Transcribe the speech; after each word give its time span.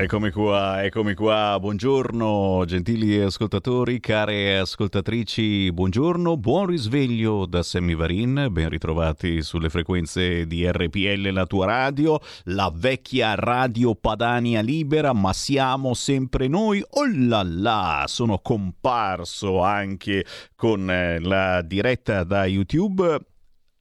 Eccomi 0.00 0.30
qua, 0.30 0.82
eccomi 0.82 1.12
qua, 1.12 1.58
buongiorno 1.60 2.64
gentili 2.64 3.20
ascoltatori, 3.20 4.00
care 4.00 4.56
ascoltatrici, 4.56 5.70
buongiorno, 5.72 6.38
buon 6.38 6.64
risveglio 6.64 7.44
da 7.44 7.62
Sammy 7.62 7.94
Varin, 7.94 8.46
ben 8.50 8.70
ritrovati 8.70 9.42
sulle 9.42 9.68
frequenze 9.68 10.46
di 10.46 10.66
RPL, 10.66 11.30
la 11.30 11.44
tua 11.44 11.66
radio, 11.66 12.18
la 12.44 12.72
vecchia 12.74 13.34
radio 13.34 13.94
Padania 13.94 14.62
Libera, 14.62 15.12
ma 15.12 15.34
siamo 15.34 15.92
sempre 15.92 16.48
noi, 16.48 16.82
oh 16.92 17.04
là 17.04 17.42
là, 17.42 18.04
sono 18.06 18.38
comparso 18.38 19.60
anche 19.60 20.24
con 20.56 20.90
eh, 20.90 21.20
la 21.20 21.60
diretta 21.60 22.24
da 22.24 22.46
YouTube 22.46 23.18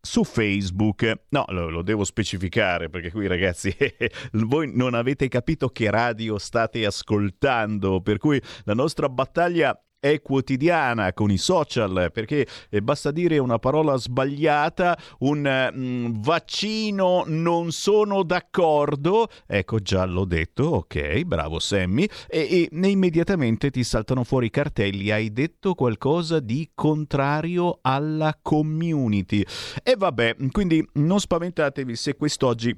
su 0.02 0.24
Facebook. 0.24 1.22
No, 1.30 1.46
lo, 1.50 1.70
lo, 1.70 1.82
devo 1.82 2.04
specificare 2.04 2.90
perché 2.90 3.12
qui 3.12 3.28
ragazzi 3.28 3.76
voi 4.34 4.72
non 4.74 4.94
avete 4.94 5.28
capito 5.28 5.70
che 5.70 5.90
radio 5.90 6.38
state 6.38 6.86
ascoltando, 6.86 8.02
per 8.02 8.18
cui 8.18 8.42
la 8.64 8.74
nostra 8.74 9.10
battaglia 9.10 9.80
è 10.00 10.22
quotidiana 10.22 11.14
con 11.14 11.30
i 11.30 11.38
social 11.38 12.10
perché 12.14 12.48
eh, 12.70 12.82
basta 12.82 13.12
dire 13.12 13.38
una 13.38 13.60
parola 13.60 13.98
sbagliata, 13.98 14.98
un 15.20 15.72
mm, 15.76 16.22
vaccino 16.22 17.24
non 17.28 17.72
sono 17.72 18.24
d'accordo, 18.24 19.28
ecco 19.46 19.80
già 19.80 20.06
l'ho 20.06 20.26
detto, 20.26 20.64
ok, 20.64 21.24
bravo 21.24 21.60
Sammy, 21.60 22.08
e, 22.28 22.70
e 22.72 22.88
immediatamente 22.88 23.70
ti 23.72 23.84
saltano 23.84 24.24
fuori 24.24 24.48
i 24.48 24.52
cartelli, 24.52 25.12
hai 25.12 25.32
detto 25.34 25.76
qualcosa 25.76 26.40
di 26.40 26.72
contrario 26.74 27.80
alla 27.82 28.38
community. 28.42 29.44
E 29.84 29.96
vabbè, 29.98 30.38
quindi 30.52 30.86
non 30.94 31.20
spaventatevi 31.20 31.96
se 31.96 32.16
quest'oggi 32.16 32.76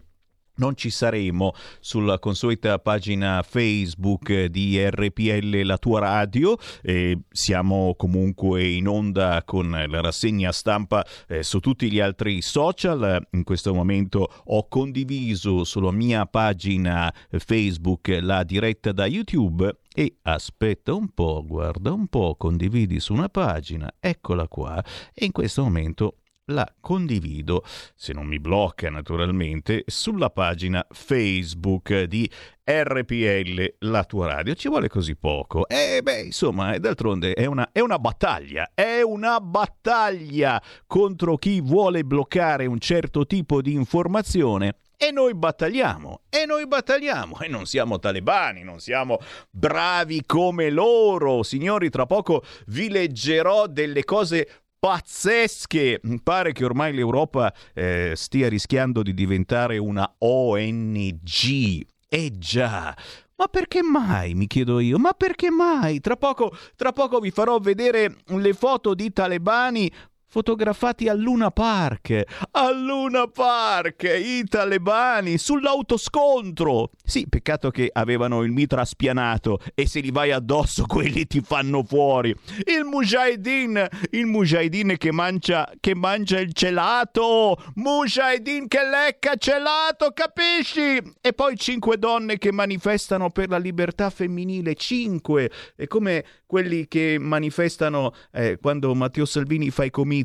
non 0.56 0.76
ci 0.76 0.90
saremo 0.90 1.54
sulla 1.80 2.20
consueta 2.20 2.80
pagina 2.80 3.44
Facebook 3.48 4.46
di 4.46 4.84
RPL 4.84 5.62
La 5.64 5.78
tua 5.78 6.00
radio, 6.00 6.58
eh, 6.82 7.18
siamo 7.32 7.96
comunque 7.96 8.68
in 8.68 8.88
onda 8.88 9.44
con 9.46 9.70
la 9.70 10.02
rassegna 10.02 10.52
stampa 10.52 11.06
eh, 11.28 11.44
su 11.44 11.60
tutti 11.60 11.92
gli 11.92 12.00
altri 12.00 12.42
social, 12.42 13.28
in 13.32 13.44
questo 13.44 13.74
momento 13.74 14.28
ho 14.46 14.68
condiviso 14.68 15.64
sulla 15.64 15.92
mia 15.92 16.26
pagina 16.26 17.14
Facebook 17.30 18.18
la 18.22 18.44
diretta 18.44 18.92
da 18.92 19.06
YouTube 19.06 19.80
e 19.94 20.18
aspetta 20.24 20.94
un 20.94 21.10
po', 21.10 21.44
guarda 21.46 21.92
un 21.92 22.08
po', 22.08 22.36
condividi 22.38 23.00
su 23.00 23.14
una 23.14 23.30
pagina, 23.30 23.94
eccola 24.00 24.48
qua, 24.48 24.84
e 25.14 25.26
in 25.26 25.32
questo 25.32 25.64
momento 25.64 26.21
la 26.52 26.72
condivido, 26.80 27.64
se 27.96 28.14
non 28.14 28.28
mi 28.28 28.40
blocca 28.40 28.90
naturalmente, 28.90 29.84
sulla 29.88 30.30
pagina 30.30 30.86
Facebook 30.90 32.04
di 32.04 32.30
RPL, 32.64 33.76
la 33.80 34.04
tua 34.04 34.28
radio. 34.28 34.54
Ci 34.54 34.70
vuole 34.70 34.88
così 34.88 35.16
poco. 35.16 35.68
E 35.68 35.98
eh, 35.98 36.02
beh, 36.02 36.22
insomma, 36.22 36.78
d'altronde 36.78 37.34
è 37.34 37.46
una, 37.46 37.70
è 37.72 37.80
una 37.80 37.98
battaglia, 37.98 38.72
è 38.74 39.02
una 39.02 39.40
battaglia 39.40 40.62
contro 40.86 41.38
chi 41.38 41.60
vuole 41.62 42.04
bloccare 42.04 42.66
un 42.66 42.80
certo 42.80 43.26
tipo 43.26 43.62
di 43.62 43.74
informazione 43.74 44.76
e 45.04 45.10
noi 45.10 45.34
battagliamo, 45.34 46.22
e 46.30 46.46
noi 46.46 46.68
battagliamo, 46.68 47.40
e 47.40 47.48
non 47.48 47.66
siamo 47.66 47.98
talebani, 47.98 48.62
non 48.62 48.80
siamo 48.80 49.18
bravi 49.50 50.24
come 50.28 50.70
loro. 50.70 51.42
Signori, 51.42 51.90
tra 51.90 52.06
poco 52.06 52.44
vi 52.68 52.88
leggerò 52.88 53.66
delle 53.66 54.04
cose 54.04 54.48
pazzesche. 54.82 56.02
Pare 56.24 56.54
che 56.54 56.66
ormai 56.66 56.92
l'Europa 56.92 57.54
eh, 57.76 58.14
stia 58.16 58.50
rischiando 58.50 59.04
di 59.04 59.14
diventare 59.14 59.78
una 59.78 60.12
ONG. 60.18 61.86
Eh 62.10 62.32
già, 62.38 62.94
ma 63.36 63.48
perché 63.48 63.84
mai? 63.84 64.34
Mi 64.34 64.48
chiedo 64.48 64.80
io. 64.80 64.98
Ma 64.98 65.14
perché 65.14 65.52
mai? 65.52 66.00
Tra 66.00 66.16
poco, 66.16 66.52
tra 66.76 66.92
poco 66.94 67.20
vi 67.20 67.30
farò 67.30 67.60
vedere 67.60 68.18
le 68.26 68.54
foto 68.54 68.96
di 68.96 69.14
talebani 69.14 69.92
fotografati 70.32 71.10
a 71.10 71.14
Luna 71.14 71.52
Park. 71.52 72.24
A 72.52 72.72
Luna 72.72 73.28
Park, 73.28 74.04
i 74.04 74.46
talebani 74.46 75.38
sull'autoscontro. 75.38 76.92
Sì, 77.04 77.28
peccato 77.28 77.70
che 77.70 77.90
avevano 77.92 78.42
il 78.44 78.52
mitra 78.52 78.86
spianato 78.86 79.60
e 79.76 79.86
se 79.86 80.00
li 80.00 80.10
vai 80.10 80.32
addosso 80.32 80.86
quelli 80.88 81.28
ti 81.28 81.42
fanno 81.42 81.84
fuori. 81.84 82.34
Il 82.64 82.86
mujahideen, 82.86 83.88
il 84.12 84.26
mujahideen 84.26 84.96
che 84.98 85.12
mangia, 85.12 85.70
che 85.82 85.96
mangia 85.96 86.40
il 86.40 86.54
gelato. 86.54 87.58
Mujahideen 87.76 88.70
che 88.70 88.80
lecca 88.90 89.36
gelato, 89.36 90.14
capisci? 90.14 90.98
E 91.20 91.34
poi 91.34 91.58
cinque 91.58 91.98
donne 91.98 92.38
che 92.38 92.54
manifestano 92.54 93.32
per 93.32 93.50
la 93.50 93.58
libertà 93.58 94.10
femminile. 94.10 94.76
Cinque. 94.76 95.52
È 95.76 95.88
come 95.88 96.24
quelli 96.46 96.88
che 96.88 97.18
manifestano 97.20 98.14
eh, 98.32 98.58
quando 98.62 98.96
Matteo 98.96 99.26
Salvini 99.26 99.70
fa 99.72 99.84
i 99.84 99.90
comizi 99.90 100.20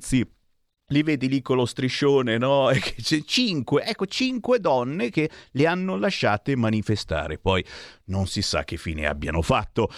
li 0.89 1.03
vedi 1.03 1.29
lì 1.29 1.43
con 1.43 1.57
lo 1.57 1.67
striscione, 1.67 2.39
no? 2.39 2.71
C'è 2.75 3.23
cinque, 3.25 3.85
ecco, 3.85 4.07
cinque 4.07 4.61
donne 4.61 5.11
che 5.11 5.29
le 5.53 5.67
hanno 5.67 5.97
lasciate 5.97 6.57
manifestare. 6.57 7.39
Poi 7.39 7.65
non 8.07 8.27
si 8.27 8.43
sa 8.43 8.65
che 8.65 8.77
fine 8.77 9.07
abbiano 9.07 9.43
fatto. 9.43 9.91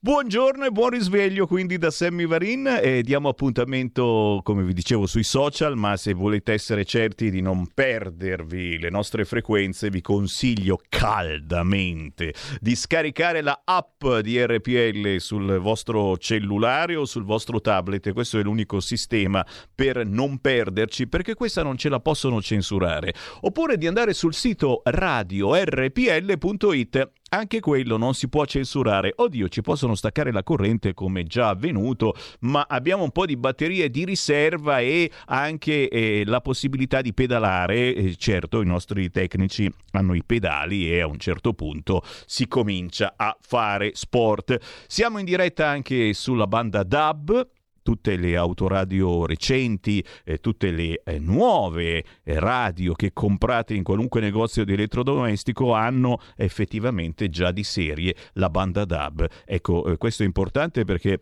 Buongiorno 0.00 0.64
e 0.64 0.70
buon 0.70 0.90
risveglio 0.90 1.48
quindi 1.48 1.76
da 1.76 1.90
Sammy 1.90 2.24
Varin 2.24 2.78
e 2.80 3.02
diamo 3.02 3.30
appuntamento 3.30 4.38
come 4.44 4.62
vi 4.62 4.72
dicevo 4.72 5.06
sui 5.06 5.24
social 5.24 5.76
ma 5.76 5.96
se 5.96 6.12
volete 6.12 6.52
essere 6.52 6.84
certi 6.84 7.32
di 7.32 7.40
non 7.40 7.66
perdervi 7.66 8.78
le 8.78 8.90
nostre 8.90 9.24
frequenze 9.24 9.90
vi 9.90 10.00
consiglio 10.00 10.78
caldamente 10.88 12.32
di 12.60 12.76
scaricare 12.76 13.42
la 13.42 13.62
app 13.64 14.06
di 14.22 14.40
RPL 14.40 15.16
sul 15.16 15.58
vostro 15.58 16.16
cellulare 16.16 16.94
o 16.94 17.04
sul 17.04 17.24
vostro 17.24 17.60
tablet. 17.60 18.12
Questo 18.12 18.38
è 18.38 18.42
l'unico 18.44 18.78
sistema 18.78 19.44
per 19.74 20.06
non 20.06 20.38
perderci 20.38 21.08
perché 21.08 21.34
questa 21.34 21.64
non 21.64 21.76
ce 21.76 21.88
la 21.88 21.98
possono 21.98 22.40
censurare. 22.40 23.12
Oppure 23.40 23.76
di 23.76 23.88
andare 23.88 24.14
sul 24.14 24.32
sito 24.32 24.80
radio 24.84 25.56
rpl.it 25.60 27.10
anche 27.30 27.60
quello 27.60 27.96
non 27.96 28.14
si 28.14 28.28
può 28.28 28.44
censurare. 28.44 29.12
Oddio, 29.14 29.48
ci 29.48 29.62
possono 29.62 29.94
staccare 29.94 30.32
la 30.32 30.42
corrente 30.42 30.94
come 30.94 31.24
già 31.24 31.48
avvenuto, 31.48 32.14
ma 32.40 32.66
abbiamo 32.68 33.02
un 33.02 33.10
po' 33.10 33.26
di 33.26 33.36
batterie 33.36 33.90
di 33.90 34.04
riserva 34.04 34.80
e 34.80 35.10
anche 35.26 35.88
eh, 35.88 36.22
la 36.24 36.40
possibilità 36.40 37.00
di 37.00 37.12
pedalare. 37.12 37.94
Eh, 37.94 38.16
certo, 38.16 38.62
i 38.62 38.66
nostri 38.66 39.10
tecnici 39.10 39.70
hanno 39.92 40.14
i 40.14 40.24
pedali 40.24 40.90
e 40.90 41.00
a 41.00 41.06
un 41.06 41.18
certo 41.18 41.52
punto 41.52 42.02
si 42.26 42.48
comincia 42.48 43.14
a 43.16 43.36
fare 43.40 43.92
sport. 43.94 44.58
Siamo 44.86 45.18
in 45.18 45.24
diretta 45.24 45.66
anche 45.66 46.12
sulla 46.14 46.46
banda 46.46 46.82
DAB 46.82 47.56
tutte 47.88 48.16
le 48.16 48.36
autoradio 48.36 49.24
recenti, 49.24 50.04
eh, 50.24 50.40
tutte 50.40 50.70
le 50.72 51.00
eh, 51.02 51.18
nuove 51.18 52.04
eh, 52.22 52.38
radio 52.38 52.92
che 52.92 53.14
comprate 53.14 53.72
in 53.72 53.82
qualunque 53.82 54.20
negozio 54.20 54.66
di 54.66 54.74
elettrodomestico 54.74 55.72
hanno 55.72 56.20
effettivamente 56.36 57.30
già 57.30 57.50
di 57.50 57.64
serie 57.64 58.14
la 58.34 58.50
banda 58.50 58.84
DAB. 58.84 59.26
Ecco, 59.46 59.86
eh, 59.86 59.96
questo 59.96 60.22
è 60.22 60.26
importante 60.26 60.84
perché 60.84 61.18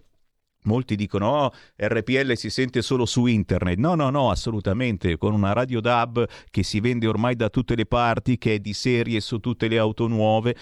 Molti 0.66 0.96
dicono 0.96 1.28
oh, 1.28 1.52
RPL 1.76 2.32
si 2.32 2.50
sente 2.50 2.82
solo 2.82 3.06
su 3.06 3.26
internet. 3.26 3.78
No, 3.78 3.94
no, 3.94 4.10
no, 4.10 4.32
assolutamente. 4.32 5.16
Con 5.16 5.32
una 5.32 5.52
radio 5.52 5.80
DAB 5.80 6.26
che 6.50 6.64
si 6.64 6.80
vende 6.80 7.06
ormai 7.06 7.36
da 7.36 7.48
tutte 7.50 7.76
le 7.76 7.86
parti, 7.86 8.36
che 8.36 8.54
è 8.54 8.58
di 8.58 8.72
serie 8.72 9.20
su 9.20 9.38
tutte 9.38 9.68
le 9.68 9.78
auto 9.78 10.08
nuove, 10.08 10.56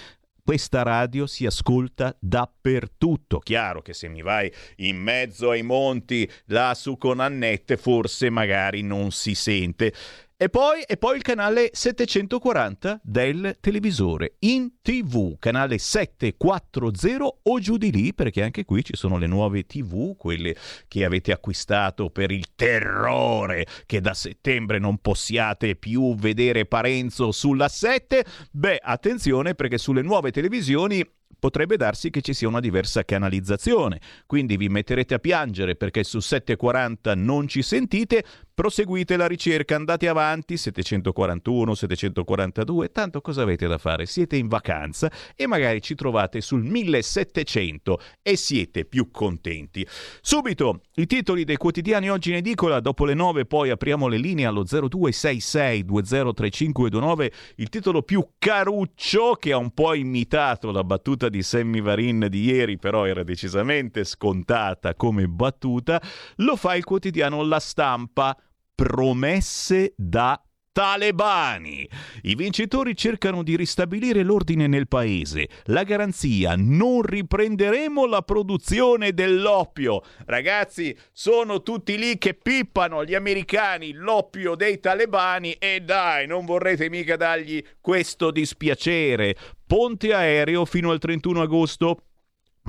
questa 0.45 0.83
radio 0.83 1.27
si 1.27 1.47
ascolta 1.47 2.15
dappertutto. 2.21 3.39
Chiaro 3.39 3.81
che 3.81 3.95
se 3.95 4.09
mi 4.09 4.21
vai 4.21 4.53
in 4.77 4.99
mezzo 4.99 5.49
ai 5.49 5.63
monti 5.63 6.31
là 6.47 6.75
su 6.75 6.99
con 6.99 7.21
Annette, 7.21 7.79
forse 7.79 8.29
magari 8.29 8.83
non 8.83 9.11
si 9.11 9.35
sente. 9.35 9.95
E 10.37 10.49
poi, 10.49 10.83
e 10.83 10.97
poi, 10.97 11.15
il 11.15 11.23
canale 11.23 11.71
740 11.73 13.01
del 13.05 13.57
televisore 13.61 14.35
in 14.41 14.81
tv, 14.83 15.39
canale 15.39 15.79
740 15.79 17.39
o 17.45 17.61
giù 17.61 17.77
di 17.77 17.93
lì, 17.93 18.13
perché 18.13 18.43
anche 18.43 18.65
qui 18.65 18.85
ci 18.85 18.97
sono 18.97 19.17
le 19.17 19.29
nuove 19.29 19.65
tv, 19.65 20.17
quelle 20.17 20.57
che 20.89 21.05
avete 21.05 21.31
acquistato 21.31 22.11
per 22.11 22.33
il 22.33 22.47
terrore 22.57 23.65
che 23.87 24.01
da 24.01 24.13
settembre 24.13 24.81
non 24.81 24.99
possiate 24.99 25.77
più 25.77 26.17
vedere 26.17 26.67
Parenzo 26.67 27.31
sulla 27.31 27.69
7. 27.69 28.25
Beh, 28.51 28.81
attenzione 28.83 29.55
perché 29.55 29.79
sulle 29.79 30.03
nuove 30.03 30.33
televisioni 30.33 31.09
potrebbe 31.45 31.77
darsi 31.77 32.09
che 32.09 32.23
ci 32.23 32.33
sia 32.33 32.49
una 32.49 32.59
diversa 32.59 33.05
canalizzazione. 33.05 34.01
Quindi 34.25 34.57
vi 34.57 34.71
metterete 34.71 35.13
a 35.13 35.19
piangere 35.19 35.77
perché 35.77 36.03
su 36.03 36.19
740 36.19 37.15
non 37.15 37.47
ci 37.49 37.61
sentite, 37.61 38.25
proseguite 38.55 39.17
la 39.17 39.27
ricerca, 39.27 39.75
andate 39.75 40.07
avanti, 40.07 40.57
741, 40.57 41.75
742, 41.75 42.93
tanto 42.93 43.21
cosa 43.21 43.43
avete 43.43 43.67
da 43.67 43.79
fare? 43.79 44.07
Siete 44.07 44.37
in 44.37 44.47
vacanza 44.47 45.11
e 45.35 45.47
magari 45.49 45.83
ci 45.83 45.97
trovate 45.97 46.41
sul 46.41 46.63
1700 46.63 48.01
e 48.23 48.37
siete 48.37 48.85
più 48.85 49.11
contenti. 49.11 49.87
Subito 50.21 50.83
i 50.95 51.07
titoli 51.07 51.45
dei 51.45 51.57
quotidiani 51.57 52.11
oggi 52.11 52.31
in 52.31 52.37
edicola, 52.37 52.79
dopo 52.79 53.05
le 53.05 53.15
9 53.15 53.45
poi 53.45 53.71
apriamo 53.71 54.07
le 54.07 54.19
linee 54.19 54.47
allo 54.47 54.63
0266 54.63 55.85
203529, 55.85 57.33
il 57.57 57.69
titolo 57.69 58.03
più 58.03 58.25
caruccio 58.39 59.35
che 59.35 59.53
ha 59.53 59.57
un 59.57 59.73
po' 59.73 59.95
imitato 59.95 60.71
la 60.71 60.85
battuta 60.85 61.29
di 61.29 61.43
Sammy 61.43 61.81
Varin 61.81 62.29
di 62.31 62.45
ieri, 62.45 62.79
però 62.79 63.05
era 63.05 63.25
decisamente 63.25 64.05
scontata 64.05 64.95
come 64.95 65.27
battuta, 65.27 66.01
lo 66.37 66.55
fa 66.55 66.77
il 66.77 66.85
quotidiano 66.85 67.43
La 67.43 67.59
Stampa, 67.59 68.37
promesse 68.75 69.95
da 69.97 70.41
talebani. 70.75 71.89
I 72.23 72.35
vincitori 72.35 72.97
cercano 72.97 73.45
di 73.45 73.55
ristabilire 73.55 74.25
l'ordine 74.25 74.67
nel 74.67 74.89
paese. 74.89 75.49
La 75.67 75.85
garanzia, 75.85 76.55
non 76.57 77.01
riprenderemo 77.03 78.07
la 78.07 78.23
produzione 78.23 79.13
dell'oppio. 79.13 80.03
Ragazzi, 80.27 80.97
sono 81.13 81.63
tutti 81.63 81.97
lì 81.97 82.19
che 82.19 82.35
pippano 82.35 83.05
gli 83.05 83.15
americani 83.15 83.93
l'oppio 83.93 84.57
dei 84.57 84.81
talebani 84.81 85.53
e 85.53 85.81
dai, 85.81 86.27
non 86.27 86.45
vorrete 86.45 86.91
mica 86.91 87.17
dargli 87.17 87.63
questo 87.81 88.33
dispiacere. 88.33 89.37
Ponte 89.65 90.13
aereo 90.13 90.65
fino 90.65 90.91
al 90.91 90.99
31 90.99 91.41
agosto. 91.41 92.03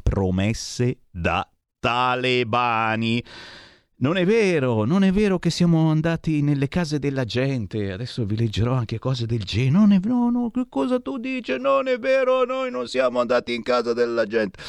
Promesse 0.04 1.00
da 1.10 1.50
talebani. 1.80 3.24
Non 3.97 4.18
è 4.18 4.25
vero, 4.25 4.83
non 4.83 5.06
è 5.06 5.12
vero 5.13 5.39
che 5.39 5.50
siamo 5.50 5.89
andati 5.89 6.42
nelle 6.42 6.68
case 6.68 7.00
della 7.00 7.24
gente. 7.24 7.94
Adesso 7.94 8.25
vi 8.25 8.36
leggerò 8.36 8.74
anche 8.74 9.00
cose 9.00 9.25
del 9.25 9.44
genere. 9.44 9.71
Non 9.71 9.92
è 9.94 10.00
no, 10.03 10.30
no, 10.30 10.51
che 10.51 10.65
cosa 10.68 11.00
tu 11.00 11.18
dici? 11.18 11.57
Non 11.57 11.88
è 11.88 11.97
vero, 11.97 12.44
noi 12.44 12.69
non 12.71 12.89
siamo 12.89 13.21
andati 13.21 13.53
in 13.53 13.63
casa 13.63 13.94
della 13.94 14.25
gente. 14.25 14.59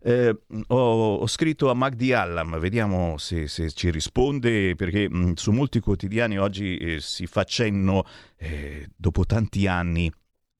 Eh, 0.00 0.34
ho, 0.68 1.16
ho, 1.16 1.26
scritto 1.26 1.68
a 1.68 1.74
Magdi 1.74 2.14
Allam, 2.14 2.58
vediamo 2.58 3.18
se, 3.18 3.46
se 3.46 3.70
ci 3.72 3.90
risponde, 3.90 4.74
perché 4.74 5.06
mh, 5.08 5.16
mm, 5.16 5.32
su 5.34 5.52
molti 5.52 5.78
quotidiani 5.78 6.38
oggi 6.38 6.78
eh, 6.78 7.00
si 7.00 7.26
fa 7.26 7.44
cenno, 7.44 8.04
eh, 8.36 8.88
dopo 8.96 9.26
tanti 9.26 9.66
anni, 9.66 10.10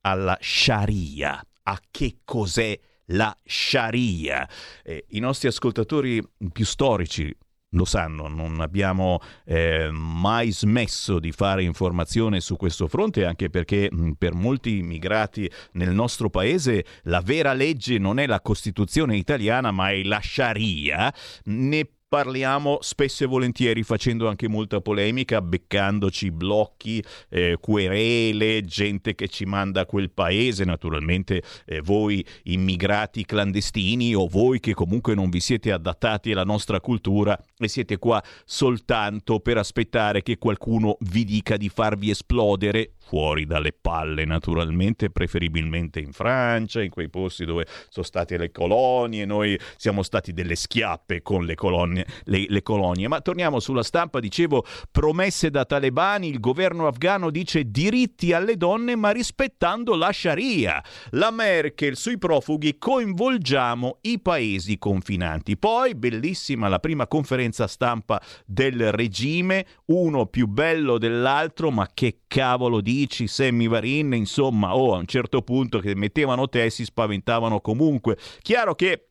alla 0.03 0.37
Sharia. 0.39 1.43
A 1.63 1.81
che 1.91 2.19
cos'è 2.25 2.79
la 3.07 3.35
Sharia? 3.43 4.47
Eh, 4.85 5.07
I 5.09 5.19
nostri 5.19 5.49
ascoltatori 5.49 6.23
più 6.53 6.67
storici 6.67 7.35
lo 7.73 7.85
sanno, 7.85 8.29
non 8.29 8.61
abbiamo 8.61 9.21
eh, 9.45 9.89
mai 9.91 10.53
smesso 10.53 11.19
di 11.19 11.33
fare 11.33 11.63
informazione 11.63 12.41
su 12.41 12.57
questo 12.57 12.87
fronte, 12.87 13.25
anche 13.25 13.51
perché 13.51 13.89
mh, 13.91 14.13
per 14.13 14.35
molti 14.35 14.79
immigrati 14.79 15.51
nel 15.73 15.91
nostro 15.91 16.31
paese 16.31 16.85
la 17.05 17.21
vera 17.21 17.53
legge 17.53 17.99
non 17.99 18.19
è 18.19 18.27
la 18.27 18.41
Costituzione 18.41 19.17
italiana, 19.17 19.71
ma 19.71 19.91
è 19.91 20.03
la 20.03 20.21
Sharia. 20.23 21.13
Ne 21.45 21.89
parliamo 22.13 22.77
spesso 22.83 23.25
e 23.25 23.27
volentieri 23.27 23.83
facendo 23.83 24.29
anche 24.29 24.47
molta 24.47 24.83
polemica, 24.83 25.41
beccandoci 25.41 26.31
blocchi, 26.31 27.03
eh, 27.31 27.57
querele, 27.59 28.61
gente 28.67 29.15
che 29.15 29.29
ci 29.29 29.47
manda 29.47 29.81
a 29.81 29.87
quel 29.87 30.11
paese, 30.11 30.65
naturalmente 30.65 31.43
eh, 31.65 31.81
voi 31.81 32.23
immigrati 32.43 33.25
clandestini 33.25 34.15
o 34.15 34.27
voi 34.27 34.61
che 34.61 34.75
comunque 34.75 35.15
non 35.15 35.31
vi 35.31 35.41
siete 35.41 35.73
adattati 35.73 36.33
alla 36.33 36.45
nostra 36.45 36.81
cultura 36.81 37.43
e 37.57 37.67
siete 37.67 37.97
qua 37.97 38.23
soltanto 38.45 39.41
per 39.41 39.57
aspettare 39.57 40.21
che 40.21 40.37
qualcuno 40.37 40.99
vi 41.01 41.25
dica 41.25 41.57
di 41.57 41.71
farvi 41.71 42.11
esplodere 42.11 42.93
fuori 43.05 43.45
dalle 43.45 43.73
palle 43.73 44.25
naturalmente, 44.25 45.11
preferibilmente 45.11 46.01
in 46.01 46.13
Francia, 46.13 46.83
in 46.83 46.91
quei 46.91 47.11
posti 47.11 47.45
dove 47.45 47.67
sono 47.89 48.07
state 48.07 48.37
le 48.39 48.51
colonie, 48.51 49.25
noi 49.25 49.59
siamo 49.77 50.03
stati 50.03 50.33
delle 50.33 50.55
schiappe 50.55 51.23
con 51.23 51.45
le 51.45 51.55
colonie, 51.55 52.07
le, 52.25 52.47
le 52.49 52.63
colonie. 52.63 53.09
Ma 53.09 53.21
torniamo 53.21 53.61
sulla 53.61 53.83
stampa, 53.83 54.21
dicevo, 54.21 54.65
promesse 54.91 55.51
da 55.51 55.65
talebani, 55.65 56.29
il 56.29 56.41
governo 56.41 56.87
afghano 56.87 57.31
dice 57.31 57.71
diritti 57.71 58.33
alle 58.33 58.57
donne 58.57 58.97
ma 58.97 59.11
rispettando 59.11 59.95
la 59.95 60.13
Sharia. 60.13 60.83
La 61.11 61.31
Merkel 61.31 61.97
sui 61.97 62.19
profughi 62.19 62.79
coinvolgiamo 62.79 63.99
i 64.03 64.21
paesi 64.21 64.79
confinanti. 64.79 65.57
Poi, 65.57 65.95
bellissima 65.95 66.69
la 66.69 66.79
prima 66.79 67.07
conferenza 67.07 67.67
stampa 67.67 68.23
del 68.47 68.93
regime, 68.93 69.67
uno 69.87 70.27
più 70.27 70.47
bello 70.47 70.99
dell'altro, 70.99 71.71
ma 71.71 71.89
che 71.93 72.21
cavolo 72.27 72.81
dice? 72.81 72.92
Ricci, 72.93 73.27
Sammy 73.27 73.69
Varin, 73.69 74.13
insomma, 74.13 74.77
o 74.77 74.91
oh, 74.91 74.95
a 74.95 74.99
un 74.99 75.07
certo 75.07 75.43
punto 75.43 75.79
che 75.79 75.95
mettevano 75.95 76.49
te 76.49 76.69
si 76.71 76.85
spaventavano 76.85 77.61
comunque. 77.61 78.19
Chiaro 78.43 78.75
che 78.75 79.09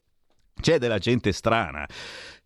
c'è 0.60 0.78
della 0.78 1.00
gente 1.00 1.31
strana. 1.31 1.88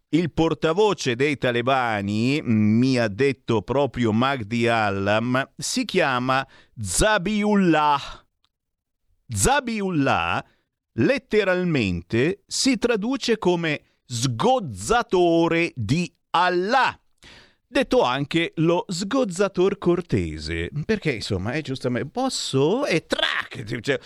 Il 0.10 0.32
portavoce 0.32 1.16
dei 1.16 1.38
talebani, 1.38 2.42
mi 2.42 2.98
ha 2.98 3.10
detto 3.10 3.62
proprio 3.62 4.14
Magdi 4.14 4.68
Allam, 4.68 5.52
si 5.58 5.84
chiama 5.84 6.46
Zabiullah. 6.80 8.26
Zabiullah 9.28 10.46
letteralmente 10.94 12.44
si 12.48 12.78
traduce 12.78 13.38
come 13.38 13.82
sgozzatore 14.06 15.74
di 15.76 16.10
Allah 16.30 16.98
detto 17.76 18.04
anche 18.04 18.54
lo 18.56 18.86
sgozzator 18.88 19.78
cortese, 19.78 20.70
perché 20.86 21.12
insomma 21.12 21.52
è 21.52 21.62
giustamente 21.62 22.10
posso 22.10 22.86
e 22.86 23.06
trac, 23.06 23.82
cioè, 23.82 24.00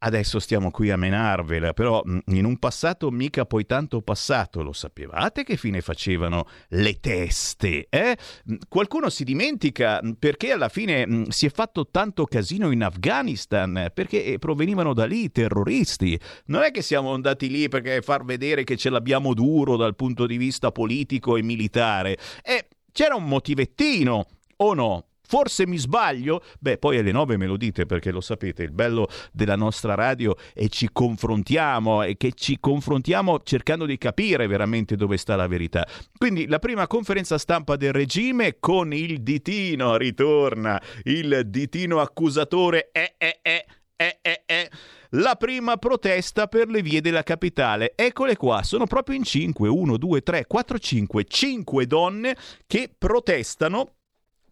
adesso 0.00 0.38
stiamo 0.38 0.70
qui 0.70 0.90
a 0.90 0.98
menarvela, 0.98 1.72
però 1.72 2.02
mm, 2.06 2.18
in 2.26 2.44
un 2.44 2.58
passato 2.58 3.10
mica 3.10 3.46
poi 3.46 3.64
tanto 3.64 4.02
passato, 4.02 4.62
lo 4.62 4.74
sapevate 4.74 5.42
che 5.42 5.56
fine 5.56 5.80
facevano 5.80 6.46
le 6.68 7.00
teste? 7.00 7.86
Eh? 7.88 8.14
Mm, 8.50 8.56
qualcuno 8.68 9.08
si 9.08 9.24
dimentica 9.24 10.02
mm, 10.04 10.12
perché 10.18 10.52
alla 10.52 10.68
fine 10.68 11.24
si 11.30 11.46
è 11.46 11.50
fatto 11.50 11.88
tanto 11.90 12.26
casino 12.26 12.70
in 12.72 12.82
Afghanistan, 12.82 13.90
perché 13.94 14.22
eh, 14.22 14.38
provenivano 14.38 14.92
da 14.92 15.06
lì 15.06 15.24
i 15.24 15.32
terroristi. 15.32 16.20
Non 16.46 16.60
è 16.60 16.70
che 16.70 16.82
siamo 16.82 17.14
andati 17.14 17.48
lì 17.48 17.68
perché 17.68 18.02
far 18.02 18.22
vedere 18.22 18.64
che 18.64 18.76
ce 18.76 18.90
l'abbiamo 18.90 19.32
duro 19.32 19.78
dal 19.78 19.96
punto 19.96 20.26
di 20.26 20.36
vista 20.36 20.70
politico 20.70 21.38
e 21.38 21.42
militare. 21.42 22.18
Eh, 22.42 22.66
c'era 22.94 23.16
un 23.16 23.24
motivettino, 23.24 24.26
o 24.58 24.72
no? 24.72 25.06
Forse 25.26 25.66
mi 25.66 25.78
sbaglio? 25.78 26.44
Beh, 26.60 26.78
poi 26.78 26.98
alle 26.98 27.10
nove 27.10 27.36
me 27.36 27.46
lo 27.46 27.56
dite 27.56 27.86
perché 27.86 28.12
lo 28.12 28.20
sapete, 28.20 28.62
il 28.62 28.70
bello 28.70 29.08
della 29.32 29.56
nostra 29.56 29.94
radio 29.94 30.36
è 30.52 30.68
ci 30.68 30.90
confrontiamo 30.92 32.02
e 32.02 32.16
che 32.16 32.32
ci 32.34 32.58
confrontiamo 32.60 33.40
cercando 33.42 33.84
di 33.84 33.98
capire 33.98 34.46
veramente 34.46 34.94
dove 34.94 35.16
sta 35.16 35.34
la 35.34 35.48
verità. 35.48 35.88
Quindi 36.16 36.46
la 36.46 36.60
prima 36.60 36.86
conferenza 36.86 37.36
stampa 37.36 37.74
del 37.74 37.92
regime 37.92 38.58
con 38.60 38.92
il 38.92 39.22
ditino, 39.22 39.96
ritorna 39.96 40.80
il 41.04 41.42
ditino 41.46 42.00
accusatore, 42.00 42.90
eh 42.92 43.14
eh 43.18 43.40
eh, 43.42 43.64
eh 43.96 44.18
eh 44.20 44.42
eh 44.46 44.70
la 45.14 45.36
prima 45.36 45.76
protesta 45.76 46.46
per 46.46 46.68
le 46.68 46.82
vie 46.82 47.00
della 47.00 47.22
capitale. 47.22 47.92
Eccole 47.94 48.36
qua, 48.36 48.62
sono 48.62 48.86
proprio 48.86 49.16
in 49.16 49.22
5, 49.22 49.68
1, 49.68 49.96
2, 49.96 50.22
3, 50.22 50.46
4, 50.46 50.78
5, 50.78 51.24
5 51.24 51.86
donne 51.86 52.36
che 52.66 52.90
protestano 52.96 53.92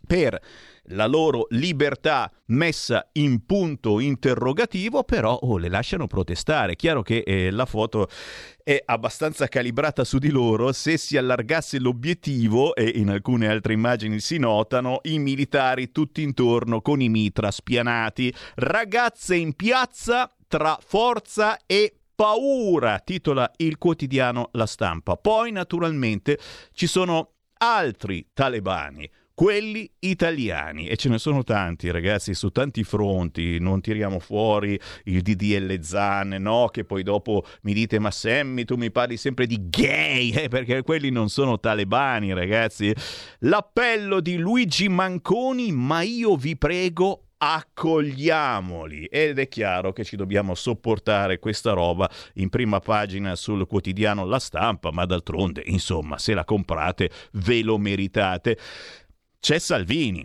per 0.05 0.41
la 0.87 1.07
loro 1.07 1.47
libertà 1.51 2.31
messa 2.47 3.09
in 3.13 3.47
punto 3.47 4.01
interrogativo, 4.01 5.05
però 5.05 5.33
oh, 5.33 5.57
le 5.57 5.69
lasciano 5.69 6.07
protestare. 6.07 6.75
Chiaro 6.75 7.03
che 7.03 7.23
eh, 7.25 7.51
la 7.51 7.67
foto 7.67 8.09
è 8.65 8.83
abbastanza 8.85 9.47
calibrata 9.47 10.05
su 10.05 10.19
di 10.19 10.31
loro, 10.31 10.73
se 10.73 10.97
si 10.97 11.17
allargasse 11.17 11.79
l'obiettivo, 11.79 12.75
e 12.75 12.93
in 12.97 13.11
alcune 13.11 13.49
altre 13.49 13.75
immagini 13.75 14.19
si 14.19 14.39
notano, 14.39 15.01
i 15.05 15.19
militari 15.19 15.93
tutti 15.93 16.23
intorno 16.23 16.83
con 16.83 17.01
i 17.01 17.09
mitra 17.09 17.51
spianati, 17.51 18.35
ragazze 18.57 19.37
in 19.37 19.55
piazza 19.55 20.29
tra 20.53 20.79
forza 20.87 21.57
e 21.65 21.95
paura, 22.15 22.99
titola 22.99 23.51
il 23.57 23.79
quotidiano 23.79 24.51
La 24.53 24.67
Stampa. 24.67 25.17
Poi 25.17 25.51
naturalmente 25.51 26.39
ci 26.73 26.87
sono 26.87 27.37
altri 27.57 28.29
talebani 28.35 29.11
quelli 29.33 29.91
italiani 30.01 30.89
e 30.89 30.97
ce 30.97 31.09
ne 31.09 31.17
sono 31.17 31.43
tanti 31.43 31.91
ragazzi 31.91 32.35
su 32.35 32.51
tanti 32.51 32.85
fronti. 32.85 33.59
Non 33.61 33.81
tiriamo 33.81 34.19
fuori 34.19 34.79
il 35.05 35.23
DDL 35.23 35.81
Zan 35.81 36.37
no? 36.39 36.69
Che 36.71 36.85
poi 36.85 37.03
dopo 37.03 37.47
mi 37.63 37.73
dite 37.73 37.99
ma 37.99 38.11
Sammy 38.11 38.65
tu 38.65 38.77
mi 38.77 38.91
parli 38.91 39.17
sempre 39.17 39.47
di 39.47 39.71
gay 39.71 40.33
eh, 40.37 40.49
perché 40.49 40.83
quelli 40.83 41.09
non 41.09 41.31
sono 41.31 41.59
talebani 41.59 42.35
ragazzi. 42.35 42.95
L'appello 43.39 44.21
di 44.21 44.37
Luigi 44.37 44.91
Manconi 44.91 45.73
ma 45.73 46.03
io 46.03 46.37
vi 46.37 46.59
prego 46.59 47.29
accogliamoli 47.45 49.07
ed 49.07 49.41
è 49.41 49.49
chiaro 49.49 49.93
che 49.93 50.05
ci 50.05 50.15
dobbiamo 50.15 50.55
sopportare 50.55 51.41
questa 51.41 51.73
roba 51.73 52.09
in 52.35 52.49
prima 52.49 52.79
pagina 52.79 53.35
sul 53.35 53.67
quotidiano 53.67 54.25
La 54.25 54.39
Stampa, 54.39 54.93
ma 54.93 55.05
d'altronde, 55.07 55.61
insomma, 55.67 56.19
se 56.19 56.35
la 56.35 56.45
comprate 56.45 57.11
ve 57.33 57.63
lo 57.63 57.79
meritate. 57.79 58.57
c'è 59.41 59.59
Salvini. 59.59 60.25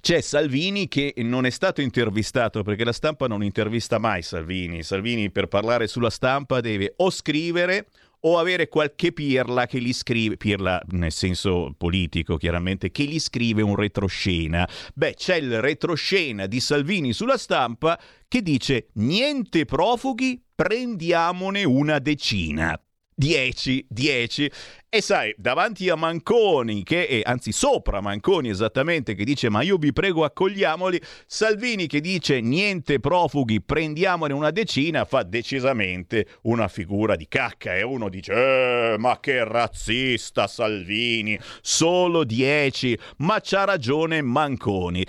C'è 0.00 0.20
Salvini 0.20 0.86
che 0.86 1.14
non 1.16 1.46
è 1.46 1.50
stato 1.50 1.80
intervistato 1.80 2.62
perché 2.62 2.84
la 2.84 2.92
stampa 2.92 3.26
non 3.26 3.42
intervista 3.42 3.98
mai 3.98 4.22
Salvini. 4.22 4.82
Salvini 4.82 5.30
per 5.30 5.48
parlare 5.48 5.88
sulla 5.88 6.10
stampa 6.10 6.60
deve 6.60 6.92
o 6.98 7.10
scrivere 7.10 7.86
o 8.20 8.38
avere 8.38 8.68
qualche 8.68 9.12
pirla 9.12 9.66
che 9.66 9.80
gli 9.80 9.92
scrive, 9.92 10.36
pirla 10.36 10.80
nel 10.88 11.12
senso 11.12 11.74
politico 11.76 12.36
chiaramente, 12.36 12.90
che 12.90 13.04
gli 13.04 13.20
scrive 13.20 13.62
un 13.62 13.76
retroscena. 13.76 14.68
Beh, 14.94 15.14
c'è 15.14 15.36
il 15.36 15.60
retroscena 15.60 16.46
di 16.46 16.60
Salvini 16.60 17.12
sulla 17.12 17.36
stampa 17.36 17.98
che 18.26 18.42
dice 18.42 18.88
niente 18.94 19.64
profughi, 19.64 20.42
prendiamone 20.54 21.64
una 21.64 21.98
decina. 21.98 22.80
10, 23.18 23.86
10. 23.88 24.50
E 24.88 25.02
sai, 25.02 25.34
davanti 25.36 25.88
a 25.88 25.96
Manconi, 25.96 26.84
che 26.84 27.08
è 27.08 27.20
anzi 27.24 27.50
sopra 27.50 28.00
Manconi 28.00 28.48
esattamente, 28.48 29.16
che 29.16 29.24
dice 29.24 29.50
ma 29.50 29.62
io 29.62 29.76
vi 29.76 29.92
prego 29.92 30.24
accogliamoli, 30.24 31.00
Salvini 31.26 31.88
che 31.88 32.00
dice 32.00 32.40
niente 32.40 33.00
profughi, 33.00 33.60
prendiamone 33.60 34.32
una 34.32 34.52
decina, 34.52 35.04
fa 35.04 35.24
decisamente 35.24 36.26
una 36.42 36.68
figura 36.68 37.16
di 37.16 37.26
cacca 37.26 37.74
e 37.74 37.82
uno 37.82 38.08
dice 38.08 38.92
eh, 38.92 38.98
ma 38.98 39.18
che 39.18 39.42
razzista 39.42 40.46
Salvini, 40.46 41.36
solo 41.60 42.22
10, 42.22 42.98
ma 43.18 43.40
c'ha 43.42 43.64
ragione 43.64 44.22
Manconi. 44.22 45.04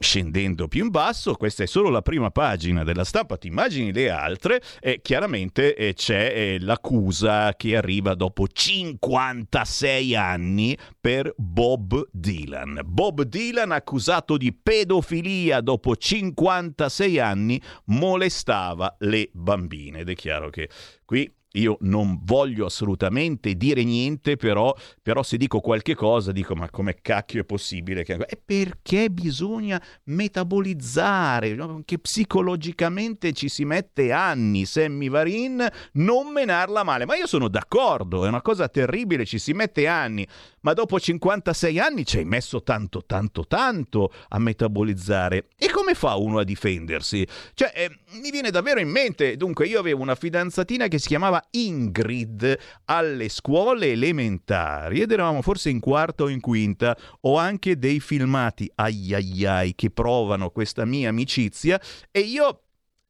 Scendendo 0.00 0.68
più 0.68 0.84
in 0.84 0.90
basso, 0.90 1.34
questa 1.34 1.64
è 1.64 1.66
solo 1.66 1.88
la 1.88 2.02
prima 2.02 2.30
pagina 2.30 2.84
della 2.84 3.02
stampa, 3.02 3.36
ti 3.36 3.48
immagini 3.48 3.92
le 3.92 4.10
altre 4.10 4.62
e 4.78 5.00
chiaramente 5.02 5.74
eh, 5.74 5.92
c'è 5.92 6.32
eh, 6.32 6.58
l'accusa 6.60 7.52
che 7.56 7.76
arriva 7.76 8.14
dopo 8.14 8.46
56 8.46 10.14
anni 10.14 10.78
per 11.00 11.34
Bob 11.36 12.08
Dylan. 12.12 12.82
Bob 12.84 13.22
Dylan 13.22 13.72
accusato 13.72 14.36
di 14.36 14.52
pedofilia 14.52 15.60
dopo 15.60 15.96
56 15.96 17.18
anni 17.18 17.60
molestava 17.86 18.94
le 19.00 19.30
bambine 19.32 20.00
ed 20.00 20.10
è 20.10 20.14
chiaro 20.14 20.48
che 20.50 20.70
qui 21.04 21.28
io 21.52 21.78
non 21.80 22.20
voglio 22.22 22.66
assolutamente 22.66 23.54
dire 23.54 23.82
niente, 23.82 24.36
però, 24.36 24.74
però 25.02 25.22
se 25.22 25.36
dico 25.36 25.60
qualche 25.60 25.94
cosa 25.94 26.30
dico 26.30 26.54
ma 26.54 26.68
come 26.70 26.98
cacchio 27.00 27.40
è 27.40 27.44
possibile? 27.44 28.04
Che... 28.04 28.16
È 28.16 28.38
perché 28.42 29.10
bisogna 29.10 29.82
metabolizzare, 30.04 31.54
no? 31.54 31.82
che 31.84 31.98
psicologicamente 31.98 33.32
ci 33.32 33.48
si 33.48 33.64
mette 33.64 34.12
anni, 34.12 34.66
Sammy 34.66 35.08
Varin, 35.08 35.66
non 35.92 36.32
menarla 36.32 36.82
male. 36.82 37.06
Ma 37.06 37.16
io 37.16 37.26
sono 37.26 37.48
d'accordo, 37.48 38.24
è 38.24 38.28
una 38.28 38.42
cosa 38.42 38.68
terribile, 38.68 39.24
ci 39.24 39.38
si 39.38 39.52
mette 39.52 39.86
anni, 39.86 40.26
ma 40.60 40.72
dopo 40.72 40.98
56 40.98 41.78
anni 41.78 42.04
ci 42.04 42.18
hai 42.18 42.24
messo 42.24 42.62
tanto, 42.62 43.04
tanto, 43.04 43.46
tanto 43.46 44.12
a 44.28 44.38
metabolizzare. 44.38 45.48
E 45.56 45.70
come 45.70 45.94
fa 45.94 46.16
uno 46.16 46.38
a 46.38 46.44
difendersi? 46.44 47.26
Cioè, 47.54 47.72
eh, 47.74 47.90
mi 48.20 48.30
viene 48.30 48.50
davvero 48.50 48.80
in 48.80 48.88
mente, 48.88 49.36
dunque 49.36 49.66
io 49.66 49.78
avevo 49.78 50.02
una 50.02 50.14
fidanzatina 50.14 50.88
che 50.88 50.98
si 50.98 51.08
chiamava 51.08 51.42
Ingrid 51.50 52.58
alle 52.86 53.28
scuole 53.28 53.92
elementari 53.92 55.00
ed 55.00 55.12
eravamo 55.12 55.42
forse 55.42 55.70
in 55.70 55.80
quarta 55.80 56.24
o 56.24 56.28
in 56.28 56.40
quinta. 56.40 56.96
Ho 57.22 57.36
anche 57.36 57.78
dei 57.78 58.00
filmati, 58.00 58.70
ai 58.76 59.14
ai 59.14 59.44
ai, 59.44 59.74
che 59.74 59.90
provano 59.90 60.50
questa 60.50 60.84
mia 60.84 61.08
amicizia 61.08 61.80
e 62.10 62.20
io 62.20 62.62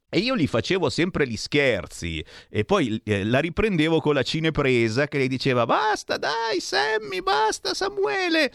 e 0.09 0.19
io 0.19 0.37
gli 0.37 0.47
facevo 0.47 0.89
sempre 0.89 1.27
gli 1.27 1.37
scherzi 1.37 2.25
e 2.49 2.65
poi 2.65 3.01
eh, 3.05 3.25
la 3.25 3.41
riprendevo 3.41 4.01
con 4.01 4.15
la 4.15 4.23
cinepresa 4.23 5.07
che 5.07 5.19
le 5.19 5.29
diceva 5.29 5.67
basta 5.67 6.17
dai 6.17 6.61
Sammy, 6.61 7.21
basta 7.21 7.75
Samuele. 7.75 8.53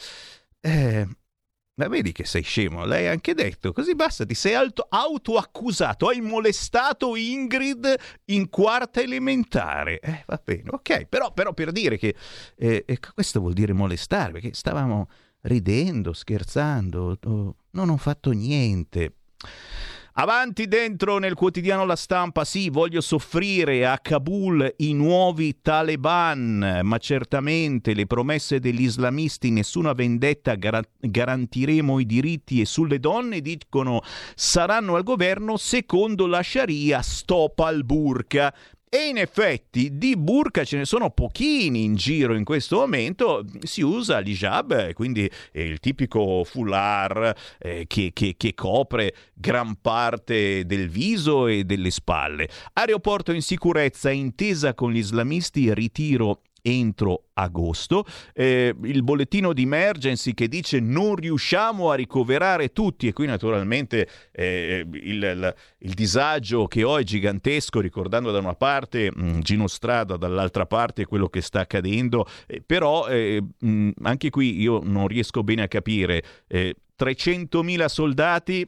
Eh, 0.60 1.07
ma 1.75 1.88
vedi 1.88 2.12
che 2.12 2.24
sei 2.24 2.43
scemo, 2.43 2.83
ha 2.83 3.10
anche 3.10 3.33
detto, 3.33 3.72
così 3.72 3.95
basta, 3.95 4.25
ti 4.25 4.36
sei 4.36 4.53
auto- 4.53 4.86
autoaccusato, 4.88 6.07
hai 6.07 6.22
molestato 6.22 7.15
Ingrid 7.15 7.95
in 8.25 8.50
quarta 8.50 9.01
elementare. 9.01 10.00
Eh, 10.00 10.24
va 10.27 10.39
bene, 10.43 10.69
ok, 10.69 11.05
però, 11.05 11.33
però 11.33 11.53
per 11.53 11.72
dire 11.72 11.98
che 11.98 12.15
eh, 12.57 12.86
questo 13.13 13.39
vuol 13.39 13.53
dire 13.53 13.74
molestare, 13.74 14.33
perché 14.33 14.53
stavamo 14.53 15.10
ridendo, 15.41 16.13
scherzando, 16.13 17.17
oh, 17.24 17.55
non 17.72 17.89
ho 17.89 17.98
fatto 17.98 18.29
niente. 18.31 19.15
Avanti 20.15 20.67
dentro 20.67 21.17
nel 21.17 21.34
quotidiano 21.34 21.86
La 21.86 21.96
Stampa, 21.96 22.46
sì, 22.46 22.70
voglio 22.70 23.01
soffrire 23.01 23.88
a 23.88 23.98
Kabul 23.98 24.75
i 24.77 24.93
nuovi 24.93 25.60
taliban, 25.60 26.82
ma 26.84 26.98
certamente 27.00 27.96
le 27.96 28.05
promesse 28.05 28.60
degli 28.60 28.84
islamisti, 28.84 29.50
nessuna 29.50 29.93
vendetta, 29.93 30.53
gar- 30.53 30.88
garantiremo 31.00 31.98
i 31.98 32.05
diritti 32.05 32.62
e 32.62 32.65
sulle 32.65 33.00
donne, 33.00 33.41
dicono 33.41 34.01
saranno 34.36 34.98
al 34.98 35.01
governo 35.01 35.58
secondo 35.58 36.27
la 36.27 36.43
Sharia, 36.43 37.01
stop 37.01 37.58
al 37.62 37.84
burka. 37.84 38.53
E 38.95 39.07
in 39.07 39.17
effetti 39.17 39.97
di 39.97 40.15
burka 40.15 40.63
ce 40.63 40.77
ne 40.77 40.85
sono 40.85 41.09
pochini 41.09 41.83
in 41.83 41.95
giro 41.95 42.35
in 42.35 42.43
questo 42.43 42.77
momento, 42.77 43.43
si 43.63 43.81
usa 43.81 44.19
l'hijab, 44.19 44.93
quindi 44.93 45.27
il 45.53 45.79
tipico 45.79 46.43
foulard 46.43 47.35
eh, 47.57 47.85
che, 47.88 48.12
che, 48.13 48.35
che 48.38 48.53
copre 48.53 49.15
gran 49.33 49.81
parte 49.81 50.63
del 50.67 50.89
viso 50.89 51.47
e 51.47 51.63
delle 51.63 51.89
spalle. 51.89 52.47
Aeroporto 52.73 53.31
in 53.31 53.41
sicurezza, 53.41 54.12
intesa 54.12 54.75
con 54.75 54.91
gli 54.91 54.97
islamisti, 54.97 55.73
ritiro 55.73 56.41
entro 56.63 57.25
agosto. 57.34 58.05
Eh, 58.34 58.74
il 58.84 59.03
bollettino 59.03 59.53
di 59.53 59.63
emergency 59.63 60.34
che 60.34 60.48
dice 60.48 60.79
non 60.79 61.15
riusciamo 61.15 61.91
a 61.91 61.96
ricoverare 61.96 62.72
tutti 62.72 63.08
e 63.08 63.13
qui 63.13 63.27
naturalmente 63.27 64.08
eh, 64.32 64.86
il, 64.91 65.24
il, 65.24 65.55
il, 65.79 65.93
disagio 65.93 66.67
che 66.67 66.84
ho 66.84 66.98
è 66.98 67.03
gigantesco 67.03 67.79
ricordando 67.79 68.32
da 68.32 68.39
una 68.39 68.55
parte 68.55 69.12
mh, 69.13 69.24
mm, 69.24 69.39
Gino 69.41 69.67
Strada, 69.67 70.15
dall'altra 70.15 70.65
parte 70.65 71.05
quello 71.05 71.27
che 71.27 71.41
sta 71.41 71.60
accadendo, 71.60 72.25
eh, 72.48 72.63
però 72.65 73.08
eh, 73.08 73.41
mh, 73.41 73.70
mm, 73.70 73.89
anche 74.03 74.29
qui 74.29 74.60
io 74.60 74.79
non 74.84 75.08
riesco 75.08 75.43
bene 75.43 75.63
a 75.63 75.67
capire. 75.67 76.24
300.000 76.50 77.84
eh, 77.84 77.89
soldati 77.89 78.67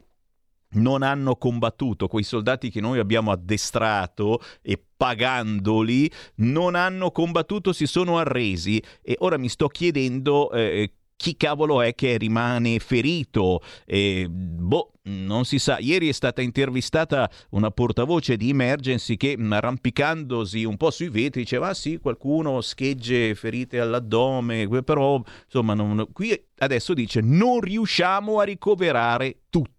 non 0.76 1.04
hanno 1.04 1.36
combattuto, 1.36 2.08
quei 2.08 2.24
soldati 2.24 2.70
che 2.70 2.82
noi 2.82 3.00
abbiamo 3.00 3.32
addestrato 3.32 4.42
e 4.62 4.82
pagandoli 4.96 6.10
non 6.36 6.76
hanno 6.76 7.12
combattuto, 7.12 7.74
si 7.74 7.86
sono 7.86 8.18
arresi 8.18 8.82
e 9.02 9.16
ora 9.20 9.38
mi 9.38 9.50
sto 9.50 9.68
chiedendo 9.68 10.52
eh, 10.52 10.92
chi 11.18 11.38
cavolo 11.38 11.82
è 11.82 11.96
che 11.96 12.18
rimane 12.18 12.80
ferito? 12.80 13.62
Eh, 13.86 14.28
boh, 14.30 14.92
non 15.04 15.46
si 15.46 15.60
sa. 15.60 15.78
Ieri 15.80 16.10
è 16.10 16.12
stata 16.12 16.42
intervistata 16.42 17.30
una 17.52 17.72
portavoce 17.72 18.36
di 18.36 18.50
Emergency 18.50 19.16
che 19.16 19.38
arrampicandosi 19.40 20.64
un 20.66 20.78
po' 20.78 20.92
sui 20.92 21.10
vetri 21.10 21.42
diceva 21.42 21.70
ah 21.70 21.74
sì, 21.74 22.00
qualcuno 22.00 22.60
schegge 22.62 23.34
ferite 23.36 23.80
all'addome, 23.80 24.68
però 24.84 25.22
insomma 25.46 25.74
non... 25.74 26.08
qui 26.12 26.38
adesso 26.58 26.94
dice 26.94 27.22
non 27.22 27.60
riusciamo 27.62 28.40
a 28.40 28.44
ricoverare 28.44 29.40
tutti 29.50 29.75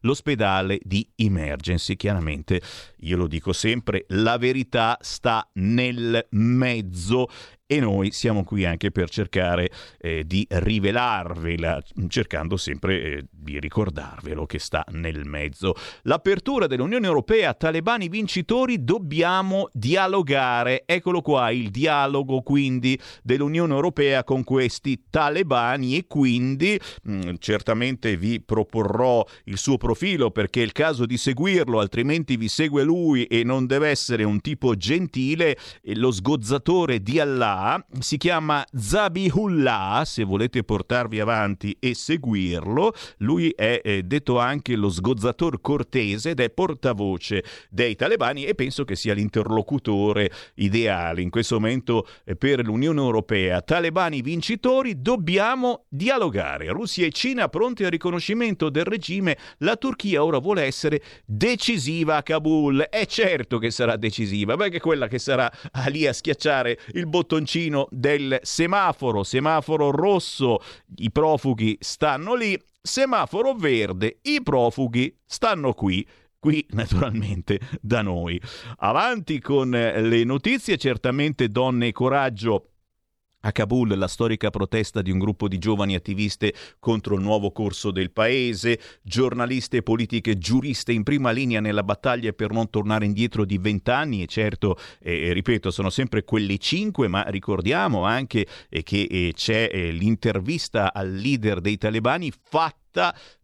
l'ospedale 0.00 0.78
di 0.82 1.08
emergency. 1.16 1.96
Chiaramente, 1.96 2.60
io 3.00 3.16
lo 3.16 3.26
dico 3.26 3.52
sempre, 3.52 4.04
la 4.08 4.38
verità 4.38 4.96
sta 5.00 5.48
nel 5.54 6.26
mezzo 6.30 7.28
e 7.70 7.80
noi 7.80 8.12
siamo 8.12 8.44
qui 8.44 8.64
anche 8.64 8.90
per 8.90 9.10
cercare 9.10 9.70
eh, 10.00 10.24
di 10.26 10.46
rivelarvela, 10.48 11.82
cercando 12.08 12.56
sempre 12.56 13.02
eh, 13.02 13.24
di 13.30 13.60
ricordarvelo 13.60 14.46
che 14.46 14.58
sta 14.58 14.82
nel 14.92 15.26
mezzo. 15.26 15.74
L'apertura 16.04 16.66
dell'Unione 16.66 17.06
Europea, 17.06 17.52
talebani 17.52 18.08
vincitori, 18.08 18.82
dobbiamo 18.84 19.68
dialogare. 19.74 20.84
Eccolo 20.86 21.20
qua, 21.20 21.50
il 21.50 21.68
dialogo 21.68 22.40
quindi 22.40 22.98
dell'Unione 23.22 23.74
Europea 23.74 24.24
con 24.24 24.44
questi 24.44 25.04
talebani 25.10 25.98
e 25.98 26.06
quindi 26.06 26.80
mh, 27.02 27.12
mm, 27.12 27.34
certamente 27.38 28.16
vi 28.16 28.40
proporrò 28.40 29.22
il 29.44 29.58
suo 29.58 29.76
profilo 29.76 30.30
perché 30.30 30.62
è 30.62 30.64
il 30.64 30.72
caso 30.72 31.04
di 31.04 31.18
seguirlo, 31.18 31.80
altrimenti 31.80 32.38
vi 32.38 32.48
segue 32.48 32.82
lui 32.82 33.24
e 33.24 33.44
non 33.44 33.66
deve 33.66 33.90
essere 33.90 34.24
un 34.24 34.40
tipo 34.40 34.74
gentile, 34.74 35.58
lo 35.82 36.10
sgozzatore 36.10 37.02
di 37.02 37.20
Allah 37.20 37.56
si 37.98 38.16
chiama 38.16 38.64
Zabihullah, 38.72 40.02
se 40.04 40.22
volete 40.22 40.62
portarvi 40.62 41.18
avanti 41.18 41.76
e 41.80 41.94
seguirlo. 41.94 42.94
Lui 43.18 43.50
è 43.50 43.80
eh, 43.82 44.02
detto 44.04 44.38
anche 44.38 44.76
lo 44.76 44.88
sgozzator 44.88 45.60
cortese 45.60 46.30
ed 46.30 46.40
è 46.40 46.50
portavoce 46.50 47.42
dei 47.68 47.96
talebani 47.96 48.44
e 48.44 48.54
penso 48.54 48.84
che 48.84 48.94
sia 48.94 49.14
l'interlocutore 49.14 50.30
ideale 50.54 51.20
in 51.20 51.30
questo 51.30 51.58
momento 51.58 52.06
eh, 52.24 52.36
per 52.36 52.64
l'Unione 52.64 53.00
Europea. 53.00 53.60
Talebani 53.60 54.22
vincitori, 54.22 55.00
dobbiamo 55.02 55.84
dialogare. 55.88 56.68
Russia 56.68 57.06
e 57.06 57.10
Cina 57.10 57.48
pronti 57.48 57.84
al 57.84 57.90
riconoscimento 57.90 58.70
del 58.70 58.84
regime. 58.84 59.36
La 59.58 59.76
Turchia 59.76 60.22
ora 60.22 60.38
vuole 60.38 60.62
essere 60.62 61.02
decisiva 61.24 62.16
a 62.16 62.22
Kabul. 62.22 62.86
È 62.88 63.04
certo 63.06 63.58
che 63.58 63.70
sarà 63.72 63.96
decisiva, 63.96 64.56
perché 64.56 64.78
quella 64.78 65.08
che 65.08 65.18
sarà 65.18 65.50
lì 65.90 66.06
a 66.06 66.12
schiacciare 66.12 66.78
il 66.92 67.06
bottoncino 67.06 67.46
bocconcino 67.48 67.88
del 67.90 68.38
semaforo, 68.42 69.24
semaforo 69.24 69.90
rosso, 69.90 70.58
i 70.96 71.10
profughi 71.10 71.78
stanno 71.80 72.34
lì, 72.34 72.60
semaforo 72.80 73.54
verde, 73.54 74.18
i 74.22 74.42
profughi 74.42 75.16
stanno 75.24 75.72
qui 75.72 76.06
qui 76.38 76.64
naturalmente 76.70 77.58
da 77.80 78.02
noi. 78.02 78.40
Avanti 78.78 79.40
con 79.40 79.70
le 79.70 80.24
notizie, 80.24 80.76
certamente 80.76 81.48
donne 81.48 81.88
e 81.88 81.92
coraggio 81.92 82.68
a 83.40 83.52
Kabul 83.52 83.96
la 83.96 84.08
storica 84.08 84.50
protesta 84.50 85.00
di 85.00 85.10
un 85.10 85.18
gruppo 85.18 85.46
di 85.46 85.58
giovani 85.58 85.94
attiviste 85.94 86.52
contro 86.78 87.14
il 87.14 87.22
nuovo 87.22 87.52
corso 87.52 87.90
del 87.90 88.10
paese, 88.10 88.80
giornaliste, 89.02 89.82
politiche, 89.82 90.38
giuriste 90.38 90.92
in 90.92 91.04
prima 91.04 91.30
linea 91.30 91.60
nella 91.60 91.84
battaglia 91.84 92.32
per 92.32 92.50
non 92.50 92.68
tornare 92.70 93.04
indietro 93.04 93.44
di 93.44 93.58
vent'anni. 93.58 94.22
E 94.22 94.26
certo, 94.26 94.76
eh, 95.00 95.32
ripeto, 95.32 95.70
sono 95.70 95.90
sempre 95.90 96.24
quelle 96.24 96.58
cinque, 96.58 97.06
ma 97.06 97.22
ricordiamo 97.28 98.04
anche 98.04 98.46
eh, 98.68 98.82
che 98.82 99.02
eh, 99.02 99.32
c'è 99.34 99.90
l'intervista 99.92 100.92
al 100.92 101.12
leader 101.12 101.60
dei 101.60 101.78
talebani 101.78 102.32
fatta 102.32 102.87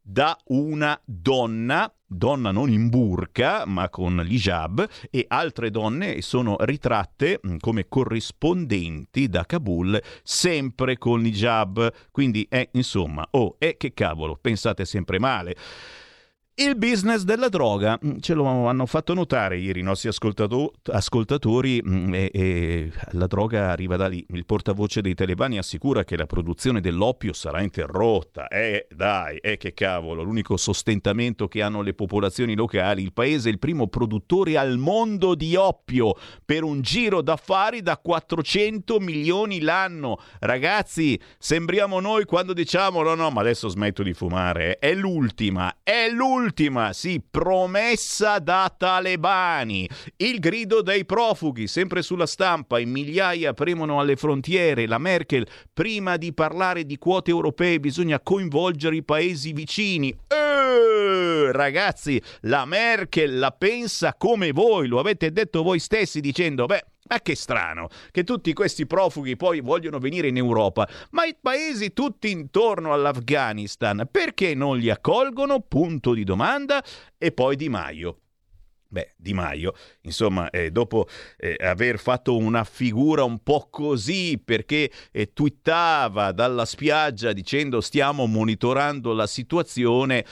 da 0.00 0.38
una 0.46 1.00
donna 1.04 1.92
donna 2.14 2.50
non 2.52 2.70
in 2.70 2.88
burka 2.88 3.64
ma 3.66 3.88
con 3.88 4.16
l'hijab 4.16 4.88
e 5.11 5.25
altre 5.28 5.70
donne 5.70 6.23
sono 6.23 6.56
ritratte 6.61 7.40
mm, 7.46 7.56
come 7.58 7.88
corrispondenti 7.88 9.28
da 9.28 9.44
Kabul 9.44 10.00
sempre 10.23 10.96
con 10.96 11.20
l'hijab. 11.20 11.92
Quindi 12.11 12.46
è 12.49 12.68
insomma 12.73 13.26
oh 13.32 13.56
e 13.58 13.76
che 13.76 13.92
cavolo 13.92 14.38
pensate 14.40 14.84
sempre 14.84 15.18
male 15.18 15.56
il 16.56 16.76
business 16.76 17.23
della 17.23 17.49
droga, 17.49 17.99
mm, 18.04 18.18
ce 18.20 18.32
lo 18.32 18.68
hanno 18.68 18.87
fatto 18.87 19.12
notare 19.12 19.58
ieri 19.58 19.80
i 19.80 19.82
nostri 19.82 20.08
ascoltato- 20.08 20.75
ascoltatori 20.84 21.82
mm, 21.84 22.14
e, 22.14 22.30
e, 22.32 22.92
la 23.12 23.26
droga 23.26 23.70
arriva 23.70 23.96
da 23.96 24.06
lì. 24.06 24.25
Il 24.28 24.46
portavoce 24.46 25.00
dei 25.00 25.14
talebani 25.14 25.58
assicura 25.58 26.04
che 26.04 26.16
la 26.16 26.26
produzione 26.26 26.80
dell'oppio 26.80 27.32
sarà 27.32 27.61
interrotta. 27.61 28.46
Eh 28.46 28.87
dai, 28.94 29.38
eh 29.38 29.56
che 29.56 29.75
cavolo, 29.75 30.23
l'unico 30.23 30.56
sostentamento 30.56 31.49
che 31.49 31.61
hanno 31.61 31.82
le 31.82 31.92
popolazioni 31.92 32.54
locali. 32.54 33.02
Il 33.02 33.12
paese 33.12 33.49
è 33.49 33.52
il 33.52 33.58
primo 33.58 33.88
produttore 33.88 34.56
al 34.56 34.78
mondo 34.78 35.34
di 35.34 35.56
oppio 35.56 36.14
per 36.44 36.62
un 36.62 36.82
giro 36.82 37.20
d'affari 37.20 37.82
da 37.82 37.99
400 37.99 39.00
milioni 39.00 39.61
l'anno. 39.61 40.20
Ragazzi, 40.38 41.20
sembriamo 41.37 41.99
noi 41.99 42.26
quando 42.26 42.52
diciamo 42.52 43.02
no 43.02 43.14
no 43.16 43.30
ma 43.30 43.40
adesso 43.40 43.66
smetto 43.66 44.04
di 44.04 44.12
fumare. 44.12 44.78
È 44.78 44.94
l'ultima, 44.94 45.78
è 45.82 46.08
l'ultima 46.11 46.42
Ultima, 46.44 46.92
sì, 46.92 47.22
promessa 47.28 48.38
da 48.38 48.70
talebani. 48.76 49.88
Il 50.16 50.40
grido 50.40 50.82
dei 50.82 51.06
profughi, 51.06 51.66
sempre 51.66 52.02
sulla 52.02 52.26
stampa, 52.26 52.78
in 52.78 52.90
migliaia 52.90 53.54
premono 53.54 53.98
alle 53.98 54.14
frontiere. 54.14 54.86
La 54.86 54.98
Merkel, 54.98 55.46
prima 55.72 56.18
di 56.18 56.34
parlare 56.34 56.84
di 56.84 56.98
quote 56.98 57.30
europee, 57.30 57.80
bisogna 57.80 58.20
coinvolgere 58.20 58.96
i 58.96 59.02
paesi 59.02 59.54
vicini. 59.54 60.14
Eh, 60.28 61.50
ragazzi, 61.50 62.20
la 62.42 62.66
Merkel 62.66 63.38
la 63.38 63.50
pensa 63.50 64.12
come 64.12 64.52
voi, 64.52 64.86
lo 64.86 64.98
avete 64.98 65.32
detto 65.32 65.62
voi 65.62 65.78
stessi 65.78 66.20
dicendo, 66.20 66.66
beh, 66.66 66.84
ma 67.06 67.20
che 67.20 67.34
strano 67.34 67.88
che 68.11 68.25
tutti 68.25 68.52
questi 68.52 68.87
profughi 68.87 69.37
poi 69.37 69.61
vogliono 69.61 69.99
venire 69.99 70.28
in 70.28 70.37
Europa, 70.37 70.88
ma 71.11 71.25
i 71.25 71.37
paesi 71.40 71.92
tutti 71.92 72.30
intorno 72.30 72.92
all'Afghanistan 72.92 74.08
perché 74.11 74.54
non 74.54 74.78
li 74.78 74.90
accolgono? 74.90 75.61
Punto 75.61 76.14
di 76.14 76.25
domanda. 76.25 76.82
E 77.18 77.32
poi 77.32 77.56
Di 77.56 77.68
Maio. 77.68 78.18
Beh, 78.88 79.14
Di 79.16 79.34
Maio, 79.34 79.75
insomma, 80.02 80.50
eh, 80.50 80.70
dopo 80.70 81.08
eh, 81.37 81.56
aver 81.58 81.99
fatto 81.99 82.37
una 82.37 82.62
figura 82.62 83.25
un 83.25 83.42
po' 83.42 83.66
così 83.68 84.40
perché 84.42 84.88
eh, 85.11 85.32
twittava 85.32 86.30
dalla 86.30 86.64
spiaggia 86.64 87.32
dicendo 87.32 87.80
stiamo 87.80 88.26
monitorando 88.26 89.12
la 89.12 89.26
situazione, 89.26 90.25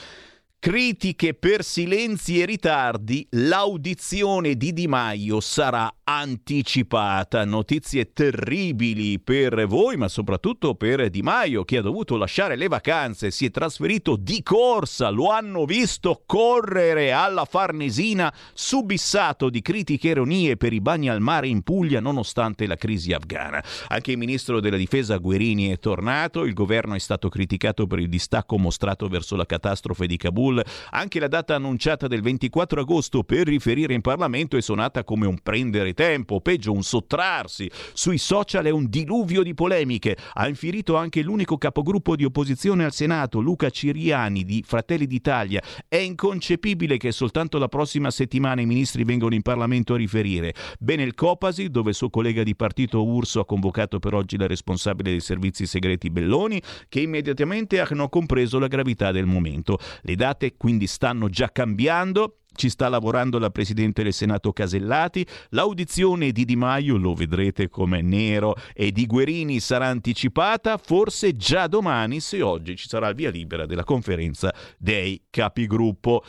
critiche 0.63 1.33
per 1.33 1.61
silenzi 1.61 2.39
e 2.39 2.45
ritardi, 2.45 3.27
l'audizione 3.31 4.55
di 4.55 4.71
Di 4.71 4.87
Maio 4.87 5.41
sarà 5.41 5.93
anticipata. 6.05 7.43
Notizie 7.43 8.13
terribili 8.13 9.19
per 9.19 9.67
voi, 9.67 9.97
ma 9.97 10.07
soprattutto 10.07 10.75
per 10.75 11.09
Di 11.09 11.21
Maio 11.21 11.65
che 11.65 11.79
ha 11.79 11.81
dovuto 11.81 12.15
lasciare 12.15 12.55
le 12.55 12.69
vacanze, 12.69 13.29
si 13.29 13.47
è 13.47 13.51
trasferito 13.51 14.15
di 14.15 14.41
corsa, 14.41 15.09
lo 15.09 15.31
hanno 15.31 15.65
visto 15.65 16.23
correre 16.25 17.11
alla 17.11 17.43
Farnesina, 17.43 18.33
subissato 18.53 19.49
di 19.49 19.61
critiche 19.61 20.07
e 20.07 20.11
ironie 20.11 20.55
per 20.55 20.71
i 20.71 20.79
bagni 20.79 21.09
al 21.09 21.19
mare 21.19 21.49
in 21.49 21.63
Puglia 21.63 21.99
nonostante 21.99 22.67
la 22.67 22.77
crisi 22.77 23.11
afghana. 23.11 23.61
Anche 23.89 24.11
il 24.11 24.17
ministro 24.17 24.61
della 24.61 24.77
difesa 24.77 25.17
Guerini 25.17 25.71
è 25.71 25.79
tornato, 25.79 26.45
il 26.45 26.53
governo 26.53 26.95
è 26.95 26.99
stato 26.99 27.27
criticato 27.27 27.85
per 27.85 27.99
il 27.99 28.07
distacco 28.07 28.57
mostrato 28.57 29.09
verso 29.09 29.35
la 29.35 29.45
catastrofe 29.45 30.07
di 30.07 30.15
Kabul, 30.15 30.51
anche 30.89 31.19
la 31.19 31.27
data 31.27 31.55
annunciata 31.55 32.07
del 32.07 32.21
24 32.21 32.81
agosto 32.81 33.23
per 33.23 33.47
riferire 33.47 33.93
in 33.93 34.01
Parlamento 34.01 34.57
è 34.57 34.61
suonata 34.61 35.03
come 35.03 35.25
un 35.25 35.37
prendere 35.41 35.93
tempo, 35.93 36.41
peggio 36.41 36.71
un 36.71 36.83
sottrarsi. 36.83 37.69
Sui 37.93 38.17
social 38.17 38.65
è 38.65 38.69
un 38.69 38.89
diluvio 38.89 39.43
di 39.43 39.53
polemiche. 39.53 40.17
Ha 40.33 40.47
infierito 40.47 40.95
anche 40.95 41.21
l'unico 41.21 41.57
capogruppo 41.57 42.15
di 42.15 42.25
opposizione 42.25 42.83
al 42.83 42.93
Senato, 42.93 43.39
Luca 43.39 43.69
Ciriani 43.69 44.43
di 44.43 44.63
Fratelli 44.65 45.07
d'Italia. 45.07 45.61
È 45.87 45.97
inconcepibile 45.97 46.97
che 46.97 47.11
soltanto 47.11 47.57
la 47.57 47.67
prossima 47.67 48.11
settimana 48.11 48.61
i 48.61 48.65
ministri 48.65 49.03
vengano 49.03 49.33
in 49.33 49.41
Parlamento 49.41 49.93
a 49.93 49.97
riferire. 49.97 50.53
Bene 50.79 51.03
il 51.03 51.13
Copasi, 51.13 51.69
dove 51.69 51.93
suo 51.93 52.09
collega 52.09 52.43
di 52.43 52.55
partito 52.55 53.03
Urso 53.03 53.39
ha 53.39 53.45
convocato 53.45 53.99
per 53.99 54.13
oggi 54.13 54.37
la 54.37 54.47
responsabile 54.47 55.11
dei 55.11 55.19
servizi 55.19 55.65
segreti 55.65 56.09
Belloni, 56.09 56.61
che 56.89 57.01
immediatamente 57.01 57.79
hanno 57.79 58.09
compreso 58.09 58.59
la 58.59 58.67
gravità 58.67 59.11
del 59.11 59.25
momento. 59.25 59.77
Le 60.01 60.15
date 60.15 60.42
quindi 60.51 60.87
stanno 60.87 61.29
già 61.29 61.51
cambiando. 61.51 62.39
Ci 62.55 62.69
sta 62.69 62.87
lavorando 62.87 63.39
la 63.39 63.49
Presidente 63.49 64.03
del 64.03 64.13
Senato 64.13 64.53
Casellati, 64.53 65.25
l'audizione 65.49 66.31
di 66.31 66.45
Di 66.45 66.55
Maio, 66.55 66.97
lo 66.97 67.15
vedrete 67.15 67.67
come 67.67 68.01
nero, 68.01 68.55
e 68.75 68.91
di 68.91 69.07
Guerini 69.07 69.59
sarà 69.59 69.87
anticipata. 69.87 70.77
Forse 70.77 71.35
già 71.35 71.65
domani 71.65 72.19
se 72.19 72.43
oggi 72.43 72.75
ci 72.75 72.87
sarà 72.87 73.07
il 73.07 73.15
via 73.15 73.31
libera 73.31 73.65
della 73.65 73.83
conferenza 73.83 74.53
dei 74.77 75.19
capigruppo. 75.31 76.23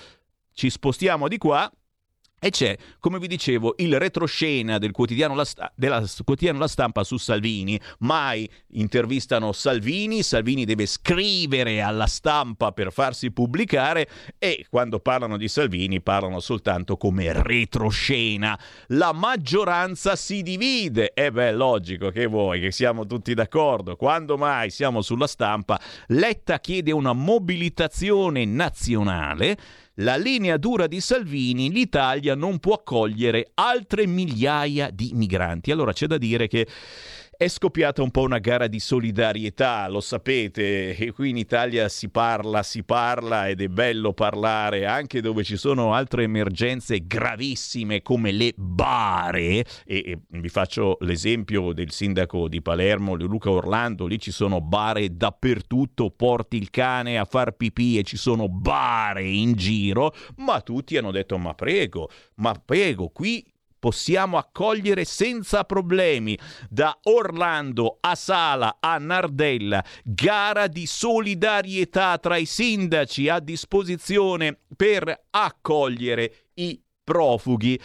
Ci 0.52 0.70
spostiamo 0.70 1.28
di 1.28 1.36
qua 1.36 1.70
e 2.44 2.50
c'è, 2.50 2.76
come 2.98 3.18
vi 3.18 3.26
dicevo, 3.26 3.72
il 3.78 3.98
retroscena 3.98 4.76
del 4.76 4.90
quotidiano 4.90 5.34
La, 5.34 5.46
Sta- 5.46 5.72
della, 5.74 6.04
quotidiano 6.24 6.58
La 6.58 6.68
Stampa 6.68 7.02
su 7.02 7.16
Salvini. 7.16 7.80
Mai 8.00 8.46
intervistano 8.72 9.52
Salvini, 9.52 10.22
Salvini 10.22 10.66
deve 10.66 10.84
scrivere 10.84 11.80
alla 11.80 12.06
stampa 12.06 12.72
per 12.72 12.92
farsi 12.92 13.30
pubblicare 13.30 14.06
e 14.36 14.66
quando 14.68 15.00
parlano 15.00 15.38
di 15.38 15.48
Salvini 15.48 16.02
parlano 16.02 16.38
soltanto 16.38 16.98
come 16.98 17.32
retroscena. 17.32 18.60
La 18.88 19.14
maggioranza 19.14 20.14
si 20.14 20.42
divide. 20.42 21.14
E 21.14 21.32
beh, 21.32 21.52
logico 21.52 22.10
che 22.10 22.26
voi, 22.26 22.60
che 22.60 22.72
siamo 22.72 23.06
tutti 23.06 23.32
d'accordo. 23.32 23.96
Quando 23.96 24.36
mai 24.36 24.68
siamo 24.68 25.00
sulla 25.00 25.26
stampa, 25.26 25.80
Letta 26.08 26.60
chiede 26.60 26.92
una 26.92 27.14
mobilitazione 27.14 28.44
nazionale 28.44 29.56
la 29.98 30.16
linea 30.16 30.56
dura 30.56 30.86
di 30.86 31.00
Salvini, 31.00 31.70
l'Italia 31.70 32.34
non 32.34 32.58
può 32.58 32.74
accogliere 32.74 33.50
altre 33.54 34.06
migliaia 34.06 34.90
di 34.90 35.12
migranti. 35.14 35.70
Allora 35.70 35.92
c'è 35.92 36.06
da 36.06 36.18
dire 36.18 36.48
che 36.48 36.66
è 37.36 37.48
scoppiata 37.48 38.02
un 38.02 38.10
po' 38.10 38.22
una 38.22 38.38
gara 38.38 38.66
di 38.66 38.80
solidarietà, 38.80 39.88
lo 39.88 40.00
sapete, 40.00 40.96
e 40.96 41.12
qui 41.12 41.30
in 41.30 41.36
Italia 41.36 41.88
si 41.88 42.08
parla, 42.08 42.62
si 42.62 42.82
parla 42.84 43.48
ed 43.48 43.60
è 43.60 43.68
bello 43.68 44.12
parlare 44.12 44.86
anche 44.86 45.20
dove 45.20 45.44
ci 45.44 45.56
sono 45.56 45.94
altre 45.94 46.24
emergenze 46.24 47.06
gravissime 47.06 48.02
come 48.02 48.32
le 48.32 48.52
bare. 48.56 49.64
E, 49.84 49.84
e 49.86 50.18
vi 50.28 50.48
faccio 50.48 50.96
l'esempio 51.00 51.72
del 51.72 51.90
sindaco 51.90 52.48
di 52.48 52.62
Palermo, 52.62 53.14
Luca 53.14 53.50
Orlando, 53.50 54.06
lì 54.06 54.18
ci 54.18 54.30
sono 54.30 54.60
bare 54.60 55.16
dappertutto, 55.16 56.10
porti 56.10 56.56
il 56.56 56.70
cane 56.70 57.18
a 57.18 57.24
far 57.24 57.52
pipì 57.52 57.98
e 57.98 58.02
ci 58.02 58.16
sono 58.16 58.48
bare 58.48 59.24
in 59.24 59.54
giro, 59.54 60.14
ma 60.36 60.60
tutti 60.60 60.96
hanno 60.96 61.10
detto 61.10 61.38
ma 61.38 61.54
prego, 61.54 62.08
ma 62.36 62.54
prego, 62.54 63.08
qui 63.08 63.44
possiamo 63.84 64.38
accogliere 64.38 65.04
senza 65.04 65.64
problemi 65.64 66.38
da 66.70 66.98
Orlando 67.02 67.98
a 68.00 68.14
Sala 68.14 68.78
a 68.80 68.96
Nardella, 68.96 69.84
gara 70.02 70.68
di 70.68 70.86
solidarietà 70.86 72.16
tra 72.16 72.38
i 72.38 72.46
sindaci 72.46 73.28
a 73.28 73.40
disposizione 73.40 74.58
per 74.74 75.26
accogliere 75.28 76.46
i 76.54 76.82
profughi. 77.04 77.78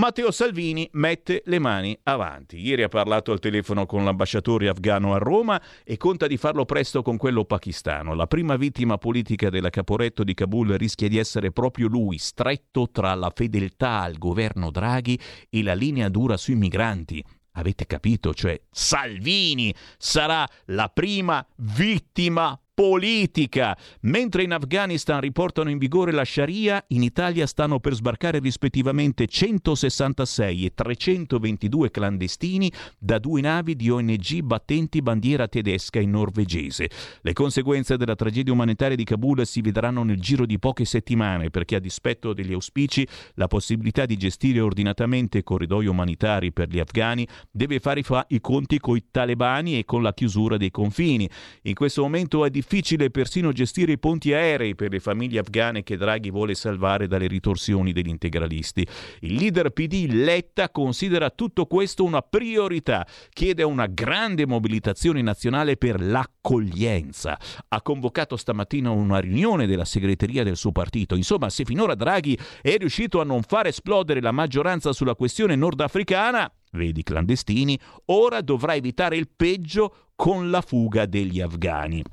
Matteo 0.00 0.30
Salvini 0.30 0.88
mette 0.92 1.42
le 1.44 1.58
mani 1.58 1.94
avanti. 2.04 2.58
Ieri 2.58 2.82
ha 2.84 2.88
parlato 2.88 3.32
al 3.32 3.38
telefono 3.38 3.84
con 3.84 4.02
l'ambasciatore 4.02 4.70
afghano 4.70 5.12
a 5.12 5.18
Roma 5.18 5.60
e 5.84 5.98
conta 5.98 6.26
di 6.26 6.38
farlo 6.38 6.64
presto 6.64 7.02
con 7.02 7.18
quello 7.18 7.44
pakistano. 7.44 8.14
La 8.14 8.26
prima 8.26 8.56
vittima 8.56 8.96
politica 8.96 9.50
della 9.50 9.68
Caporetto 9.68 10.24
di 10.24 10.32
Kabul 10.32 10.68
rischia 10.78 11.06
di 11.06 11.18
essere 11.18 11.52
proprio 11.52 11.86
lui, 11.86 12.16
stretto 12.16 12.88
tra 12.90 13.12
la 13.12 13.30
fedeltà 13.34 14.00
al 14.00 14.16
governo 14.16 14.70
Draghi 14.70 15.20
e 15.50 15.62
la 15.62 15.74
linea 15.74 16.08
dura 16.08 16.38
sui 16.38 16.54
migranti. 16.54 17.22
Avete 17.52 17.84
capito? 17.84 18.32
Cioè 18.32 18.58
Salvini 18.70 19.74
sarà 19.98 20.48
la 20.68 20.88
prima 20.88 21.46
vittima 21.56 22.58
politica. 22.80 23.76
Mentre 24.02 24.42
in 24.42 24.52
Afghanistan 24.52 25.20
riportano 25.20 25.68
in 25.68 25.76
vigore 25.76 26.12
la 26.12 26.24
Sharia, 26.24 26.82
in 26.88 27.02
Italia 27.02 27.46
stanno 27.46 27.78
per 27.78 27.92
sbarcare 27.94 28.38
rispettivamente 28.38 29.26
166 29.26 30.64
e 30.64 30.72
322 30.74 31.90
clandestini 31.90 32.72
da 32.98 33.18
due 33.18 33.42
navi 33.42 33.76
di 33.76 33.90
ONG 33.90 34.40
battenti 34.40 35.02
bandiera 35.02 35.46
tedesca 35.46 36.00
e 36.00 36.06
norvegese. 36.06 36.88
Le 37.20 37.32
conseguenze 37.34 37.98
della 37.98 38.14
tragedia 38.14 38.52
umanitaria 38.52 38.96
di 38.96 39.04
Kabul 39.04 39.44
si 39.46 39.60
vedranno 39.60 40.02
nel 40.02 40.20
giro 40.20 40.46
di 40.46 40.58
poche 40.58 40.86
settimane 40.86 41.50
perché 41.50 41.76
a 41.76 41.80
dispetto 41.80 42.32
degli 42.32 42.54
auspici 42.54 43.06
la 43.34 43.46
possibilità 43.46 44.06
di 44.06 44.16
gestire 44.16 44.60
ordinatamente 44.60 45.42
corridoi 45.42 45.86
umanitari 45.86 46.50
per 46.50 46.68
gli 46.68 46.78
afghani 46.78 47.26
deve 47.50 47.78
fare 47.78 48.02
i 48.28 48.40
conti 48.40 48.78
con 48.78 48.96
i 48.96 49.04
talebani 49.10 49.78
e 49.78 49.84
con 49.84 50.02
la 50.02 50.14
chiusura 50.14 50.56
dei 50.56 50.70
confini. 50.70 51.28
In 51.62 51.74
questo 51.74 52.00
momento 52.00 52.42
è 52.44 52.48
difficile 52.48 52.68
difficile 52.70 53.10
persino 53.10 53.50
gestire 53.50 53.90
i 53.90 53.98
ponti 53.98 54.32
aerei 54.32 54.76
per 54.76 54.92
le 54.92 55.00
famiglie 55.00 55.40
afghane 55.40 55.82
che 55.82 55.96
Draghi 55.96 56.30
vuole 56.30 56.54
salvare 56.54 57.08
dalle 57.08 57.26
ritorsioni 57.26 57.90
degli 57.90 58.06
integralisti. 58.06 58.86
Il 59.22 59.34
leader 59.34 59.70
PD 59.70 60.06
Letta 60.08 60.70
considera 60.70 61.30
tutto 61.30 61.66
questo 61.66 62.04
una 62.04 62.22
priorità, 62.22 63.04
chiede 63.32 63.64
una 63.64 63.86
grande 63.86 64.46
mobilitazione 64.46 65.20
nazionale 65.20 65.76
per 65.76 66.00
l'accoglienza. 66.00 67.36
Ha 67.66 67.82
convocato 67.82 68.36
stamattina 68.36 68.90
una 68.90 69.18
riunione 69.18 69.66
della 69.66 69.84
segreteria 69.84 70.44
del 70.44 70.56
suo 70.56 70.70
partito. 70.70 71.16
Insomma, 71.16 71.50
se 71.50 71.64
finora 71.64 71.96
Draghi 71.96 72.38
è 72.62 72.76
riuscito 72.76 73.20
a 73.20 73.24
non 73.24 73.42
far 73.42 73.66
esplodere 73.66 74.20
la 74.20 74.30
maggioranza 74.30 74.92
sulla 74.92 75.16
questione 75.16 75.56
nordafricana, 75.56 76.48
vedi 76.70 77.02
clandestini, 77.02 77.76
ora 78.06 78.40
dovrà 78.42 78.76
evitare 78.76 79.16
il 79.16 79.28
peggio 79.28 80.12
con 80.14 80.50
la 80.50 80.60
fuga 80.60 81.06
degli 81.06 81.40
afghani. 81.40 82.04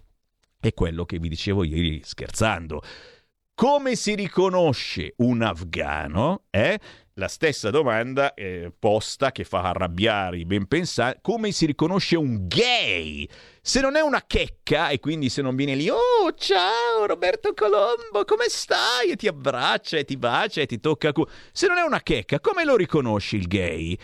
È 0.59 0.73
quello 0.73 1.05
che 1.05 1.19
vi 1.19 1.29
dicevo 1.29 1.63
ieri 1.63 2.01
scherzando. 2.03 2.81
Come 3.53 3.95
si 3.95 4.15
riconosce 4.15 5.13
un 5.17 5.41
afgano? 5.41 6.45
Eh? 6.49 6.79
La 7.13 7.27
stessa 7.27 7.71
domanda 7.71 8.35
eh, 8.35 8.71
posta 8.77 9.31
che 9.31 9.43
fa 9.43 9.63
arrabbiare 9.63 10.37
i 10.37 10.45
ben 10.45 10.67
pensanti, 10.67 11.19
come 11.21 11.51
si 11.51 11.65
riconosce 11.65 12.15
un 12.15 12.47
gay? 12.47 13.27
Se 13.59 13.81
non 13.81 13.95
è 13.95 14.01
una 14.01 14.23
checca 14.27 14.89
e 14.89 14.99
quindi 14.99 15.29
se 15.29 15.41
non 15.41 15.55
viene 15.55 15.73
lì, 15.73 15.89
oh 15.89 16.31
ciao 16.35 17.07
Roberto 17.07 17.55
Colombo, 17.55 18.23
come 18.25 18.45
stai? 18.49 19.09
E 19.09 19.15
ti 19.15 19.27
abbraccia 19.27 19.97
e 19.97 20.05
ti 20.05 20.17
bacia 20.17 20.61
e 20.61 20.67
ti 20.67 20.79
tocca... 20.79 21.11
Cu- 21.11 21.27
se 21.51 21.65
non 21.65 21.77
è 21.77 21.81
una 21.81 22.01
checca, 22.01 22.39
come 22.39 22.63
lo 22.63 22.75
riconosci 22.75 23.37
il 23.37 23.47
gay? 23.47 23.97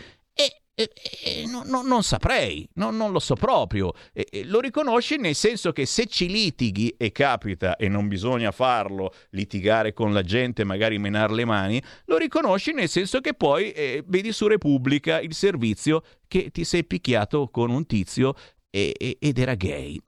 Eh, 0.76 0.90
eh, 1.24 1.46
no, 1.46 1.62
no, 1.64 1.82
non 1.82 2.02
saprei, 2.02 2.68
no, 2.74 2.90
non 2.90 3.12
lo 3.12 3.20
so 3.20 3.34
proprio. 3.34 3.92
Eh, 4.12 4.42
lo 4.44 4.58
riconosci 4.58 5.16
nel 5.18 5.36
senso 5.36 5.70
che 5.72 5.86
se 5.86 6.06
ci 6.06 6.28
litighi, 6.28 6.94
e 6.96 7.12
capita 7.12 7.76
e 7.76 7.88
non 7.88 8.08
bisogna 8.08 8.50
farlo, 8.50 9.12
litigare 9.30 9.92
con 9.92 10.12
la 10.12 10.22
gente, 10.22 10.64
magari 10.64 10.98
menare 10.98 11.32
le 11.32 11.44
mani, 11.44 11.80
lo 12.06 12.16
riconosci 12.16 12.72
nel 12.72 12.88
senso 12.88 13.20
che 13.20 13.34
poi 13.34 13.70
eh, 13.70 14.02
vedi 14.04 14.32
su 14.32 14.48
Repubblica 14.48 15.20
il 15.20 15.34
servizio 15.34 16.02
che 16.26 16.50
ti 16.50 16.64
sei 16.64 16.84
picchiato 16.84 17.48
con 17.48 17.70
un 17.70 17.86
tizio 17.86 18.34
ed 18.68 19.38
era 19.38 19.54
gay. 19.54 20.00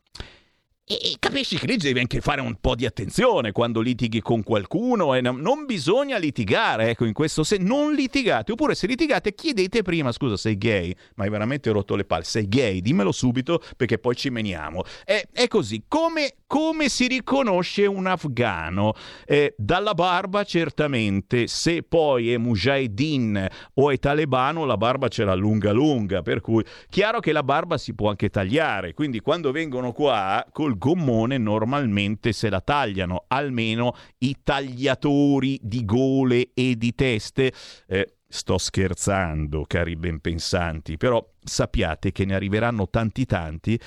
E 0.88 1.16
capisci 1.18 1.58
che 1.58 1.66
lì 1.66 1.78
devi 1.78 1.98
anche 1.98 2.20
fare 2.20 2.40
un 2.40 2.58
po' 2.60 2.76
di 2.76 2.86
attenzione 2.86 3.50
quando 3.50 3.80
litighi 3.80 4.20
con 4.20 4.44
qualcuno 4.44 5.14
e 5.14 5.20
non 5.20 5.64
bisogna 5.66 6.16
litigare, 6.16 6.90
ecco, 6.90 7.04
in 7.06 7.12
questo 7.12 7.42
senso, 7.42 7.66
non 7.66 7.92
litigate, 7.92 8.52
oppure 8.52 8.76
se 8.76 8.86
litigate 8.86 9.34
chiedete 9.34 9.82
prima, 9.82 10.12
scusa, 10.12 10.36
sei 10.36 10.56
gay, 10.56 10.94
ma 11.16 11.24
hai 11.24 11.30
veramente 11.30 11.72
rotto 11.72 11.96
le 11.96 12.04
palle, 12.04 12.22
sei 12.22 12.46
gay, 12.46 12.80
dimmelo 12.82 13.10
subito 13.10 13.60
perché 13.76 13.98
poi 13.98 14.14
ci 14.14 14.30
meniamo. 14.30 14.84
È, 15.04 15.26
è 15.32 15.48
così, 15.48 15.82
come, 15.88 16.36
come, 16.46 16.88
si 16.88 17.08
riconosce 17.08 17.84
un 17.86 18.06
afgano? 18.06 18.94
Eh, 19.24 19.56
dalla 19.58 19.92
barba 19.92 20.44
certamente, 20.44 21.48
se 21.48 21.82
poi 21.82 22.32
è 22.32 22.36
mujahideen 22.36 23.48
o 23.74 23.90
è 23.90 23.98
talebano, 23.98 24.64
la 24.64 24.76
barba 24.76 25.08
ce 25.08 25.24
l'ha 25.24 25.34
lunga 25.34 25.72
lunga, 25.72 26.22
per 26.22 26.40
cui 26.40 26.64
chiaro 26.88 27.18
che 27.18 27.32
la 27.32 27.42
barba 27.42 27.76
si 27.76 27.92
può 27.92 28.08
anche 28.08 28.28
tagliare, 28.28 28.94
quindi 28.94 29.18
quando 29.18 29.50
vengono 29.50 29.90
qua 29.90 30.46
col 30.52 30.74
gommone 30.76 31.38
normalmente 31.38 32.32
se 32.32 32.48
la 32.48 32.60
tagliano, 32.60 33.24
almeno 33.28 33.94
i 34.18 34.36
tagliatori 34.42 35.58
di 35.62 35.84
gole 35.84 36.50
e 36.54 36.76
di 36.76 36.94
teste. 36.94 37.52
Eh, 37.86 38.16
sto 38.28 38.58
scherzando, 38.58 39.64
cari 39.66 39.96
benpensanti, 39.96 40.96
però 40.96 41.24
sappiate 41.42 42.12
che 42.12 42.24
ne 42.24 42.34
arriveranno 42.34 42.88
tanti 42.88 43.24
tanti 43.24 43.78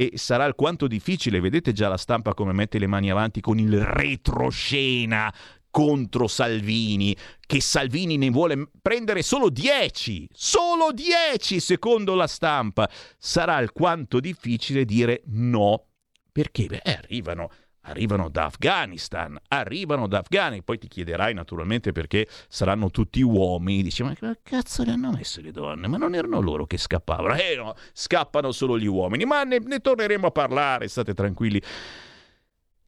e 0.00 0.12
sarà 0.14 0.44
alquanto 0.44 0.86
difficile, 0.86 1.40
vedete 1.40 1.72
già 1.72 1.88
la 1.88 1.96
stampa 1.96 2.32
come 2.32 2.52
mette 2.52 2.78
le 2.78 2.86
mani 2.86 3.10
avanti 3.10 3.40
con 3.40 3.58
il 3.58 3.80
retroscena 3.80 5.32
contro 5.70 6.28
Salvini, 6.28 7.16
che 7.44 7.60
Salvini 7.60 8.16
ne 8.16 8.30
vuole 8.30 8.70
prendere 8.80 9.22
solo 9.22 9.50
10, 9.50 10.28
solo 10.32 10.92
10 10.92 11.60
secondo 11.60 12.14
la 12.14 12.26
stampa. 12.26 12.88
Sarà 13.18 13.56
alquanto 13.56 14.20
difficile 14.20 14.84
dire 14.84 15.22
no 15.26 15.87
perché? 16.30 16.66
Beh, 16.66 16.82
arrivano 16.84 17.50
arrivano 17.88 18.28
da 18.28 18.44
Afghanistan, 18.44 19.38
arrivano 19.48 20.06
da 20.06 20.18
Afghanistan, 20.18 20.64
poi 20.64 20.78
ti 20.78 20.88
chiederai 20.88 21.34
naturalmente 21.34 21.92
perché 21.92 22.28
saranno 22.48 22.90
tutti 22.90 23.20
uomini, 23.22 23.82
dici 23.82 24.02
ma 24.02 24.14
che 24.14 24.38
cazzo 24.42 24.84
le 24.84 24.92
hanno 24.92 25.10
messe 25.10 25.40
le 25.40 25.50
donne? 25.50 25.86
Ma 25.88 25.96
non 25.96 26.14
erano 26.14 26.40
loro 26.40 26.66
che 26.66 26.78
scappavano? 26.78 27.34
Eh 27.34 27.56
no, 27.56 27.74
scappano 27.92 28.52
solo 28.52 28.78
gli 28.78 28.86
uomini, 28.86 29.24
ma 29.24 29.42
ne, 29.44 29.58
ne 29.58 29.80
torneremo 29.80 30.26
a 30.26 30.30
parlare, 30.30 30.88
state 30.88 31.14
tranquilli. 31.14 31.60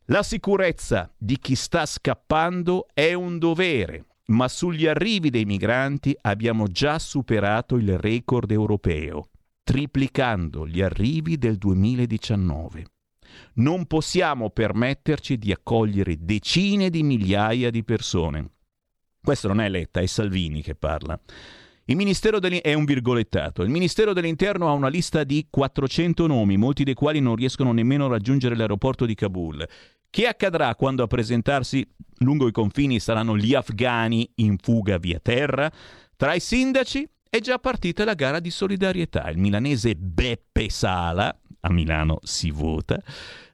La 0.06 0.22
sicurezza 0.22 1.10
di 1.16 1.38
chi 1.38 1.54
sta 1.54 1.86
scappando 1.86 2.88
è 2.92 3.12
un 3.12 3.38
dovere, 3.38 4.06
ma 4.26 4.48
sugli 4.48 4.86
arrivi 4.86 5.30
dei 5.30 5.44
migranti 5.44 6.16
abbiamo 6.20 6.66
già 6.66 6.98
superato 6.98 7.76
il 7.76 7.96
record 7.96 8.50
europeo, 8.50 9.28
triplicando 9.62 10.66
gli 10.66 10.82
arrivi 10.82 11.38
del 11.38 11.56
2019. 11.56 12.86
Non 13.54 13.86
possiamo 13.86 14.50
permetterci 14.50 15.38
di 15.38 15.52
accogliere 15.52 16.16
decine 16.18 16.90
di 16.90 17.02
migliaia 17.02 17.70
di 17.70 17.84
persone. 17.84 18.50
Questo 19.22 19.48
non 19.48 19.60
è 19.60 19.68
Letta, 19.68 20.00
è 20.00 20.06
Salvini 20.06 20.62
che 20.62 20.74
parla. 20.74 21.18
Il 21.84 21.96
Ministero 21.96 22.40
è 22.40 22.72
un 22.72 22.84
virgolettato. 22.84 23.62
Il 23.62 23.68
Ministero 23.68 24.12
dell'Interno 24.12 24.68
ha 24.68 24.72
una 24.72 24.88
lista 24.88 25.24
di 25.24 25.48
400 25.50 26.26
nomi, 26.28 26.56
molti 26.56 26.84
dei 26.84 26.94
quali 26.94 27.20
non 27.20 27.34
riescono 27.34 27.72
nemmeno 27.72 28.04
a 28.04 28.10
raggiungere 28.10 28.54
l'aeroporto 28.54 29.06
di 29.06 29.14
Kabul. 29.14 29.66
Che 30.08 30.26
accadrà 30.26 30.74
quando 30.76 31.02
a 31.02 31.06
presentarsi 31.06 31.84
lungo 32.18 32.46
i 32.46 32.52
confini 32.52 33.00
saranno 33.00 33.36
gli 33.36 33.54
afghani 33.54 34.30
in 34.36 34.56
fuga 34.58 34.98
via 34.98 35.18
terra? 35.20 35.70
Tra 36.16 36.34
i 36.34 36.40
sindaci 36.40 37.08
è 37.28 37.40
già 37.40 37.58
partita 37.58 38.04
la 38.04 38.14
gara 38.14 38.40
di 38.40 38.50
solidarietà. 38.50 39.28
Il 39.30 39.38
milanese 39.38 39.94
Beppe 39.94 40.68
Sala, 40.68 41.36
a 41.60 41.72
Milano 41.72 42.18
si 42.22 42.50
vota, 42.50 43.00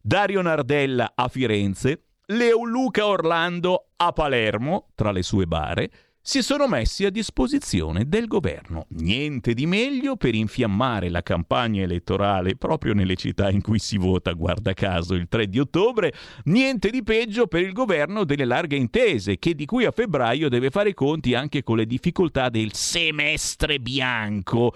Dario 0.01 0.42
Nardella 0.42 1.12
a 1.14 1.29
Firenze, 1.29 2.03
Leoluca 2.27 3.07
Orlando 3.07 3.90
a 3.97 4.12
Palermo, 4.12 4.88
tra 4.95 5.12
le 5.12 5.23
sue 5.23 5.47
bare, 5.47 5.90
si 6.27 6.42
sono 6.42 6.66
messi 6.66 7.05
a 7.05 7.11
disposizione 7.11 8.09
del 8.09 8.27
governo. 8.27 8.87
Niente 8.88 9.55
di 9.55 9.64
meglio 9.64 10.16
per 10.16 10.35
infiammare 10.35 11.09
la 11.09 11.23
campagna 11.23 11.83
elettorale 11.83 12.57
proprio 12.57 12.95
nelle 12.95 13.14
città 13.14 13.49
in 13.49 13.62
cui 13.62 13.79
si 13.79 13.97
vota, 13.97 14.33
guarda 14.33 14.73
caso, 14.73 15.14
il 15.14 15.29
3 15.29 15.47
di 15.49 15.61
ottobre, 15.61 16.12
niente 16.47 16.90
di 16.90 17.05
peggio 17.05 17.47
per 17.47 17.62
il 17.62 17.73
governo 17.73 18.25
delle 18.25 18.45
larghe 18.45 18.75
intese, 18.75 19.38
che 19.38 19.55
di 19.55 19.66
qui 19.66 19.85
a 19.85 19.92
febbraio 19.92 20.49
deve 20.49 20.71
fare 20.71 20.95
conti 20.95 21.33
anche 21.35 21.62
con 21.62 21.77
le 21.77 21.87
difficoltà 21.87 22.49
del 22.49 22.73
semestre 22.73 23.79
bianco, 23.79 24.75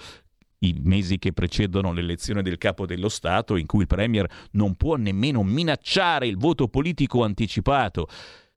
i 0.60 0.78
mesi 0.82 1.18
che 1.18 1.32
precedono 1.32 1.92
l'elezione 1.92 2.42
del 2.42 2.58
capo 2.58 2.86
dello 2.86 3.08
Stato, 3.08 3.56
in 3.56 3.66
cui 3.66 3.82
il 3.82 3.86
Premier 3.86 4.28
non 4.52 4.74
può 4.74 4.96
nemmeno 4.96 5.42
minacciare 5.42 6.26
il 6.26 6.36
voto 6.36 6.68
politico 6.68 7.22
anticipato. 7.22 8.08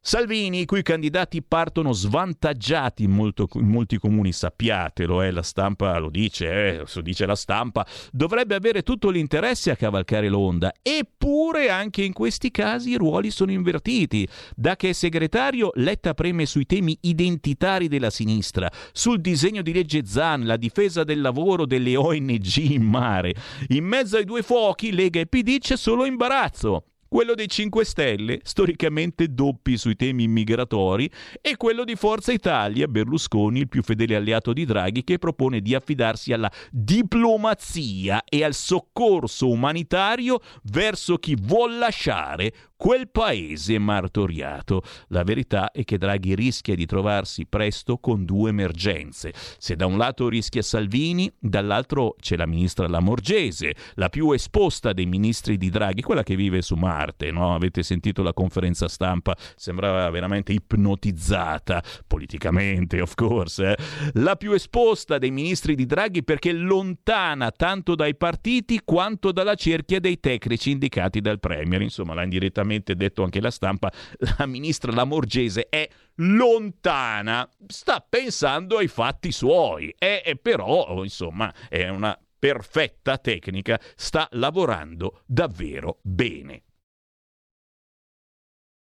Salvini, 0.05 0.59
i 0.59 0.65
cui 0.65 0.81
candidati 0.81 1.41
partono 1.41 1.93
svantaggiati 1.93 3.05
in, 3.05 3.11
molto, 3.11 3.47
in 3.53 3.69
molti 3.69 3.97
comuni, 3.97 4.33
sappiatelo, 4.33 5.21
eh, 5.21 5.31
la 5.31 5.43
stampa 5.43 5.97
lo 5.97 6.09
dice, 6.09 6.81
eh, 6.81 6.83
lo 6.93 7.01
dice 7.01 7.25
la 7.25 7.37
stampa, 7.37 7.87
dovrebbe 8.11 8.53
avere 8.53 8.83
tutto 8.83 9.09
l'interesse 9.09 9.71
a 9.71 9.77
cavalcare 9.77 10.27
l'onda. 10.27 10.73
Eppure 10.81 11.69
anche 11.69 12.03
in 12.03 12.11
questi 12.11 12.51
casi 12.51 12.89
i 12.89 12.97
ruoli 12.97 13.31
sono 13.31 13.53
invertiti. 13.53 14.27
Da 14.57 14.75
che 14.75 14.89
è 14.89 14.93
segretario, 14.93 15.71
Letta 15.75 16.13
preme 16.13 16.45
sui 16.47 16.65
temi 16.65 16.97
identitari 17.03 17.87
della 17.87 18.09
sinistra, 18.09 18.69
sul 18.91 19.21
disegno 19.21 19.61
di 19.61 19.71
legge 19.71 20.05
Zan, 20.05 20.45
la 20.45 20.57
difesa 20.57 21.05
del 21.05 21.21
lavoro 21.21 21.65
delle 21.65 21.95
ONG 21.95 22.57
in 22.57 22.83
mare. 22.83 23.33
In 23.69 23.85
mezzo 23.85 24.17
ai 24.17 24.25
due 24.25 24.41
fuochi, 24.41 24.91
Lega 24.91 25.21
e 25.21 25.27
PD 25.27 25.59
c'è 25.59 25.77
solo 25.77 26.03
imbarazzo. 26.03 26.87
Quello 27.13 27.35
dei 27.35 27.47
5 27.47 27.85
Stelle, 27.85 28.39
storicamente 28.41 29.35
doppi 29.35 29.77
sui 29.77 29.95
temi 29.95 30.23
immigratori, 30.23 31.07
e 31.41 31.57
quello 31.57 31.83
di 31.83 31.95
Forza 31.95 32.31
Italia, 32.31 32.87
Berlusconi, 32.87 33.59
il 33.59 33.69
più 33.69 33.83
fedele 33.83 34.15
alleato 34.15 34.51
di 34.51 34.65
Draghi, 34.65 35.03
che 35.03 35.19
propone 35.19 35.59
di 35.59 35.75
affidarsi 35.75 36.33
alla 36.33 36.51
diplomazia 36.71 38.23
e 38.27 38.43
al 38.43 38.55
soccorso 38.55 39.47
umanitario 39.47 40.39
verso 40.63 41.19
chi 41.19 41.37
vuol 41.39 41.77
lasciare 41.77 42.51
quel 42.83 43.09
paese 43.09 43.79
martoriato. 43.79 44.81
La 45.07 45.23
verità 45.23 45.71
è 45.71 45.85
che 45.85 45.97
Draghi 45.97 46.35
rischia 46.35 46.75
di 46.75 46.85
trovarsi 46.85 47.45
presto 47.45 47.97
con 47.97 48.25
due 48.25 48.49
emergenze. 48.49 49.31
Se 49.57 49.77
da 49.77 49.85
un 49.85 49.97
lato 49.97 50.27
rischia 50.27 50.61
Salvini, 50.61 51.31
dall'altro 51.39 52.17
c'è 52.19 52.35
la 52.35 52.45
ministra 52.45 52.89
Lamorgese, 52.89 53.73
la 53.93 54.09
più 54.09 54.31
esposta 54.31 54.91
dei 54.91 55.05
ministri 55.05 55.55
di 55.55 55.69
Draghi, 55.69 56.01
quella 56.01 56.23
che 56.23 56.35
vive 56.35 56.61
su 56.61 56.75
Marte, 56.75 57.31
no? 57.31 57.55
Avete 57.55 57.83
sentito 57.83 58.21
la 58.21 58.33
conferenza 58.33 58.89
stampa, 58.89 59.33
sembrava 59.55 60.09
veramente 60.09 60.51
ipnotizzata, 60.51 61.81
politicamente, 62.05 62.99
of 62.99 63.13
course. 63.15 63.65
Eh? 63.65 63.77
La 64.15 64.35
più 64.35 64.51
esposta 64.51 65.19
dei 65.19 65.31
ministri 65.31 65.75
di 65.75 65.85
Draghi 65.85 66.21
perché 66.25 66.51
lontana 66.51 67.49
tanto 67.51 67.95
dai 67.95 68.17
partiti 68.17 68.81
quanto 68.83 69.31
dalla 69.31 69.55
cerchia 69.55 70.01
dei 70.01 70.19
tecnici 70.19 70.71
indicati 70.71 71.21
dal 71.21 71.39
Premier. 71.39 71.81
Insomma, 71.81 72.13
l'ha 72.13 72.23
indirettamente 72.23 72.71
giustamente 72.73 72.95
detto 72.95 73.23
anche 73.23 73.41
la 73.41 73.51
stampa, 73.51 73.91
la 74.37 74.45
ministra 74.45 74.91
Lamorgese 74.91 75.67
è 75.69 75.87
lontana, 76.15 77.47
sta 77.67 78.05
pensando 78.07 78.77
ai 78.77 78.87
fatti 78.87 79.31
suoi, 79.31 79.93
e, 79.97 80.21
e 80.25 80.35
però 80.35 81.01
insomma 81.03 81.53
è 81.69 81.87
una 81.89 82.17
perfetta 82.37 83.17
tecnica, 83.17 83.79
sta 83.95 84.27
lavorando 84.31 85.21
davvero 85.25 85.99
bene. 86.01 86.63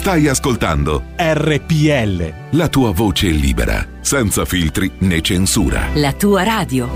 Stai 0.00 0.28
ascoltando 0.28 1.08
RPL. 1.14 2.56
La 2.56 2.68
tua 2.70 2.90
voce 2.90 3.28
libera, 3.28 3.86
senza 4.00 4.46
filtri 4.46 4.90
né 5.00 5.20
censura. 5.20 5.88
La 5.92 6.14
tua 6.14 6.42
radio. 6.42 6.88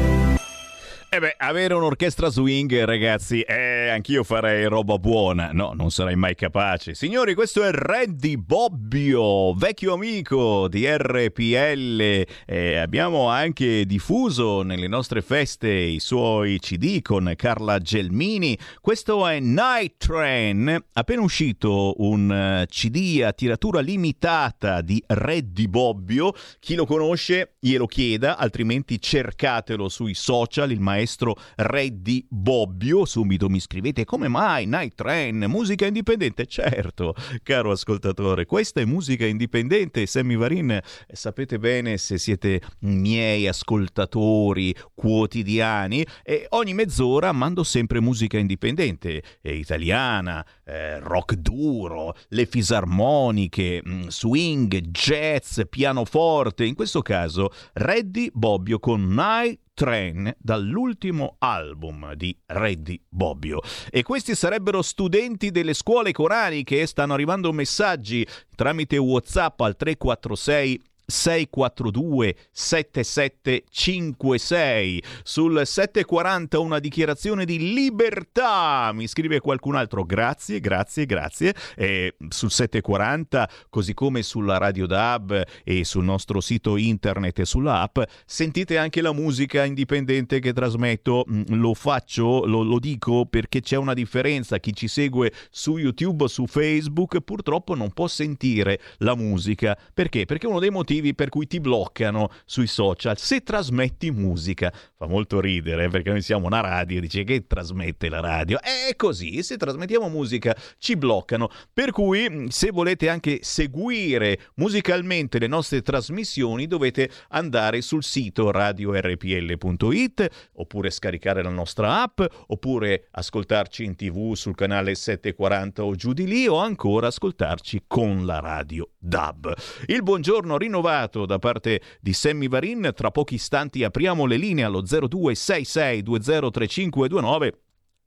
Eh 1.11 1.19
beh, 1.21 1.35
avere 1.37 1.75
un'orchestra 1.75 2.29
swing, 2.31 2.83
ragazzi, 2.83 3.43
eh, 3.43 3.91
anch'io 3.91 4.25
farei 4.25 4.65
roba 4.65 4.99
buona. 4.99 5.51
No, 5.53 5.73
non 5.75 5.91
sarei 5.91 6.17
mai 6.17 6.35
capace. 6.35 6.95
Signori, 6.95 7.35
questo 7.35 7.63
è 7.63 7.71
Reddy 7.71 8.39
Bobbio, 8.85 9.55
vecchio 9.55 9.95
amico 9.95 10.69
di 10.69 10.87
RPL. 10.87 12.27
Eh, 12.45 12.77
abbiamo 12.77 13.29
anche 13.29 13.87
diffuso 13.87 14.61
nelle 14.61 14.89
nostre 14.89 15.23
feste 15.23 15.71
i 15.71 16.01
suoi 16.01 16.59
CD 16.59 17.01
con 17.01 17.33
Carla 17.35 17.79
Gelmini. 17.79 18.59
Questo 18.83 19.27
è 19.27 19.41
Night 19.41 19.95
Train, 19.97 20.85
appena 20.93 21.23
uscito 21.23 21.95
un 22.03 22.31
eh, 22.31 22.67
CD 22.69 23.23
a 23.25 23.33
tiratura 23.33 23.81
limitata 23.81 24.83
di 24.83 25.03
Reddy 25.07 25.67
Bobbio. 25.67 26.35
Chi 26.61 26.75
lo 26.75 26.85
conosce 26.85 27.55
glielo 27.61 27.87
chieda, 27.87 28.37
altrimenti 28.37 29.01
cercatelo 29.01 29.89
sui 29.89 30.13
social, 30.13 30.71
il 30.71 30.81
maestro 30.81 31.05
maestro 31.05 31.37
Reddy 31.57 32.27
Bobbio. 32.29 33.05
Subito 33.05 33.49
mi 33.49 33.61
scrivete 33.61 34.05
come 34.05 34.29
mai 34.29 34.67
Night 34.67 34.95
Train, 34.95 35.45
musica 35.49 35.87
indipendente? 35.87 36.47
Certo, 36.47 37.15
caro 37.43 37.73
ascoltatore, 37.73 38.47
questa 38.47 38.81
è 38.81 38.84
musica 38.85 39.27
indipendente. 39.27 40.07
Sammy 40.07 40.37
Varin, 40.37 40.81
sapete 41.13 41.59
bene 41.59 41.97
se 41.99 42.19
siete 42.19 42.61
miei 42.81 43.47
ascoltatori 43.49 44.75
quotidiani 44.95 46.07
e 46.23 46.47
ogni 46.51 46.75
mezz'ora 46.75 47.33
mando 47.33 47.63
sempre 47.65 48.01
musica 48.01 48.39
indipendente, 48.39 49.23
italiana, 49.43 50.45
eh, 50.65 50.99
rock 51.01 51.35
duro, 51.35 52.15
le 52.29 52.47
fisarmoniche, 52.47 53.83
mm, 53.87 54.07
swing, 54.09 54.81
jazz, 54.91 55.61
pianoforte. 55.69 56.65
In 56.65 56.75
questo 56.75 57.03
caso 57.03 57.51
Reddy 57.73 58.31
Bobbio 58.33 58.79
con 58.79 59.07
Night 59.09 59.61
Train 59.75 60.33
dall'ultimo 60.39 61.35
album 61.41 62.15
di 62.15 62.37
Reddy 62.47 63.03
Bobbio. 63.09 63.61
E 63.91 64.03
questi 64.03 64.37
sarebbero 64.37 64.81
studenti 64.83 65.51
delle 65.51 65.75
scuole 65.75 66.13
coraniche 66.13 66.81
e 66.81 66.87
stanno 66.87 67.13
arrivando 67.13 67.53
messaggi 67.53 68.27
tramite 68.55 68.97
WhatsApp 68.97 69.61
al 69.61 69.77
346 69.77 70.83
642 71.07 72.37
7756 72.51 75.03
sul 75.23 75.63
740 75.65 76.59
una 76.59 76.79
dichiarazione 76.79 77.45
di 77.45 77.75
libertà. 77.75 78.91
Mi 78.93 79.07
scrive 79.07 79.41
qualcun 79.41 79.75
altro. 79.75 80.05
Grazie 80.05 80.61
grazie 80.61 81.07
grazie. 81.07 81.55
E 81.77 82.17
sul 82.29 82.51
740 82.51 83.49
così 83.69 83.95
come 83.95 84.23
sulla 84.23 84.59
radio 84.59 84.87
DAB 84.87 85.43
e 85.63 85.85
sul 85.85 86.05
nostro 86.05 86.41
sito 86.41 86.77
internet 86.77 87.41
e 87.41 87.45
sulla 87.45 87.81
app 87.81 87.99
sentite 88.25 88.79
anche 88.79 89.03
la 89.03 89.13
musica 89.13 89.65
indipendente 89.65 90.41
che 90.41 90.53
trasmetto. 90.53 91.25
Mm, 91.31 91.43
lo 91.49 91.75
faccio 91.75 92.47
lo, 92.47 92.63
lo 92.63 92.79
dico 92.79 93.27
perché 93.27 93.61
c'è 93.61 93.77
una 93.77 93.95
differenza. 93.95 94.59
Chi 94.59 94.75
ci 94.75 94.89
segue 94.89 95.33
su 95.51 95.77
YouTube 95.77 96.29
su 96.29 96.47
Facebook 96.47 97.21
purtroppo 97.21 97.75
non 97.75 97.93
può 97.93 98.09
sentire 98.09 98.81
la 98.99 99.15
musica. 99.15 99.77
Perché? 99.93 100.25
Perché 100.25 100.47
uno 100.47 100.61
dei 100.61 100.71
motivi 100.71 100.94
motivi 100.95 101.15
per 101.15 101.29
cui 101.29 101.47
ti 101.47 101.61
bloccano 101.61 102.31
sui 102.45 102.67
social 102.67 103.19
se 103.19 103.43
trasmetti 103.43 104.11
musica. 104.11 104.73
Fa 104.97 105.07
molto 105.07 105.41
ridere 105.41 105.89
perché 105.89 106.11
noi 106.11 106.23
siamo 106.23 106.47
una 106.47 106.61
radio 106.61 107.01
dice 107.01 107.25
che 107.25 107.47
trasmette 107.47 108.09
la 108.09 108.21
radio. 108.21 108.61
È 108.61 108.95
così, 108.97 109.43
se 109.43 109.57
trasmettiamo 109.57 110.09
musica 110.09 110.57
ci 110.79 110.97
bloccano. 110.97 111.51
Per 111.73 111.91
cui 111.91 112.47
se 112.51 112.71
volete 112.71 113.09
anche 113.09 113.41
seguire 113.43 114.39
musicalmente 114.57 115.39
le 115.39 115.47
nostre 115.47 115.83
trasmissioni 115.83 116.67
dovete 116.67 117.11
andare 117.29 117.81
sul 117.81 118.05
sito 118.05 118.51
radiorpl.it 118.51 120.51
oppure 120.55 120.91
scaricare 120.91 121.43
la 121.43 121.51
nostra 121.51 122.03
app 122.03 122.21
oppure 122.49 123.09
ascoltarci 123.11 123.85
in 123.85 123.97
tv 123.97 124.35
sul 124.35 124.55
canale 124.55 124.95
740 124.95 125.85
o 125.85 125.95
giù 125.95 126.13
di 126.13 126.27
lì 126.27 126.47
o 126.47 126.57
ancora 126.57 127.09
ascoltarci 127.09 127.85
con 127.87 128.25
la 128.25 128.41
radio 128.41 128.91
DAB. 128.99 129.55
Il 129.87 130.03
buongiorno 130.03 130.57
rinnovato 130.57 130.84
rinnovato 130.85 131.25
da 131.27 131.39
parte 131.39 131.81
di 132.01 132.13
Sammy 132.13 132.49
Varin. 132.49 132.93
Tra 132.95 133.11
pochi 133.11 133.37
istanti 133.37 133.83
apriamo 133.83 134.27
le 134.27 134.37
linee 134.37 134.65
allo 134.65 134.83
0266203529. 134.83 137.53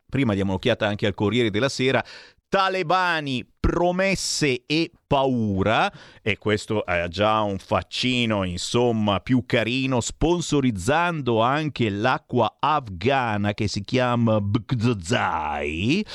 Prima 0.09 0.33
diamo 0.33 0.51
un'occhiata 0.51 0.87
anche 0.87 1.07
al 1.07 1.15
Corriere 1.15 1.49
della 1.49 1.69
Sera. 1.69 2.03
Talebani, 2.49 3.45
promesse 3.59 4.63
e 4.65 4.89
paura 5.05 5.91
e 6.21 6.37
questo 6.37 6.85
è 6.85 7.09
già 7.09 7.41
un 7.41 7.57
faccino 7.57 8.45
insomma 8.45 9.19
più 9.19 9.43
carino 9.45 9.99
sponsorizzando 9.99 11.41
anche 11.41 11.89
l'acqua 11.89 12.55
afghana 12.57 13.53
che 13.53 13.67
si 13.67 13.81
chiama 13.81 14.39
Bgzai 14.39 16.05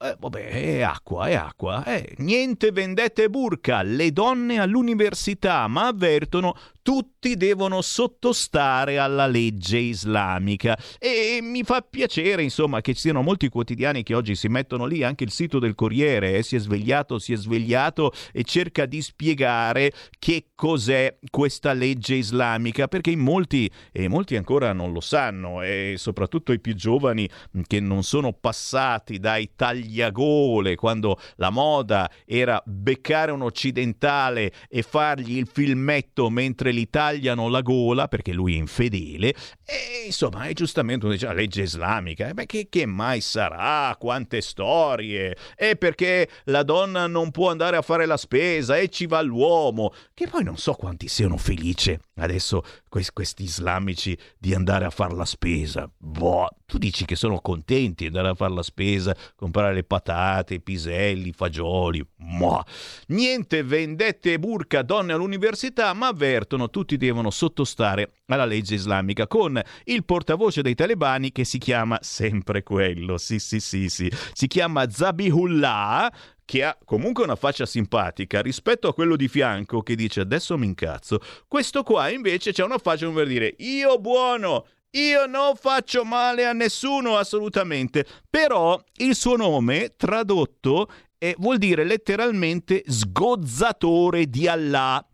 eh, 0.00 0.16
vabbè, 0.18 0.48
è 0.48 0.80
acqua, 0.82 1.26
è 1.26 1.34
acqua. 1.34 1.84
Eh, 1.84 2.14
niente 2.18 2.70
vendette 2.70 3.28
burca, 3.28 3.82
le 3.82 4.12
donne 4.12 4.58
all'università, 4.60 5.66
ma 5.68 5.88
avvertono 5.88 6.54
tutti 6.86 7.36
devono 7.36 7.82
sottostare 7.82 8.98
alla 8.98 9.26
legge 9.26 9.76
islamica. 9.76 10.78
E 11.00 11.40
mi 11.42 11.64
fa 11.64 11.80
piacere, 11.80 12.44
insomma, 12.44 12.80
che 12.80 12.94
ci 12.94 13.00
siano 13.00 13.22
molti 13.22 13.48
quotidiani 13.48 14.04
che 14.04 14.14
oggi 14.14 14.36
si 14.36 14.46
mettono 14.46 14.86
lì, 14.86 15.02
anche 15.02 15.24
il 15.24 15.32
sito 15.32 15.58
del 15.58 15.74
Corriere, 15.74 16.34
eh, 16.36 16.44
si 16.44 16.54
è 16.54 16.60
svegliato, 16.60 17.18
si 17.18 17.32
è 17.32 17.36
svegliato 17.36 18.12
e 18.30 18.44
cerca 18.44 18.86
di 18.86 19.02
spiegare 19.02 19.92
che 20.20 20.50
cos'è 20.54 21.18
questa 21.28 21.72
legge 21.72 22.14
islamica, 22.14 22.86
perché 22.86 23.10
in 23.10 23.18
molti, 23.18 23.68
e 23.90 24.06
molti 24.06 24.36
ancora 24.36 24.72
non 24.72 24.92
lo 24.92 25.00
sanno, 25.00 25.62
e 25.62 25.94
soprattutto 25.96 26.52
i 26.52 26.60
più 26.60 26.76
giovani 26.76 27.28
che 27.66 27.80
non 27.80 28.04
sono 28.04 28.32
passati 28.32 29.18
dai 29.18 29.50
tagliagole, 29.56 30.76
quando 30.76 31.18
la 31.34 31.50
moda 31.50 32.08
era 32.24 32.62
beccare 32.64 33.32
un 33.32 33.42
occidentale 33.42 34.52
e 34.68 34.82
fargli 34.82 35.36
il 35.36 35.48
filmetto 35.52 36.30
mentre 36.30 36.74
gli 36.76 36.90
tagliano 36.90 37.48
la 37.48 37.62
gola 37.62 38.08
perché 38.08 38.32
lui 38.32 38.54
è 38.54 38.58
infedele 38.58 39.34
e 39.64 40.04
insomma 40.06 40.44
è 40.44 40.52
giustamente 40.52 41.08
dice, 41.08 41.26
la 41.26 41.32
legge 41.32 41.62
islamica. 41.62 42.32
Beh, 42.32 42.46
che, 42.46 42.68
che 42.68 42.86
mai 42.86 43.20
sarà? 43.20 43.94
Quante 43.98 44.40
storie? 44.40 45.36
E 45.56 45.76
perché 45.76 46.28
la 46.44 46.62
donna 46.62 47.06
non 47.06 47.30
può 47.30 47.50
andare 47.50 47.76
a 47.76 47.82
fare 47.82 48.06
la 48.06 48.16
spesa 48.16 48.76
e 48.76 48.88
ci 48.88 49.06
va 49.06 49.20
l'uomo? 49.22 49.92
Che 50.12 50.28
poi 50.28 50.44
non 50.44 50.56
so 50.56 50.74
quanti 50.74 51.08
siano 51.08 51.36
felici 51.36 51.98
adesso 52.18 52.62
questi 52.88 53.42
islamici 53.42 54.16
di 54.38 54.54
andare 54.54 54.84
a 54.84 54.90
fare 54.90 55.14
la 55.14 55.24
spesa. 55.24 55.90
Boh, 55.96 56.48
tu 56.64 56.78
dici 56.78 57.04
che 57.04 57.14
sono 57.14 57.40
contenti 57.40 58.04
di 58.04 58.06
andare 58.06 58.28
a 58.28 58.34
fare 58.34 58.54
la 58.54 58.62
spesa, 58.62 59.14
comprare 59.34 59.74
le 59.74 59.84
patate, 59.84 60.54
i 60.54 60.60
piselli, 60.60 61.28
i 61.28 61.32
fagioli. 61.32 62.04
Boh. 62.16 62.64
Niente 63.08 63.62
vendette 63.62 64.32
e 64.32 64.38
burca 64.38 64.82
donne 64.82 65.12
all'università, 65.12 65.92
ma 65.92 66.08
avvertono 66.08 66.65
tutti 66.68 66.96
devono 66.96 67.30
sottostare 67.30 68.12
alla 68.26 68.44
legge 68.44 68.74
islamica 68.74 69.26
con 69.26 69.60
il 69.84 70.04
portavoce 70.04 70.62
dei 70.62 70.74
talebani 70.74 71.32
che 71.32 71.44
si 71.44 71.58
chiama 71.58 71.98
sempre 72.02 72.62
quello, 72.62 73.18
sì 73.18 73.38
sì 73.38 73.60
sì 73.60 73.88
sì, 73.88 74.10
si 74.32 74.46
chiama 74.46 74.88
Zabihullah 74.88 76.12
che 76.44 76.64
ha 76.64 76.78
comunque 76.84 77.24
una 77.24 77.36
faccia 77.36 77.66
simpatica 77.66 78.40
rispetto 78.40 78.88
a 78.88 78.94
quello 78.94 79.16
di 79.16 79.28
fianco 79.28 79.82
che 79.82 79.96
dice 79.96 80.20
adesso 80.20 80.56
mi 80.56 80.66
incazzo. 80.66 81.20
Questo 81.48 81.82
qua 81.82 82.08
invece 82.08 82.52
c'è 82.52 82.62
una 82.62 82.78
faccia 82.78 83.06
come 83.06 83.18
per 83.18 83.28
dire 83.28 83.54
io 83.58 83.98
buono, 83.98 84.66
io 84.92 85.26
non 85.26 85.56
faccio 85.56 86.04
male 86.04 86.46
a 86.46 86.52
nessuno 86.52 87.16
assolutamente, 87.16 88.06
però 88.30 88.80
il 88.98 89.14
suo 89.14 89.36
nome 89.36 89.94
tradotto 89.96 90.88
è, 91.18 91.34
vuol 91.38 91.58
dire 91.58 91.84
letteralmente 91.84 92.82
sgozzatore 92.86 94.26
di 94.26 94.46
Allah. 94.46 95.04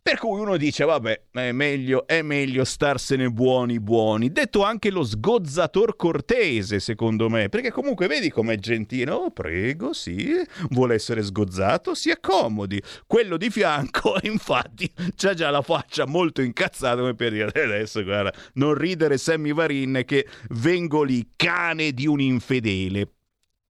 Per 0.00 0.18
cui 0.18 0.40
uno 0.40 0.56
dice, 0.56 0.84
vabbè, 0.84 1.22
è 1.32 1.52
meglio, 1.52 2.06
è 2.06 2.22
meglio 2.22 2.64
starsene 2.64 3.28
buoni 3.30 3.78
buoni. 3.78 4.32
Detto 4.32 4.62
anche 4.62 4.90
lo 4.90 5.02
sgozzator 5.02 5.96
cortese, 5.96 6.80
secondo 6.80 7.28
me, 7.28 7.50
perché 7.50 7.70
comunque 7.70 8.06
vedi 8.06 8.30
com'è 8.30 8.56
gentile. 8.56 9.10
Oh, 9.10 9.30
prego, 9.30 9.92
sì, 9.92 10.34
vuole 10.70 10.94
essere 10.94 11.22
sgozzato, 11.22 11.94
si 11.94 12.10
accomodi. 12.10 12.82
Quello 13.06 13.36
di 13.36 13.50
fianco, 13.50 14.16
infatti, 14.24 14.90
c'ha 15.14 15.34
già 15.34 15.50
la 15.50 15.62
faccia 15.62 16.06
molto 16.06 16.40
incazzata 16.40 17.00
come 17.00 17.14
per 17.14 17.32
dire, 17.32 17.44
adesso 17.46 18.02
guarda, 18.02 18.32
non 18.54 18.72
ridere 18.72 19.18
Sammy 19.18 19.52
Varin 19.52 20.04
che 20.06 20.26
vengo 20.50 21.02
lì, 21.02 21.32
cane 21.36 21.92
di 21.92 22.06
un 22.06 22.20
infedele. 22.20 23.10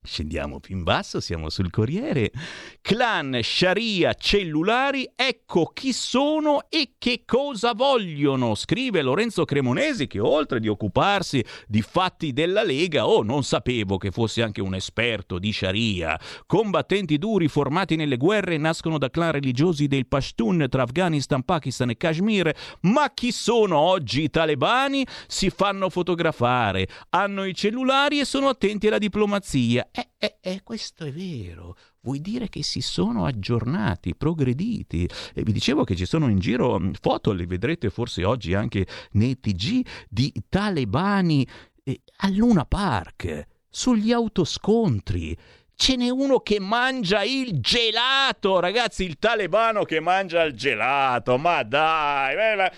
Scendiamo 0.08 0.58
più 0.58 0.74
in 0.74 0.84
basso, 0.84 1.20
siamo 1.20 1.50
sul 1.50 1.68
Corriere. 1.68 2.32
Clan, 2.80 3.40
Sharia, 3.42 4.14
cellulari, 4.14 5.06
ecco 5.14 5.66
chi 5.66 5.92
sono 5.92 6.62
e 6.70 6.94
che 6.96 7.24
cosa 7.26 7.74
vogliono, 7.74 8.54
scrive 8.54 9.02
Lorenzo 9.02 9.44
Cremonesi 9.44 10.06
che 10.06 10.18
oltre 10.18 10.60
di 10.60 10.68
occuparsi 10.68 11.44
di 11.66 11.82
fatti 11.82 12.32
della 12.32 12.62
Lega, 12.62 13.06
oh 13.06 13.22
non 13.22 13.44
sapevo 13.44 13.98
che 13.98 14.10
fosse 14.10 14.42
anche 14.42 14.62
un 14.62 14.74
esperto 14.74 15.38
di 15.38 15.52
Sharia. 15.52 16.18
Combattenti 16.46 17.18
duri 17.18 17.46
formati 17.46 17.94
nelle 17.94 18.16
guerre 18.16 18.56
nascono 18.56 18.96
da 18.96 19.10
clan 19.10 19.32
religiosi 19.32 19.88
del 19.88 20.06
Pashtun 20.06 20.68
tra 20.70 20.84
Afghanistan, 20.84 21.42
Pakistan 21.42 21.90
e 21.90 21.98
Kashmir, 21.98 22.50
ma 22.82 23.12
chi 23.12 23.30
sono 23.30 23.76
oggi 23.76 24.22
i 24.22 24.30
talebani? 24.30 25.06
Si 25.26 25.50
fanno 25.50 25.90
fotografare, 25.90 26.88
hanno 27.10 27.44
i 27.44 27.54
cellulari 27.54 28.20
e 28.20 28.24
sono 28.24 28.48
attenti 28.48 28.86
alla 28.86 28.96
diplomazia 28.96 29.86
eh, 29.98 30.10
eh, 30.16 30.36
eh, 30.40 30.60
questo 30.62 31.04
è 31.04 31.12
vero. 31.12 31.76
Vuol 32.02 32.18
dire 32.18 32.48
che 32.48 32.62
si 32.62 32.80
sono 32.80 33.24
aggiornati, 33.24 34.14
progrediti. 34.14 35.08
E 35.34 35.42
vi 35.42 35.50
dicevo 35.50 35.82
che 35.82 35.96
ci 35.96 36.06
sono 36.06 36.28
in 36.28 36.38
giro 36.38 36.78
mm, 36.78 36.92
foto, 37.00 37.32
le 37.32 37.46
vedrete 37.46 37.90
forse 37.90 38.24
oggi 38.24 38.54
anche 38.54 38.86
nei 39.12 39.40
TG, 39.40 39.84
di 40.08 40.32
talebani 40.48 41.44
eh, 41.82 42.00
a 42.18 42.28
Luna 42.28 42.64
Park, 42.64 43.46
sugli 43.68 44.12
autoscontri. 44.12 45.36
Ce 45.74 45.96
n'è 45.96 46.10
uno 46.10 46.40
che 46.40 46.60
mangia 46.60 47.24
il 47.24 47.58
gelato, 47.60 48.60
ragazzi, 48.60 49.02
il 49.02 49.18
talebano 49.18 49.82
che 49.82 49.98
mangia 49.98 50.44
il 50.44 50.54
gelato, 50.54 51.38
ma 51.38 51.64
dai, 51.64 52.70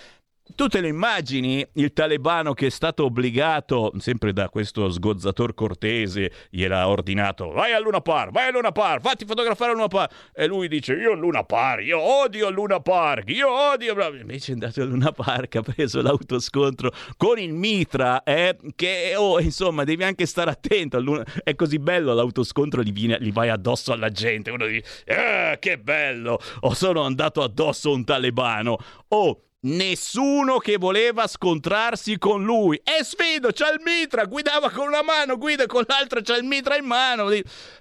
tu 0.55 0.69
te 0.69 0.81
lo 0.81 0.87
immagini 0.87 1.67
il 1.75 1.93
talebano 1.93 2.55
che 2.55 2.67
è 2.67 2.71
stato 2.71 3.05
obbligato, 3.05 3.93
sempre 3.99 4.33
da 4.33 4.49
questo 4.49 4.89
sgozzator 4.89 5.55
cortese, 5.55 6.31
gliel'ha 6.51 6.89
ordinato, 6.89 7.51
vai 7.51 7.73
a 7.73 7.79
Luna 7.79 8.01
Park, 8.01 8.31
vai 8.33 8.49
a 8.49 8.51
Luna 8.51 8.73
Park, 8.73 9.03
fatti 9.03 9.25
fotografare 9.25 9.73
a 9.73 9.75
Luna 9.75 9.89
Park. 9.89 10.31
E 10.35 10.47
lui 10.47 10.69
dice, 10.69 10.95
io 10.95 11.15
Luna 11.15 11.45
Park, 11.45 11.85
io 11.85 12.01
odio 12.01 12.51
Luna 12.51 12.81
Park, 12.81 13.31
io 13.31 13.51
odio... 13.51 13.95
Invece 14.21 14.51
è 14.51 14.55
andato 14.55 14.81
a 14.81 14.85
Luna 14.85 15.13
Park, 15.13 15.57
ha 15.57 15.63
preso 15.63 16.01
l'autoscontro 16.03 16.93
con 17.17 17.39
il 17.39 17.53
Mitra, 17.53 18.23
eh, 18.23 18.57
che, 18.75 19.15
oh, 19.17 19.41
insomma, 19.41 19.85
devi 19.85 20.05
anche 20.05 20.27
stare 20.27 20.51
attento. 20.51 21.01
Luna... 21.01 21.25
È 21.43 21.55
così 21.55 21.79
bello 21.79 22.15
l'autoscontro, 22.15 22.83
gli, 22.83 22.93
viene, 22.93 23.19
gli 23.21 23.33
vai 23.33 23.49
addosso 23.49 23.93
alla 23.93 24.11
gente. 24.11 24.51
Uno 24.51 24.67
dice, 24.67 24.85
eh, 25.05 25.59
che 25.59 25.79
bello, 25.79 26.39
o 26.61 26.75
sono 26.75 27.03
andato 27.03 27.43
addosso 27.43 27.91
a 27.91 27.95
un 27.95 28.05
talebano. 28.05 28.79
Oh, 29.09 29.43
Nessuno 29.63 30.57
che 30.57 30.79
voleva 30.79 31.27
scontrarsi 31.27 32.17
con 32.17 32.43
lui. 32.43 32.81
E 32.83 33.05
sfido, 33.05 33.51
c'ha 33.53 33.71
il 33.71 33.83
mitra, 33.85 34.25
guidava 34.25 34.71
con 34.71 34.87
una 34.87 35.03
mano, 35.03 35.37
guida 35.37 35.67
con 35.67 35.85
l'altra, 35.87 36.23
c'ha 36.23 36.37
il 36.37 36.45
mitra 36.45 36.79
in 36.79 36.87
mano. 36.87 37.29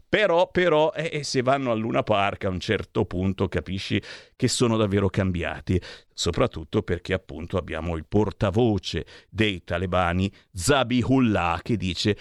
Però, 0.10 0.50
però, 0.52 0.92
eh, 0.92 1.24
se 1.24 1.42
vanno 1.42 1.72
a 1.72 1.76
Luna 1.76 2.04
Park 2.04 2.44
a 2.44 2.50
un 2.50 2.60
certo 2.60 3.06
punto 3.06 3.48
capisci 3.48 4.02
che 4.36 4.48
sono 4.50 4.76
davvero 4.76 5.08
cambiati. 5.08 5.82
Soprattutto 6.14 6.82
perché 6.82 7.14
appunto 7.14 7.56
abbiamo 7.58 7.96
il 7.96 8.06
portavoce 8.06 9.06
dei 9.30 9.64
talebani, 9.64 10.30
Zabihullah, 10.52 11.62
che 11.64 11.78
dice 11.78 12.18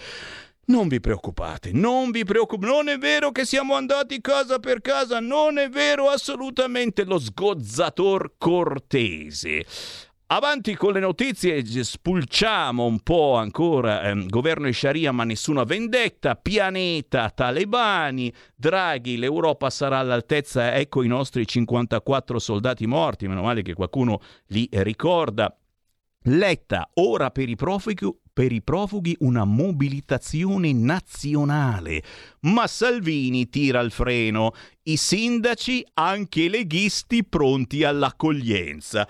non 0.69 0.87
vi 0.87 0.99
preoccupate, 0.99 1.71
non 1.73 2.11
vi 2.11 2.23
preoccupate, 2.23 2.71
non 2.71 2.87
è 2.89 2.97
vero 2.97 3.31
che 3.31 3.45
siamo 3.45 3.73
andati 3.75 4.21
casa 4.21 4.59
per 4.59 4.81
casa, 4.81 5.19
non 5.19 5.57
è 5.57 5.67
vero 5.69 6.09
assolutamente 6.09 7.03
lo 7.03 7.19
sgozzator 7.19 8.33
cortese. 8.37 9.65
Avanti 10.31 10.75
con 10.75 10.93
le 10.93 10.99
notizie, 10.99 11.63
spulciamo 11.63 12.85
un 12.85 12.99
po' 12.99 13.33
ancora 13.33 14.03
eh, 14.03 14.25
governo 14.27 14.67
e 14.67 14.73
Sharia 14.73 15.11
ma 15.11 15.23
nessuna 15.23 15.63
vendetta, 15.63 16.35
pianeta, 16.35 17.31
talebani, 17.31 18.31
Draghi, 18.53 19.17
l'Europa 19.17 19.71
sarà 19.71 19.97
all'altezza, 19.97 20.75
ecco 20.75 21.01
i 21.01 21.07
nostri 21.07 21.47
54 21.47 22.37
soldati 22.37 22.85
morti, 22.85 23.27
meno 23.27 23.41
male 23.41 23.63
che 23.63 23.73
qualcuno 23.73 24.21
li 24.49 24.69
ricorda. 24.71 25.51
Letta, 26.23 26.91
ora 26.95 27.31
per 27.31 27.49
i 27.49 27.55
profughi, 27.55 27.95
per 28.39 28.53
i 28.53 28.61
profughi 28.61 29.17
una 29.19 29.43
mobilitazione 29.43 30.71
nazionale. 30.71 32.01
Ma 32.43 32.67
Salvini 32.67 33.49
tira 33.49 33.81
il 33.81 33.91
freno. 33.91 34.53
I 34.83 34.95
sindaci, 34.95 35.85
anche 35.95 36.47
leghisti, 36.47 37.25
pronti 37.25 37.83
all'accoglienza. 37.83 39.05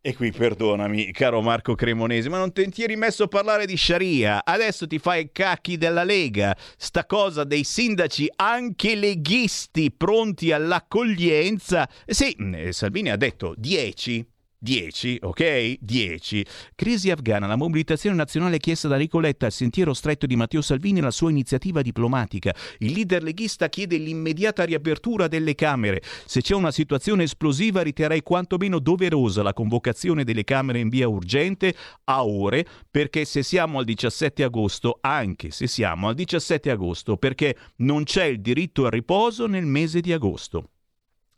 E 0.00 0.16
qui 0.16 0.32
perdonami, 0.32 1.12
caro 1.12 1.42
Marco 1.42 1.74
Cremonesi, 1.74 2.30
ma 2.30 2.38
non 2.38 2.52
ti 2.52 2.82
eri 2.82 2.96
messo 2.96 3.24
a 3.24 3.28
parlare 3.28 3.66
di 3.66 3.76
Sharia. 3.76 4.42
Adesso 4.42 4.86
ti 4.86 4.98
fai 4.98 5.28
cacchi 5.30 5.76
della 5.76 6.02
Lega. 6.02 6.56
Sta 6.78 7.04
cosa 7.04 7.44
dei 7.44 7.64
sindaci, 7.64 8.32
anche 8.36 8.94
leghisti, 8.94 9.92
pronti 9.92 10.52
all'accoglienza. 10.52 11.86
Sì, 12.06 12.34
eh, 12.54 12.72
Salvini 12.72 13.10
ha 13.10 13.16
detto 13.16 13.52
10. 13.58 14.26
10, 14.62 15.20
ok? 15.22 15.78
10. 15.80 16.44
Crisi 16.74 17.10
afghana. 17.10 17.46
La 17.46 17.56
mobilitazione 17.56 18.14
nazionale 18.14 18.58
chiesta 18.58 18.88
da 18.88 18.96
Ricoletta 18.96 19.46
al 19.46 19.52
sentiero 19.52 19.94
stretto 19.94 20.26
di 20.26 20.36
Matteo 20.36 20.60
Salvini 20.60 20.98
e 20.98 21.02
la 21.02 21.10
sua 21.10 21.30
iniziativa 21.30 21.80
diplomatica. 21.80 22.54
Il 22.78 22.92
leader 22.92 23.22
leghista 23.22 23.70
chiede 23.70 23.96
l'immediata 23.96 24.64
riapertura 24.64 25.28
delle 25.28 25.54
Camere. 25.54 26.02
Se 26.26 26.42
c'è 26.42 26.54
una 26.54 26.72
situazione 26.72 27.22
esplosiva 27.22 27.80
riterrei 27.80 28.22
quantomeno 28.22 28.78
doverosa 28.78 29.42
la 29.42 29.54
convocazione 29.54 30.24
delle 30.24 30.44
Camere 30.44 30.80
in 30.80 30.90
via 30.90 31.08
urgente 31.08 31.74
a 32.04 32.24
ore, 32.26 32.66
perché 32.90 33.24
se 33.24 33.42
siamo 33.42 33.78
al 33.78 33.86
17 33.86 34.42
agosto, 34.42 34.98
anche 35.00 35.50
se 35.52 35.66
siamo 35.66 36.08
al 36.08 36.14
17 36.14 36.70
agosto, 36.70 37.16
perché 37.16 37.56
non 37.76 38.04
c'è 38.04 38.24
il 38.24 38.42
diritto 38.42 38.84
al 38.84 38.90
riposo 38.90 39.46
nel 39.46 39.64
mese 39.64 40.00
di 40.00 40.12
agosto. 40.12 40.68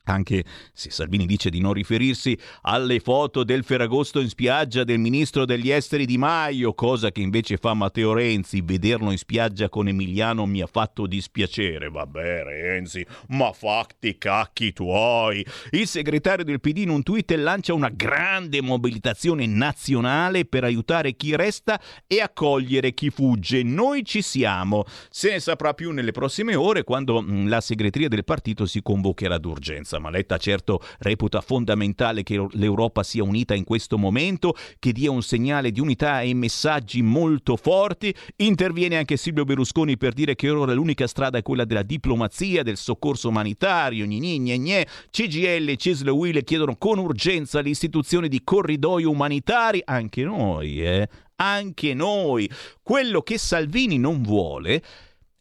Anche 0.04 0.44
se 0.72 0.90
Salvini 0.90 1.26
dice 1.26 1.48
di 1.48 1.60
non 1.60 1.72
riferirsi 1.72 2.36
alle 2.62 2.98
foto 2.98 3.44
del 3.44 3.62
Ferragosto 3.62 4.18
in 4.18 4.28
spiaggia 4.28 4.82
del 4.82 4.98
ministro 4.98 5.44
degli 5.44 5.70
esteri 5.70 6.06
Di 6.06 6.18
Maio, 6.18 6.74
cosa 6.74 7.12
che 7.12 7.20
invece 7.20 7.56
fa 7.56 7.72
Matteo 7.74 8.12
Renzi, 8.12 8.62
vederlo 8.62 9.12
in 9.12 9.18
spiaggia 9.18 9.68
con 9.68 9.86
Emiliano 9.86 10.44
mi 10.44 10.60
ha 10.60 10.66
fatto 10.66 11.06
dispiacere. 11.06 11.88
Vabbè 11.88 12.42
Renzi, 12.42 13.06
ma 13.28 13.52
fatti 13.52 14.18
cacchi 14.18 14.72
tuoi. 14.72 15.46
Il 15.70 15.86
segretario 15.86 16.44
del 16.44 16.60
PD 16.60 16.78
in 16.78 16.90
un 16.90 17.04
tweet 17.04 17.30
lancia 17.32 17.72
una 17.72 17.88
grande 17.88 18.60
mobilitazione 18.60 19.46
nazionale 19.46 20.44
per 20.44 20.64
aiutare 20.64 21.14
chi 21.14 21.36
resta 21.36 21.80
e 22.08 22.20
accogliere 22.20 22.92
chi 22.92 23.10
fugge. 23.10 23.62
Noi 23.62 24.04
ci 24.04 24.20
siamo. 24.20 24.84
Se 25.10 25.30
ne 25.30 25.38
saprà 25.40 25.74
più 25.74 25.92
nelle 25.92 26.10
prossime 26.12 26.56
ore 26.56 26.82
quando 26.82 27.22
mm, 27.22 27.46
la 27.46 27.60
segreteria 27.60 28.08
del 28.08 28.24
partito 28.24 28.66
si 28.66 28.82
convocherà 28.82 29.38
d'urgenza. 29.38 29.91
Maletta 29.98 30.36
certo 30.38 30.80
reputa 30.98 31.40
fondamentale 31.40 32.22
che 32.22 32.46
l'Europa 32.52 33.02
sia 33.02 33.22
unita 33.22 33.54
in 33.54 33.64
questo 33.64 33.98
momento, 33.98 34.54
che 34.78 34.92
dia 34.92 35.10
un 35.10 35.22
segnale 35.22 35.70
di 35.70 35.80
unità 35.80 36.20
e 36.22 36.34
messaggi 36.34 37.02
molto 37.02 37.56
forti. 37.56 38.14
Interviene 38.36 38.96
anche 38.96 39.16
Silvio 39.16 39.44
Berlusconi 39.44 39.96
per 39.96 40.12
dire 40.12 40.34
che 40.34 40.50
ora 40.50 40.72
l'unica 40.72 41.06
strada 41.06 41.38
è 41.38 41.42
quella 41.42 41.64
della 41.64 41.82
diplomazia, 41.82 42.62
del 42.62 42.76
soccorso 42.76 43.28
umanitario, 43.28 44.06
gni 44.06 44.38
gni 44.38 44.58
gni 44.58 44.84
CGL 45.10 45.68
e 45.68 45.76
Cisle 45.76 46.10
Will 46.10 46.42
chiedono 46.42 46.76
con 46.76 46.98
urgenza 46.98 47.60
l'istituzione 47.60 48.28
di 48.28 48.42
corridoi 48.42 49.04
umanitari, 49.04 49.82
anche 49.84 50.22
noi, 50.24 50.82
eh? 50.82 51.08
Anche 51.36 51.94
noi. 51.94 52.48
Quello 52.82 53.22
che 53.22 53.38
Salvini 53.38 53.98
non 53.98 54.22
vuole 54.22 54.82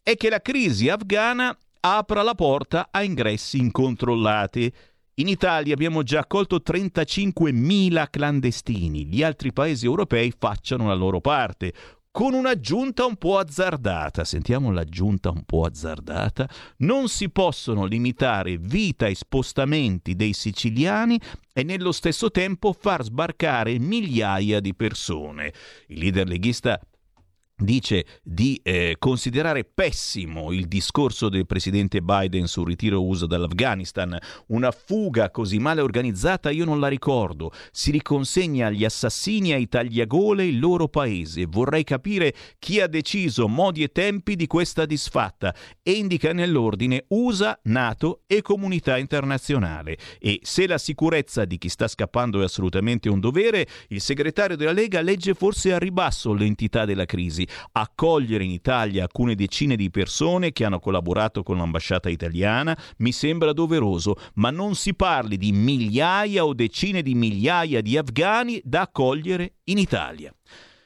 è 0.02 0.16
che 0.16 0.28
la 0.28 0.40
crisi 0.40 0.88
afghana 0.88 1.56
apra 1.84 2.22
la 2.22 2.34
porta 2.34 2.88
a 2.90 3.02
ingressi 3.02 3.58
incontrollati. 3.58 4.72
In 5.14 5.28
Italia 5.28 5.74
abbiamo 5.74 6.02
già 6.02 6.20
accolto 6.20 6.62
35.000 6.64 8.06
clandestini, 8.08 9.04
gli 9.06 9.22
altri 9.22 9.52
paesi 9.52 9.84
europei 9.84 10.32
facciano 10.36 10.86
la 10.86 10.94
loro 10.94 11.20
parte, 11.20 11.72
con 12.10 12.34
un'aggiunta 12.34 13.04
un 13.04 13.16
po' 13.16 13.38
azzardata. 13.38 14.24
Sentiamo 14.24 14.70
l'aggiunta 14.70 15.30
un 15.30 15.44
po' 15.44 15.64
azzardata. 15.64 16.48
Non 16.78 17.08
si 17.08 17.30
possono 17.30 17.84
limitare 17.84 18.58
vita 18.58 19.06
e 19.06 19.14
spostamenti 19.14 20.14
dei 20.14 20.34
siciliani 20.34 21.18
e 21.52 21.62
nello 21.62 21.90
stesso 21.90 22.30
tempo 22.30 22.72
far 22.78 23.02
sbarcare 23.02 23.78
migliaia 23.78 24.60
di 24.60 24.74
persone. 24.74 25.52
Il 25.88 25.98
leader 25.98 26.28
leghista 26.28 26.78
dice 27.56 28.04
di 28.22 28.60
eh, 28.62 28.96
considerare 28.98 29.64
pessimo 29.64 30.52
il 30.52 30.66
discorso 30.66 31.28
del 31.28 31.46
presidente 31.46 32.02
Biden 32.02 32.46
sul 32.46 32.66
ritiro 32.66 33.04
USA 33.04 33.26
dall'Afghanistan. 33.26 34.18
Una 34.48 34.70
fuga 34.70 35.30
così 35.30 35.58
male 35.58 35.80
organizzata 35.80 36.50
io 36.50 36.64
non 36.64 36.80
la 36.80 36.88
ricordo. 36.88 37.52
Si 37.70 37.90
riconsegna 37.90 38.66
agli 38.66 38.84
assassini 38.84 39.52
ai 39.52 39.68
tagliagole 39.68 40.44
il 40.44 40.58
loro 40.58 40.88
paese. 40.88 41.46
Vorrei 41.46 41.84
capire 41.84 42.34
chi 42.58 42.80
ha 42.80 42.86
deciso 42.86 43.48
modi 43.48 43.82
e 43.82 43.88
tempi 43.88 44.36
di 44.36 44.46
questa 44.46 44.84
disfatta 44.84 45.54
e 45.82 45.92
indica 45.92 46.32
nell'ordine 46.32 47.04
USA, 47.08 47.58
NATO 47.64 48.22
e 48.26 48.42
comunità 48.42 48.98
internazionale. 48.98 49.96
E 50.18 50.40
se 50.42 50.66
la 50.66 50.78
sicurezza 50.78 51.44
di 51.44 51.58
chi 51.58 51.68
sta 51.68 51.86
scappando 51.86 52.40
è 52.40 52.44
assolutamente 52.44 53.08
un 53.08 53.20
dovere, 53.20 53.66
il 53.88 54.00
segretario 54.00 54.56
della 54.56 54.72
Lega 54.72 55.00
legge 55.00 55.34
forse 55.34 55.72
a 55.72 55.78
ribasso 55.78 56.32
l'entità 56.32 56.84
della 56.84 57.04
crisi 57.04 57.46
Accogliere 57.72 58.44
in 58.44 58.50
Italia 58.50 59.02
alcune 59.02 59.34
decine 59.34 59.76
di 59.76 59.90
persone 59.90 60.52
che 60.52 60.64
hanno 60.64 60.80
collaborato 60.80 61.42
con 61.42 61.56
l'ambasciata 61.56 62.08
italiana 62.08 62.76
mi 62.98 63.12
sembra 63.12 63.52
doveroso, 63.52 64.16
ma 64.34 64.50
non 64.50 64.74
si 64.74 64.94
parli 64.94 65.36
di 65.36 65.52
migliaia 65.52 66.44
o 66.44 66.54
decine 66.54 67.02
di 67.02 67.14
migliaia 67.14 67.80
di 67.80 67.96
afghani 67.96 68.60
da 68.64 68.82
accogliere 68.82 69.54
in 69.64 69.78
Italia. 69.78 70.32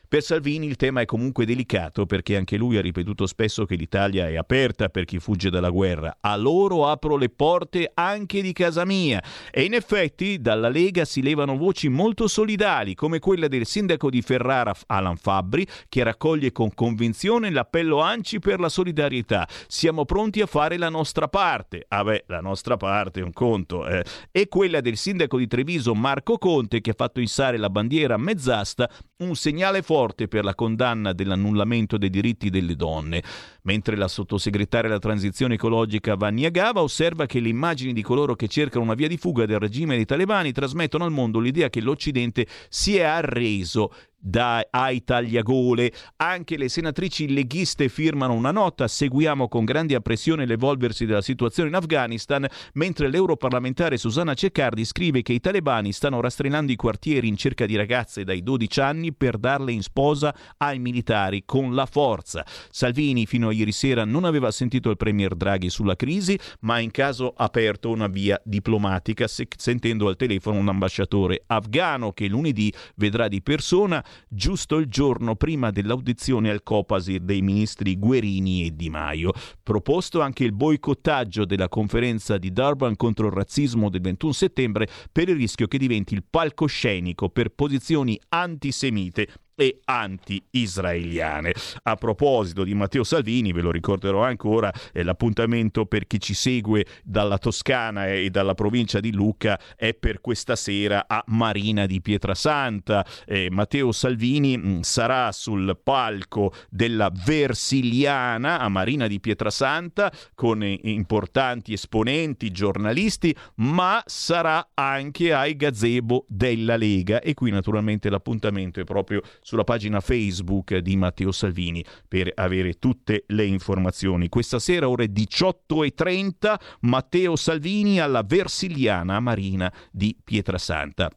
Per 0.08 0.22
Salvini 0.22 0.66
il 0.66 0.76
tema 0.76 1.00
è 1.00 1.04
comunque 1.04 1.44
delicato 1.44 2.06
perché 2.06 2.36
anche 2.36 2.56
lui 2.56 2.76
ha 2.76 2.80
ripetuto 2.80 3.26
spesso 3.26 3.64
che 3.64 3.74
l'Italia 3.74 4.28
è 4.28 4.36
aperta 4.36 4.88
per 4.88 5.04
chi 5.04 5.18
fugge 5.18 5.50
dalla 5.50 5.70
guerra. 5.70 6.18
A 6.20 6.36
loro 6.36 6.86
apro 6.86 7.16
le 7.16 7.28
porte 7.28 7.90
anche 7.92 8.40
di 8.40 8.52
casa 8.52 8.84
mia. 8.84 9.20
E 9.50 9.64
in 9.64 9.74
effetti 9.74 10.40
dalla 10.40 10.68
Lega 10.68 11.04
si 11.04 11.22
levano 11.22 11.56
voci 11.56 11.88
molto 11.88 12.28
solidali, 12.28 12.94
come 12.94 13.18
quella 13.18 13.48
del 13.48 13.66
sindaco 13.66 14.08
di 14.08 14.22
Ferrara 14.22 14.72
Alan 14.86 15.16
Fabbri, 15.16 15.66
che 15.88 16.04
raccoglie 16.04 16.52
con 16.52 16.72
convinzione 16.72 17.50
l'appello 17.50 18.00
ANCI 18.00 18.38
per 18.38 18.60
la 18.60 18.68
solidarietà. 18.68 19.48
Siamo 19.66 20.04
pronti 20.04 20.40
a 20.40 20.46
fare 20.46 20.78
la 20.78 20.88
nostra 20.88 21.26
parte. 21.26 21.84
Ah 21.88 22.04
beh, 22.04 22.24
la 22.28 22.40
nostra 22.40 22.76
parte 22.76 23.20
è 23.20 23.24
un 23.24 23.32
conto. 23.32 23.88
Eh. 23.88 24.04
E 24.30 24.46
quella 24.46 24.80
del 24.80 24.96
sindaco 24.96 25.36
di 25.36 25.48
Treviso 25.48 25.94
Marco 25.94 26.38
Conte, 26.38 26.80
che 26.80 26.90
ha 26.90 26.94
fatto 26.96 27.20
issare 27.20 27.56
la 27.56 27.70
bandiera 27.70 28.16
mezzasta, 28.16 28.88
un 29.18 29.34
segnale 29.34 29.80
forte 29.80 30.28
per 30.28 30.44
la 30.44 30.54
condanna 30.54 31.14
dell'annullamento 31.14 31.96
dei 31.96 32.10
diritti 32.10 32.50
delle 32.50 32.76
donne, 32.76 33.22
mentre 33.62 33.96
la 33.96 34.08
sottosegretaria 34.08 34.90
alla 34.90 34.98
transizione 34.98 35.54
ecologica 35.54 36.16
Vania 36.16 36.50
Gava 36.50 36.82
osserva 36.82 37.24
che 37.24 37.40
le 37.40 37.48
immagini 37.48 37.94
di 37.94 38.02
coloro 38.02 38.34
che 38.34 38.48
cercano 38.48 38.84
una 38.84 38.94
via 38.94 39.08
di 39.08 39.16
fuga 39.16 39.46
del 39.46 39.58
regime 39.58 39.96
dei 39.96 40.04
talebani 40.04 40.52
trasmettono 40.52 41.04
al 41.04 41.12
mondo 41.12 41.38
l'idea 41.38 41.70
che 41.70 41.80
l'Occidente 41.80 42.46
si 42.68 42.96
è 42.96 43.04
arreso 43.04 43.90
da, 44.26 44.66
ai 44.70 45.04
tagliagole. 45.04 45.92
Anche 46.16 46.56
le 46.56 46.68
senatrici 46.68 47.32
leghiste 47.32 47.88
firmano 47.88 48.32
una 48.32 48.50
nota. 48.50 48.88
Seguiamo 48.88 49.46
con 49.46 49.64
grande 49.64 49.94
appressione 49.94 50.46
l'evolversi 50.46 51.06
della 51.06 51.22
situazione 51.22 51.68
in 51.68 51.76
Afghanistan, 51.76 52.44
mentre 52.74 53.08
l'europarlamentare 53.08 53.96
Susanna 53.96 54.34
Ceccardi 54.34 54.84
scrive 54.84 55.22
che 55.22 55.32
i 55.32 55.40
talebani 55.40 55.92
stanno 55.92 56.20
rastrellando 56.20 56.72
i 56.72 56.76
quartieri 56.76 57.28
in 57.28 57.36
cerca 57.36 57.66
di 57.66 57.76
ragazze 57.76 58.24
dai 58.24 58.42
12 58.42 58.80
anni 58.80 59.12
per 59.12 59.38
darle 59.38 59.70
in 59.70 59.82
sposa 59.82 60.34
ai 60.56 60.80
militari 60.80 61.44
con 61.44 61.74
la 61.74 61.86
forza. 61.86 62.44
Salvini 62.70 63.26
fino 63.26 63.48
a 63.48 63.52
ieri 63.52 63.72
sera 63.72 64.04
non 64.04 64.24
aveva 64.24 64.50
sentito 64.50 64.90
il 64.90 64.96
premier 64.96 65.36
Draghi 65.36 65.70
sulla 65.70 65.94
crisi, 65.94 66.38
ma 66.60 66.80
in 66.80 66.90
caso 66.90 67.32
aperto 67.36 67.90
una 67.90 68.08
via 68.08 68.40
diplomatica, 68.44 69.28
se- 69.28 69.46
sentendo 69.56 70.08
al 70.08 70.16
telefono 70.16 70.58
un 70.58 70.68
ambasciatore 70.68 71.44
afghano 71.46 72.12
che 72.12 72.26
lunedì 72.26 72.72
vedrà 72.96 73.28
di 73.28 73.40
persona 73.40 74.04
giusto 74.28 74.76
il 74.76 74.86
giorno 74.86 75.36
prima 75.36 75.70
dell'audizione 75.70 76.50
al 76.50 76.62
Copasir 76.62 77.20
dei 77.20 77.42
ministri 77.42 77.98
Guerini 77.98 78.66
e 78.66 78.74
Di 78.74 78.90
Maio. 78.90 79.32
Proposto 79.62 80.20
anche 80.20 80.44
il 80.44 80.52
boicottaggio 80.52 81.44
della 81.44 81.68
conferenza 81.68 82.38
di 82.38 82.52
Durban 82.52 82.96
contro 82.96 83.26
il 83.26 83.32
razzismo 83.32 83.90
del 83.90 84.00
21 84.00 84.32
settembre 84.32 84.88
per 85.10 85.28
il 85.28 85.36
rischio 85.36 85.66
che 85.66 85.78
diventi 85.78 86.14
il 86.14 86.24
palcoscenico 86.28 87.28
per 87.28 87.50
posizioni 87.50 88.18
antisemite 88.28 89.28
e 89.56 89.80
anti-israeliane. 89.84 91.54
A 91.84 91.96
proposito 91.96 92.62
di 92.62 92.74
Matteo 92.74 93.02
Salvini, 93.02 93.52
ve 93.52 93.62
lo 93.62 93.70
ricorderò 93.70 94.22
ancora, 94.22 94.72
eh, 94.92 95.02
l'appuntamento 95.02 95.86
per 95.86 96.06
chi 96.06 96.20
ci 96.20 96.34
segue 96.34 96.86
dalla 97.02 97.38
Toscana 97.38 98.06
e 98.12 98.30
dalla 98.30 98.54
provincia 98.54 99.00
di 99.00 99.12
Lucca 99.12 99.58
è 99.74 99.94
per 99.94 100.20
questa 100.20 100.54
sera 100.54 101.06
a 101.08 101.24
Marina 101.28 101.86
di 101.86 102.00
Pietrasanta. 102.00 103.04
Eh, 103.26 103.48
Matteo 103.50 103.92
Salvini 103.92 104.56
mh, 104.56 104.68
mm, 104.68 104.80
sarà 104.80 105.32
sul 105.32 105.78
palco 105.82 106.52
della 106.68 107.10
Versiliana 107.10 108.60
a 108.60 108.68
Marina 108.68 109.06
di 109.06 109.18
Pietrasanta 109.20 110.12
con 110.34 110.62
eh, 110.62 110.78
importanti 110.82 111.72
esponenti, 111.72 112.50
giornalisti, 112.50 113.34
ma 113.56 114.02
sarà 114.04 114.68
anche 114.74 115.32
ai 115.32 115.56
gazebo 115.56 116.26
della 116.28 116.76
Lega 116.76 117.20
e 117.20 117.32
qui 117.32 117.50
naturalmente 117.50 118.10
l'appuntamento 118.10 118.80
è 118.80 118.84
proprio 118.84 119.22
sulla 119.46 119.62
pagina 119.62 120.00
Facebook 120.00 120.76
di 120.78 120.96
Matteo 120.96 121.30
Salvini 121.30 121.84
per 122.08 122.32
avere 122.34 122.80
tutte 122.80 123.22
le 123.28 123.44
informazioni. 123.44 124.28
Questa 124.28 124.58
sera 124.58 124.88
ore 124.88 125.06
18.30 125.06 126.56
Matteo 126.80 127.36
Salvini 127.36 128.00
alla 128.00 128.24
Versiliana 128.26 129.20
Marina 129.20 129.72
di 129.92 130.16
Pietrasanta. 130.20 131.08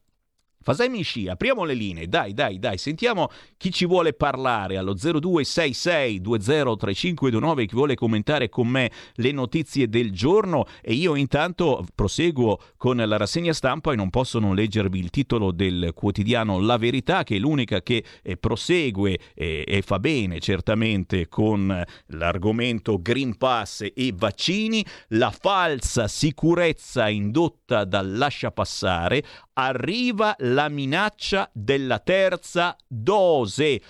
Fasemi 0.70 1.02
sci, 1.02 1.28
apriamo 1.28 1.64
le 1.64 1.74
linee, 1.74 2.08
dai, 2.08 2.36
dai, 2.36 2.60
dai, 2.60 2.78
sentiamo 2.78 3.32
chi 3.58 3.72
ci 3.72 3.88
vuole 3.88 4.14
parlare 4.14 4.78
allo 4.78 4.94
0266203529, 4.94 7.66
chi 7.66 7.74
vuole 7.74 7.96
commentare 7.96 8.50
con 8.50 8.68
me 8.68 8.92
le 9.16 9.32
notizie 9.32 9.90
del 9.90 10.12
giorno. 10.12 10.66
E 10.84 10.94
io 10.94 11.16
intanto 11.16 11.84
proseguo 11.96 12.60
con 12.78 12.98
la 12.98 13.18
rassegna 13.18 13.52
stampa 13.52 13.94
e 13.94 13.96
non 13.96 14.12
posso 14.12 14.38
non 14.38 14.54
leggervi 14.54 15.00
il 15.00 15.10
titolo 15.10 15.52
del 15.52 15.90
quotidiano 15.96 16.60
La 16.60 16.78
Verità, 16.78 17.24
che 17.24 17.38
è 17.38 17.40
l'unica 17.40 17.82
che 17.82 18.04
eh, 18.22 18.38
prosegue 18.38 19.18
eh, 19.34 19.64
e 19.66 19.82
fa 19.82 19.98
bene 19.98 20.40
certamente 20.40 21.30
con 21.30 21.84
l'argomento 22.10 23.02
Green 23.02 23.38
Pass 23.38 23.88
e 23.92 24.14
vaccini, 24.16 24.86
la 25.08 25.32
falsa 25.32 26.08
sicurezza 26.08 27.10
indotta 27.10 27.86
dal 27.86 28.18
lascia 28.18 28.52
passare 28.52 29.24
arriva 29.54 30.36
la 30.40 30.59
minaccia 30.68 31.50
della 31.54 32.00
terza 32.00 32.76
dose. 32.88 33.82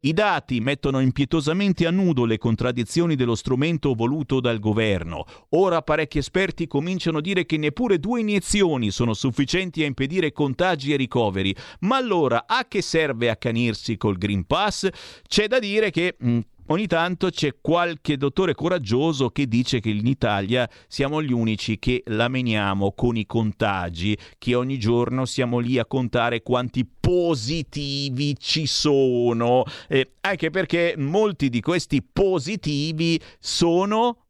I 0.00 0.12
dati 0.12 0.60
mettono 0.60 1.00
impietosamente 1.00 1.84
a 1.84 1.90
nudo 1.90 2.24
le 2.24 2.38
contraddizioni 2.38 3.16
dello 3.16 3.34
strumento 3.34 3.94
voluto 3.94 4.38
dal 4.38 4.60
governo. 4.60 5.24
Ora 5.50 5.82
parecchi 5.82 6.18
esperti 6.18 6.68
cominciano 6.68 7.18
a 7.18 7.20
dire 7.20 7.44
che 7.46 7.56
neppure 7.56 7.98
due 7.98 8.20
iniezioni 8.20 8.92
sono 8.92 9.12
sufficienti 9.12 9.82
a 9.82 9.86
impedire 9.86 10.30
contagi 10.30 10.92
e 10.92 10.96
ricoveri. 10.96 11.52
Ma 11.80 11.96
allora 11.96 12.44
a 12.46 12.66
che 12.68 12.80
serve 12.80 13.28
accanirsi 13.28 13.96
col 13.96 14.18
Green 14.18 14.46
Pass? 14.46 14.88
C'è 15.26 15.48
da 15.48 15.58
dire 15.58 15.90
che 15.90 16.16
mm, 16.24 16.38
ogni 16.68 16.86
tanto 16.86 17.30
c'è 17.30 17.56
qualche 17.60 18.16
dottore 18.16 18.54
coraggioso 18.54 19.28
che 19.30 19.46
dice 19.46 19.80
che 19.80 19.90
in 19.90 20.06
Italia 20.06 20.68
siamo 20.86 21.22
gli 21.22 21.32
unici 21.32 21.78
che 21.78 22.02
la 22.06 22.28
meniamo 22.28 22.92
con 22.92 23.16
i 23.16 23.26
contagi, 23.26 24.16
che 24.38 24.54
ogni 24.54 24.78
giorno 24.78 25.24
siamo 25.24 25.58
lì 25.58 25.78
a 25.78 25.86
contare 25.86 26.42
quanti 26.42 26.86
positivi 26.86 28.36
ci 28.38 28.66
sono, 28.66 29.64
eh, 29.88 30.12
anche 30.20 30.50
perché 30.50 30.94
molti 30.96 31.48
di 31.48 31.60
questi 31.60 32.02
positivi 32.02 33.20
sono 33.38 34.24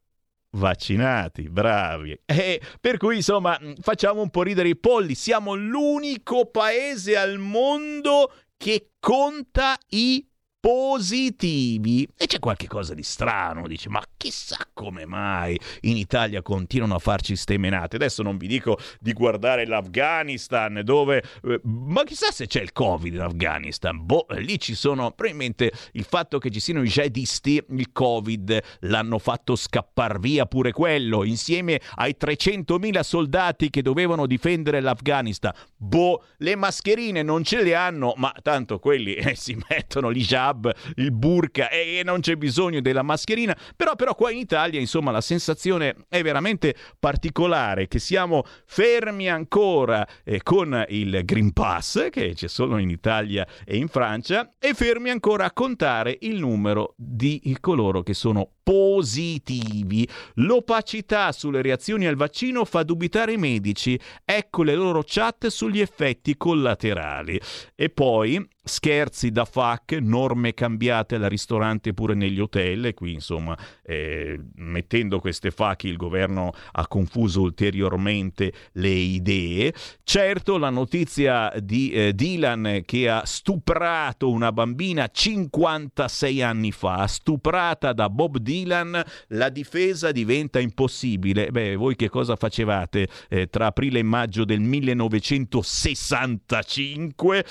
vaccinati, 0.50 1.48
bravi. 1.48 2.18
E 2.24 2.60
per 2.80 2.96
cui 2.96 3.16
insomma 3.16 3.58
facciamo 3.80 4.22
un 4.22 4.30
po' 4.30 4.42
ridere 4.42 4.68
i 4.68 4.76
polli, 4.76 5.14
siamo 5.14 5.54
l'unico 5.54 6.46
paese 6.46 7.16
al 7.16 7.38
mondo 7.38 8.32
che 8.56 8.90
conta 8.98 9.76
i 9.90 10.26
positivi 10.60 12.08
e 12.16 12.26
c'è 12.26 12.40
qualche 12.40 12.66
cosa 12.66 12.92
di 12.92 13.04
strano, 13.04 13.68
dice 13.68 13.88
ma 13.88 14.02
chissà 14.16 14.56
come 14.72 15.06
mai 15.06 15.58
in 15.82 15.96
Italia 15.96 16.42
continuano 16.42 16.96
a 16.96 16.98
farci 16.98 17.36
stemenate. 17.36 17.96
Adesso 17.96 18.22
non 18.22 18.36
vi 18.36 18.48
dico 18.48 18.76
di 18.98 19.12
guardare 19.12 19.66
l'Afghanistan 19.66 20.80
dove 20.82 21.22
eh, 21.44 21.60
ma 21.62 22.02
chissà 22.02 22.32
se 22.32 22.46
c'è 22.46 22.60
il 22.60 22.72
Covid 22.72 23.14
in 23.14 23.20
Afghanistan. 23.20 24.04
Boh, 24.04 24.26
lì 24.30 24.58
ci 24.58 24.74
sono 24.74 25.12
probabilmente 25.12 25.70
il 25.92 26.04
fatto 26.04 26.38
che 26.38 26.50
ci 26.50 26.58
siano 26.58 26.82
i 26.82 26.88
jihadisti, 26.88 27.62
il 27.70 27.92
Covid 27.92 28.60
l'hanno 28.80 29.18
fatto 29.18 29.54
scappar 29.54 30.18
via 30.18 30.46
pure 30.46 30.72
quello 30.72 31.22
insieme 31.22 31.80
ai 31.96 32.16
300.000 32.20 33.00
soldati 33.00 33.70
che 33.70 33.82
dovevano 33.82 34.26
difendere 34.26 34.80
l'Afghanistan. 34.80 35.52
Boh, 35.76 36.24
le 36.38 36.56
mascherine 36.56 37.22
non 37.22 37.44
ce 37.44 37.62
le 37.62 37.76
hanno, 37.76 38.14
ma 38.16 38.34
tanto 38.42 38.80
quelli 38.80 39.14
eh, 39.14 39.36
si 39.36 39.56
mettono 39.68 40.08
lì 40.08 40.22
già 40.22 40.47
hijab, 40.48 40.74
il 40.96 41.12
burka 41.12 41.68
e 41.68 42.02
non 42.04 42.20
c'è 42.20 42.36
bisogno 42.36 42.80
della 42.80 43.02
mascherina, 43.02 43.56
però, 43.76 43.94
però 43.94 44.14
qua 44.14 44.30
in 44.30 44.38
Italia 44.38 44.80
insomma 44.80 45.10
la 45.10 45.20
sensazione 45.20 45.94
è 46.08 46.22
veramente 46.22 46.74
particolare 46.98 47.88
che 47.88 47.98
siamo 47.98 48.44
fermi 48.66 49.28
ancora 49.28 50.06
eh, 50.24 50.42
con 50.42 50.84
il 50.88 51.22
Green 51.24 51.52
Pass 51.52 52.10
che 52.10 52.32
c'è 52.34 52.48
solo 52.48 52.78
in 52.78 52.90
Italia 52.90 53.46
e 53.64 53.76
in 53.76 53.88
Francia 53.88 54.52
e 54.58 54.74
fermi 54.74 55.10
ancora 55.10 55.44
a 55.44 55.52
contare 55.52 56.16
il 56.20 56.38
numero 56.38 56.94
di 56.96 57.56
coloro 57.60 58.02
che 58.02 58.14
sono 58.14 58.52
positivi. 58.68 60.06
L'opacità 60.34 61.32
sulle 61.32 61.62
reazioni 61.62 62.06
al 62.06 62.16
vaccino 62.16 62.66
fa 62.66 62.82
dubitare 62.82 63.32
i 63.32 63.38
medici. 63.38 63.98
Ecco 64.26 64.62
le 64.62 64.74
loro 64.74 65.02
chat 65.06 65.46
sugli 65.46 65.80
effetti 65.80 66.36
collaterali. 66.36 67.40
E 67.74 67.88
poi 67.88 68.46
scherzi 68.68 69.30
da 69.30 69.44
FAC, 69.44 69.92
norme 70.00 70.54
cambiate 70.54 71.16
al 71.16 71.22
ristorante 71.22 71.94
pure 71.94 72.14
negli 72.14 72.38
hotel 72.38 72.92
qui 72.94 73.14
insomma 73.14 73.56
eh, 73.82 74.38
mettendo 74.56 75.18
queste 75.18 75.50
FAC 75.50 75.84
il 75.84 75.96
governo 75.96 76.52
ha 76.72 76.86
confuso 76.86 77.40
ulteriormente 77.40 78.52
le 78.72 78.90
idee. 78.90 79.72
Certo 80.04 80.58
la 80.58 80.70
notizia 80.70 81.52
di 81.60 81.90
eh, 81.90 82.12
Dylan 82.12 82.82
che 82.84 83.08
ha 83.08 83.22
stuprato 83.24 84.30
una 84.30 84.52
bambina 84.52 85.08
56 85.10 86.42
anni 86.42 86.70
fa, 86.70 87.06
stuprata 87.06 87.92
da 87.94 88.10
Bob 88.10 88.36
Dylan, 88.36 88.56
la 88.66 89.48
difesa 89.50 90.12
diventa 90.12 90.58
impossibile. 90.58 91.50
Beh, 91.50 91.76
voi 91.76 91.96
che 91.96 92.08
cosa 92.08 92.36
facevate 92.36 93.08
eh, 93.28 93.48
tra 93.48 93.66
aprile 93.66 93.98
e 94.00 94.02
maggio 94.02 94.44
del 94.44 94.60
1965? 94.60 97.44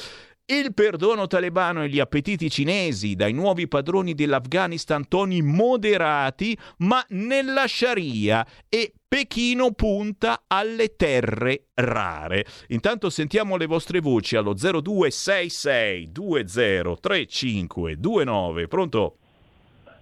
Il 0.49 0.73
perdono 0.73 1.27
talebano 1.27 1.83
e 1.83 1.89
gli 1.89 1.99
appetiti 1.99 2.49
cinesi 2.49 3.15
dai 3.15 3.33
nuovi 3.33 3.67
padroni 3.67 4.13
dell'Afghanistan 4.13 5.09
toni 5.09 5.41
moderati, 5.41 6.57
ma 6.77 7.05
nella 7.09 7.67
Sharia 7.67 8.47
e 8.69 8.93
Pechino 9.05 9.73
punta 9.73 10.45
alle 10.47 10.95
terre 10.95 11.65
rare. 11.73 12.45
Intanto 12.67 13.09
sentiamo 13.09 13.57
le 13.57 13.65
vostre 13.65 13.99
voci 13.99 14.37
allo 14.37 14.53
0266 14.53 16.13
203529. 16.13 18.67
Pronto? 18.69 19.17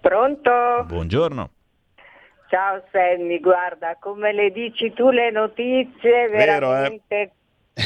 Pronto? 0.06 0.84
Buongiorno. 0.86 1.50
Ciao 2.48 2.84
Sammy, 2.92 3.40
guarda, 3.40 3.98
come 4.00 4.34
le 4.34 4.52
dici 4.52 4.94
tu 4.94 5.10
le 5.10 5.32
notizie, 5.32 6.28
Vero, 6.28 6.70
veramente 6.70 7.22
eh? 7.22 7.32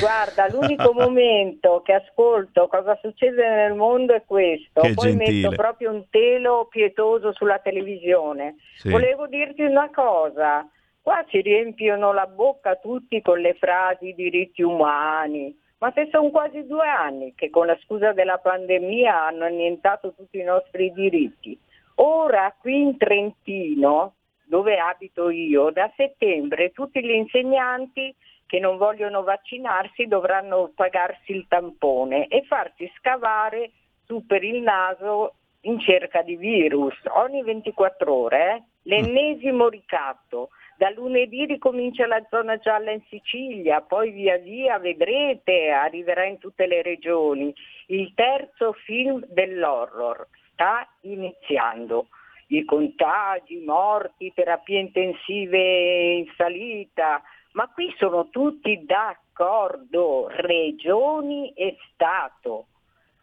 Guarda, 0.01 0.47
l'unico 0.51 0.91
momento 0.91 1.81
che 1.81 1.93
ascolto 1.93 2.67
cosa 2.67 2.97
succede 3.01 3.47
nel 3.47 3.73
mondo 3.73 4.13
è 4.13 4.23
questo, 4.25 4.81
Che 4.81 4.93
poi 4.95 5.15
gentile. 5.15 5.43
metto 5.43 5.55
proprio 5.55 5.91
un 5.91 6.09
telo 6.09 6.67
pietoso 6.69 7.31
sulla 7.31 7.59
televisione. 7.59 8.55
Sì. 8.75 8.89
Volevo 8.89 9.27
dirti 9.27 9.61
una 9.61 9.89
cosa, 9.89 10.67
qua 11.01 11.23
ci 11.29 11.39
riempiono 11.39 12.11
la 12.11 12.27
bocca 12.27 12.75
tutti 12.75 13.21
con 13.21 13.39
le 13.39 13.53
frasi 13.53 14.11
diritti 14.11 14.61
umani, 14.61 15.57
ma 15.77 15.89
se 15.95 16.09
sono 16.11 16.31
quasi 16.31 16.67
due 16.67 16.85
anni 16.85 17.33
che 17.33 17.49
con 17.49 17.65
la 17.65 17.79
scusa 17.85 18.11
della 18.11 18.39
pandemia 18.39 19.27
hanno 19.27 19.45
annientato 19.45 20.13
tutti 20.13 20.37
i 20.37 20.43
nostri 20.43 20.91
diritti. 20.91 21.57
Ora 22.01 22.55
qui 22.57 22.81
in 22.81 22.97
Trentino, 22.97 24.13
dove 24.45 24.77
abito 24.77 25.29
io, 25.29 25.69
da 25.69 25.91
settembre 25.97 26.71
tutti 26.71 27.03
gli 27.03 27.11
insegnanti 27.11 28.15
che 28.45 28.59
non 28.59 28.77
vogliono 28.77 29.21
vaccinarsi 29.23 30.05
dovranno 30.07 30.71
pagarsi 30.73 31.33
il 31.33 31.45
tampone 31.49 32.27
e 32.27 32.43
farsi 32.43 32.89
scavare 32.97 33.71
su 34.05 34.25
per 34.25 34.45
il 34.45 34.61
naso 34.61 35.33
in 35.61 35.77
cerca 35.81 36.21
di 36.21 36.37
virus 36.37 36.95
ogni 37.15 37.43
24 37.43 38.13
ore. 38.13 38.55
eh. 38.55 38.63
L'ennesimo 38.83 39.67
ricatto. 39.67 40.51
Da 40.77 40.89
lunedì 40.91 41.45
ricomincia 41.45 42.07
la 42.07 42.25
zona 42.29 42.55
gialla 42.55 42.91
in 42.91 43.03
Sicilia, 43.09 43.81
poi 43.81 44.11
via 44.11 44.37
via 44.37 44.79
vedrete, 44.79 45.67
arriverà 45.67 46.23
in 46.23 46.37
tutte 46.37 46.65
le 46.65 46.81
regioni. 46.81 47.53
Il 47.87 48.13
terzo 48.15 48.71
film 48.71 49.21
dell'horror 49.27 50.25
sta 50.59 50.85
iniziando. 51.01 52.07
I 52.47 52.65
contagi, 52.65 53.63
morti, 53.63 54.33
terapie 54.33 54.79
intensive 54.79 56.17
in 56.17 56.25
salita, 56.35 57.21
ma 57.53 57.69
qui 57.69 57.93
sono 57.97 58.29
tutti 58.29 58.83
d'accordo, 58.85 60.27
regioni 60.29 61.53
e 61.53 61.77
Stato. 61.93 62.65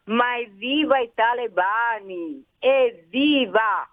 Ma 0.05 0.39
evviva 0.39 1.01
i 1.01 1.11
talebani! 1.13 2.43
Evviva! 2.59 3.87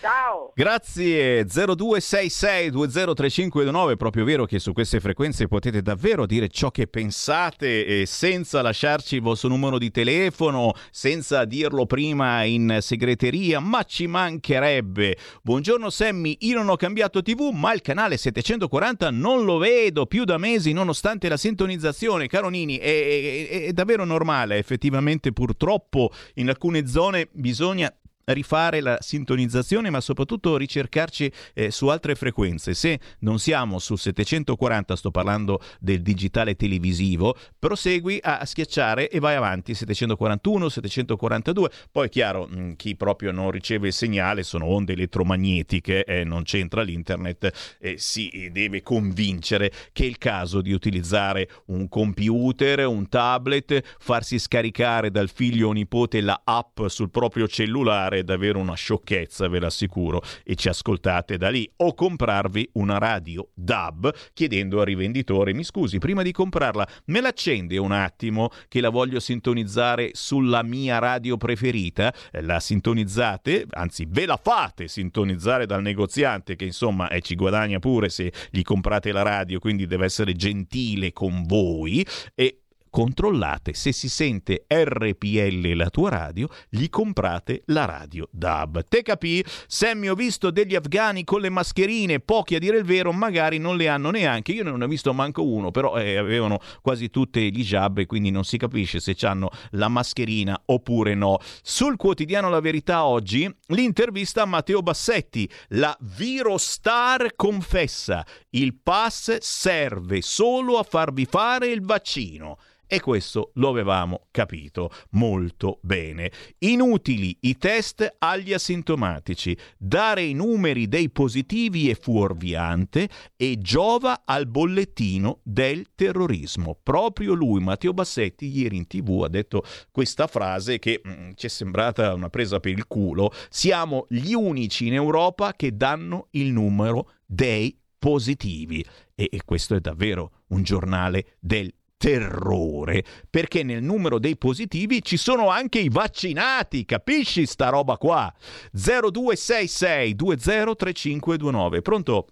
Ciao! 0.00 0.52
Grazie 0.54 1.44
0266 1.44 2.70
203529, 2.70 3.94
è 3.94 3.96
proprio 3.96 4.24
vero 4.24 4.44
che 4.44 4.58
su 4.58 4.72
queste 4.72 5.00
frequenze 5.00 5.48
potete 5.48 5.82
davvero 5.82 6.26
dire 6.26 6.48
ciò 6.48 6.70
che 6.70 6.86
pensate 6.86 7.84
e 7.84 8.06
senza 8.06 8.62
lasciarci 8.62 9.16
il 9.16 9.22
vostro 9.22 9.48
numero 9.48 9.78
di 9.78 9.90
telefono, 9.90 10.74
senza 10.90 11.44
dirlo 11.44 11.86
prima 11.86 12.44
in 12.44 12.78
segreteria, 12.80 13.58
ma 13.58 13.82
ci 13.82 14.06
mancherebbe. 14.06 15.16
Buongiorno 15.42 15.90
Sammy, 15.90 16.36
io 16.40 16.58
non 16.58 16.68
ho 16.68 16.76
cambiato 16.76 17.22
TV, 17.22 17.50
ma 17.52 17.72
il 17.72 17.80
canale 17.80 18.16
740 18.16 19.10
non 19.10 19.44
lo 19.44 19.58
vedo 19.58 20.06
più 20.06 20.24
da 20.24 20.38
mesi 20.38 20.72
nonostante 20.72 21.28
la 21.28 21.36
sintonizzazione. 21.36 22.28
Caro 22.28 22.48
Nini, 22.48 22.76
è, 22.76 22.84
è- 22.84 23.64
è 23.64 23.72
davvero 23.72 24.04
normale, 24.04 24.58
effettivamente 24.58 25.32
purtroppo 25.32 26.12
in 26.34 26.48
alcune 26.48 26.86
zone 26.86 27.28
bisogna 27.32 27.92
rifare 28.32 28.80
la 28.80 28.98
sintonizzazione 29.00 29.90
ma 29.90 30.00
soprattutto 30.00 30.56
ricercarci 30.56 31.30
eh, 31.54 31.70
su 31.70 31.88
altre 31.88 32.14
frequenze. 32.14 32.74
Se 32.74 32.98
non 33.20 33.38
siamo 33.38 33.78
sul 33.78 33.98
740 33.98 34.96
sto 34.96 35.10
parlando 35.10 35.60
del 35.78 36.02
digitale 36.02 36.56
televisivo 36.56 37.36
prosegui 37.58 38.18
a 38.20 38.44
schiacciare 38.44 39.08
e 39.08 39.20
vai 39.20 39.34
avanti. 39.36 39.74
741 39.74 40.68
742 40.68 41.70
poi 41.92 42.08
chiaro 42.08 42.46
mh, 42.46 42.74
chi 42.76 42.96
proprio 42.96 43.30
non 43.30 43.50
riceve 43.50 43.88
il 43.88 43.92
segnale 43.92 44.42
sono 44.42 44.66
onde 44.66 44.94
elettromagnetiche 44.94 46.04
eh, 46.04 46.24
non 46.24 46.42
c'entra 46.42 46.82
l'internet 46.82 47.76
eh, 47.80 47.96
si 47.98 48.48
deve 48.52 48.82
convincere 48.82 49.72
che 49.92 50.04
è 50.04 50.06
il 50.06 50.18
caso 50.18 50.60
di 50.60 50.72
utilizzare 50.72 51.48
un 51.66 51.88
computer 51.88 52.86
un 52.86 53.08
tablet 53.08 53.96
farsi 53.98 54.38
scaricare 54.38 55.10
dal 55.10 55.28
figlio 55.28 55.68
o 55.68 55.72
nipote 55.72 56.20
la 56.20 56.40
app 56.44 56.86
sul 56.86 57.10
proprio 57.10 57.46
cellulare 57.46 58.15
è 58.18 58.22
davvero 58.22 58.58
una 58.58 58.74
sciocchezza, 58.74 59.48
ve 59.48 59.58
l'assicuro, 59.58 60.22
e 60.44 60.54
ci 60.54 60.68
ascoltate 60.68 61.36
da 61.36 61.48
lì. 61.50 61.70
O 61.76 61.94
comprarvi 61.94 62.70
una 62.74 62.98
radio 62.98 63.48
DAB 63.54 64.12
chiedendo 64.32 64.80
al 64.80 64.86
rivenditore: 64.86 65.52
mi 65.52 65.64
scusi, 65.64 65.98
prima 65.98 66.22
di 66.22 66.32
comprarla, 66.32 66.86
me 67.06 67.20
l'accende 67.20 67.76
un 67.78 67.92
attimo 67.92 68.50
che 68.68 68.80
la 68.80 68.90
voglio 68.90 69.20
sintonizzare 69.20 70.10
sulla 70.12 70.62
mia 70.62 70.98
radio 70.98 71.36
preferita? 71.36 72.12
La 72.42 72.60
sintonizzate, 72.60 73.66
anzi, 73.70 74.06
ve 74.08 74.26
la 74.26 74.38
fate 74.42 74.88
sintonizzare 74.88 75.66
dal 75.66 75.82
negoziante, 75.82 76.56
che 76.56 76.64
insomma 76.64 77.08
eh, 77.08 77.20
ci 77.20 77.34
guadagna 77.34 77.78
pure 77.78 78.08
se 78.08 78.32
gli 78.50 78.62
comprate 78.62 79.12
la 79.12 79.22
radio, 79.22 79.58
quindi 79.58 79.86
deve 79.86 80.04
essere 80.04 80.34
gentile 80.34 81.12
con 81.12 81.44
voi. 81.46 82.06
E 82.34 82.60
controllate 82.96 83.74
se 83.74 83.92
si 83.92 84.08
sente 84.08 84.64
RPL 84.66 85.74
la 85.74 85.90
tua 85.90 86.08
radio, 86.08 86.48
gli 86.70 86.88
comprate 86.88 87.62
la 87.66 87.84
radio 87.84 88.26
DAB. 88.30 88.88
Te 88.88 89.02
capì? 89.02 89.44
Sammy, 89.66 90.06
ho 90.08 90.14
visto 90.14 90.50
degli 90.50 90.74
afghani 90.74 91.22
con 91.22 91.42
le 91.42 91.50
mascherine, 91.50 92.20
pochi 92.20 92.54
a 92.54 92.58
dire 92.58 92.78
il 92.78 92.84
vero, 92.84 93.12
magari 93.12 93.58
non 93.58 93.76
le 93.76 93.88
hanno 93.88 94.10
neanche. 94.10 94.52
Io 94.52 94.62
non 94.62 94.78
ne 94.78 94.86
ho 94.86 94.88
visto 94.88 95.12
manco 95.12 95.44
uno, 95.44 95.70
però 95.70 95.98
eh, 95.98 96.16
avevano 96.16 96.58
quasi 96.80 97.10
tutte 97.10 97.42
gli 97.42 97.62
jab 97.62 97.98
e 97.98 98.06
quindi 98.06 98.30
non 98.30 98.44
si 98.44 98.56
capisce 98.56 98.98
se 98.98 99.14
hanno 99.26 99.50
la 99.72 99.88
mascherina 99.88 100.58
oppure 100.64 101.14
no. 101.14 101.36
Sul 101.60 101.96
quotidiano 101.96 102.48
La 102.48 102.60
Verità 102.60 103.04
oggi, 103.04 103.46
l'intervista 103.66 104.40
a 104.40 104.46
Matteo 104.46 104.80
Bassetti, 104.80 105.46
la 105.68 105.94
Virostar 106.00 107.34
confessa, 107.36 108.24
il 108.52 108.74
pass 108.82 109.36
serve 109.40 110.22
solo 110.22 110.78
a 110.78 110.82
farvi 110.82 111.26
fare 111.26 111.66
il 111.66 111.82
vaccino. 111.82 112.56
E 112.88 113.00
questo 113.00 113.50
lo 113.54 113.68
avevamo 113.68 114.26
capito 114.30 114.92
molto 115.10 115.80
bene. 115.82 116.30
Inutili 116.58 117.36
i 117.40 117.56
test 117.56 118.16
agli 118.18 118.52
asintomatici. 118.52 119.56
Dare 119.76 120.22
i 120.22 120.34
numeri 120.34 120.86
dei 120.86 121.10
positivi 121.10 121.90
è 121.90 121.98
fuorviante 121.98 123.08
e 123.36 123.58
giova 123.58 124.22
al 124.24 124.46
bollettino 124.46 125.40
del 125.42 125.86
terrorismo. 125.96 126.78
Proprio 126.80 127.34
lui, 127.34 127.60
Matteo 127.60 127.92
Bassetti, 127.92 128.56
ieri 128.56 128.76
in 128.76 128.86
tv 128.86 129.22
ha 129.24 129.28
detto 129.28 129.64
questa 129.90 130.28
frase 130.28 130.78
che 130.78 131.02
mm, 131.06 131.32
ci 131.34 131.46
è 131.46 131.48
sembrata 131.48 132.14
una 132.14 132.30
presa 132.30 132.60
per 132.60 132.70
il 132.70 132.86
culo. 132.86 133.32
Siamo 133.48 134.06
gli 134.08 134.32
unici 134.32 134.86
in 134.86 134.94
Europa 134.94 135.54
che 135.54 135.76
danno 135.76 136.28
il 136.30 136.52
numero 136.52 137.10
dei 137.26 137.76
positivi. 137.98 138.84
E 139.16 139.40
questo 139.44 139.74
è 139.74 139.80
davvero 139.80 140.42
un 140.48 140.62
giornale 140.62 141.36
del 141.40 141.72
terrore, 142.06 143.02
perché 143.28 143.64
nel 143.64 143.82
numero 143.82 144.20
dei 144.20 144.36
positivi 144.36 145.02
ci 145.02 145.16
sono 145.16 145.48
anche 145.50 145.80
i 145.80 145.88
vaccinati, 145.88 146.84
capisci 146.84 147.46
sta 147.46 147.68
roba 147.68 147.96
qua? 147.96 148.32
0266 148.70 150.14
203529. 150.14 151.82
Pronto? 151.82 152.26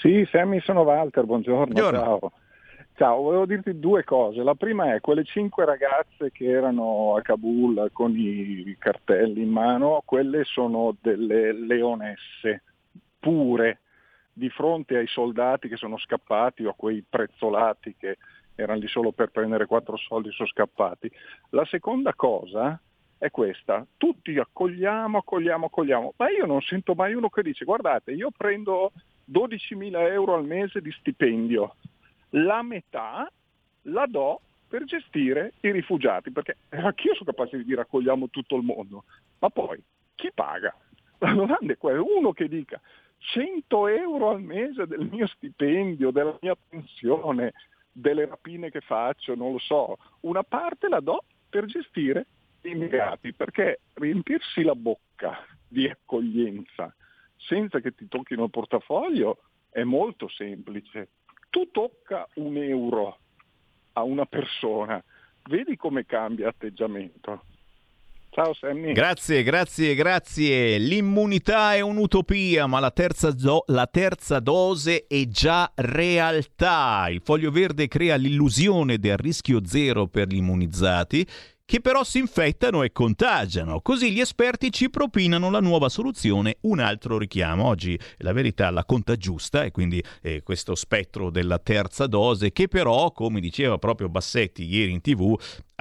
Sì, 0.00 0.24
Sammy, 0.30 0.60
sono 0.60 0.82
Walter, 0.82 1.24
buongiorno. 1.24 1.72
Buongiorno. 1.72 1.98
Ciao. 1.98 2.32
Ciao, 2.94 3.22
volevo 3.22 3.44
dirti 3.44 3.80
due 3.80 4.04
cose. 4.04 4.40
La 4.44 4.54
prima 4.54 4.94
è 4.94 5.00
quelle 5.00 5.24
cinque 5.24 5.64
ragazze 5.64 6.30
che 6.30 6.44
erano 6.44 7.16
a 7.16 7.22
Kabul 7.22 7.88
con 7.92 8.16
i 8.16 8.76
cartelli 8.78 9.42
in 9.42 9.50
mano, 9.50 10.02
quelle 10.04 10.44
sono 10.44 10.94
delle 11.00 11.52
leonesse 11.52 12.62
pure 13.18 13.80
di 14.32 14.48
fronte 14.48 14.96
ai 14.96 15.08
soldati 15.08 15.68
che 15.68 15.76
sono 15.76 15.98
scappati 15.98 16.64
o 16.64 16.70
a 16.70 16.74
quei 16.74 17.04
prezzolati 17.06 17.96
che 17.98 18.16
erano 18.54 18.78
lì 18.78 18.88
solo 18.88 19.12
per 19.12 19.30
prendere 19.30 19.66
quattro 19.66 19.96
soldi 19.96 20.28
e 20.28 20.32
sono 20.32 20.48
scappati. 20.48 21.10
La 21.50 21.64
seconda 21.64 22.14
cosa 22.14 22.80
è 23.18 23.30
questa, 23.30 23.86
tutti 23.96 24.36
accogliamo, 24.36 25.18
accogliamo, 25.18 25.66
accogliamo, 25.66 26.14
ma 26.16 26.30
io 26.30 26.44
non 26.44 26.60
sento 26.60 26.94
mai 26.94 27.14
uno 27.14 27.28
che 27.28 27.42
dice 27.42 27.64
guardate 27.64 28.10
io 28.10 28.30
prendo 28.36 28.90
12.000 29.30 30.10
euro 30.10 30.34
al 30.34 30.44
mese 30.44 30.80
di 30.80 30.90
stipendio, 30.90 31.76
la 32.30 32.62
metà 32.62 33.30
la 33.82 34.06
do 34.06 34.40
per 34.68 34.84
gestire 34.84 35.52
i 35.60 35.70
rifugiati, 35.70 36.30
perché 36.30 36.56
anch'io 36.70 37.14
sono 37.14 37.30
capace 37.30 37.58
di 37.58 37.64
dire 37.64 37.82
accogliamo 37.82 38.28
tutto 38.30 38.56
il 38.56 38.62
mondo, 38.62 39.04
ma 39.38 39.50
poi 39.50 39.80
chi 40.14 40.30
paga? 40.34 40.74
La 41.18 41.32
domanda 41.32 41.72
è 41.72 41.76
quella, 41.76 42.02
uno 42.02 42.32
che 42.32 42.48
dica 42.48 42.80
100 43.18 43.86
euro 43.86 44.30
al 44.30 44.42
mese 44.42 44.86
del 44.86 45.08
mio 45.08 45.26
stipendio, 45.28 46.10
della 46.10 46.36
mia 46.40 46.56
pensione, 46.68 47.52
delle 47.92 48.26
rapine 48.26 48.70
che 48.70 48.80
faccio, 48.80 49.34
non 49.34 49.52
lo 49.52 49.58
so, 49.58 49.98
una 50.20 50.42
parte 50.42 50.88
la 50.88 51.00
do 51.00 51.24
per 51.48 51.66
gestire 51.66 52.26
gli 52.60 52.70
immigrati, 52.70 53.32
perché 53.34 53.80
riempirsi 53.94 54.62
la 54.62 54.74
bocca 54.74 55.46
di 55.68 55.88
accoglienza 55.88 56.94
senza 57.36 57.80
che 57.80 57.94
ti 57.94 58.08
tocchino 58.08 58.44
il 58.44 58.50
portafoglio 58.50 59.38
è 59.70 59.82
molto 59.82 60.28
semplice. 60.28 61.08
Tu 61.50 61.70
tocca 61.70 62.26
un 62.34 62.56
euro 62.56 63.18
a 63.94 64.02
una 64.02 64.24
persona, 64.24 65.02
vedi 65.44 65.76
come 65.76 66.06
cambia 66.06 66.48
atteggiamento. 66.48 67.44
Ciao 68.34 68.54
Sammy. 68.54 68.92
Grazie, 68.92 69.42
grazie, 69.42 69.94
grazie. 69.94 70.78
L'immunità 70.78 71.74
è 71.74 71.80
un'utopia, 71.80 72.66
ma 72.66 72.80
la 72.80 72.90
terza, 72.90 73.36
zo- 73.36 73.64
la 73.66 73.86
terza, 73.86 74.40
dose 74.40 75.04
è 75.06 75.26
già 75.28 75.70
realtà. 75.74 77.08
Il 77.10 77.20
foglio 77.22 77.50
verde 77.50 77.88
crea 77.88 78.16
l'illusione 78.16 78.96
del 78.96 79.18
rischio 79.18 79.60
zero 79.66 80.06
per 80.06 80.28
gli 80.28 80.36
immunizzati 80.36 81.26
che 81.72 81.80
però 81.80 82.04
si 82.04 82.18
infettano 82.18 82.82
e 82.82 82.92
contagiano. 82.92 83.80
Così 83.80 84.12
gli 84.12 84.20
esperti 84.20 84.70
ci 84.70 84.90
propinano 84.90 85.50
la 85.50 85.60
nuova 85.60 85.88
soluzione, 85.88 86.56
un 86.62 86.80
altro 86.80 87.18
richiamo. 87.18 87.64
Oggi 87.64 87.98
la 88.18 88.32
verità 88.32 88.68
la 88.70 88.84
conta 88.84 89.16
giusta 89.16 89.62
e 89.62 89.70
quindi 89.70 90.02
eh, 90.20 90.42
questo 90.42 90.74
spettro 90.74 91.30
della 91.30 91.58
terza 91.58 92.06
dose 92.06 92.52
che 92.52 92.68
però, 92.68 93.12
come 93.12 93.40
diceva 93.40 93.78
proprio 93.78 94.08
Bassetti 94.08 94.64
ieri 94.64 94.92
in 94.92 95.00
tv, 95.00 95.34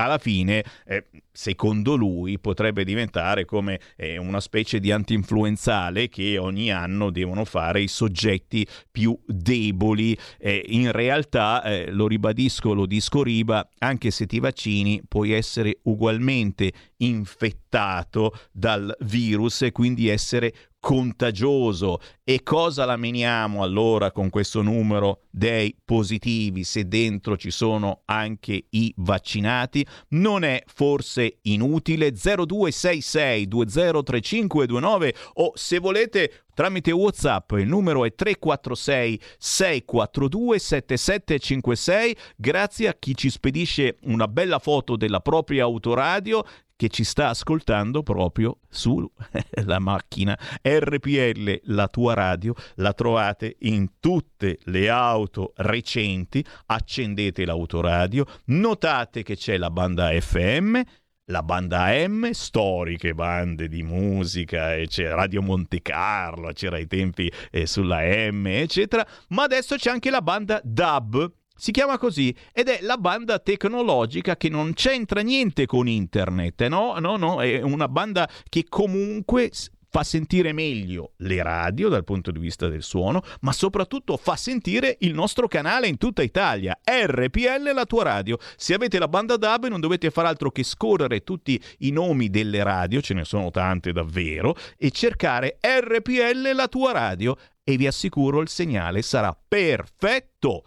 alla 0.03 0.17
fine, 0.17 0.63
eh, 0.85 1.05
secondo 1.31 1.95
lui, 1.95 2.39
potrebbe 2.39 2.83
diventare 2.83 3.45
come 3.45 3.79
eh, 3.95 4.17
una 4.17 4.39
specie 4.39 4.79
di 4.79 4.91
antinfluenzale 4.91 6.09
che 6.09 6.37
ogni 6.37 6.71
anno 6.71 7.09
devono 7.09 7.45
fare 7.45 7.81
i 7.81 7.87
soggetti 7.87 8.65
più 8.89 9.17
deboli. 9.25 10.17
Eh, 10.37 10.63
in 10.67 10.91
realtà, 10.91 11.63
eh, 11.63 11.91
lo 11.91 12.07
ribadisco, 12.07 12.73
lo 12.73 12.85
discoriba, 12.85 13.67
anche 13.79 14.11
se 14.11 14.25
ti 14.25 14.39
vaccini 14.39 15.01
puoi 15.07 15.31
essere 15.31 15.79
ugualmente 15.83 16.71
infettato 17.01 18.33
dal 18.51 18.95
virus 19.01 19.63
e 19.63 19.71
quindi 19.71 20.07
essere 20.07 20.53
contagioso. 20.81 21.99
E 22.23 22.41
cosa 22.43 22.83
la 22.85 22.97
meniamo 22.97 23.63
allora 23.63 24.11
con 24.11 24.29
questo 24.29 24.61
numero 24.61 25.21
dei 25.29 25.73
positivi 25.85 26.63
se 26.63 26.87
dentro 26.87 27.37
ci 27.37 27.51
sono 27.51 28.01
anche 28.05 28.65
i 28.71 28.91
vaccinati? 28.97 29.85
Non 30.09 30.43
è 30.43 30.61
forse 30.65 31.37
inutile? 31.43 32.11
0266 32.11 33.47
203529 33.47 35.15
o 35.35 35.51
se 35.53 35.77
volete 35.77 36.43
tramite 36.53 36.91
WhatsApp 36.91 37.51
il 37.51 37.67
numero 37.67 38.03
è 38.03 38.13
346 38.13 39.21
642 39.37 40.59
7756 40.59 42.17
grazie 42.35 42.87
a 42.87 42.95
chi 42.97 43.15
ci 43.15 43.29
spedisce 43.29 43.97
una 44.03 44.27
bella 44.27 44.59
foto 44.59 44.95
della 44.95 45.21
propria 45.21 45.63
autoradio 45.63 46.43
che 46.81 46.89
ci 46.89 47.03
sta 47.03 47.29
ascoltando 47.29 48.01
proprio 48.01 48.57
sulla 48.67 49.77
macchina 49.77 50.35
RPL, 50.63 51.59
la 51.65 51.87
tua 51.87 52.15
radio, 52.15 52.55
la 52.77 52.91
trovate 52.93 53.57
in 53.59 53.99
tutte 53.99 54.57
le 54.63 54.89
auto 54.89 55.53
recenti, 55.57 56.43
accendete 56.65 57.45
l'autoradio, 57.45 58.25
notate 58.45 59.21
che 59.21 59.35
c'è 59.35 59.57
la 59.57 59.69
banda 59.69 60.09
FM, 60.19 60.81
la 61.25 61.43
banda 61.43 61.83
AM, 61.83 62.31
storiche 62.31 63.13
bande 63.13 63.67
di 63.67 63.83
musica, 63.83 64.73
e 64.73 64.87
c'è 64.87 65.07
Radio 65.07 65.43
Monte 65.43 65.83
Carlo, 65.83 66.51
c'era 66.51 66.77
ai 66.77 66.87
tempi 66.87 67.31
eh, 67.51 67.67
sulla 67.67 68.01
M, 68.31 68.47
eccetera, 68.47 69.05
ma 69.27 69.43
adesso 69.43 69.75
c'è 69.75 69.91
anche 69.91 70.09
la 70.09 70.23
banda 70.23 70.59
DAB, 70.63 71.31
si 71.61 71.69
chiama 71.69 71.99
così 71.99 72.35
ed 72.51 72.69
è 72.69 72.79
la 72.81 72.97
banda 72.97 73.37
tecnologica 73.37 74.35
che 74.35 74.49
non 74.49 74.73
c'entra 74.73 75.21
niente 75.21 75.67
con 75.67 75.87
internet, 75.87 76.65
no? 76.65 76.97
No, 76.97 77.17
no, 77.17 77.39
è 77.39 77.61
una 77.61 77.87
banda 77.87 78.27
che 78.49 78.65
comunque 78.67 79.51
fa 79.87 80.01
sentire 80.03 80.53
meglio 80.53 81.11
le 81.17 81.43
radio 81.43 81.87
dal 81.87 82.03
punto 82.03 82.31
di 82.31 82.39
vista 82.39 82.67
del 82.67 82.81
suono, 82.81 83.21
ma 83.41 83.51
soprattutto 83.51 84.17
fa 84.17 84.35
sentire 84.37 84.97
il 85.01 85.13
nostro 85.13 85.47
canale 85.47 85.85
in 85.85 85.97
tutta 85.97 86.23
Italia. 86.23 86.79
RPL 86.83 87.71
la 87.75 87.85
tua 87.85 88.05
radio. 88.05 88.39
Se 88.55 88.73
avete 88.73 88.97
la 88.97 89.07
banda 89.07 89.37
DAB 89.37 89.67
non 89.67 89.81
dovete 89.81 90.09
fare 90.09 90.29
altro 90.29 90.49
che 90.49 90.63
scorrere 90.63 91.23
tutti 91.23 91.61
i 91.79 91.91
nomi 91.91 92.31
delle 92.31 92.63
radio, 92.63 93.01
ce 93.01 93.13
ne 93.13 93.23
sono 93.23 93.51
tante 93.51 93.91
davvero, 93.91 94.55
e 94.79 94.89
cercare 94.89 95.59
RPL 95.61 96.55
la 96.55 96.67
tua 96.67 96.91
radio 96.91 97.37
e 97.63 97.77
vi 97.77 97.85
assicuro 97.85 98.41
il 98.41 98.49
segnale 98.49 99.03
sarà 99.03 99.37
perfetto. 99.47 100.63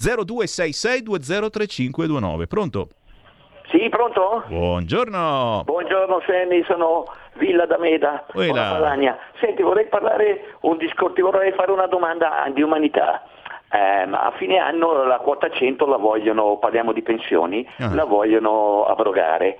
0266203529. 0.00 2.46
Pronto? 2.46 2.88
Sì, 3.70 3.88
pronto? 3.88 4.44
Buongiorno. 4.46 5.62
Buongiorno 5.64 6.22
Sammy, 6.24 6.62
sono 6.64 7.04
Villa 7.34 7.66
D'Ameda, 7.66 8.24
Padania. 8.32 9.18
Senti, 9.40 9.62
vorrei 9.62 9.86
parlare 9.86 10.54
un 10.60 10.76
discorso, 10.76 11.20
vorrei 11.22 11.50
fare 11.52 11.72
una 11.72 11.86
domanda 11.86 12.48
di 12.54 12.62
umanità. 12.62 13.24
Eh, 13.68 14.06
ma 14.06 14.26
a 14.26 14.30
fine 14.36 14.58
anno 14.58 15.04
la 15.04 15.18
quota 15.18 15.50
100 15.50 15.86
la 15.86 15.96
vogliono, 15.96 16.56
parliamo 16.58 16.92
di 16.92 17.02
pensioni, 17.02 17.68
ah. 17.78 17.92
la 17.92 18.04
vogliono 18.04 18.84
abrogare. 18.84 19.58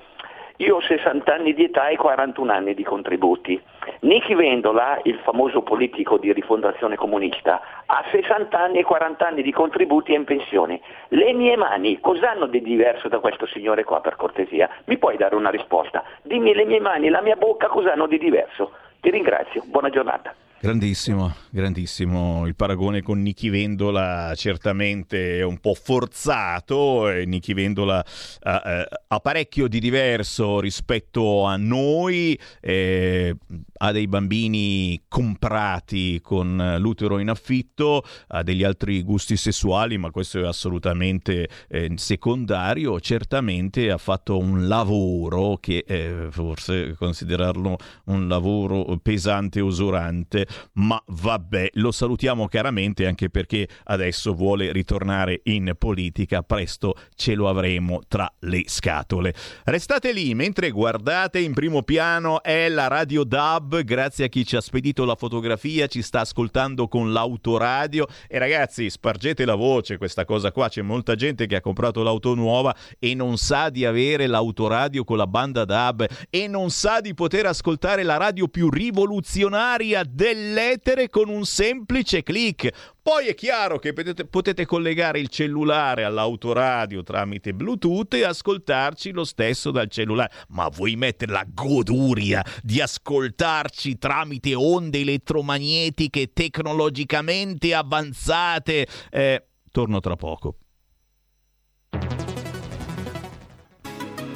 Io 0.58 0.76
ho 0.76 0.80
60 0.80 1.34
anni 1.34 1.52
di 1.52 1.64
età 1.64 1.88
e 1.88 1.96
41 1.96 2.50
anni 2.50 2.74
di 2.74 2.82
contributi. 2.82 3.60
Nichi 4.00 4.34
Vendola, 4.34 4.98
il 5.02 5.18
famoso 5.18 5.60
politico 5.60 6.16
di 6.16 6.32
rifondazione 6.32 6.96
comunista, 6.96 7.60
ha 7.84 8.04
60 8.10 8.58
anni 8.58 8.78
e 8.78 8.82
40 8.82 9.26
anni 9.26 9.42
di 9.42 9.52
contributi 9.52 10.12
e 10.12 10.16
in 10.16 10.24
pensione. 10.24 10.80
Le 11.08 11.34
mie 11.34 11.56
mani 11.56 12.00
cos'hanno 12.00 12.46
di 12.46 12.62
diverso 12.62 13.08
da 13.08 13.18
questo 13.18 13.46
signore 13.46 13.84
qua 13.84 14.00
per 14.00 14.16
cortesia? 14.16 14.70
Mi 14.84 14.96
puoi 14.96 15.18
dare 15.18 15.34
una 15.34 15.50
risposta? 15.50 16.02
Dimmi 16.22 16.54
le 16.54 16.64
mie 16.64 16.80
mani 16.80 17.10
la 17.10 17.20
mia 17.20 17.36
bocca 17.36 17.68
cos'hanno 17.68 18.06
di 18.06 18.16
diverso? 18.16 18.72
Ti 19.00 19.10
ringrazio, 19.10 19.62
buona 19.66 19.90
giornata. 19.90 20.34
Grandissimo, 20.58 21.34
grandissimo. 21.50 22.46
Il 22.46 22.56
paragone 22.56 23.02
con 23.02 23.20
Nichi 23.20 23.50
Vendola 23.50 24.32
certamente 24.34 25.38
è 25.38 25.42
un 25.42 25.58
po' 25.58 25.74
forzato. 25.74 27.08
Nichi 27.26 27.52
Vendola 27.52 28.02
eh, 28.04 28.88
ha 29.06 29.20
parecchio 29.20 29.68
di 29.68 29.78
diverso 29.78 30.58
rispetto 30.58 31.44
a 31.44 31.56
noi. 31.56 32.38
Eh, 32.60 33.36
ha 33.78 33.92
dei 33.92 34.06
bambini 34.08 35.02
comprati 35.08 36.20
con 36.22 36.76
l'utero 36.78 37.18
in 37.18 37.28
affitto, 37.28 38.02
ha 38.28 38.42
degli 38.42 38.62
altri 38.62 39.02
gusti 39.02 39.36
sessuali, 39.36 39.98
ma 39.98 40.10
questo 40.10 40.40
è 40.40 40.46
assolutamente 40.46 41.48
eh, 41.68 41.92
secondario. 41.96 42.98
Certamente 43.00 43.90
ha 43.90 43.98
fatto 43.98 44.38
un 44.38 44.66
lavoro 44.66 45.58
che 45.60 45.84
eh, 45.86 46.28
forse 46.30 46.94
considerarlo 46.96 47.76
un 48.06 48.28
lavoro 48.28 48.98
pesante 49.02 49.58
e 49.58 49.62
usurante, 49.62 50.45
ma 50.74 51.02
vabbè, 51.06 51.70
lo 51.74 51.90
salutiamo 51.90 52.48
caramente 52.48 53.06
anche 53.06 53.30
perché 53.30 53.68
adesso 53.84 54.34
vuole 54.34 54.72
ritornare 54.72 55.40
in 55.44 55.74
politica, 55.78 56.42
presto 56.42 56.94
ce 57.14 57.34
lo 57.34 57.48
avremo 57.48 58.02
tra 58.08 58.32
le 58.40 58.64
scatole. 58.66 59.34
Restate 59.64 60.12
lì 60.12 60.34
mentre 60.34 60.70
guardate 60.70 61.38
in 61.38 61.54
primo 61.54 61.82
piano 61.82 62.42
è 62.42 62.68
la 62.68 62.88
Radio 62.88 63.24
DAB 63.24 63.82
grazie 63.82 64.26
a 64.26 64.28
chi 64.28 64.44
ci 64.44 64.56
ha 64.56 64.60
spedito 64.60 65.04
la 65.04 65.14
fotografia, 65.14 65.86
ci 65.86 66.02
sta 66.02 66.20
ascoltando 66.20 66.88
con 66.88 67.12
l'autoradio 67.12 68.06
e 68.28 68.38
ragazzi 68.38 68.90
spargete 68.90 69.44
la 69.44 69.54
voce, 69.54 69.98
questa 69.98 70.24
cosa 70.24 70.52
qua, 70.52 70.68
c'è 70.68 70.82
molta 70.82 71.14
gente 71.14 71.46
che 71.46 71.56
ha 71.56 71.60
comprato 71.60 72.02
l'auto 72.02 72.34
nuova 72.34 72.74
e 72.98 73.14
non 73.14 73.36
sa 73.36 73.70
di 73.70 73.84
avere 73.84 74.26
l'autoradio 74.26 75.04
con 75.04 75.16
la 75.16 75.26
banda 75.26 75.64
DAB 75.64 76.06
e 76.30 76.48
non 76.48 76.70
sa 76.70 77.00
di 77.00 77.14
poter 77.14 77.46
ascoltare 77.46 78.02
la 78.02 78.16
radio 78.16 78.48
più 78.48 78.70
rivoluzionaria 78.70 80.02
del 80.04 80.35
nell'etere 80.36 81.08
con 81.08 81.28
un 81.28 81.44
semplice 81.44 82.22
clic. 82.22 82.94
Poi 83.02 83.26
è 83.26 83.34
chiaro 83.34 83.78
che 83.78 83.92
potete, 83.92 84.26
potete, 84.26 84.66
collegare 84.66 85.20
il 85.20 85.28
cellulare 85.28 86.04
all'autoradio 86.04 87.02
tramite 87.02 87.54
Bluetooth 87.54 88.14
e 88.14 88.24
ascoltarci 88.24 89.12
lo 89.12 89.24
stesso 89.24 89.70
dal 89.70 89.88
cellulare. 89.88 90.32
Ma 90.48 90.68
vuoi 90.68 90.96
mettere 90.96 91.32
la 91.32 91.46
goduria 91.48 92.44
di 92.62 92.80
ascoltarci 92.80 93.98
tramite 93.98 94.54
onde 94.54 95.00
elettromagnetiche 95.00 96.32
tecnologicamente 96.32 97.74
avanzate? 97.74 98.86
Eh, 99.10 99.46
torno 99.70 100.00
tra 100.00 100.16
poco. 100.16 100.56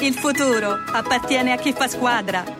Il 0.00 0.14
futuro 0.14 0.70
appartiene 0.92 1.52
a 1.52 1.56
chi 1.56 1.72
fa 1.72 1.86
squadra. 1.86 2.59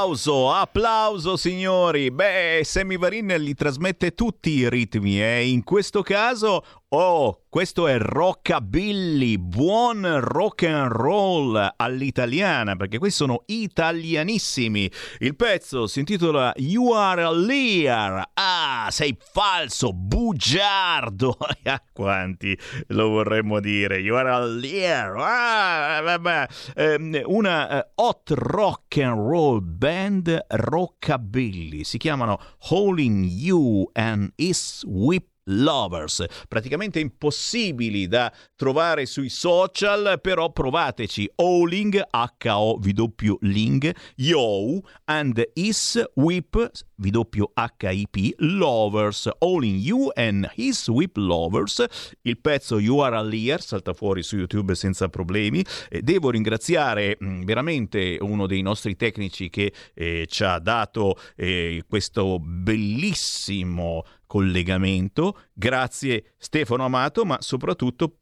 Applauso, 0.00 0.50
applauso 0.50 1.36
signori. 1.36 2.10
Beh, 2.10 2.62
Sammy 2.64 2.96
Varin 2.96 3.34
li 3.36 3.52
trasmette 3.52 4.14
tutti 4.14 4.48
i 4.48 4.66
ritmi 4.66 5.20
e 5.20 5.24
eh? 5.24 5.48
in 5.50 5.62
questo 5.62 6.00
caso 6.00 6.64
Oh, 6.92 7.42
questo 7.48 7.86
è 7.86 7.98
rockabilly, 7.98 9.38
buon 9.38 10.18
rock 10.18 10.64
and 10.64 10.90
roll 10.90 11.74
all'italiana, 11.76 12.74
perché 12.74 12.98
questi 12.98 13.18
sono 13.18 13.44
italianissimi. 13.46 14.90
Il 15.18 15.36
pezzo 15.36 15.86
si 15.86 16.00
intitola 16.00 16.52
You 16.56 16.90
Are 16.90 17.22
a 17.22 17.30
Lear. 17.30 18.30
Ah, 18.34 18.88
sei 18.90 19.16
falso, 19.20 19.92
bugiardo. 19.92 21.36
Ah, 21.62 21.80
quanti 21.92 22.58
lo 22.88 23.10
vorremmo 23.10 23.60
dire? 23.60 23.98
You 24.00 24.16
Are 24.16 24.30
a 24.30 24.40
Lear. 24.40 25.14
Ah, 25.16 26.00
vabbè. 26.02 26.46
Eh, 26.74 27.22
una 27.26 27.78
uh, 27.78 28.02
hot 28.02 28.32
rock 28.34 28.96
and 28.96 29.28
roll 29.28 29.60
band 29.62 30.46
rockabilly. 30.48 31.84
Si 31.84 31.98
chiamano 31.98 32.40
Holding 32.70 33.24
You 33.24 33.88
and 33.92 34.32
Is 34.34 34.82
Whip 34.84 35.29
Lovers, 35.44 36.24
praticamente 36.48 37.00
impossibili 37.00 38.06
da 38.06 38.32
trovare 38.56 39.06
sui 39.06 39.28
social, 39.28 40.18
però 40.20 40.52
provateci. 40.52 41.30
Owling, 41.36 42.02
H-O-W-Ling, 42.10 43.94
Yo, 44.16 44.80
and 45.04 45.42
Is 45.54 46.02
Whip, 46.14 46.70
W-H-I-P, 46.96 48.34
Lovers, 48.38 49.28
Owling 49.38 49.80
You 49.80 50.10
and 50.14 50.50
His 50.54 50.86
Whip 50.88 51.16
Lovers. 51.16 51.84
Il 52.22 52.38
pezzo 52.38 52.78
You 52.78 52.98
Are 52.98 53.16
a 53.16 53.22
Lear 53.22 53.62
salta 53.62 53.94
fuori 53.94 54.22
su 54.22 54.36
YouTube 54.36 54.74
senza 54.74 55.08
problemi. 55.08 55.64
Devo 55.88 56.30
ringraziare 56.30 57.16
mm, 57.22 57.42
veramente 57.42 58.18
uno 58.20 58.46
dei 58.46 58.62
nostri 58.62 58.96
tecnici 58.96 59.48
che 59.48 59.72
eh, 59.94 60.26
ci 60.28 60.44
ha 60.44 60.58
dato 60.58 61.18
eh, 61.36 61.84
questo 61.88 62.38
bellissimo 62.38 64.04
collegamento. 64.30 65.36
Grazie 65.52 66.34
Stefano 66.38 66.84
Amato, 66.84 67.24
ma 67.24 67.38
soprattutto 67.40 68.18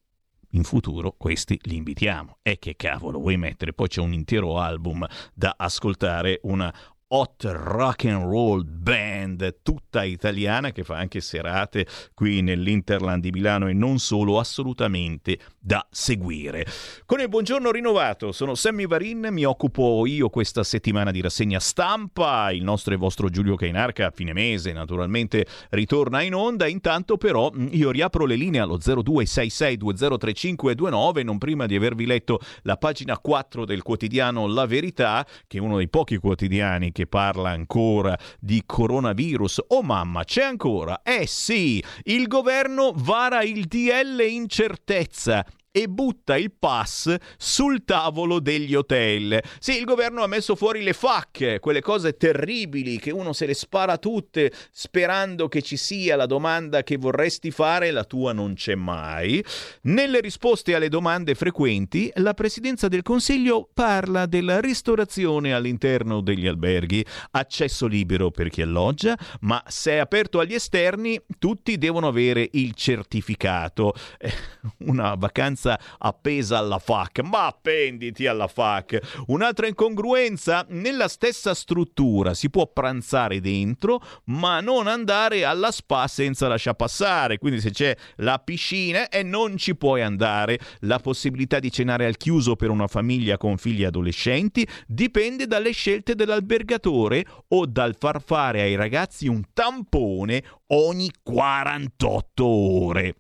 in 0.53 0.65
futuro 0.65 1.15
questi 1.19 1.61
li 1.65 1.77
invitiamo. 1.77 2.39
E 2.41 2.59
che 2.59 2.77
cavolo 2.77 3.19
vuoi 3.19 3.37
mettere? 3.37 3.75
Poi 3.75 3.89
c'è 3.89 4.01
un 4.01 4.15
intero 4.15 4.59
album 4.59 5.07
da 5.35 5.55
ascoltare, 5.59 6.41
una 6.45 6.75
hot 7.11 7.45
rock 7.45 8.05
and 8.05 8.25
roll 8.25 8.63
band 8.65 9.61
tutta 9.63 10.05
italiana 10.05 10.73
che 10.73 10.85
fa 10.85 10.97
anche 10.97 11.21
serate 11.21 11.87
qui 12.13 12.43
nell'Interland 12.43 13.23
di 13.23 13.31
Milano 13.31 13.69
e 13.69 13.73
non 13.73 13.99
solo, 13.99 14.39
assolutamente 14.39 15.39
da 15.59 15.87
seguire. 15.91 16.67
Con 17.07 17.21
il 17.21 17.29
buongiorno 17.29 17.71
rinnovato, 17.71 18.31
sono 18.33 18.55
Sammy 18.55 18.87
Varin, 18.87 19.29
mi 19.31 19.45
occupo 19.45 20.05
io 20.07 20.29
questa 20.29 20.63
settimana 20.65 21.11
di 21.11 21.23
rassegna 21.23 21.61
stampa, 21.61 22.51
il 22.51 22.63
nostro 22.63 22.93
e 22.93 22.99
vostro 22.99 23.31
Giulio 23.31 23.57
Cainarca 23.57 24.05
a 24.07 24.11
fine 24.11 24.35
mese 24.35 24.73
naturalmente 24.73 25.47
ritorna 25.71 26.21
in 26.23 26.35
onda, 26.35 26.67
intanto 26.67 27.17
però 27.17 27.51
io 27.71 27.91
riapro 27.91 28.27
le 28.27 28.37
linee 28.37 28.61
allo 28.61 28.77
0266203529 28.79 31.25
non 31.25 31.39
prima 31.39 31.65
di 31.67 31.75
avervi 31.75 32.07
letto 32.07 32.39
la 32.63 32.77
pagina 32.77 33.19
4 33.19 33.65
del 33.65 33.83
quotidiano 33.83 34.47
La 34.47 34.67
Verità, 34.67 35.27
che 35.47 35.59
è 35.59 35.61
uno 35.61 35.79
dei 35.79 35.89
pochi 35.89 36.19
quotidiani 36.19 36.93
che 36.99 37.07
parla 37.07 37.51
ancora 37.51 38.19
di 38.41 38.65
coronavirus. 38.67 39.67
Oh 39.69 39.83
mamma, 39.83 40.25
c'è 40.25 40.43
ancora? 40.43 41.03
Eh 41.05 41.29
sì, 41.29 41.81
il 42.05 42.27
governo 42.27 42.93
vara 42.93 43.45
il 43.45 43.67
DL 43.67 44.21
incertezza 44.29 45.47
e 45.71 45.87
butta 45.89 46.37
il 46.37 46.53
pass 46.59 47.15
sul 47.37 47.85
tavolo 47.85 48.41
degli 48.41 48.75
hotel. 48.75 49.41
Sì, 49.59 49.77
il 49.77 49.85
governo 49.85 50.23
ha 50.23 50.27
messo 50.27 50.57
fuori 50.57 50.83
le 50.83 50.93
FAC, 50.93 51.59
quelle 51.61 51.81
cose 51.81 52.17
terribili 52.17 52.99
che 52.99 53.11
uno 53.11 53.33
se 53.33 53.47
le 53.47 53.55
spara 53.55 53.99
tutte 53.99 54.53
sperando 54.71 55.49
che 55.49 55.63
ci 55.63 55.77
sia 55.77 56.17
la 56.17 56.27
domanda 56.27 56.83
che 56.83 56.97
vorresti 56.97 57.51
fare, 57.51 57.91
la 57.91 58.05
tua 58.05 58.33
non 58.33 58.55
c'è 58.55 58.75
mai. 58.75 59.45
Nelle 59.83 60.21
risposte 60.21 60.75
alle 60.75 60.89
domande 60.89 61.35
frequenti, 61.35 62.11
la 62.17 62.35
Presidenza 62.35 62.89
del 62.89 63.03
Consiglio 63.03 63.69
parla 63.73 64.27
della 64.27 64.61
ristorazione 64.61 65.53
all'interno 65.53 66.21
degli 66.21 66.47
alberghi, 66.47 67.05
accesso 67.33 67.87
libero 67.87 68.31
per 68.31 68.49
chi 68.49 68.63
alloggia, 68.63 69.17
ma 69.41 69.63
se 69.67 69.93
è 69.93 69.97
aperto 69.97 70.41
agli 70.41 70.55
esterni, 70.55 71.21
tutti 71.39 71.79
devono 71.79 72.09
avere 72.09 72.49
il 72.53 72.75
certificato. 72.75 73.95
Una 74.87 75.15
vacanza 75.15 75.58
incongruenza 75.59 75.81
appesa 75.99 76.59
alla 76.59 76.79
FAC. 76.79 77.21
Ma 77.21 77.47
appenditi 77.47 78.27
alla 78.27 78.47
FAC. 78.47 79.25
Un'altra 79.27 79.67
incongruenza, 79.67 80.65
nella 80.69 81.09
stessa 81.09 81.55
struttura 81.55 82.35
si 82.35 82.49
può 82.51 82.67
pranzare 82.67 83.41
dentro, 83.41 84.01
ma 84.25 84.61
non 84.61 84.87
andare 84.87 85.45
alla 85.45 85.73
spa 85.73 86.07
senza 86.07 86.47
lasciar 86.49 86.75
passare. 86.75 87.39
Quindi 87.39 87.61
se 87.61 87.71
c'è 87.71 87.97
la 88.17 88.39
piscina 88.39 89.09
e 89.09 89.23
non 89.23 89.57
ci 89.57 89.77
puoi 89.77 90.03
andare. 90.03 90.59
La 90.81 90.99
possibilità 90.99 91.59
di 91.59 91.73
cenare 91.73 92.07
al 92.07 92.17
chiuso 92.17 92.55
per 92.55 92.71
una 92.71 92.87
famiglia 92.87 93.37
con 93.37 93.57
figli 93.57 93.85
adolescenti 93.85 94.67
dipende 94.87 95.47
dalle 95.47 95.73
scelte 95.73 96.15
dell'albergatore 96.15 97.25
o 97.49 97.67
dal 97.67 97.97
far 97.99 98.23
fare 98.23 98.63
ai 98.63 98.75
ragazzi 98.75 99.27
un 99.27 99.43
tampone 99.53 100.45
ogni 100.69 101.11
48 101.23 102.45
ore. 102.45 103.15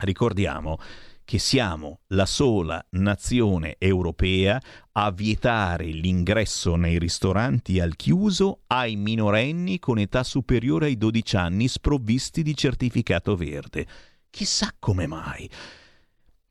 Ricordiamo 0.00 0.78
che 1.30 1.38
siamo 1.38 2.00
la 2.08 2.26
sola 2.26 2.84
nazione 2.90 3.76
europea 3.78 4.60
a 4.90 5.12
vietare 5.12 5.84
l'ingresso 5.84 6.74
nei 6.74 6.98
ristoranti 6.98 7.78
al 7.78 7.94
chiuso 7.94 8.62
ai 8.66 8.96
minorenni 8.96 9.78
con 9.78 10.00
età 10.00 10.24
superiore 10.24 10.86
ai 10.86 10.98
12 10.98 11.36
anni 11.36 11.68
sprovvisti 11.68 12.42
di 12.42 12.56
certificato 12.56 13.36
verde. 13.36 13.86
Chissà 14.28 14.74
come 14.76 15.06
mai. 15.06 15.48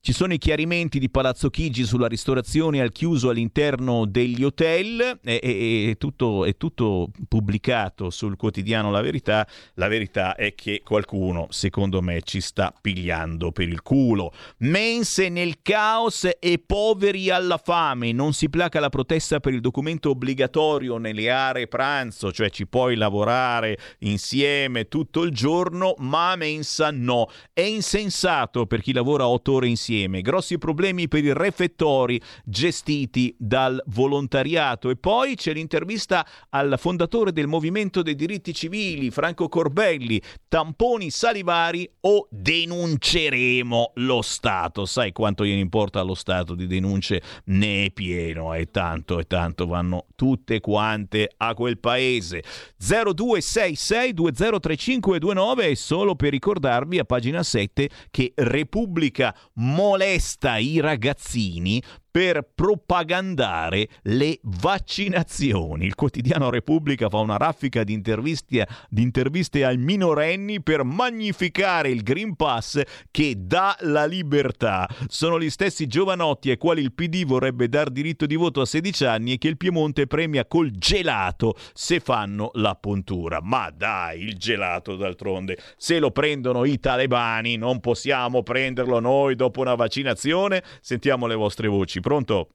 Ci 0.01 0.13
sono 0.13 0.31
i 0.31 0.37
chiarimenti 0.37 0.97
di 0.97 1.09
Palazzo 1.09 1.49
Chigi 1.49 1.83
sulla 1.83 2.07
ristorazione 2.07 2.79
al 2.79 2.93
chiuso 2.93 3.29
all'interno 3.29 4.05
degli 4.05 4.45
hotel, 4.45 5.19
è, 5.21 5.39
è, 5.41 5.89
è, 5.89 5.97
tutto, 5.97 6.45
è, 6.45 6.55
tutto, 6.55 7.11
pubblicato 7.27 8.09
sul 8.09 8.37
quotidiano 8.37 8.91
La 8.91 9.01
Verità. 9.01 9.45
La 9.73 9.89
verità 9.89 10.35
è 10.35 10.55
che 10.55 10.83
qualcuno, 10.85 11.47
secondo 11.49 12.01
me, 12.01 12.21
ci 12.23 12.39
sta 12.39 12.73
pigliando 12.79 13.51
per 13.51 13.67
il 13.67 13.81
culo. 13.81 14.31
Mense 14.59 15.27
nel 15.27 15.61
caos 15.61 16.29
e 16.39 16.63
poveri 16.65 17.29
alla 17.29 17.57
fame. 17.61 18.13
Non 18.13 18.31
si 18.31 18.49
placa 18.49 18.79
la 18.79 18.89
protesta 18.89 19.41
per 19.41 19.53
il 19.53 19.59
documento 19.59 20.11
obbligatorio 20.11 20.97
nelle 20.97 21.29
aree 21.29 21.67
pranzo, 21.67 22.31
cioè 22.31 22.49
ci 22.49 22.67
puoi 22.67 22.95
lavorare 22.95 23.77
insieme 23.99 24.87
tutto 24.87 25.23
il 25.23 25.33
giorno, 25.33 25.93
ma 25.97 26.37
mensa 26.37 26.89
no. 26.89 27.29
È 27.51 27.61
insensato 27.61 28.65
per 28.65 28.81
chi 28.81 28.93
lavora 28.93 29.27
otto 29.27 29.51
ore 29.51 29.67
insieme 29.67 29.87
insieme, 29.89 30.21
grossi 30.21 30.59
problemi 30.59 31.07
per 31.07 31.23
i 31.23 31.33
refettori 31.33 32.21
gestiti 32.43 33.35
dal 33.39 33.81
volontariato 33.87 34.91
e 34.91 34.95
poi 34.95 35.33
c'è 35.35 35.51
l'intervista 35.53 36.23
al 36.49 36.75
fondatore 36.77 37.31
del 37.31 37.47
Movimento 37.47 38.03
dei 38.03 38.13
diritti 38.13 38.53
civili, 38.53 39.09
Franco 39.09 39.49
Corbelli, 39.49 40.21
tamponi 40.47 41.09
salivari 41.09 41.89
o 42.01 42.27
denunceremo 42.29 43.93
lo 43.95 44.21
Stato. 44.21 44.85
Sai 44.85 45.11
quanto 45.11 45.43
gliene 45.43 45.59
importa 45.59 45.99
allo 45.99 46.13
Stato 46.13 46.53
di 46.53 46.67
denunce? 46.67 47.23
Ne 47.45 47.85
è 47.85 47.91
pieno 47.91 48.53
e 48.53 48.69
tanto 48.69 49.17
e 49.17 49.25
tanto 49.25 49.65
vanno 49.65 50.05
tutte 50.15 50.59
quante 50.59 51.31
a 51.37 51.55
quel 51.55 51.79
paese. 51.79 52.43
0266203529 52.79 55.71
è 55.71 55.73
solo 55.73 56.15
per 56.15 56.29
ricordarvi 56.31 56.99
a 56.99 57.05
pagina 57.05 57.41
7 57.41 57.89
che 58.11 58.33
Repubblica 58.35 59.35
molesta 59.79 60.57
i 60.57 60.81
ragazzini 60.81 61.81
per 62.11 62.47
propagandare 62.55 63.87
le 64.03 64.39
vaccinazioni. 64.43 65.85
Il 65.85 65.95
quotidiano 65.95 66.49
Repubblica 66.49 67.09
fa 67.09 67.17
una 67.17 67.37
raffica 67.37 67.83
di 67.83 67.93
interviste, 67.93 68.67
di 68.89 69.01
interviste 69.01 69.63
ai 69.63 69.77
minorenni 69.77 70.61
per 70.61 70.83
magnificare 70.83 71.89
il 71.89 72.01
Green 72.01 72.35
Pass 72.35 72.81
che 73.11 73.35
dà 73.37 73.75
la 73.81 74.05
libertà. 74.05 74.87
Sono 75.07 75.39
gli 75.39 75.49
stessi 75.49 75.87
giovanotti 75.87 76.49
ai 76.49 76.57
quali 76.57 76.81
il 76.81 76.93
PD 76.93 77.25
vorrebbe 77.25 77.69
dar 77.69 77.89
diritto 77.89 78.25
di 78.25 78.35
voto 78.35 78.61
a 78.61 78.65
16 78.65 79.05
anni 79.05 79.33
e 79.33 79.37
che 79.37 79.47
il 79.47 79.57
Piemonte 79.57 80.07
premia 80.07 80.45
col 80.45 80.71
gelato 80.71 81.55
se 81.73 81.99
fanno 81.99 82.51
la 82.53 82.75
puntura. 82.75 83.39
Ma 83.41 83.71
dai, 83.75 84.23
il 84.23 84.37
gelato 84.37 84.95
d'altronde, 84.95 85.57
se 85.77 85.99
lo 85.99 86.11
prendono 86.11 86.65
i 86.65 86.79
talebani, 86.79 87.55
non 87.55 87.79
possiamo 87.79 88.41
prenderlo 88.43 88.99
noi 88.99 89.35
dopo 89.35 89.61
una 89.61 89.75
vaccinazione? 89.75 90.63
Sentiamo 90.81 91.27
le 91.27 91.35
vostre 91.35 91.67
voci. 91.67 91.98
Pronto? 91.99 92.49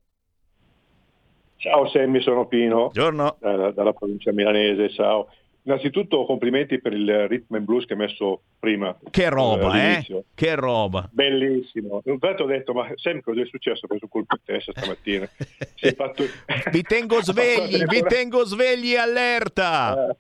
Ciao 1.57 1.89
Sammy, 1.89 2.21
sono 2.21 2.47
Pino. 2.47 2.91
Buongiorno. 2.93 3.37
Dalla, 3.41 3.71
dalla 3.71 3.93
provincia 3.93 4.33
milanese, 4.33 4.91
ciao. 4.91 5.29
Innanzitutto 5.67 6.27
complimenti 6.27 6.79
per 6.79 6.93
il 6.93 7.27
rhythm 7.27 7.55
and 7.55 7.65
blues 7.65 7.87
che 7.87 7.95
hai 7.95 7.99
messo 8.01 8.43
prima. 8.59 8.95
Che 9.11 9.29
roba, 9.31 9.83
eh? 9.83 10.05
eh? 10.07 10.25
Che 10.35 10.55
roba. 10.57 11.09
Bellissimo. 11.11 12.03
Infatti 12.05 12.43
ho 12.43 12.47
detto, 12.47 12.75
ma 12.75 12.87
sempre 12.97 13.23
cosa 13.23 13.41
è 13.41 13.47
successo? 13.47 13.87
Ho 13.87 13.89
preso 13.89 14.05
un 14.05 14.11
colpo 14.11 14.37
di 14.37 14.43
testa 14.45 14.73
stamattina. 14.77 15.27
fatto... 15.97 16.25
vi 16.71 16.83
tengo 16.83 17.21
svegli, 17.25 17.83
vi 17.85 18.03
tengo 18.03 18.45
svegli 18.45 18.95
allerta. 18.95 20.11
Eh, 20.11 20.17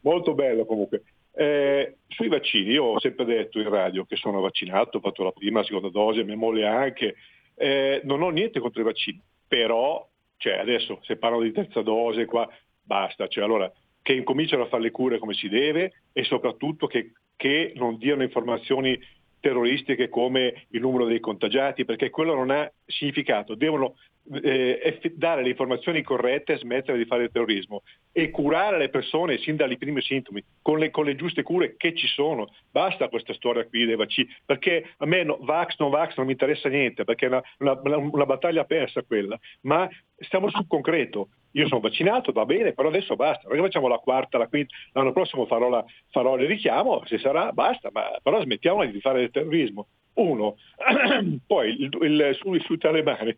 molto 0.00 0.34
bello 0.34 0.64
comunque. 0.64 1.04
Eh, 1.32 1.98
sui 2.08 2.28
vaccini, 2.28 2.70
io 2.70 2.84
ho 2.84 2.98
sempre 2.98 3.24
detto 3.24 3.60
in 3.60 3.68
radio 3.68 4.04
che 4.04 4.16
sono 4.16 4.40
vaccinato, 4.40 4.96
ho 4.96 5.00
fatto 5.00 5.22
la 5.22 5.30
prima, 5.30 5.60
la 5.60 5.66
seconda 5.66 5.90
dose, 5.90 6.24
mia 6.24 6.36
moglie 6.36 6.66
anche, 6.66 7.14
eh, 7.56 8.00
non 8.04 8.22
ho 8.22 8.30
niente 8.30 8.60
contro 8.60 8.80
i 8.80 8.84
vaccini, 8.84 9.20
però 9.48 10.06
cioè, 10.36 10.58
adesso 10.58 11.00
se 11.02 11.16
parlo 11.16 11.40
di 11.40 11.52
terza 11.52 11.82
dose 11.82 12.26
qua 12.26 12.48
basta, 12.82 13.26
cioè, 13.26 13.44
allora 13.44 13.70
che 14.02 14.12
incominciano 14.12 14.62
a 14.62 14.66
fare 14.66 14.82
le 14.82 14.90
cure 14.90 15.18
come 15.18 15.34
si 15.34 15.48
deve 15.48 16.02
e 16.12 16.22
soprattutto 16.24 16.86
che, 16.86 17.12
che 17.34 17.72
non 17.74 17.98
diano 17.98 18.22
informazioni 18.22 18.98
terroristiche 19.40 20.08
come 20.08 20.66
il 20.70 20.80
numero 20.80 21.06
dei 21.06 21.20
contagiati, 21.20 21.84
perché 21.84 22.10
quello 22.10 22.34
non 22.34 22.50
ha 22.50 22.70
significato. 22.86 23.54
Devono 23.54 23.96
eh, 24.42 25.00
dare 25.14 25.42
le 25.42 25.50
informazioni 25.50 26.02
corrette 26.02 26.54
e 26.54 26.58
smettere 26.58 26.98
di 26.98 27.04
fare 27.04 27.24
il 27.24 27.30
terrorismo 27.30 27.82
e 28.12 28.30
curare 28.30 28.78
le 28.78 28.88
persone 28.88 29.38
sin 29.38 29.56
dai 29.56 29.76
primi 29.76 30.02
sintomi 30.02 30.42
con 30.62 30.78
le, 30.78 30.90
con 30.90 31.04
le, 31.04 31.14
giuste 31.16 31.42
cure 31.42 31.76
che 31.76 31.94
ci 31.94 32.06
sono. 32.06 32.48
Basta 32.70 33.08
questa 33.08 33.34
storia 33.34 33.66
qui 33.66 33.84
dei 33.84 33.96
vaccini, 33.96 34.28
perché 34.44 34.94
a 34.98 35.06
me 35.06 35.22
no, 35.22 35.38
vax, 35.40 35.76
non 35.78 35.90
vax 35.90 36.16
non 36.16 36.26
mi 36.26 36.32
interessa 36.32 36.68
niente, 36.68 37.04
perché 37.04 37.26
è 37.26 37.28
una, 37.28 37.42
una, 37.58 37.96
una 37.96 38.26
battaglia 38.26 38.64
persa 38.64 39.02
quella, 39.02 39.38
ma 39.62 39.88
stiamo 40.18 40.50
sul 40.50 40.66
concreto. 40.66 41.28
Io 41.52 41.68
sono 41.68 41.80
vaccinato, 41.80 42.32
va 42.32 42.44
bene, 42.44 42.74
però 42.74 42.88
adesso 42.88 43.16
basta, 43.16 43.48
perché 43.48 43.62
facciamo 43.62 43.88
la 43.88 43.96
quarta, 43.96 44.36
la 44.36 44.46
quinta, 44.46 44.74
l'anno 44.92 45.12
prossimo 45.12 45.46
farò, 45.46 45.70
la, 45.70 45.82
farò 46.10 46.36
il 46.36 46.46
richiamo, 46.46 47.02
se 47.06 47.18
sarà, 47.18 47.50
basta, 47.52 47.88
ma 47.92 48.18
però 48.22 48.42
smettiamo 48.42 48.84
di 48.84 49.00
fare 49.00 49.22
il 49.22 49.30
terrorismo. 49.30 49.86
Uno, 50.14 50.56
poi 51.46 51.80
il, 51.80 51.90
il, 52.00 52.36
sui, 52.40 52.60
sui 52.60 52.78
talebani, 52.78 53.36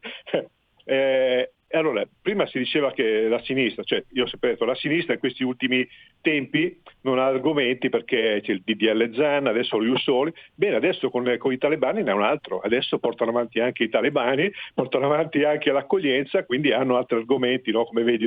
eh, 0.89 1.53
allora, 1.71 2.03
prima 2.23 2.47
si 2.47 2.57
diceva 2.57 2.93
che 2.93 3.29
la 3.29 3.43
sinistra, 3.43 3.83
cioè 3.83 4.03
io 4.13 4.25
ho 4.25 4.27
sempre 4.27 4.51
detto, 4.51 4.65
la 4.65 4.75
sinistra 4.75 5.13
in 5.13 5.19
questi 5.19 5.45
ultimi 5.45 5.87
tempi 6.23 6.81
non 7.03 7.19
ha 7.19 7.27
argomenti 7.27 7.91
perché 7.91 8.41
c'è 8.43 8.53
il 8.53 8.63
DDL 8.65 9.15
Zan, 9.15 9.47
adesso 9.47 9.77
lo 9.77 9.99
Soli, 9.99 10.33
bene, 10.55 10.77
adesso 10.77 11.11
con, 11.11 11.37
con, 11.37 11.53
i 11.53 11.59
talebani 11.59 12.03
ne 12.03 12.11
è 12.11 12.15
un 12.15 12.23
altro, 12.23 12.61
adesso 12.61 12.99
portano 12.99 13.31
avanti 13.33 13.61
anche 13.61 13.85
i 13.85 13.91
talebani, 13.91 14.51
portano 14.73 15.05
avanti 15.05 15.45
anche 15.45 15.71
l'accoglienza, 15.71 16.45
quindi 16.45 16.73
hanno 16.73 16.97
altri 16.97 17.19
argomenti, 17.19 17.71
no? 17.71 17.85
come 17.85 18.03
vedi. 18.03 18.27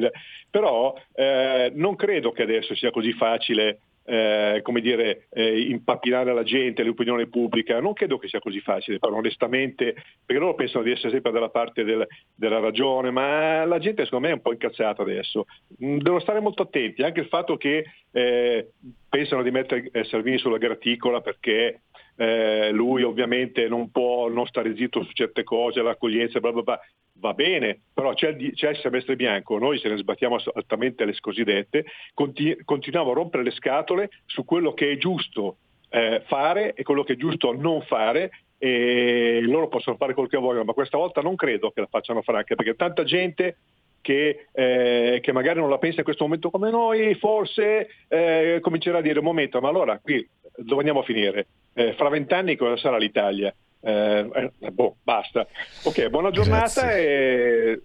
Però 0.50 0.96
eh, 1.16 1.72
non 1.74 1.96
credo 1.96 2.32
che 2.32 2.44
adesso 2.44 2.76
sia 2.76 2.92
così 2.92 3.12
facile 3.14 3.80
eh, 4.04 4.60
come 4.64 4.82
dire, 4.82 5.28
eh, 5.30 5.70
impappinare 5.70 6.34
la 6.34 6.44
gente, 6.44 6.84
l'opinione 6.84 7.28
pubblica, 7.28 7.80
non 7.80 7.94
credo 7.94 8.18
che 8.18 8.28
sia 8.28 8.40
così 8.40 8.60
facile, 8.60 9.00
però 9.00 9.16
onestamente, 9.16 9.94
perché 10.26 10.42
loro 10.42 10.56
pensano 10.56 10.84
di 10.84 10.92
essere 10.92 11.12
sempre 11.12 11.32
dalla 11.32 11.50
parte 11.50 11.84
del, 11.84 12.06
della 12.36 12.60
ragione, 12.60 13.12
ma 13.12 13.64
la 13.66 13.80
gente 13.80 14.04
secondo 14.06 14.26
me 14.28 14.34
è 14.34 14.36
un 14.36 14.42
po' 14.42 14.52
incazzata 14.52 15.02
adesso. 15.02 15.46
Mm, 15.84 16.00
devono 16.00 16.22
stare 16.22 16.40
molto 16.40 16.64
attenti, 16.64 17.04
anche 17.04 17.22
il 17.22 17.28
fatto 17.28 17.58
che 17.58 17.86
eh, 18.12 18.72
pensano 19.10 19.44
di 19.44 19.52
mettere 19.52 19.90
eh, 19.92 20.04
Salvini 20.06 20.38
sulla 20.38 20.58
graticola 20.58 21.22
perché 21.22 21.82
eh, 22.22 22.70
lui 22.72 23.02
ovviamente 23.02 23.68
non 23.68 23.90
può 23.90 24.30
non 24.30 24.46
stare 24.46 24.76
zitto 24.76 25.04
su 25.04 25.12
certe 25.14 25.44
cose, 25.44 25.82
l'accoglienza, 25.82 26.40
bla 26.40 26.52
bla 26.52 26.62
bla, 26.62 26.80
va 27.14 27.34
bene, 27.34 27.82
però 27.92 28.14
c'è 28.14 28.30
il, 28.30 28.54
c'è 28.54 28.70
il, 28.70 28.78
semestre 28.78 29.16
bianco, 29.16 29.58
noi 29.58 29.80
se 29.80 29.90
ne 29.90 29.98
sbattiamo 29.98 30.38
altamente 30.54 31.04
le 31.04 31.16
cosiddette, 31.20 31.86
continu- 32.14 32.64
continuiamo 32.64 33.10
a 33.10 33.16
rompere 33.16 33.42
le 33.42 33.50
scatole 33.50 34.10
su 34.28 34.46
quello 34.46 34.76
che 34.76 34.92
è 34.92 34.98
giusto 34.98 35.58
eh, 35.90 36.22
fare 36.28 36.76
e 36.76 36.84
quello 36.84 37.04
che 37.04 37.14
è 37.14 37.18
giusto 37.18 37.54
non 37.54 37.82
fare 37.82 38.30
e 38.60 39.40
loro 39.42 39.68
possono 39.68 39.98
fare 39.98 40.14
quello 40.14 40.30
che 40.30 40.38
vogliono, 40.38 40.66
ma 40.66 40.74
questa 40.74 40.98
volta 40.98 41.22
non 41.22 41.36
credo 41.36 41.72
che 41.72 41.82
la 41.82 41.88
facciano 41.90 42.22
franca, 42.22 42.54
perché 42.54 42.76
tanta 42.76 43.04
gente 43.04 43.58
che, 44.02 44.48
eh, 44.52 45.20
che, 45.22 45.32
magari 45.32 45.60
non 45.60 45.70
la 45.70 45.78
pensa 45.78 46.00
in 46.00 46.04
questo 46.04 46.24
momento 46.24 46.50
come 46.50 46.70
noi, 46.70 47.16
forse 47.16 47.88
eh, 48.08 48.58
comincerà 48.62 48.98
a 48.98 49.02
dire 49.02 49.20
un 49.20 49.26
momento, 49.26 49.62
ma 49.62 49.70
allora 49.70 50.00
qui 50.00 50.28
dove 50.56 50.80
andiamo 50.80 51.00
a 51.00 51.04
finire? 51.04 51.48
Eh, 51.74 51.94
fra 51.94 52.10
vent'anni 52.10 52.56
cosa 52.56 52.78
sarà 52.78 52.98
l'Italia? 52.98 53.54
Eh, 53.80 54.52
eh, 54.60 54.72
boh, 54.72 54.98
basta. 55.04 55.48
Ok, 55.84 56.10
buona 56.10 56.32
giornata 56.32 56.82
Grazie. 56.82 57.74
e 57.74 57.82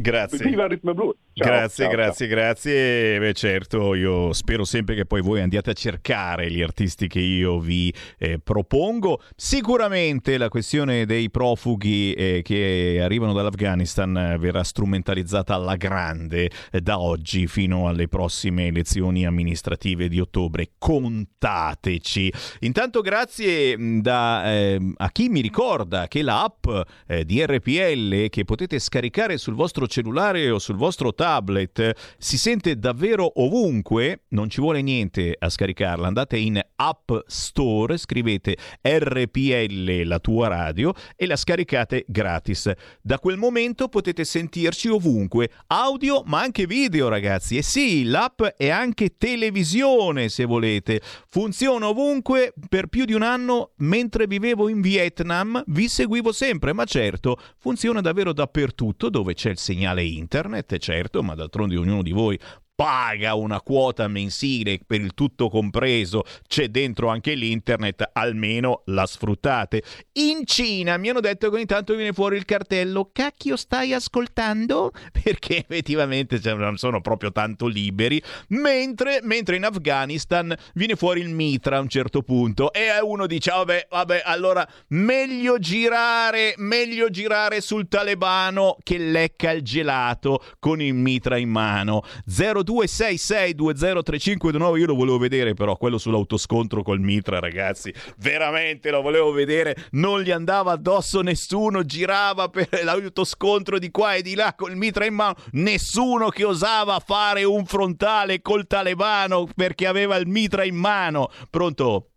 Grazie. 0.00 0.38
Viva 0.46 0.62
il 0.62 0.70
ritmo 0.70 0.94
blu. 0.94 1.12
Ciao, 1.32 1.48
grazie, 1.48 1.84
ciao, 1.84 1.92
grazie, 1.92 2.26
ciao. 2.28 2.36
grazie. 2.36 3.18
Beh, 3.18 3.32
certo, 3.32 3.94
io 3.94 4.32
spero 4.32 4.64
sempre 4.64 4.94
che 4.94 5.06
poi 5.06 5.20
voi 5.22 5.40
andiate 5.40 5.70
a 5.70 5.72
cercare 5.72 6.50
gli 6.52 6.62
artisti 6.62 7.08
che 7.08 7.18
io 7.18 7.58
vi 7.58 7.92
eh, 8.16 8.38
propongo. 8.38 9.20
Sicuramente 9.34 10.38
la 10.38 10.48
questione 10.48 11.04
dei 11.04 11.30
profughi 11.30 12.12
eh, 12.12 12.42
che 12.44 13.00
arrivano 13.02 13.32
dall'Afghanistan 13.32 14.16
eh, 14.16 14.38
verrà 14.38 14.62
strumentalizzata 14.62 15.54
alla 15.54 15.74
grande 15.74 16.48
eh, 16.70 16.80
da 16.80 17.00
oggi 17.00 17.48
fino 17.48 17.88
alle 17.88 18.06
prossime 18.06 18.68
elezioni 18.68 19.26
amministrative 19.26 20.06
di 20.06 20.20
ottobre. 20.20 20.70
Contateci. 20.78 22.32
Intanto 22.60 23.00
grazie 23.00 23.76
da, 24.00 24.42
ehm, 24.44 24.94
a 24.96 25.10
chi 25.10 25.28
mi 25.28 25.40
ricorda 25.40 26.06
che 26.06 26.22
l'app 26.22 26.68
eh, 27.08 27.24
di 27.24 27.44
RPL 27.44 28.28
che 28.28 28.44
potete 28.44 28.78
scaricare 28.78 29.38
sul 29.38 29.54
vostro 29.54 29.86
cellulare 29.88 30.50
o 30.50 30.58
sul 30.58 30.76
vostro 30.76 31.14
tablet 31.14 31.94
si 32.18 32.38
sente 32.38 32.78
davvero 32.78 33.42
ovunque, 33.42 34.24
non 34.28 34.48
ci 34.48 34.60
vuole 34.60 34.82
niente 34.82 35.34
a 35.36 35.48
scaricarla, 35.48 36.06
andate 36.06 36.36
in 36.36 36.60
App 36.76 37.10
Store, 37.26 37.96
scrivete 37.96 38.56
RPL 38.80 40.02
la 40.04 40.18
tua 40.18 40.48
radio 40.48 40.92
e 41.16 41.26
la 41.26 41.36
scaricate 41.36 42.04
gratis. 42.06 42.70
Da 43.00 43.18
quel 43.18 43.36
momento 43.36 43.88
potete 43.88 44.24
sentirci 44.24 44.88
ovunque, 44.88 45.50
audio 45.68 46.22
ma 46.26 46.40
anche 46.40 46.66
video 46.66 47.08
ragazzi. 47.08 47.56
E 47.56 47.62
sì, 47.62 48.04
l'app 48.04 48.42
è 48.42 48.68
anche 48.68 49.16
televisione 49.16 50.28
se 50.28 50.44
volete. 50.44 51.00
Funziona 51.28 51.88
ovunque 51.88 52.52
per 52.68 52.86
più 52.88 53.04
di 53.04 53.14
un 53.14 53.22
anno 53.22 53.72
mentre 53.78 54.26
vivevo 54.26 54.68
in 54.68 54.80
Vietnam, 54.80 55.62
vi 55.68 55.88
seguivo 55.88 56.32
sempre, 56.32 56.72
ma 56.72 56.84
certo, 56.84 57.38
funziona 57.58 58.00
davvero 58.00 58.32
dappertutto 58.32 59.08
dove 59.08 59.34
c'è 59.34 59.50
il 59.50 59.58
segnale 59.58 59.77
internet, 60.16 60.76
certo 60.78 61.22
ma 61.22 61.34
d'altronde 61.34 61.76
ognuno 61.76 62.02
di 62.02 62.12
voi 62.12 62.38
paga 62.78 63.34
una 63.34 63.60
quota 63.60 64.06
mensile 64.06 64.78
per 64.86 65.00
il 65.00 65.12
tutto 65.12 65.48
compreso, 65.48 66.22
c'è 66.46 66.68
dentro 66.68 67.08
anche 67.08 67.34
l'internet, 67.34 68.10
almeno 68.12 68.82
la 68.84 69.04
sfruttate. 69.04 69.82
In 70.12 70.46
Cina 70.46 70.96
mi 70.96 71.08
hanno 71.08 71.18
detto 71.18 71.50
che 71.50 71.56
ogni 71.56 71.64
tanto 71.64 71.96
viene 71.96 72.12
fuori 72.12 72.36
il 72.36 72.44
cartello 72.44 73.10
cacchio 73.12 73.56
stai 73.56 73.92
ascoltando? 73.94 74.92
Perché 75.10 75.56
effettivamente 75.56 76.40
cioè, 76.40 76.54
non 76.54 76.76
sono 76.76 77.00
proprio 77.00 77.32
tanto 77.32 77.66
liberi, 77.66 78.22
mentre, 78.50 79.18
mentre, 79.24 79.56
in 79.56 79.64
Afghanistan 79.64 80.54
viene 80.74 80.94
fuori 80.94 81.20
il 81.20 81.30
mitra 81.30 81.78
a 81.78 81.80
un 81.80 81.88
certo 81.88 82.22
punto 82.22 82.72
e 82.72 82.90
uno 83.02 83.26
dice 83.26 83.50
vabbè, 83.50 83.88
vabbè, 83.90 84.22
allora 84.24 84.64
meglio 84.90 85.58
girare, 85.58 86.54
meglio 86.58 87.10
girare 87.10 87.60
sul 87.60 87.88
talebano 87.88 88.76
che 88.84 88.98
lecca 88.98 89.50
il 89.50 89.62
gelato 89.62 90.44
con 90.60 90.80
il 90.80 90.94
mitra 90.94 91.36
in 91.38 91.48
mano. 91.48 92.04
02 92.24 92.66
0266203529 92.68 94.78
io 94.78 94.86
lo 94.86 94.94
volevo 94.94 95.18
vedere 95.18 95.54
però 95.54 95.76
quello 95.76 95.96
sull'autoscontro 95.96 96.82
col 96.82 97.00
Mitra 97.00 97.38
ragazzi 97.38 97.92
veramente 98.18 98.90
lo 98.90 99.00
volevo 99.00 99.32
vedere 99.32 99.74
non 99.92 100.20
gli 100.20 100.30
andava 100.30 100.72
addosso 100.72 101.22
nessuno 101.22 101.84
girava 101.84 102.48
per 102.48 102.68
l'autoscontro 102.82 103.78
di 103.78 103.90
qua 103.90 104.14
e 104.14 104.22
di 104.22 104.34
là 104.34 104.54
col 104.54 104.76
Mitra 104.76 105.06
in 105.06 105.14
mano 105.14 105.36
nessuno 105.52 106.28
che 106.28 106.44
osava 106.44 106.98
fare 106.98 107.44
un 107.44 107.64
frontale 107.64 108.42
col 108.42 108.66
talebano 108.66 109.48
perché 109.56 109.86
aveva 109.86 110.16
il 110.16 110.26
Mitra 110.26 110.64
in 110.64 110.76
mano 110.76 111.30
pronto 111.50 112.08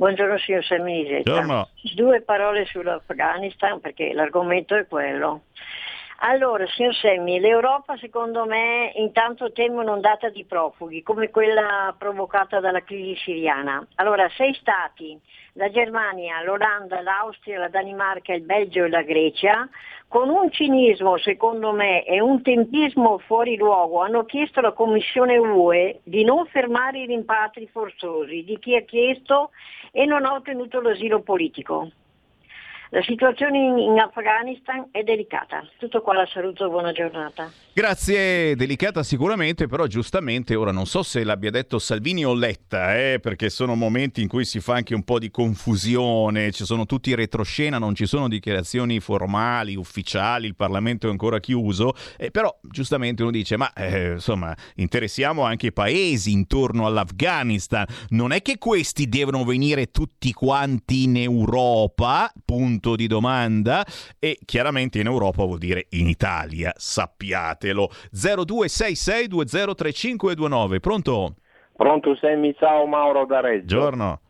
Buongiorno 0.00 0.38
signor 0.38 0.64
Semisetta. 0.64 1.68
Due 1.94 2.22
parole 2.22 2.64
sull'Afghanistan 2.64 3.80
perché 3.80 4.14
l'argomento 4.14 4.74
è 4.74 4.86
quello. 4.86 5.42
Allora, 6.22 6.66
signor 6.66 6.94
Semmi, 6.96 7.40
l'Europa 7.40 7.96
secondo 7.96 8.44
me 8.44 8.92
intanto 8.96 9.52
teme 9.52 9.76
un'ondata 9.76 10.28
di 10.28 10.44
profughi 10.44 11.02
come 11.02 11.30
quella 11.30 11.94
provocata 11.96 12.60
dalla 12.60 12.82
crisi 12.82 13.18
siriana. 13.22 13.86
Allora, 13.94 14.28
sei 14.36 14.52
stati, 14.52 15.18
la 15.54 15.70
Germania, 15.70 16.42
l'Olanda, 16.42 17.00
l'Austria, 17.00 17.60
la 17.60 17.68
Danimarca, 17.68 18.34
il 18.34 18.42
Belgio 18.42 18.84
e 18.84 18.90
la 18.90 19.00
Grecia, 19.00 19.66
con 20.08 20.28
un 20.28 20.50
cinismo 20.50 21.16
secondo 21.16 21.72
me 21.72 22.04
e 22.04 22.20
un 22.20 22.42
tempismo 22.42 23.16
fuori 23.20 23.56
luogo, 23.56 24.02
hanno 24.02 24.26
chiesto 24.26 24.58
alla 24.58 24.72
Commissione 24.72 25.38
UE 25.38 26.00
di 26.02 26.22
non 26.22 26.44
fermare 26.48 26.98
i 26.98 27.06
rimpatri 27.06 27.66
forzosi 27.66 28.44
di 28.44 28.58
chi 28.58 28.76
ha 28.76 28.82
chiesto 28.82 29.52
e 29.90 30.04
non 30.04 30.26
ha 30.26 30.34
ottenuto 30.34 30.82
l'asilo 30.82 31.22
politico. 31.22 31.88
La 32.92 33.02
situazione 33.02 33.56
in, 33.58 33.78
in 33.78 33.98
Afghanistan 34.00 34.88
è 34.90 35.04
delicata. 35.04 35.64
Tutto 35.78 36.02
qua, 36.02 36.14
la 36.14 36.26
saluto, 36.26 36.68
buona 36.68 36.90
giornata. 36.90 37.48
Grazie, 37.72 38.56
delicata 38.56 39.04
sicuramente, 39.04 39.68
però 39.68 39.86
giustamente 39.86 40.56
ora 40.56 40.72
non 40.72 40.86
so 40.86 41.04
se 41.04 41.22
l'abbia 41.22 41.52
detto 41.52 41.78
Salvini 41.78 42.24
o 42.24 42.34
Letta, 42.34 42.98
eh, 42.98 43.20
perché 43.20 43.48
sono 43.48 43.76
momenti 43.76 44.22
in 44.22 44.26
cui 44.26 44.44
si 44.44 44.58
fa 44.58 44.74
anche 44.74 44.92
un 44.92 45.04
po' 45.04 45.20
di 45.20 45.30
confusione, 45.30 46.50
ci 46.50 46.64
sono 46.64 46.84
tutti 46.84 47.14
retroscena, 47.14 47.78
non 47.78 47.94
ci 47.94 48.06
sono 48.06 48.26
dichiarazioni 48.26 48.98
formali, 48.98 49.76
ufficiali, 49.76 50.48
il 50.48 50.56
Parlamento 50.56 51.06
è 51.06 51.10
ancora 51.10 51.38
chiuso, 51.38 51.94
eh, 52.18 52.32
però 52.32 52.52
giustamente 52.60 53.22
uno 53.22 53.30
dice, 53.30 53.56
ma 53.56 53.72
eh, 53.72 54.14
insomma, 54.14 54.52
interessiamo 54.74 55.44
anche 55.44 55.68
i 55.68 55.72
paesi 55.72 56.32
intorno 56.32 56.86
all'Afghanistan, 56.86 57.86
non 58.08 58.32
è 58.32 58.42
che 58.42 58.58
questi 58.58 59.08
devono 59.08 59.44
venire 59.44 59.92
tutti 59.92 60.32
quanti 60.32 61.04
in 61.04 61.16
Europa, 61.18 62.32
punto 62.44 62.79
punto 62.80 62.96
di 62.96 63.06
domanda 63.06 63.84
e 64.18 64.38
chiaramente 64.44 64.98
in 64.98 65.06
Europa 65.06 65.44
vuol 65.44 65.58
dire 65.58 65.86
in 65.90 66.08
Italia, 66.08 66.72
sappiatelo. 66.74 67.88
0266203529, 68.12 70.80
pronto? 70.80 71.34
Pronto 71.76 72.16
Semmi, 72.16 72.52
ciao 72.58 72.86
Mauro 72.86 73.26
da 73.26 73.38
Reggio. 73.40 73.76
Buongiorno. 73.76 74.20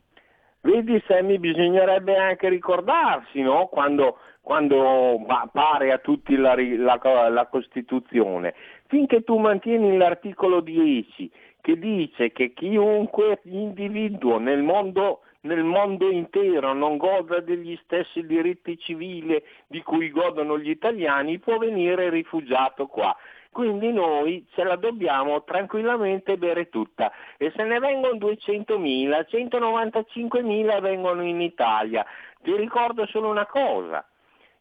Vedi 0.63 1.03
Semmi, 1.07 1.39
bisognerebbe 1.39 2.15
anche 2.17 2.51
ricordarsi, 2.51 3.41
no? 3.41 3.69
Quando, 3.69 4.19
quando 4.43 5.25
pare 5.53 5.93
a 5.93 5.99
tutti 5.99 6.37
la, 6.37 6.57
la, 6.57 7.29
la 7.29 7.47
Costituzione, 7.47 8.53
finché 8.89 9.23
tu 9.23 9.39
mantieni 9.39 9.97
l'articolo 9.97 10.61
10 10.61 11.31
che 11.63 11.79
dice 11.79 12.33
che 12.33 12.53
chiunque 12.53 13.41
individuo 13.45 14.39
nel 14.39 14.63
mondo 14.63 15.21
nel 15.43 15.63
mondo 15.63 16.11
intero 16.11 16.73
non 16.75 16.97
goda 16.97 17.41
degli 17.41 17.79
stessi 17.85 18.27
diritti 18.27 18.79
civili 18.79 19.43
di 19.67 19.83
cui 19.83 20.11
godono 20.11 20.59
gli 20.59 20.71
italiani, 20.71 21.39
può 21.39 21.57
venire 21.59 22.11
rifugiato 22.11 22.87
qua. 22.87 23.17
Quindi 23.51 23.93
noi 23.93 24.47
ce 24.55 24.63
la 24.63 24.77
dobbiamo 24.77 25.43
tranquillamente 25.43 26.37
bere 26.37 26.69
tutta 26.69 27.11
e 27.37 27.53
se 27.57 27.65
ne 27.65 27.81
vengono 27.81 28.15
200.000, 28.15 29.27
195.000 29.29 30.81
vengono 30.81 31.23
in 31.23 31.41
Italia. 31.41 32.05
Ti 32.43 32.55
ricordo 32.55 33.07
solo 33.07 33.29
una 33.29 33.47
cosa, 33.47 34.07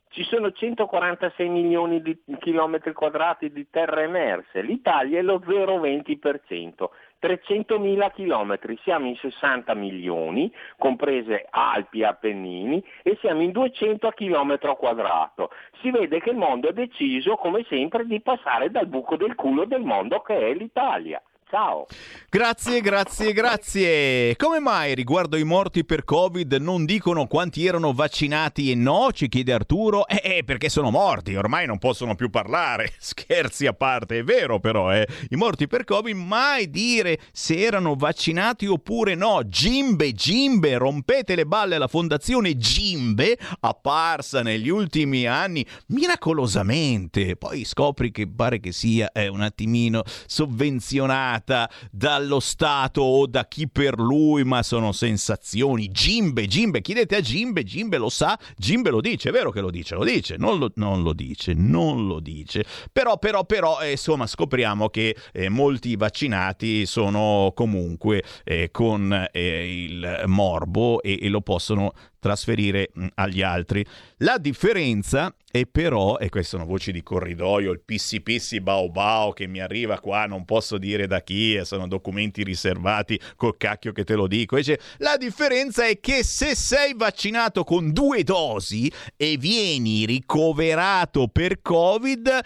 ci 0.10 0.24
sono 0.24 0.52
146 0.52 1.48
milioni 1.50 2.02
di 2.02 2.18
chilometri 2.40 2.94
quadrati 2.94 3.52
di 3.52 3.68
terra 3.70 4.02
emerse, 4.02 4.62
l'Italia 4.62 5.20
è 5.20 5.22
lo 5.22 5.40
0,20%. 5.40 6.90
300.000 7.22 8.14
chilometri, 8.14 8.80
siamo 8.82 9.08
in 9.08 9.16
60 9.16 9.74
milioni, 9.74 10.52
comprese 10.78 11.46
Alpi 11.50 12.00
e 12.00 12.06
Appennini, 12.06 12.84
e 13.04 13.18
siamo 13.20 13.42
in 13.42 13.52
200 13.52 14.08
a 14.08 14.14
chilometro 14.14 14.76
quadrato. 14.78 15.52
Si 15.82 15.92
vede 15.92 16.22
che 16.22 16.30
il 16.30 16.38
mondo 16.38 16.70
ha 16.70 16.74
deciso, 16.74 17.36
come 17.36 17.66
sempre, 17.68 18.06
di 18.06 18.22
passare 18.22 18.72
dal 18.72 18.88
buco 18.88 19.18
del 19.18 19.36
culo 19.36 19.66
del 19.66 19.82
mondo 19.82 20.22
che 20.22 20.38
è 20.38 20.54
l'Italia. 20.54 21.22
Ciao. 21.50 21.88
Grazie, 22.30 22.80
grazie, 22.80 23.34
grazie. 23.34 24.36
Come 24.36 24.60
mai 24.60 24.94
riguardo 24.94 25.36
i 25.36 25.44
morti 25.44 25.84
per 25.84 26.04
Covid 26.04 26.54
non 26.54 26.86
dicono 26.86 27.26
quanti 27.26 27.66
erano 27.66 27.92
vaccinati 27.92 28.70
e 28.70 28.76
no? 28.76 29.10
Ci 29.12 29.28
chiede 29.28 29.54
Arturo. 29.54 30.08
Eh, 30.08 30.22
eh 30.24 30.44
perché 30.44 30.70
sono 30.70 30.92
morti, 30.92 31.34
ormai 31.34 31.66
non 31.66 31.80
possono 31.80 32.14
più 32.14 32.30
parlare. 32.30 32.94
Scherzi 33.02 33.66
a 33.66 33.74
parte, 33.74 34.20
è 34.20 34.24
vero 34.24 34.60
però, 34.60 34.94
eh. 34.94 35.08
I 35.30 35.36
morti 35.38 35.66
per 35.66 35.86
Covid 35.86 36.16
mai 36.16 36.70
dire 36.70 37.18
se 37.32 37.58
erano 37.58 37.96
vaccinati 37.96 38.68
oppure 38.68 39.16
no. 39.16 39.42
Gimbe, 39.44 40.12
Gimbe, 40.12 40.78
rompete 40.78 41.34
le 41.34 41.48
balle 41.48 41.78
alla 41.78 41.88
fondazione 41.88 42.58
Gimbe, 42.58 43.36
apparsa 43.62 44.44
negli 44.44 44.70
ultimi 44.70 45.26
anni 45.26 45.66
miracolosamente. 45.88 47.38
Poi 47.38 47.66
scopri 47.66 48.12
che 48.12 48.28
pare 48.28 48.60
che 48.60 48.72
sia 48.72 49.12
eh, 49.12 49.28
un 49.28 49.42
attimino 49.42 50.04
sovvenzionato 50.28 51.38
pagata 51.40 51.70
dallo 51.90 52.40
Stato 52.40 53.02
o 53.02 53.26
da 53.26 53.48
chi 53.48 53.68
per 53.68 53.98
lui, 53.98 54.44
ma 54.44 54.62
sono 54.64 54.92
sensazioni. 54.92 55.90
Gimbe, 55.90 56.46
Gimbe, 56.46 56.82
chiedete 56.82 57.16
a 57.16 57.22
Gimbe, 57.22 57.64
Gimbe 57.64 57.98
lo 57.98 58.10
sa, 58.10 58.38
Gimbe 58.58 58.90
lo 58.90 59.02
dice, 59.02 59.30
è 59.30 59.32
vero 59.32 59.52
che 59.52 59.62
lo 59.62 59.72
dice, 59.72 59.96
lo 59.96 60.04
dice, 60.04 60.36
non 60.38 60.60
lo, 60.60 60.72
non 60.76 61.02
lo 61.02 61.14
dice, 61.14 61.54
non 61.54 62.08
lo 62.08 62.20
dice. 62.20 62.66
Però, 62.92 63.18
però, 63.18 63.46
però, 63.46 63.80
eh, 63.82 63.92
insomma, 63.92 64.28
scopriamo 64.28 64.90
che 64.90 65.16
eh, 65.32 65.50
molti 65.50 65.96
vaccinati 65.96 66.86
sono 66.86 67.52
comunque 67.56 68.24
eh, 68.44 68.70
con 68.72 69.28
eh, 69.32 69.84
il 69.84 70.24
morbo 70.26 71.02
e, 71.02 71.20
e 71.22 71.30
lo 71.30 71.42
possono 71.42 71.94
trasferire 72.20 72.92
agli 73.16 73.42
altri. 73.42 73.86
La 74.18 74.38
differenza 74.38 75.34
è 75.52 75.66
però, 75.66 76.18
e 76.18 76.30
queste 76.30 76.58
sono 76.58 76.66
voci 76.66 76.92
di 76.92 77.02
corridoio, 77.02 77.72
il 77.72 77.82
pissi 77.84 78.22
pissi 78.22 78.62
bao 78.62 78.90
bao 78.90 79.32
che 79.32 79.48
mi 79.48 79.60
arriva 79.60 80.00
qua, 80.00 80.26
non 80.26 80.46
posso 80.46 80.78
dire 80.78 81.08
da 81.08 81.22
chi, 81.22 81.56
e 81.56 81.66
sono 81.66 81.88
documenti 81.88 82.44
riservati, 82.44 83.20
col 83.36 83.58
cacchio 83.58 83.92
che 83.92 84.04
te 84.04 84.14
lo 84.14 84.28
dico. 84.28 84.58
Dice, 84.58 84.80
la 84.98 85.18
differenza 85.18 85.86
è 85.86 86.00
che 86.00 86.24
se 86.24 86.56
sei 86.56 86.94
vaccinato 86.96 87.64
con 87.64 87.92
due 87.92 88.24
dosi 88.24 88.92
e 89.16 89.38
vieni 89.38 90.06
ricoverato 90.06 91.28
per 91.28 91.62
Covid, 91.62 92.40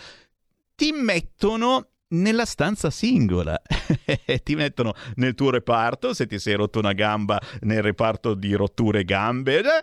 ti 0.75 0.91
mettono 0.93 1.89
nella 2.13 2.45
stanza 2.45 2.89
singola. 2.89 3.61
ti 4.43 4.55
mettono 4.55 4.93
nel 5.15 5.35
tuo 5.35 5.49
reparto, 5.49 6.13
se 6.13 6.25
ti 6.25 6.39
sei 6.39 6.53
rotto 6.55 6.80
una 6.80 6.93
gamba 6.93 7.41
nel 7.61 7.81
reparto 7.81 8.34
di 8.34 8.53
rotture 8.53 9.03
gambe, 9.03 9.59
eh, 9.59 9.81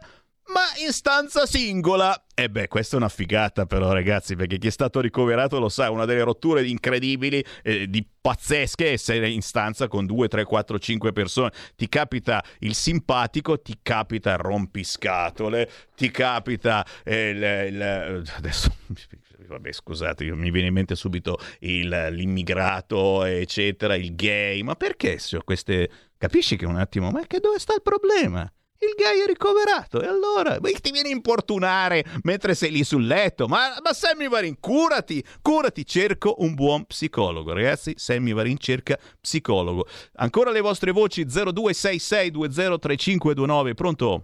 ma 0.53 0.85
in 0.85 0.93
stanza 0.93 1.47
singola. 1.47 2.25
E 2.35 2.49
beh, 2.49 2.69
questa 2.69 2.97
è 2.97 2.99
una 2.99 3.09
figata 3.09 3.67
però 3.67 3.93
ragazzi, 3.93 4.35
perché 4.37 4.59
chi 4.59 4.69
è 4.69 4.71
stato 4.71 5.01
ricoverato 5.01 5.59
lo 5.59 5.69
sa, 5.69 5.91
una 5.91 6.05
delle 6.05 6.23
rotture 6.23 6.67
incredibili, 6.67 7.45
eh, 7.63 7.89
di 7.89 8.07
pazzesche, 8.21 8.91
essere 8.91 9.29
in 9.29 9.43
stanza 9.43 9.89
con 9.89 10.07
2, 10.07 10.29
3, 10.29 10.45
4, 10.45 10.79
5 10.79 11.13
persone. 11.13 11.51
Ti 11.77 11.89
capita 11.89 12.43
il 12.61 12.75
simpatico, 12.75 13.61
ti 13.61 13.79
capita 13.83 14.33
il 14.33 14.39
rompiscatole, 14.39 15.71
ti 15.95 16.11
capita 16.11 16.85
eh, 17.05 17.29
il, 17.31 17.73
il... 17.75 18.33
Adesso 18.37 18.75
vabbè 19.47 19.73
scusate, 19.73 20.25
mi 20.33 20.51
viene 20.51 20.69
in 20.69 20.75
mente 20.75 20.95
subito 20.95 21.39
il, 21.61 21.89
l'immigrato, 22.13 23.25
eccetera, 23.25 23.95
il 23.97 24.15
gay, 24.15 24.63
ma 24.63 24.75
perché 24.75 25.19
so, 25.19 25.41
queste... 25.45 25.91
Capisci 26.17 26.57
che 26.57 26.67
un 26.67 26.77
attimo, 26.77 27.11
ma 27.11 27.27
che 27.27 27.41
dove 27.41 27.59
sta 27.59 27.75
il 27.75 27.81
problema? 27.81 28.51
Il 28.83 28.95
gay 28.97 29.21
è 29.21 29.27
ricoverato 29.27 30.01
e 30.01 30.07
allora 30.07 30.57
ti 30.57 30.91
viene 30.91 31.11
a 31.11 31.13
importunare 31.13 32.03
mentre 32.23 32.55
sei 32.55 32.71
lì 32.71 32.83
sul 32.83 33.07
letto. 33.07 33.47
Ma, 33.47 33.77
ma 33.83 33.93
Sammy 33.93 34.27
Varin, 34.27 34.59
curati, 34.59 35.23
curati, 35.43 35.85
cerco 35.85 36.37
un 36.39 36.55
buon 36.55 36.87
psicologo. 36.87 37.53
Ragazzi, 37.53 37.93
Sammy 37.99 38.33
Varin 38.33 38.57
cerca 38.57 38.97
psicologo. 39.21 39.85
Ancora 40.15 40.51
le 40.51 40.63
vostre 40.63 40.93
voci 40.93 41.27
0266203529, 41.27 43.75
pronto? 43.75 44.23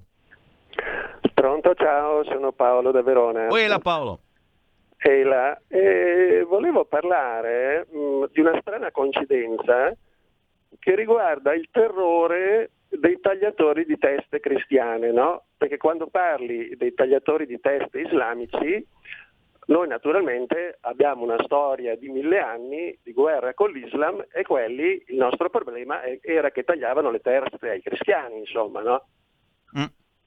Pronto, 1.35 1.75
ciao, 1.75 2.25
sono 2.25 2.53
Paolo 2.53 2.93
da 2.93 3.03
Verona. 3.03 3.49
Uela 3.49 3.79
Paolo. 3.79 4.21
Eila, 4.97 5.61
eh, 5.69 6.47
volevo 6.49 6.87
parlare 6.87 7.87
mh, 7.93 7.99
mm, 7.99 8.25
di 8.33 8.41
una 8.41 8.59
strana 8.63 8.91
coincidenza 8.91 9.95
che 10.79 10.95
riguarda 10.95 11.53
il 11.53 11.69
terrore 11.71 12.71
dei 12.99 13.21
tagliatori 13.21 13.85
di 13.85 13.99
teste 13.99 14.41
cristiane, 14.41 15.13
no? 15.13 15.47
Perché 15.57 15.77
quando 15.77 16.07
parli 16.09 16.77
dei 16.77 16.95
tagliatori 16.95 17.47
di 17.47 17.61
teste 17.61 18.01
islamici, 18.01 18.87
noi 19.67 19.89
naturalmente 19.89 20.79
abbiamo 20.83 21.25
una 21.25 21.43
storia 21.43 21.97
di 21.97 22.09
mille 22.09 22.39
anni 22.39 22.97
di 23.03 23.13
guerra 23.13 23.53
con 23.55 23.73
l'Islam 23.73 24.25
e 24.33 24.43
quelli, 24.43 25.03
il 25.09 25.17
nostro 25.17 25.51
problema 25.51 26.03
era 26.21 26.51
che 26.51 26.63
tagliavano 26.63 27.11
le 27.11 27.21
teste 27.21 27.71
ai 27.71 27.83
cristiani, 27.83 28.39
insomma, 28.39 28.81
no? 28.81 29.09
Mm. 29.79 29.85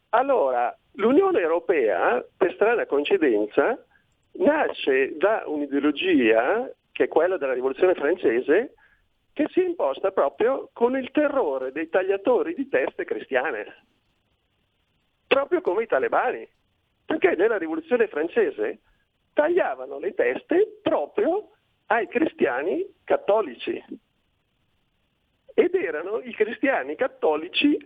Allora, 0.10 0.76
l'Unione 0.94 1.40
Europea, 1.40 2.26
per 2.36 2.54
strana 2.54 2.86
coincidenza, 2.86 3.82
nasce 4.34 5.16
da 5.16 5.44
un'ideologia, 5.46 6.70
che 6.92 7.06
è 7.06 7.08
quella 7.08 7.38
della 7.38 7.54
rivoluzione 7.54 7.94
francese, 7.94 8.74
che 9.34 9.48
si 9.52 9.64
imposta 9.64 10.12
proprio 10.12 10.70
con 10.74 10.98
il 10.98 11.12
terrore 11.12 11.72
dei 11.72 11.90
tagliatori 11.90 12.54
di 12.54 12.68
teste 12.68 13.06
cristiane. 13.06 13.86
proprio 15.28 15.62
come 15.62 15.84
i 15.84 15.88
talebani, 15.88 16.48
perché 17.06 17.36
nella 17.36 17.58
rivoluzione 17.58 18.08
francese 18.08 18.80
tagliavano 19.34 20.00
le 20.00 20.16
teste 20.16 20.80
proprio 20.82 21.52
ai 21.86 22.08
cristiani 22.08 22.84
cattolici 23.04 23.84
ed 25.54 25.76
erano 25.76 26.20
i 26.20 26.34
cristiani 26.34 26.96
cattolici 26.96 27.78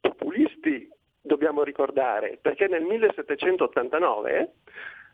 populisti, 0.00 0.88
dobbiamo 1.20 1.62
ricordare, 1.62 2.38
perché 2.40 2.68
nel 2.68 2.82
1789 2.82 4.52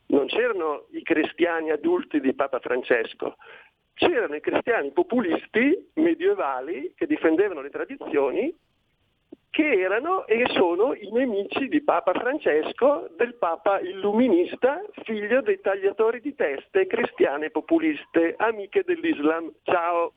non 0.06 0.26
c'erano 0.26 0.86
i 0.92 1.02
cristiani 1.02 1.70
adulti 1.70 2.20
di 2.20 2.34
Papa 2.34 2.60
Francesco, 2.60 3.36
c'erano 3.98 4.36
i 4.36 4.40
cristiani 4.40 4.92
populisti 4.92 5.90
medievali 5.94 6.92
che 6.96 7.06
difendevano 7.06 7.60
le 7.60 7.70
tradizioni 7.70 8.56
che 9.50 9.72
erano 9.72 10.24
e 10.26 10.44
sono 10.52 10.94
i 10.94 11.10
nemici 11.10 11.66
di 11.68 11.82
Papa 11.82 12.12
Francesco, 12.12 13.08
del 13.16 13.34
Papa 13.34 13.80
illuminista, 13.80 14.80
figlio 15.02 15.40
dei 15.40 15.60
tagliatori 15.60 16.20
di 16.20 16.34
teste 16.34 16.86
cristiane 16.86 17.50
populiste, 17.50 18.34
amiche 18.36 18.84
dell'Islam. 18.84 19.50
Ciao! 19.64 20.12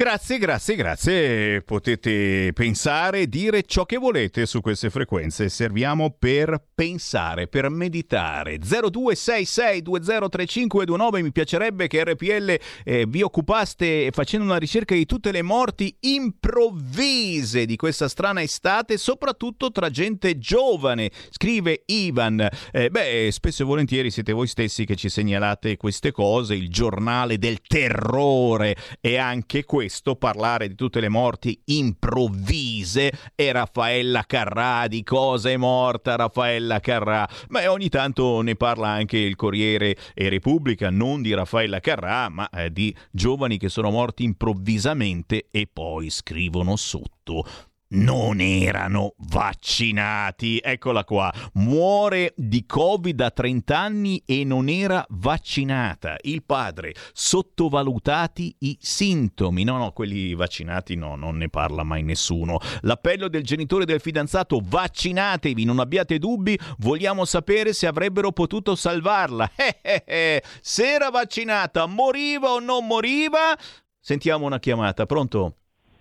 Grazie, 0.00 0.38
grazie, 0.38 0.76
grazie. 0.76 1.60
Potete 1.60 2.52
pensare, 2.54 3.28
dire 3.28 3.64
ciò 3.64 3.84
che 3.84 3.98
volete 3.98 4.46
su 4.46 4.62
queste 4.62 4.88
frequenze. 4.88 5.50
Serviamo 5.50 6.16
per 6.18 6.58
pensare, 6.74 7.48
per 7.48 7.68
meditare. 7.68 8.60
0266203529 8.60 11.20
mi 11.20 11.32
piacerebbe 11.32 11.86
che 11.86 12.02
RPL 12.02 12.54
eh, 12.82 13.04
vi 13.06 13.20
occupaste 13.20 14.08
facendo 14.10 14.46
una 14.46 14.56
ricerca 14.56 14.94
di 14.94 15.04
tutte 15.04 15.32
le 15.32 15.42
morti 15.42 15.94
improvvise 16.00 17.66
di 17.66 17.76
questa 17.76 18.08
strana 18.08 18.40
estate, 18.40 18.96
soprattutto 18.96 19.70
tra 19.70 19.90
gente 19.90 20.38
giovane. 20.38 21.10
Scrive 21.28 21.82
Ivan. 21.84 22.48
Eh, 22.72 22.88
beh, 22.88 23.28
spesso 23.32 23.64
e 23.64 23.66
volentieri 23.66 24.10
siete 24.10 24.32
voi 24.32 24.46
stessi 24.46 24.86
che 24.86 24.96
ci 24.96 25.10
segnalate 25.10 25.76
queste 25.76 26.10
cose, 26.10 26.54
il 26.54 26.70
giornale 26.70 27.36
del 27.36 27.60
terrore 27.60 28.74
e 28.98 29.18
anche 29.18 29.64
questo 29.64 29.88
questo 29.90 30.14
parlare 30.14 30.68
di 30.68 30.76
tutte 30.76 31.00
le 31.00 31.08
morti 31.08 31.60
improvvise 31.64 33.10
e 33.34 33.50
Raffaella 33.50 34.22
Carrà, 34.24 34.86
di 34.86 35.02
cosa 35.02 35.50
è 35.50 35.56
morta 35.56 36.14
Raffaella 36.14 36.78
Carrà. 36.78 37.28
Beh, 37.48 37.66
ogni 37.66 37.88
tanto 37.88 38.40
ne 38.40 38.54
parla 38.54 38.86
anche 38.86 39.18
il 39.18 39.34
Corriere 39.34 39.96
e 40.14 40.28
Repubblica, 40.28 40.90
non 40.90 41.22
di 41.22 41.34
Raffaella 41.34 41.80
Carrà, 41.80 42.28
ma 42.28 42.48
eh, 42.50 42.70
di 42.70 42.94
giovani 43.10 43.58
che 43.58 43.68
sono 43.68 43.90
morti 43.90 44.22
improvvisamente 44.22 45.48
e 45.50 45.68
poi 45.70 46.08
scrivono 46.08 46.76
sotto 46.76 47.44
non 47.90 48.40
erano 48.40 49.14
vaccinati. 49.18 50.60
Eccola 50.62 51.04
qua. 51.04 51.32
Muore 51.54 52.32
di 52.36 52.66
Covid 52.66 53.20
a 53.20 53.30
30 53.30 53.78
anni 53.78 54.22
e 54.26 54.44
non 54.44 54.68
era 54.68 55.04
vaccinata. 55.08 56.16
Il 56.22 56.44
padre, 56.44 56.94
sottovalutati 57.12 58.54
i 58.60 58.76
sintomi. 58.80 59.64
No, 59.64 59.78
no, 59.78 59.92
quelli 59.92 60.34
vaccinati 60.34 60.94
no, 60.94 61.16
non 61.16 61.36
ne 61.36 61.48
parla 61.48 61.82
mai 61.82 62.02
nessuno. 62.02 62.58
L'appello 62.82 63.28
del 63.28 63.42
genitore 63.42 63.84
del 63.84 64.00
fidanzato, 64.00 64.60
vaccinatevi, 64.62 65.64
non 65.64 65.78
abbiate 65.78 66.18
dubbi, 66.18 66.58
vogliamo 66.78 67.24
sapere 67.24 67.72
se 67.72 67.86
avrebbero 67.86 68.32
potuto 68.32 68.74
salvarla. 68.74 69.48
Eh, 69.60 69.78
eh, 69.82 70.04
eh. 70.06 70.42
Se 70.62 70.90
era 70.90 71.10
vaccinata, 71.10 71.86
moriva 71.86 72.50
o 72.50 72.60
non 72.60 72.86
moriva? 72.86 73.56
Sentiamo 73.98 74.46
una 74.46 74.58
chiamata, 74.58 75.04
pronto? 75.06 75.56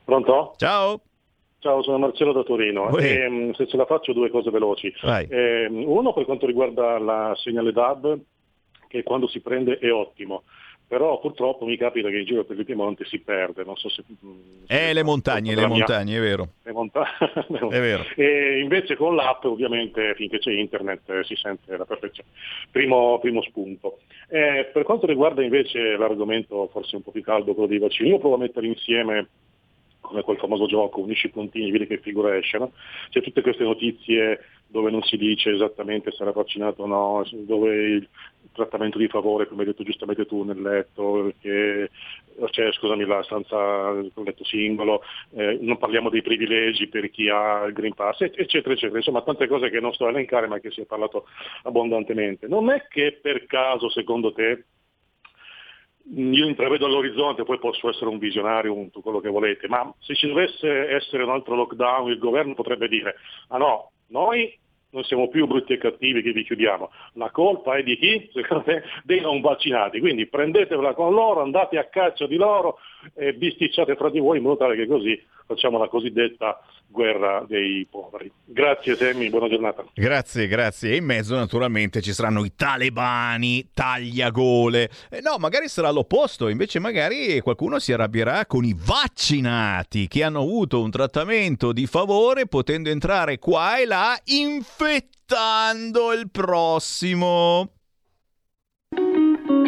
Pronto? 0.06 0.54
Ciao. 0.56 1.02
Ciao, 1.60 1.84
sono 1.84 1.98
Marcello 1.98 2.32
da 2.32 2.44
Torino. 2.44 2.96
E, 2.98 3.52
se 3.54 3.68
ce 3.68 3.76
la 3.76 3.86
faccio 3.86 4.14
due 4.14 4.30
cose 4.30 4.50
veloci. 4.50 4.94
Eh, 5.28 5.68
uno 5.68 6.14
per 6.14 6.24
quanto 6.24 6.46
riguarda 6.46 6.98
la 7.00 7.34
segnale 7.36 7.74
DAB, 7.74 8.18
che 8.88 9.04
quando 9.04 9.28
si 9.28 9.42
prende 9.42 9.78
è 9.78 9.92
ottimo. 9.92 10.44
Però 10.88 11.20
purtroppo 11.20 11.66
mi 11.66 11.78
capita 11.78 12.10
che 12.10 12.18
in 12.18 12.26
giro 12.26 12.46
per 12.46 12.58
il 12.58 12.66
Piemonte 12.66 13.06
si 13.06 13.20
perde, 13.20 13.64
non 13.64 13.76
so 13.76 13.90
se... 13.90 14.04
Eh, 14.66 14.92
le 14.92 15.04
montagne, 15.04 15.54
le 15.54 15.68
montagne, 15.68 16.18
è 16.18 16.20
vero. 16.20 16.48
Le 16.64 16.72
montagne, 16.72 17.16
è 17.70 17.80
vero. 17.80 18.06
E 18.16 18.60
invece 18.60 18.96
con 18.96 19.14
l'app 19.14 19.44
ovviamente 19.44 20.16
finché 20.16 20.40
c'è 20.40 20.52
internet 20.52 21.08
eh, 21.10 21.24
si 21.26 21.36
sente 21.36 21.78
la 21.78 21.86
perfezione. 21.86 22.30
Primo, 22.72 23.20
primo 23.20 23.44
spunto. 23.44 24.00
Eh, 24.30 24.72
per 24.74 24.82
quanto 24.82 25.06
riguarda 25.06 25.44
invece 25.44 25.96
l'argomento 25.96 26.68
forse 26.72 26.96
un 26.96 27.04
po' 27.04 27.12
più 27.12 27.22
caldo, 27.22 27.54
quello 27.54 27.70
dei 27.70 27.78
vaccini, 27.78 28.10
io 28.10 28.18
provo 28.18 28.36
a 28.36 28.40
mettere 28.40 28.66
insieme 28.66 29.28
come 30.10 30.24
quel 30.24 30.38
famoso 30.38 30.66
gioco, 30.66 31.00
unisci 31.00 31.28
i 31.28 31.30
puntini, 31.30 31.72
vedi 31.72 31.86
che 31.86 32.00
figura 32.00 32.36
esce, 32.36 32.58
no? 32.58 32.72
C'è 33.10 33.22
tutte 33.22 33.42
queste 33.42 33.64
notizie 33.64 34.40
dove 34.68 34.92
non 34.92 35.02
si 35.04 35.18
dice 35.18 35.52
esattamente 35.52 36.12
se 36.12 36.22
era 36.22 36.32
vaccinato 36.32 36.84
o 36.84 36.88
no, 36.88 37.24
dove 37.32 37.76
il 37.76 38.10
trattamento 38.52 38.98
di 38.98 39.08
favore, 39.08 39.48
come 39.48 39.62
hai 39.62 39.68
detto 39.68 39.84
giustamente 39.84 40.26
tu, 40.26 40.44
nel 40.44 40.62
letto, 40.62 41.32
che, 41.40 41.90
cioè, 42.50 42.72
scusami, 42.72 43.06
la 43.06 43.24
stanza 43.24 43.58
con 44.14 44.24
letto 44.24 44.44
singolo, 44.44 45.02
eh, 45.36 45.58
non 45.62 45.78
parliamo 45.78 46.10
dei 46.10 46.22
privilegi 46.22 46.88
per 46.88 47.10
chi 47.10 47.30
ha 47.30 47.66
il 47.66 47.74
Green 47.74 47.94
Pass, 47.94 48.22
eccetera, 48.22 48.74
eccetera. 48.74 48.98
Insomma, 48.98 49.22
tante 49.22 49.48
cose 49.48 49.70
che 49.70 49.80
non 49.80 49.94
sto 49.94 50.06
a 50.06 50.10
elencare 50.10 50.48
ma 50.48 50.60
che 50.60 50.72
si 50.72 50.82
è 50.82 50.86
parlato 50.86 51.26
abbondantemente. 51.64 52.48
Non 52.48 52.70
è 52.70 52.88
che 52.90 53.18
per 53.22 53.46
caso, 53.46 53.90
secondo 53.90 54.34
te, 54.34 54.66
io 56.16 56.48
intravedo 56.48 56.86
all'orizzonte, 56.86 57.44
poi 57.44 57.60
posso 57.60 57.90
essere 57.90 58.10
un 58.10 58.18
visionario, 58.18 58.74
un, 58.74 58.90
quello 58.92 59.20
che 59.20 59.30
volete, 59.30 59.68
ma 59.68 59.94
se 60.00 60.16
ci 60.16 60.28
dovesse 60.28 60.90
essere 60.90 61.24
un 61.24 61.30
altro 61.30 61.56
lockdown 61.56 62.10
il 62.10 62.18
governo 62.18 62.54
potrebbe 62.54 62.88
dire, 62.88 63.16
ah 63.50 63.58
no, 63.58 63.92
noi 64.08 64.58
non 64.92 65.04
siamo 65.04 65.28
più 65.28 65.46
brutti 65.46 65.74
e 65.74 65.78
cattivi 65.78 66.24
che 66.24 66.32
vi 66.32 66.44
chiudiamo, 66.44 66.90
la 67.14 67.30
colpa 67.30 67.76
è 67.76 67.84
di 67.84 67.96
chi? 67.98 68.30
Secondo 68.34 68.64
me 68.66 68.84
dei 69.04 69.22
non 69.22 69.42
vaccinati, 69.42 70.00
quindi 70.00 70.28
prendetevela 70.28 70.94
con 70.94 71.14
loro, 71.14 71.42
andate 71.42 71.78
a 71.78 71.86
caccia 71.86 72.26
di 72.26 72.38
loro 72.38 72.80
e 73.14 73.34
bisticciate 73.34 73.96
fra 73.96 74.10
di 74.10 74.20
voi 74.20 74.38
in 74.38 74.44
modo 74.44 74.58
tale 74.58 74.76
che 74.76 74.88
così 74.88 75.22
facciamo 75.50 75.80
la 75.80 75.88
cosiddetta 75.88 76.60
guerra 76.86 77.44
dei 77.48 77.88
poveri. 77.90 78.32
Grazie 78.46 78.96
Semmi, 78.96 79.30
buona 79.30 79.50
giornata. 79.50 79.84
Grazie, 79.96 80.48
grazie. 80.48 80.92
E 80.92 80.96
in 80.98 81.06
mezzo 81.06 81.36
naturalmente 81.36 82.02
ci 82.02 82.14
saranno 82.14 82.46
i 82.46 82.54
talebani, 82.56 83.72
tagliagole. 83.74 84.90
Eh, 85.10 85.22
no, 85.22 85.38
magari 85.40 85.68
sarà 85.68 85.90
l'opposto, 85.90 86.50
invece 86.50 86.78
magari 86.78 87.40
qualcuno 87.42 87.80
si 87.80 87.92
arrabbierà 87.92 88.46
con 88.46 88.64
i 88.64 88.76
vaccinati 88.78 90.08
che 90.08 90.24
hanno 90.24 90.42
avuto 90.42 90.82
un 90.82 90.92
trattamento 90.92 91.72
di 91.72 91.88
favore 91.88 92.46
potendo 92.46 92.90
entrare 92.90 93.40
qua 93.40 93.80
e 93.80 93.86
là 93.86 94.16
infettando 94.26 96.14
il 96.14 96.30
prossimo. 96.30 97.79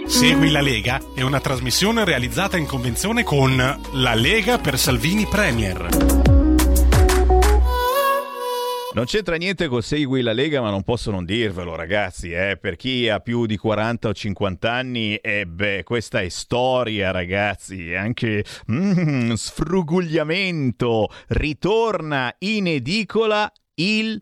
Segui 0.06 0.52
la 0.52 0.62
Lega 0.62 1.00
è 1.14 1.22
una 1.22 1.40
trasmissione 1.40 2.04
realizzata 2.06 2.58
in 2.58 2.66
convenzione 2.66 3.24
con 3.24 3.56
La 3.56 4.14
Lega 4.14 4.58
per 4.58 4.78
Salvini 4.78 5.26
Premier. 5.26 5.88
Non 8.94 9.06
c'entra 9.06 9.38
niente 9.38 9.70
con 9.70 9.82
Segui 9.82 10.22
la 10.22 10.34
Lega, 10.34 10.60
ma 10.60 10.70
non 10.70 10.84
posso 10.84 11.12
non 11.12 11.24
dirvelo, 11.24 11.76
ragazzi. 11.76 12.32
Eh? 12.32 12.58
Per 12.60 12.76
chi 12.76 13.08
ha 13.08 13.22
più 13.22 13.46
di 13.46 13.56
40 13.56 14.10
o 14.10 14.14
50 14.14 14.72
anni, 14.72 15.16
eh 15.16 15.46
beh, 15.46 15.84
questa 15.84 16.20
è 16.20 16.28
storia, 16.28 17.12
ragazzi. 17.12 17.94
Anche 17.94 18.44
mm, 18.70 19.32
sfrugugliamento. 19.32 21.10
Ritorna 21.28 22.36
in 22.40 22.68
edicola 22.68 23.50
il 23.76 24.20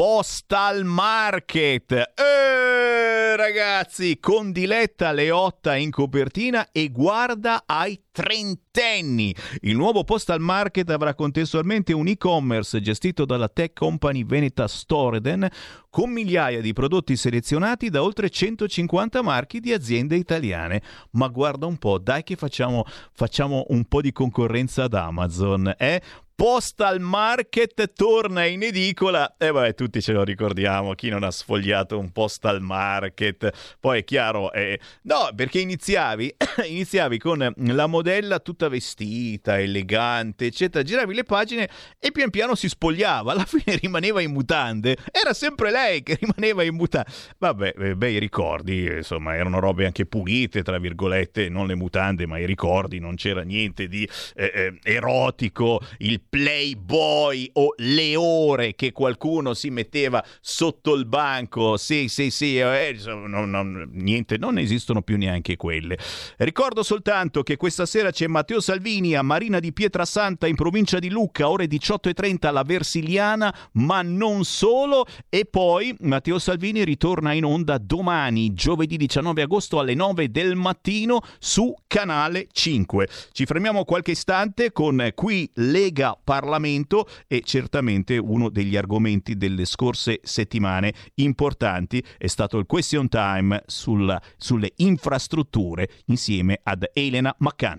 Postal 0.00 0.82
Market. 0.84 1.92
Eh, 1.92 3.36
ragazzi, 3.36 4.18
con 4.18 4.50
Diletta 4.50 5.12
Leotta 5.12 5.76
in 5.76 5.90
copertina 5.90 6.68
e 6.72 6.90
guarda 6.90 7.64
ai 7.66 8.04
trentenni. 8.12 9.34
Il 9.60 9.76
nuovo 9.76 10.04
Postal 10.04 10.40
Market 10.40 10.90
avrà 10.90 11.14
contestualmente 11.14 11.92
un 11.92 12.08
e-commerce 12.08 12.80
gestito 12.80 13.24
dalla 13.24 13.48
tech 13.48 13.72
company 13.74 14.24
veneta 14.24 14.66
Storeden 14.66 15.48
con 15.88 16.10
migliaia 16.10 16.60
di 16.60 16.72
prodotti 16.72 17.16
selezionati 17.16 17.88
da 17.88 18.02
oltre 18.02 18.30
150 18.30 19.22
marchi 19.22 19.60
di 19.60 19.72
aziende 19.72 20.16
italiane. 20.16 20.82
Ma 21.12 21.28
guarda 21.28 21.66
un 21.66 21.78
po', 21.78 21.98
dai 21.98 22.22
che 22.22 22.36
facciamo, 22.36 22.84
facciamo 23.12 23.64
un 23.68 23.84
po' 23.84 24.00
di 24.00 24.12
concorrenza 24.12 24.84
ad 24.84 24.94
Amazon, 24.94 25.74
eh? 25.76 26.00
Postal 26.40 27.00
Market 27.00 27.92
torna 27.92 28.46
in 28.46 28.62
edicola 28.62 29.36
e 29.36 29.48
eh 29.48 29.52
beh 29.52 29.74
tutti 29.74 30.00
ce 30.00 30.12
lo 30.12 30.24
ricordiamo 30.24 30.94
chi 30.94 31.10
non 31.10 31.22
ha 31.22 31.30
sfogliato 31.30 31.98
un 31.98 32.12
Postal 32.12 32.62
Market 32.62 33.76
poi 33.78 33.98
è 33.98 34.04
chiaro 34.04 34.50
eh, 34.50 34.80
no 35.02 35.28
perché 35.36 35.60
iniziavi 35.60 36.34
iniziavi 36.66 37.18
con 37.18 37.52
la 37.54 37.86
modella 38.00 38.38
tutta 38.40 38.68
vestita 38.68 39.60
elegante 39.60 40.46
eccetera 40.46 40.82
giravi 40.82 41.14
le 41.14 41.24
pagine 41.24 41.68
e 41.98 42.10
pian 42.12 42.30
piano 42.30 42.54
si 42.54 42.68
spogliava 42.68 43.32
alla 43.32 43.44
fine 43.46 43.76
rimaneva 43.76 44.20
in 44.20 44.32
mutande 44.32 44.96
era 45.12 45.34
sempre 45.34 45.70
lei 45.70 46.02
che 46.02 46.16
rimaneva 46.20 46.62
in 46.62 46.74
mutande 46.74 47.10
vabbè 47.38 47.74
eh, 47.76 47.96
bei 47.96 48.18
ricordi 48.18 48.86
insomma 48.86 49.36
erano 49.36 49.60
robe 49.60 49.84
anche 49.84 50.06
pulite 50.06 50.62
tra 50.62 50.78
virgolette 50.78 51.48
non 51.48 51.66
le 51.66 51.74
mutande 51.74 52.26
ma 52.26 52.38
i 52.38 52.46
ricordi 52.46 52.98
non 52.98 53.16
c'era 53.16 53.42
niente 53.42 53.86
di 53.86 54.08
eh, 54.34 54.50
eh 54.54 54.78
erotico 54.82 55.80
il 55.98 56.20
playboy 56.26 57.50
o 57.54 57.74
le 57.78 58.16
ore 58.16 58.74
che 58.74 58.92
qualcuno 58.92 59.54
si 59.54 59.70
metteva 59.70 60.24
sotto 60.40 60.94
il 60.94 61.06
banco. 61.06 61.76
Sì, 61.76 62.08
sì, 62.08 62.30
sì, 62.30 62.58
eh, 62.58 62.96
no, 63.04 63.44
no, 63.44 63.62
niente, 63.90 64.36
non 64.38 64.58
esistono 64.58 65.02
più 65.02 65.16
neanche 65.16 65.56
quelle. 65.56 65.98
Ricordo 66.38 66.82
soltanto 66.82 67.42
che 67.42 67.56
questa 67.56 67.86
sera 67.90 68.12
c'è 68.12 68.28
Matteo 68.28 68.60
Salvini 68.60 69.16
a 69.16 69.22
Marina 69.22 69.58
di 69.58 69.72
Pietrasanta 69.72 70.46
in 70.46 70.54
provincia 70.54 71.00
di 71.00 71.10
Lucca, 71.10 71.50
ore 71.50 71.66
18.30 71.66 72.46
alla 72.46 72.62
Versiliana, 72.62 73.52
ma 73.72 74.00
non 74.02 74.44
solo. 74.44 75.06
E 75.28 75.44
poi 75.44 75.92
Matteo 76.02 76.38
Salvini 76.38 76.84
ritorna 76.84 77.32
in 77.32 77.44
onda 77.44 77.78
domani, 77.78 78.54
giovedì 78.54 78.96
19 78.96 79.42
agosto 79.42 79.80
alle 79.80 79.94
9 79.94 80.30
del 80.30 80.54
mattino 80.54 81.20
su 81.40 81.74
Canale 81.88 82.46
5. 82.52 83.08
Ci 83.32 83.44
fermiamo 83.44 83.84
qualche 83.84 84.12
istante 84.12 84.70
con 84.70 85.10
qui 85.16 85.50
Lega 85.54 86.16
Parlamento 86.22 87.08
e 87.26 87.42
certamente 87.44 88.18
uno 88.18 88.50
degli 88.50 88.76
argomenti 88.76 89.36
delle 89.36 89.64
scorse 89.64 90.20
settimane 90.22 90.94
importanti 91.14 92.00
è 92.16 92.28
stato 92.28 92.56
il 92.58 92.66
question 92.66 93.08
time 93.08 93.64
sulla, 93.66 94.22
sulle 94.36 94.70
infrastrutture 94.76 95.88
insieme 96.04 96.60
ad 96.62 96.88
Elena 96.92 97.34
Maccanti. 97.38 97.78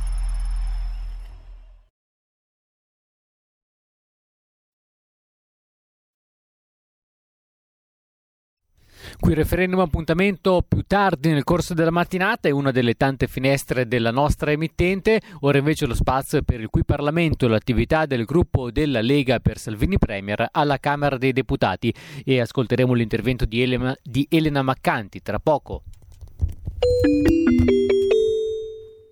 Qui 9.21 9.35
referendum 9.35 9.79
appuntamento 9.81 10.65
più 10.67 10.81
tardi 10.87 11.29
nel 11.29 11.43
corso 11.43 11.75
della 11.75 11.91
mattinata, 11.91 12.47
è 12.47 12.51
una 12.51 12.71
delle 12.71 12.95
tante 12.95 13.27
finestre 13.27 13.87
della 13.87 14.09
nostra 14.09 14.49
emittente, 14.49 15.21
ora 15.41 15.59
invece 15.59 15.85
lo 15.85 15.93
spazio 15.93 16.41
per 16.41 16.59
il 16.59 16.69
qui 16.69 16.83
Parlamento 16.83 17.47
l'attività 17.47 18.07
del 18.07 18.25
gruppo 18.25 18.71
della 18.71 18.99
Lega 18.99 19.39
per 19.39 19.59
Salvini 19.59 19.99
Premier 19.99 20.47
alla 20.51 20.79
Camera 20.79 21.19
dei 21.19 21.33
Deputati. 21.33 21.93
E 22.25 22.41
ascolteremo 22.41 22.93
l'intervento 22.93 23.45
di 23.45 23.61
Elena, 23.61 23.95
di 24.01 24.25
Elena 24.27 24.63
Maccanti 24.63 25.21
tra 25.21 25.37
poco. 25.37 25.83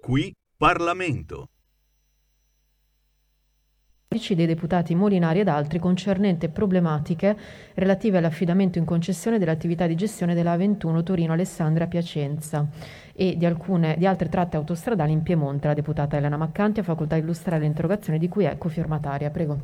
Qui 0.02 0.34
Parlamento 0.58 1.50
dei 4.12 4.48
deputati 4.48 4.96
Molinari 4.96 5.42
ed 5.42 5.48
altri 5.48 5.78
concernente 5.78 6.50
problematiche 6.50 7.38
relative 7.76 8.18
all'affidamento 8.18 8.80
in 8.80 8.84
concessione 8.84 9.38
dell'attività 9.38 9.86
di 9.86 9.94
gestione 9.94 10.34
della 10.34 10.58
A21 10.58 11.04
Torino-Alessandria 11.04 11.86
Piacenza 11.86 12.66
e 13.14 13.38
di, 13.38 13.46
alcune, 13.46 13.94
di 14.00 14.08
altre 14.08 14.28
tratte 14.28 14.58
autostradali 14.58 15.12
in 15.12 15.22
Piemonte. 15.22 15.68
La 15.68 15.76
deputata 15.76 16.18
Elena 16.18 16.38
Maccanti 16.38 16.80
ha 16.80 16.84
facoltà 16.84 17.14
di 17.14 17.22
illustrare 17.22 17.62
l'interrogazione 17.62 18.18
di 18.18 18.28
cui 18.28 18.46
è 18.46 18.58
cofirmataria. 18.58 19.30
Prego. 19.30 19.60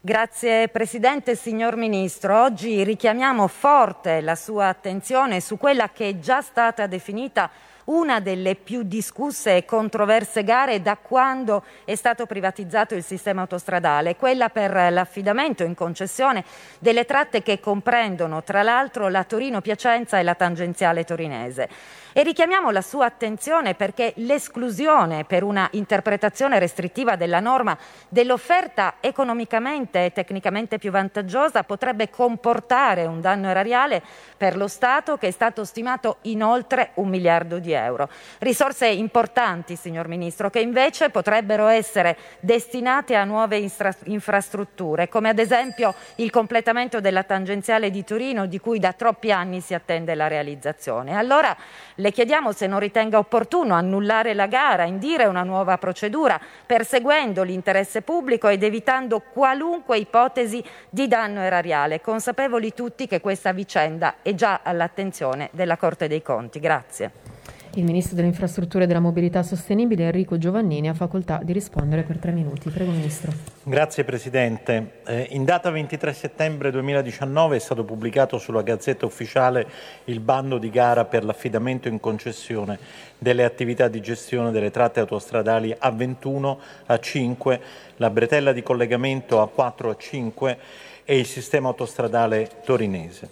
Grazie 0.00 0.66
Presidente, 0.66 1.36
signor 1.36 1.76
Ministro. 1.76 2.42
Oggi 2.42 2.82
richiamiamo 2.82 3.46
forte 3.46 4.20
la 4.20 4.34
sua 4.34 4.66
attenzione 4.66 5.40
su 5.40 5.58
quella 5.58 5.90
che 5.90 6.08
è 6.08 6.18
già 6.18 6.40
stata 6.40 6.88
definita 6.88 7.48
una 7.90 8.20
delle 8.20 8.54
più 8.54 8.82
discusse 8.82 9.56
e 9.56 9.64
controverse 9.64 10.44
gare 10.44 10.80
da 10.80 10.96
quando 10.96 11.64
è 11.84 11.94
stato 11.94 12.26
privatizzato 12.26 12.94
il 12.94 13.02
sistema 13.02 13.42
autostradale, 13.42 14.16
quella 14.16 14.48
per 14.48 14.92
l'affidamento 14.92 15.64
in 15.64 15.74
concessione 15.74 16.44
delle 16.78 17.04
tratte 17.04 17.42
che 17.42 17.60
comprendono 17.60 18.42
tra 18.42 18.62
l'altro 18.62 19.08
la 19.08 19.24
Torino-Piacenza 19.24 20.18
e 20.18 20.22
la 20.22 20.34
tangenziale 20.34 21.04
torinese. 21.04 21.68
E 22.12 22.24
richiamiamo 22.24 22.70
la 22.70 22.82
sua 22.82 23.06
attenzione 23.06 23.74
perché 23.74 24.12
l'esclusione 24.16 25.24
per 25.24 25.44
una 25.44 25.68
interpretazione 25.72 26.58
restrittiva 26.58 27.14
della 27.14 27.38
norma 27.38 27.78
dell'offerta 28.08 28.94
economicamente 28.98 30.06
e 30.06 30.12
tecnicamente 30.12 30.78
più 30.78 30.90
vantaggiosa 30.90 31.62
potrebbe 31.62 32.10
comportare 32.10 33.06
un 33.06 33.20
danno 33.20 33.48
erariale 33.48 34.02
per 34.36 34.56
lo 34.56 34.66
Stato 34.66 35.18
che 35.18 35.28
è 35.28 35.30
stato 35.30 35.64
stimato 35.64 36.16
in 36.22 36.42
oltre 36.42 36.90
un 36.94 37.08
miliardo 37.08 37.60
di 37.60 37.72
euro. 37.72 38.08
Risorse 38.38 38.88
importanti, 38.88 39.76
signor 39.76 40.08
Ministro, 40.08 40.50
che 40.50 40.60
invece 40.60 41.10
potrebbero 41.10 41.68
essere 41.68 42.16
destinate 42.40 43.14
a 43.14 43.22
nuove 43.22 43.58
infra 43.58 43.94
infrastrutture, 44.04 45.08
come 45.08 45.28
ad 45.28 45.38
esempio 45.38 45.94
il 46.16 46.30
completamento 46.30 47.00
della 47.00 47.22
tangenziale 47.22 47.90
di 47.90 48.02
Torino, 48.02 48.46
di 48.46 48.58
cui 48.58 48.80
da 48.80 48.92
troppi 48.92 49.30
anni 49.30 49.60
si 49.60 49.74
attende 49.74 50.16
la 50.16 50.26
realizzazione. 50.26 51.16
Allora 51.16 51.56
le 52.00 52.12
chiediamo 52.12 52.52
se 52.52 52.66
non 52.66 52.78
ritenga 52.78 53.18
opportuno 53.18 53.74
annullare 53.74 54.32
la 54.32 54.46
gara, 54.46 54.84
indire 54.84 55.26
una 55.26 55.42
nuova 55.42 55.76
procedura, 55.76 56.40
perseguendo 56.64 57.42
l'interesse 57.42 58.00
pubblico 58.00 58.48
ed 58.48 58.62
evitando 58.62 59.20
qualunque 59.20 59.98
ipotesi 59.98 60.64
di 60.88 61.06
danno 61.06 61.40
erariale, 61.40 62.00
consapevoli 62.00 62.72
tutti 62.72 63.06
che 63.06 63.20
questa 63.20 63.52
vicenda 63.52 64.16
è 64.22 64.34
già 64.34 64.60
all'attenzione 64.62 65.50
della 65.52 65.76
Corte 65.76 66.08
dei 66.08 66.22
Conti. 66.22 66.58
Grazie. 66.58 67.39
Il 67.74 67.84
Ministro 67.84 68.16
delle 68.16 68.26
Infrastrutture 68.26 68.82
e 68.82 68.86
della 68.88 68.98
Mobilità 68.98 69.44
Sostenibile 69.44 70.06
Enrico 70.06 70.38
Giovannini 70.38 70.88
ha 70.88 70.94
facoltà 70.94 71.38
di 71.40 71.52
rispondere 71.52 72.02
per 72.02 72.18
tre 72.18 72.32
minuti. 72.32 72.68
Prego 72.68 72.90
Ministro. 72.90 73.32
Grazie 73.62 74.02
Presidente. 74.02 75.02
Eh, 75.06 75.28
in 75.30 75.44
data 75.44 75.70
23 75.70 76.12
settembre 76.12 76.72
2019 76.72 77.54
è 77.54 77.58
stato 77.60 77.84
pubblicato 77.84 78.38
sulla 78.38 78.62
Gazzetta 78.62 79.06
Ufficiale 79.06 79.68
il 80.06 80.18
bando 80.18 80.58
di 80.58 80.68
gara 80.68 81.04
per 81.04 81.24
l'affidamento 81.24 81.86
in 81.86 82.00
concessione 82.00 82.76
delle 83.16 83.44
attività 83.44 83.86
di 83.86 84.00
gestione 84.00 84.50
delle 84.50 84.72
tratte 84.72 84.98
autostradali 84.98 85.72
A21, 85.80 86.56
A5, 86.88 87.60
la 87.98 88.10
bretella 88.10 88.50
di 88.50 88.64
collegamento 88.64 89.40
A4, 89.40 89.96
A5 89.96 90.56
e 91.04 91.18
il 91.18 91.26
sistema 91.26 91.68
autostradale 91.68 92.50
torinese, 92.64 93.28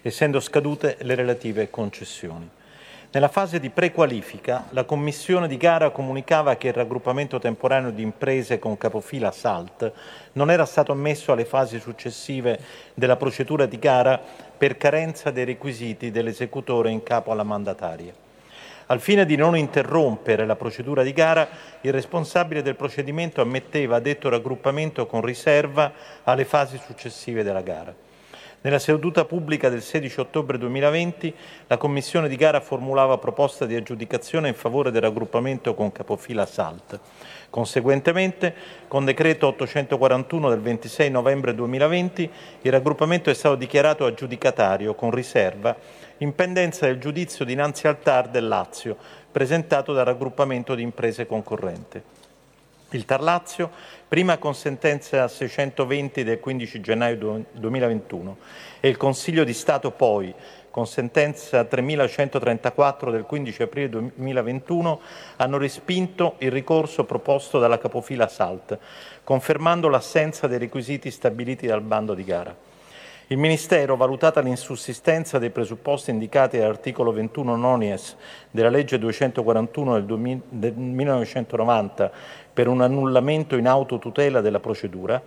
essendo 0.00 0.40
scadute 0.40 0.96
le 1.02 1.14
relative 1.14 1.68
concessioni. 1.68 2.48
Nella 3.14 3.28
fase 3.28 3.60
di 3.60 3.70
prequalifica, 3.70 4.64
la 4.70 4.82
commissione 4.82 5.46
di 5.46 5.56
gara 5.56 5.90
comunicava 5.90 6.56
che 6.56 6.66
il 6.66 6.72
raggruppamento 6.72 7.38
temporaneo 7.38 7.92
di 7.92 8.02
imprese 8.02 8.58
con 8.58 8.76
capofila 8.76 9.30
SALT 9.30 9.92
non 10.32 10.50
era 10.50 10.64
stato 10.64 10.90
ammesso 10.90 11.30
alle 11.30 11.44
fasi 11.44 11.78
successive 11.78 12.58
della 12.92 13.14
procedura 13.14 13.66
di 13.66 13.78
gara 13.78 14.20
per 14.58 14.76
carenza 14.76 15.30
dei 15.30 15.44
requisiti 15.44 16.10
dell'esecutore 16.10 16.90
in 16.90 17.04
capo 17.04 17.30
alla 17.30 17.44
mandataria. 17.44 18.12
Al 18.86 18.98
fine 18.98 19.24
di 19.24 19.36
non 19.36 19.56
interrompere 19.56 20.44
la 20.44 20.56
procedura 20.56 21.04
di 21.04 21.12
gara, 21.12 21.46
il 21.82 21.92
responsabile 21.92 22.62
del 22.62 22.74
procedimento 22.74 23.40
ammetteva 23.40 24.00
detto 24.00 24.28
raggruppamento 24.28 25.06
con 25.06 25.20
riserva 25.20 25.92
alle 26.24 26.44
fasi 26.44 26.80
successive 26.84 27.44
della 27.44 27.62
gara. 27.62 27.94
Nella 28.64 28.78
seduta 28.78 29.26
pubblica 29.26 29.68
del 29.68 29.82
16 29.82 30.20
ottobre 30.20 30.56
2020 30.56 31.34
la 31.66 31.76
Commissione 31.76 32.28
di 32.28 32.36
gara 32.36 32.60
formulava 32.60 33.18
proposta 33.18 33.66
di 33.66 33.74
aggiudicazione 33.74 34.48
in 34.48 34.54
favore 34.54 34.90
del 34.90 35.02
raggruppamento 35.02 35.74
con 35.74 35.92
capofila 35.92 36.46
SALT. 36.46 36.98
Conseguentemente, 37.50 38.54
con 38.88 39.04
decreto 39.04 39.48
841 39.48 40.48
del 40.48 40.62
26 40.62 41.10
novembre 41.10 41.54
2020, 41.54 42.30
il 42.62 42.72
raggruppamento 42.72 43.28
è 43.28 43.34
stato 43.34 43.56
dichiarato 43.56 44.06
aggiudicatario 44.06 44.94
con 44.94 45.10
riserva 45.10 45.76
in 46.18 46.34
pendenza 46.34 46.86
del 46.86 46.98
giudizio 46.98 47.44
dinanzi 47.44 47.86
al 47.86 48.00
TAR 48.00 48.30
del 48.30 48.48
Lazio, 48.48 48.96
presentato 49.30 49.92
dal 49.92 50.06
raggruppamento 50.06 50.74
di 50.74 50.80
imprese 50.80 51.26
concorrente. 51.26 52.23
Il 52.94 53.06
Tarlazio, 53.06 53.72
prima 54.06 54.38
con 54.38 54.54
sentenza 54.54 55.26
620 55.26 56.22
del 56.22 56.38
15 56.38 56.80
gennaio 56.80 57.44
2021 57.50 58.36
e 58.78 58.88
il 58.88 58.96
Consiglio 58.96 59.42
di 59.42 59.52
Stato 59.52 59.90
poi 59.90 60.32
con 60.70 60.86
sentenza 60.86 61.64
3134 61.64 63.10
del 63.10 63.24
15 63.24 63.62
aprile 63.62 63.88
2021 63.88 65.00
hanno 65.38 65.58
respinto 65.58 66.36
il 66.38 66.52
ricorso 66.52 67.02
proposto 67.02 67.58
dalla 67.58 67.78
capofila 67.78 68.28
SALT, 68.28 68.78
confermando 69.24 69.88
l'assenza 69.88 70.46
dei 70.46 70.58
requisiti 70.58 71.10
stabiliti 71.10 71.66
dal 71.66 71.80
bando 71.80 72.14
di 72.14 72.22
gara. 72.22 72.56
Il 73.28 73.38
Ministero, 73.38 73.96
valutata 73.96 74.42
l'insussistenza 74.42 75.38
dei 75.38 75.48
presupposti 75.48 76.10
indicati 76.10 76.58
all'articolo 76.58 77.10
21 77.10 77.56
nonies 77.56 78.16
della 78.50 78.68
legge 78.68 78.98
241 78.98 80.00
del, 80.02 80.74
1990 80.74 82.12
per 82.54 82.68
un 82.68 82.80
annullamento 82.80 83.56
in 83.56 83.66
autotutela 83.66 84.40
della 84.40 84.60
procedura, 84.60 85.20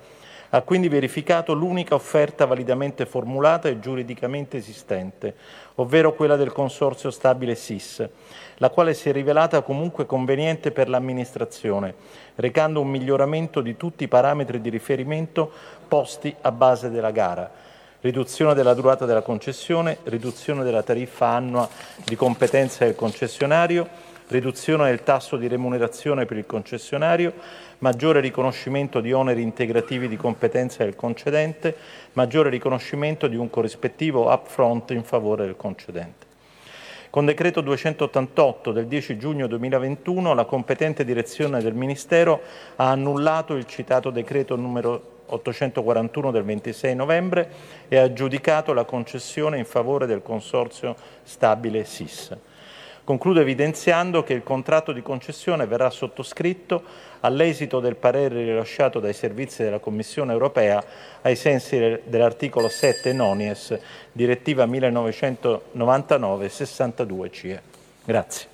Ha 0.49 0.61
quindi 0.61 0.87
verificato 0.87 1.53
l'unica 1.53 1.93
offerta 1.93 2.45
validamente 2.45 3.05
formulata 3.05 3.67
e 3.67 3.81
giuridicamente 3.81 4.55
esistente, 4.55 5.35
ovvero 5.75 6.13
quella 6.13 6.37
del 6.37 6.53
Consorzio 6.53 7.11
Stabile 7.11 7.53
SIS, 7.53 8.07
la 8.59 8.69
quale 8.69 8.93
si 8.93 9.09
è 9.09 9.11
rivelata 9.11 9.61
comunque 9.61 10.05
conveniente 10.05 10.71
per 10.71 10.87
l'amministrazione, 10.87 11.93
recando 12.35 12.79
un 12.79 12.87
miglioramento 12.87 13.59
di 13.59 13.75
tutti 13.75 14.05
i 14.05 14.07
parametri 14.07 14.61
di 14.61 14.69
riferimento 14.69 15.51
posti 15.85 16.33
a 16.39 16.51
base 16.53 16.89
della 16.89 17.11
gara. 17.11 17.51
Riduzione 17.99 18.53
della 18.53 18.73
durata 18.73 19.05
della 19.05 19.23
concessione, 19.23 19.97
riduzione 20.03 20.63
della 20.63 20.83
tariffa 20.83 21.27
annua 21.27 21.67
di 22.05 22.15
competenza 22.15 22.85
del 22.85 22.95
concessionario, 22.95 23.85
riduzione 24.27 24.89
del 24.89 25.03
tasso 25.03 25.37
di 25.37 25.47
remunerazione 25.47 26.25
per 26.25 26.37
il 26.37 26.45
concessionario, 26.45 27.33
maggiore 27.79 28.19
riconoscimento 28.19 28.99
di 28.99 29.13
oneri 29.13 29.41
integrativi 29.41 30.07
di 30.07 30.17
competenza 30.17 30.83
del 30.83 30.95
concedente, 30.95 31.75
maggiore 32.13 32.49
riconoscimento 32.49 33.27
di 33.27 33.35
un 33.35 33.49
corrispettivo 33.49 34.31
upfront 34.31 34.91
in 34.91 35.03
favore 35.03 35.45
del 35.45 35.55
concedente. 35.55 36.25
Con 37.09 37.25
decreto 37.25 37.61
288 37.61 38.71
del 38.73 38.85
10 38.85 39.17
giugno 39.17 39.47
2021 39.47 40.33
la 40.33 40.45
competente 40.45 41.05
direzione 41.05 41.61
del 41.61 41.73
Ministero 41.73 42.41
ha 42.75 42.91
annullato 42.91 43.55
il 43.55 43.65
citato 43.65 44.09
decreto 44.09 44.57
numero 44.57 45.15
841 45.27 46.31
del 46.31 46.43
26 46.43 46.95
novembre 46.95 47.49
e 47.87 47.97
ha 47.97 48.03
aggiudicato 48.03 48.73
la 48.73 48.83
concessione 48.83 49.57
in 49.57 49.65
favore 49.65 50.05
del 50.05 50.21
consorzio 50.21 50.95
stabile 51.23 51.85
SIS. 51.85 52.37
Concludo 53.07 53.39
evidenziando 53.39 54.21
che 54.21 54.34
il 54.34 54.43
contratto 54.43 54.91
di 54.91 55.01
concessione 55.01 55.65
verrà 55.65 55.89
sottoscritto 55.89 56.84
all'esito 57.21 57.79
del 57.79 57.95
parere 57.95 58.43
rilasciato 58.43 58.99
dai 58.99 59.13
servizi 59.13 59.63
della 59.63 59.79
Commissione 59.79 60.34
europea 60.34 60.84
ai 61.21 61.38
sensi 61.38 62.01
dell'articolo 62.03 62.67
7 62.67 63.13
Nonies, 63.13 63.79
direttiva 64.11 64.65
1999-62 64.65 67.31
CE. 67.31 67.61
Grazie. 68.03 68.47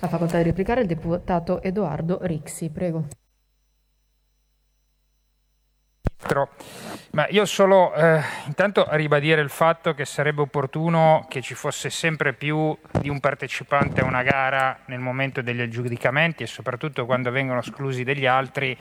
La 0.00 0.08
facoltà 0.08 0.38
di 0.38 0.44
replicare 0.44 0.80
il 0.80 0.86
deputato 0.86 1.60
Edoardo 1.60 2.20
Rixi, 2.22 2.70
prego. 2.70 3.04
Ma 7.14 7.28
io 7.28 7.44
solo 7.44 7.94
eh, 7.94 8.20
intanto 8.46 8.86
ribadire 8.90 9.40
il 9.40 9.48
fatto 9.48 9.94
che 9.94 10.04
sarebbe 10.04 10.40
opportuno 10.40 11.26
che 11.28 11.40
ci 11.40 11.54
fosse 11.54 11.88
sempre 11.88 12.32
più 12.32 12.76
di 12.90 13.08
un 13.08 13.20
partecipante 13.20 14.00
a 14.00 14.04
una 14.04 14.24
gara 14.24 14.80
nel 14.86 14.98
momento 14.98 15.42
degli 15.42 15.60
aggiudicamenti 15.60 16.42
e 16.42 16.46
soprattutto 16.46 17.06
quando 17.06 17.30
vengono 17.30 17.60
esclusi 17.60 18.02
degli 18.02 18.26
altri 18.26 18.76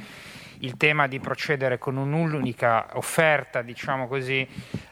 il 0.64 0.78
tema 0.78 1.08
di 1.08 1.20
procedere 1.20 1.78
con 1.78 1.98
un'unica 1.98 2.88
offerta, 2.94 3.62
diciamo 3.62 4.08
così, 4.08 4.48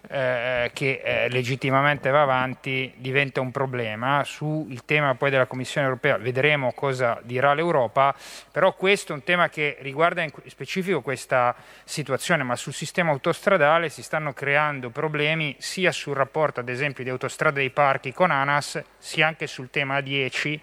eh, 0.09 0.69
che 0.73 1.01
eh, 1.03 1.29
legittimamente 1.29 2.09
va 2.09 2.21
avanti 2.21 2.93
diventa 2.97 3.39
un 3.39 3.51
problema. 3.51 4.23
Sul 4.25 4.83
tema 4.83 5.15
poi 5.15 5.29
della 5.29 5.45
Commissione 5.45 5.87
europea 5.87 6.17
vedremo 6.17 6.73
cosa 6.73 7.19
dirà 7.23 7.53
l'Europa, 7.53 8.13
però 8.51 8.75
questo 8.75 9.13
è 9.13 9.15
un 9.15 9.23
tema 9.23 9.47
che 9.47 9.77
riguarda 9.79 10.21
in 10.21 10.31
specifico 10.47 11.01
questa 11.01 11.55
situazione, 11.85 12.43
ma 12.43 12.57
sul 12.57 12.73
sistema 12.73 13.11
autostradale 13.11 13.87
si 13.87 14.03
stanno 14.03 14.33
creando 14.33 14.89
problemi 14.89 15.55
sia 15.59 15.93
sul 15.93 16.15
rapporto 16.15 16.59
ad 16.59 16.67
esempio 16.67 17.05
di 17.05 17.09
autostrada 17.09 17.59
dei 17.59 17.69
parchi 17.69 18.11
con 18.11 18.29
ANAS, 18.29 18.83
sia 18.97 19.27
anche 19.27 19.47
sul 19.47 19.69
tema 19.69 20.01
10, 20.01 20.61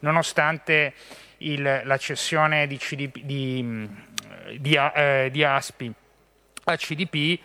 nonostante 0.00 0.94
il, 1.38 1.82
la 1.84 1.96
cessione 1.96 2.66
di, 2.66 2.76
CDP, 2.78 3.20
di, 3.20 3.88
di, 4.58 4.74
eh, 4.74 5.28
di 5.30 5.44
ASPI 5.44 5.94
a 6.64 6.76
CDP 6.76 7.40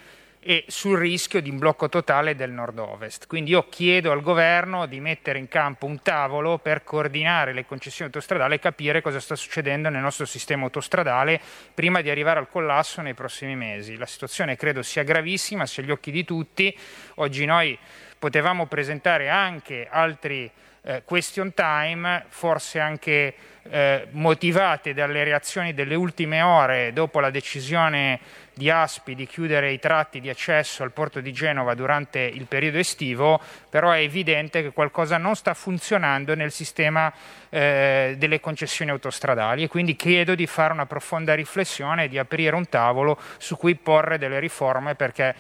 e 0.46 0.66
sul 0.68 0.98
rischio 0.98 1.42
di 1.42 1.50
un 1.50 1.58
blocco 1.58 1.88
totale 1.88 2.36
del 2.36 2.52
nord-ovest. 2.52 3.28
Quindi 3.28 3.52
io 3.52 3.70
chiedo 3.70 4.12
al 4.12 4.22
governo 4.22 4.86
di 4.86 5.00
mettere 5.00 5.40
in 5.40 5.48
campo 5.48 5.86
un 5.86 6.02
tavolo 6.02 6.58
per 6.58 6.84
coordinare 6.84 7.54
le 7.54 7.66
concessioni 7.66 8.12
autostradali 8.14 8.56
e 8.56 8.60
capire 8.60 9.02
cosa 9.02 9.22
sta 9.22 9.36
succedendo 9.36 9.88
nel 9.88 10.02
nostro 10.02 10.26
sistema 10.26 10.64
autostradale 10.64 11.40
prima 11.74 12.02
di 12.02 12.10
arrivare 12.10 12.40
al 12.40 12.50
collasso 12.50 13.02
nei 13.02 13.14
prossimi 13.14 13.56
mesi. 13.56 13.96
La 13.96 14.06
situazione 14.06 14.58
credo 14.58 14.84
sia 14.84 15.04
gravissima, 15.04 15.66
sia 15.66 15.82
agli 15.82 15.92
occhi 15.92 16.12
di 16.12 16.26
tutti. 16.26 16.78
Oggi 17.16 17.46
noi 17.46 17.78
potevamo 18.20 18.66
presentare 18.66 19.30
anche 19.30 19.88
altri 19.90 20.52
eh, 20.84 21.04
question 21.06 21.54
time, 21.54 22.26
forse 22.28 22.80
anche 22.80 23.34
eh, 23.70 24.08
motivate 24.12 24.94
dalle 24.94 25.24
reazioni 25.24 25.74
delle 25.74 25.96
ultime 25.96 26.42
ore 26.42 26.92
dopo 26.92 27.22
la 27.22 27.30
decisione 27.30 28.20
di 28.54 28.70
Aspi 28.70 29.16
di 29.16 29.26
chiudere 29.26 29.72
i 29.72 29.80
tratti 29.80 30.20
di 30.20 30.30
accesso 30.30 30.84
al 30.84 30.92
porto 30.92 31.22
di 31.22 31.32
Genova 31.32 31.74
durante 31.74 32.20
il 32.20 32.46
periodo 32.46 32.78
estivo, 32.78 33.40
però 33.70 33.92
è 33.92 34.00
evidente 34.00 34.62
che 34.62 34.72
qualcosa 34.72 35.18
non 35.18 35.36
sta 35.36 35.54
funzionando 35.54 36.36
nel 36.36 36.52
sistema 36.52 37.12
eh, 37.50 38.16
delle 38.18 38.40
concessioni 38.40 38.92
autostradali 38.92 39.64
e 39.64 39.68
quindi 39.68 39.96
chiedo 39.96 40.36
di 40.36 40.46
fare 40.46 40.74
una 40.74 40.86
profonda 40.86 41.34
riflessione 41.34 42.04
e 42.04 42.10
di 42.10 42.20
aprire 42.20 42.56
un 42.56 42.68
tavolo 42.68 43.18
su 43.38 43.56
cui 43.58 43.76
porre 43.76 44.18
delle 44.18 44.40
riforme 44.40 44.96
perché 44.96 45.34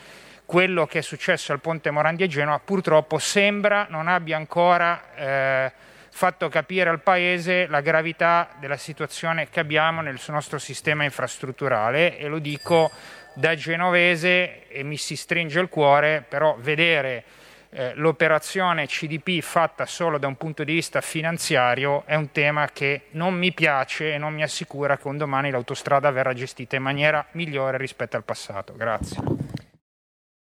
quello 0.45 0.85
che 0.85 0.99
è 0.99 1.01
successo 1.01 1.51
al 1.51 1.59
ponte 1.59 1.91
Morandi 1.91 2.23
a 2.23 2.27
Genova 2.27 2.59
purtroppo 2.59 3.17
sembra 3.17 3.87
non 3.89 4.07
abbia 4.07 4.37
ancora 4.37 5.15
eh, 5.15 5.71
fatto 6.09 6.47
capire 6.47 6.89
al 6.89 7.01
Paese 7.01 7.65
la 7.67 7.81
gravità 7.81 8.49
della 8.59 8.77
situazione 8.77 9.49
che 9.49 9.59
abbiamo 9.59 10.01
nel 10.01 10.19
nostro 10.27 10.59
sistema 10.59 11.03
infrastrutturale 11.03 12.17
e 12.17 12.27
lo 12.27 12.37
dico 12.39 12.91
da 13.33 13.55
genovese 13.55 14.67
e 14.67 14.83
mi 14.83 14.97
si 14.97 15.15
stringe 15.15 15.59
il 15.59 15.69
cuore, 15.69 16.23
però 16.27 16.55
vedere 16.59 17.23
eh, 17.71 17.93
l'operazione 17.95 18.85
CDP 18.85 19.41
fatta 19.41 19.87
solo 19.87 20.19
da 20.19 20.27
un 20.27 20.35
punto 20.35 20.63
di 20.63 20.73
vista 20.73 21.01
finanziario 21.01 22.03
è 22.05 22.13
un 22.13 22.31
tema 22.31 22.69
che 22.71 23.07
non 23.11 23.33
mi 23.33 23.51
piace 23.51 24.13
e 24.13 24.19
non 24.19 24.33
mi 24.33 24.43
assicura 24.43 24.97
che 24.97 25.07
un 25.07 25.17
domani 25.17 25.49
l'autostrada 25.49 26.11
verrà 26.11 26.33
gestita 26.33 26.75
in 26.75 26.83
maniera 26.83 27.25
migliore 27.31 27.77
rispetto 27.77 28.15
al 28.15 28.23
passato. 28.23 28.75
Grazie. 28.77 29.62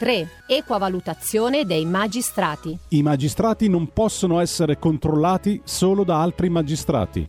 3. 0.00 0.28
Equa 0.46 0.78
valutazione 0.78 1.66
dei 1.66 1.84
magistrati. 1.84 2.74
I 2.88 3.02
magistrati 3.02 3.68
non 3.68 3.92
possono 3.92 4.40
essere 4.40 4.78
controllati 4.78 5.60
solo 5.62 6.04
da 6.04 6.22
altri 6.22 6.48
magistrati. 6.48 7.28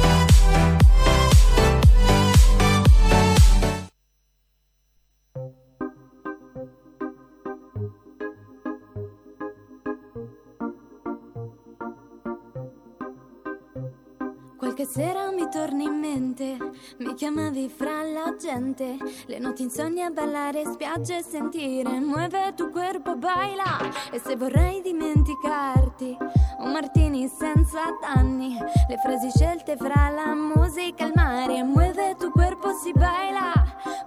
Chiamavi 17.21 17.69
fra 17.69 18.01
la 18.01 18.35
gente, 18.35 18.97
le 19.27 19.37
notti 19.37 19.61
insonni 19.61 20.01
a 20.01 20.09
ballare 20.09 20.65
spiagge 20.65 21.17
e 21.17 21.21
sentire. 21.21 21.99
Muove 21.99 22.53
tu 22.55 22.71
corpo 22.71 23.15
baila. 23.15 23.77
E 24.11 24.17
se 24.17 24.35
vorrei 24.35 24.81
dimenticarti, 24.81 26.17
un 26.61 26.71
martini 26.71 27.27
senza 27.27 27.81
danni, 28.01 28.57
le 28.57 28.97
frasi 28.97 29.29
scelte 29.29 29.77
fra 29.77 30.09
la 30.09 30.33
musica 30.33 31.03
e 31.03 31.07
il 31.09 31.13
mare, 31.13 31.61
muove 31.61 32.15
tu 32.17 32.31
corpo 32.31 32.73
si 32.73 32.91
baila, 32.91 33.53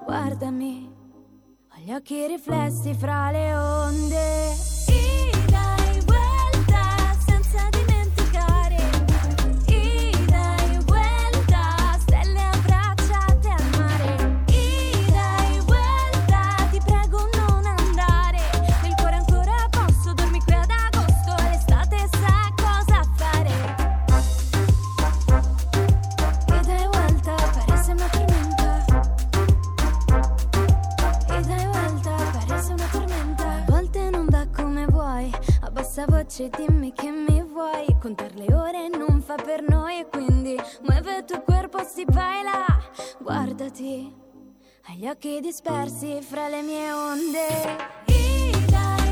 guardami, 0.04 0.92
ho 1.68 1.80
gli 1.84 1.92
occhi 1.92 2.26
riflessi 2.26 2.94
fra 2.94 3.30
le 3.30 3.54
onde. 3.54 4.73
Voce 36.34 36.50
dimmi 36.50 36.92
che 36.92 37.10
mi 37.10 37.42
vuoi 37.42 37.96
Contar 38.00 38.34
le 38.34 38.52
ore 38.52 38.88
non 38.88 39.22
fa 39.22 39.36
per 39.36 39.62
noi 39.62 40.04
quindi 40.10 40.56
muove 40.82 41.24
tu 41.24 41.40
corpo 41.44 41.84
si 41.84 42.04
baila 42.04 42.66
Guardati 43.20 44.22
gli 44.96 45.08
occhi 45.08 45.40
dispersi 45.40 46.20
fra 46.20 46.46
le 46.46 46.62
mie 46.62 46.92
onde. 46.92 47.46
La 48.70 49.03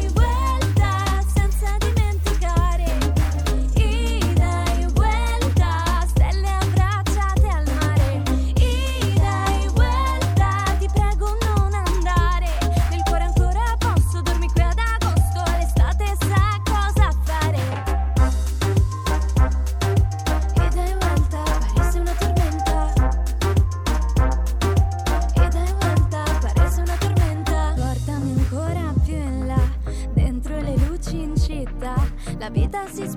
vita 32.52 32.86
si 32.92 33.08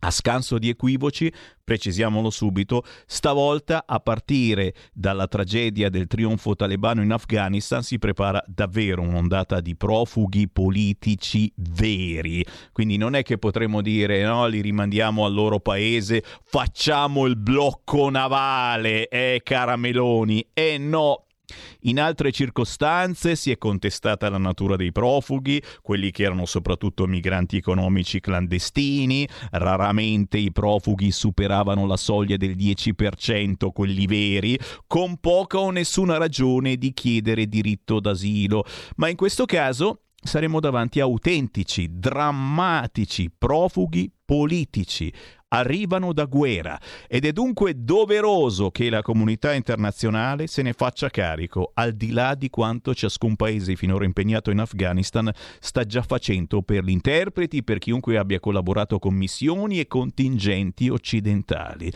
A 0.00 0.12
scanso 0.12 0.58
di 0.58 0.68
equivoci, 0.68 1.32
precisiamolo 1.64 2.30
subito, 2.30 2.84
stavolta 3.04 3.82
a 3.84 3.98
partire 3.98 4.72
dalla 4.92 5.26
tragedia 5.26 5.90
del 5.90 6.06
trionfo 6.06 6.54
talebano 6.54 7.02
in 7.02 7.10
Afghanistan 7.10 7.82
si 7.82 7.98
prepara 7.98 8.40
davvero 8.46 9.02
un'ondata 9.02 9.60
di 9.60 9.74
profughi 9.74 10.48
politici 10.48 11.52
veri. 11.56 12.46
Quindi 12.70 12.96
non 12.96 13.16
è 13.16 13.24
che 13.24 13.38
potremo 13.38 13.82
dire 13.82 14.22
no, 14.22 14.46
li 14.46 14.60
rimandiamo 14.60 15.24
al 15.24 15.34
loro 15.34 15.58
paese, 15.58 16.22
facciamo 16.44 17.26
il 17.26 17.34
blocco 17.34 18.08
navale, 18.08 19.08
eh 19.08 19.40
carameloni. 19.42 20.46
E 20.52 20.74
eh 20.74 20.78
no, 20.78 21.24
in 21.82 22.00
altre 22.00 22.32
circostanze 22.32 23.36
si 23.36 23.50
è 23.50 23.58
contestata 23.58 24.28
la 24.28 24.38
natura 24.38 24.76
dei 24.76 24.92
profughi, 24.92 25.62
quelli 25.80 26.10
che 26.10 26.24
erano 26.24 26.44
soprattutto 26.44 27.06
migranti 27.06 27.56
economici 27.56 28.20
clandestini, 28.20 29.28
raramente 29.52 30.38
i 30.38 30.52
profughi 30.52 31.10
superavano 31.10 31.86
la 31.86 31.96
soglia 31.96 32.36
del 32.36 32.56
10%, 32.56 33.70
quelli 33.72 34.06
veri, 34.06 34.58
con 34.86 35.18
poca 35.18 35.58
o 35.58 35.70
nessuna 35.70 36.18
ragione 36.18 36.76
di 36.76 36.92
chiedere 36.92 37.46
diritto 37.46 38.00
d'asilo, 38.00 38.64
ma 38.96 39.08
in 39.08 39.16
questo 39.16 39.44
caso 39.44 40.02
saremo 40.22 40.60
davanti 40.60 41.00
a 41.00 41.04
autentici, 41.04 41.88
drammatici 41.98 43.30
profughi 43.36 44.10
politici, 44.24 45.12
arrivano 45.48 46.12
da 46.12 46.26
guerra 46.26 46.78
ed 47.06 47.24
è 47.24 47.32
dunque 47.32 47.72
doveroso 47.76 48.70
che 48.70 48.90
la 48.90 49.00
comunità 49.00 49.54
internazionale 49.54 50.46
se 50.46 50.62
ne 50.62 50.72
faccia 50.72 51.08
carico, 51.08 51.70
al 51.74 51.92
di 51.92 52.10
là 52.10 52.34
di 52.34 52.50
quanto 52.50 52.94
ciascun 52.94 53.36
paese 53.36 53.76
finora 53.76 54.04
impegnato 54.04 54.50
in 54.50 54.58
Afghanistan 54.58 55.30
sta 55.60 55.84
già 55.84 56.02
facendo 56.02 56.62
per 56.62 56.84
gli 56.84 56.90
interpreti, 56.90 57.62
per 57.62 57.78
chiunque 57.78 58.18
abbia 58.18 58.40
collaborato 58.40 58.98
con 58.98 59.14
missioni 59.14 59.80
e 59.80 59.86
contingenti 59.86 60.88
occidentali. 60.88 61.90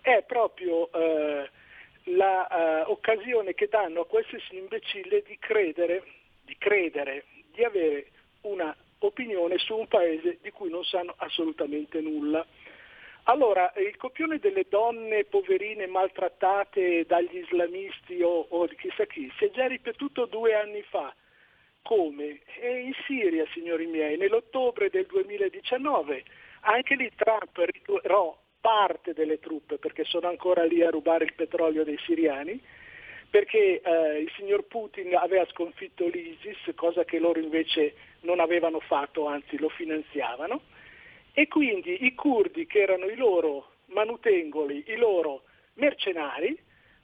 è 0.00 0.22
proprio 0.26 0.90
eh, 0.92 1.48
l'occasione 2.04 3.50
eh, 3.50 3.54
che 3.54 3.68
danno 3.68 4.02
a 4.02 4.06
qualsiasi 4.06 4.56
imbecille 4.56 5.22
di 5.26 5.36
credere, 5.38 6.02
di 6.42 6.56
credere, 6.58 7.24
di 7.52 7.64
avere 7.64 8.06
una 8.42 8.74
opinione 8.98 9.58
su 9.58 9.74
un 9.76 9.88
paese 9.88 10.38
di 10.42 10.50
cui 10.50 10.70
non 10.70 10.84
sanno 10.84 11.14
assolutamente 11.16 12.00
nulla. 12.00 12.46
Allora, 13.24 13.72
il 13.76 13.96
copione 13.96 14.38
delle 14.38 14.66
donne 14.68 15.24
poverine 15.24 15.86
maltrattate 15.86 17.06
dagli 17.06 17.38
islamisti 17.38 18.20
o, 18.20 18.46
o 18.48 18.66
chissà 18.66 19.06
chi 19.06 19.32
si 19.38 19.46
è 19.46 19.50
già 19.50 19.66
ripetuto 19.66 20.26
due 20.26 20.54
anni 20.54 20.82
fa. 20.82 21.14
Come? 21.80 22.40
E 22.60 22.80
in 22.80 22.92
Siria, 23.06 23.46
signori 23.52 23.86
miei, 23.86 24.18
nell'ottobre 24.18 24.90
del 24.90 25.06
2019, 25.06 26.22
anche 26.60 26.94
lì 26.96 27.10
Trump 27.14 27.56
ritirò 27.56 28.38
parte 28.60 29.14
delle 29.14 29.38
truppe 29.40 29.78
perché 29.78 30.04
sono 30.04 30.28
ancora 30.28 30.64
lì 30.64 30.82
a 30.82 30.90
rubare 30.90 31.24
il 31.24 31.34
petrolio 31.34 31.84
dei 31.84 31.98
siriani, 32.04 32.62
perché 33.30 33.80
eh, 33.80 34.18
il 34.20 34.30
signor 34.36 34.64
Putin 34.64 35.16
aveva 35.16 35.46
sconfitto 35.46 36.06
l'ISIS, 36.08 36.74
cosa 36.74 37.04
che 37.04 37.18
loro 37.18 37.40
invece 37.40 37.94
non 38.20 38.40
avevano 38.40 38.80
fatto, 38.80 39.26
anzi 39.26 39.58
lo 39.58 39.70
finanziavano, 39.70 40.60
e 41.36 41.48
quindi 41.48 42.04
i 42.06 42.14
curdi 42.14 42.64
che 42.66 42.80
erano 42.80 43.06
i 43.06 43.16
loro 43.16 43.72
manutengoli, 43.86 44.84
i 44.86 44.96
loro 44.96 45.42
mercenari, 45.74 46.56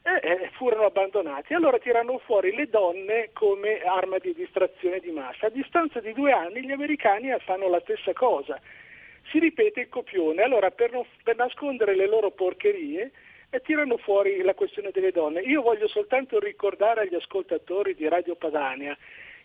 eh, 0.03 0.21
eh, 0.23 0.51
furono 0.53 0.85
abbandonati. 0.85 1.53
Allora 1.53 1.79
tirano 1.79 2.19
fuori 2.19 2.55
le 2.55 2.69
donne 2.69 3.31
come 3.33 3.83
arma 3.83 4.19
di 4.19 4.33
distrazione 4.33 5.01
di 5.01 5.11
massa. 5.11 5.47
A 5.47 5.51
distanza 5.51 6.01
di 6.01 6.13
due 6.13 6.33
anni 6.33 6.65
gli 6.65 6.71
americani 6.71 7.29
fanno 7.41 7.69
la 7.69 7.81
stessa 7.81 8.13
cosa. 8.13 8.59
Si 9.31 9.41
ripete 9.41 9.81
il 9.81 9.89
copione. 9.89 10.43
Allora 10.43 10.71
per, 10.71 10.93
non, 10.93 11.05
per 11.25 11.37
nascondere 11.37 11.97
le 11.97 12.07
loro 12.07 12.31
porcherie 12.31 13.11
eh, 13.51 13.61
tirano 13.61 13.97
fuori 13.97 14.41
la 14.43 14.55
questione 14.55 14.91
delle 14.93 15.11
donne. 15.11 15.41
Io 15.41 15.61
voglio 15.61 15.89
soltanto 15.89 16.39
ricordare 16.39 17.03
agli 17.03 17.17
ascoltatori 17.17 17.95
di 17.97 18.09
Radio 18.09 18.37
Padania 18.37 18.97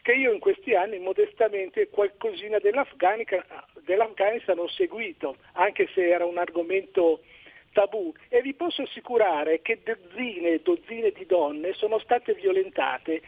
che 0.05 0.13
io 0.13 0.31
in 0.31 0.39
questi 0.39 0.75
anni 0.75 0.99
modestamente 0.99 1.89
qualcosina 1.89 2.59
dell'Afghanistan, 2.59 4.59
ho 4.59 4.67
seguito, 4.67 5.37
anche 5.53 5.89
se 5.95 6.07
era 6.07 6.25
un 6.25 6.37
argomento 6.37 7.23
tabù 7.71 8.13
e 8.29 8.43
vi 8.43 8.53
posso 8.53 8.83
assicurare 8.83 9.63
che 9.63 9.79
dozzine 9.83 10.49
e 10.49 10.61
dozzine 10.61 11.09
di 11.09 11.25
donne 11.25 11.73
sono 11.73 11.97
state 11.97 12.35
violentate 12.35 13.23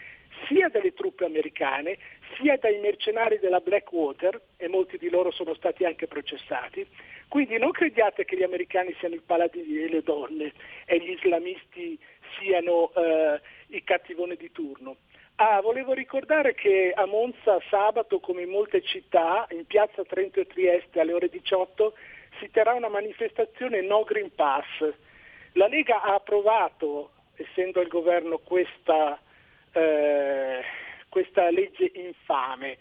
sia 0.47 0.69
dalle 0.69 0.93
truppe 0.93 1.25
americane 1.25 1.97
sia 2.39 2.57
dai 2.57 2.77
mercenari 2.77 3.39
della 3.39 3.59
Blackwater 3.59 4.39
e 4.57 4.67
molti 4.67 4.99
di 4.99 5.09
loro 5.09 5.31
sono 5.31 5.55
stati 5.55 5.83
anche 5.83 6.05
processati. 6.05 6.85
Quindi 7.27 7.57
non 7.57 7.71
crediate 7.71 8.23
che 8.23 8.37
gli 8.37 8.43
americani 8.43 8.93
siano 8.99 9.15
i 9.15 9.21
paladini 9.25 9.73
delle 9.73 10.03
donne 10.03 10.53
e 10.85 10.99
gli 10.99 11.09
islamisti 11.09 11.97
siano 12.37 12.93
eh, 12.93 13.41
i 13.69 13.83
cattivoni 13.83 14.35
di 14.35 14.51
turno. 14.51 14.97
Ah, 15.39 15.61
volevo 15.61 15.93
ricordare 15.93 16.55
che 16.55 16.91
a 16.95 17.05
Monza 17.05 17.59
sabato, 17.69 18.19
come 18.19 18.41
in 18.41 18.49
molte 18.49 18.81
città, 18.81 19.45
in 19.51 19.67
piazza 19.67 20.03
Trento 20.03 20.39
e 20.39 20.47
Trieste 20.47 20.99
alle 20.99 21.13
ore 21.13 21.29
18 21.29 21.93
si 22.39 22.49
terrà 22.49 22.73
una 22.73 22.89
manifestazione 22.89 23.81
no 23.81 24.03
Green 24.03 24.33
Pass. 24.33 24.65
La 25.53 25.67
Lega 25.67 26.01
ha 26.01 26.15
approvato, 26.15 27.11
essendo 27.35 27.79
al 27.79 27.87
governo, 27.87 28.39
questa, 28.39 29.21
eh, 29.73 30.63
questa 31.07 31.51
legge 31.51 31.91
infame. 31.93 32.79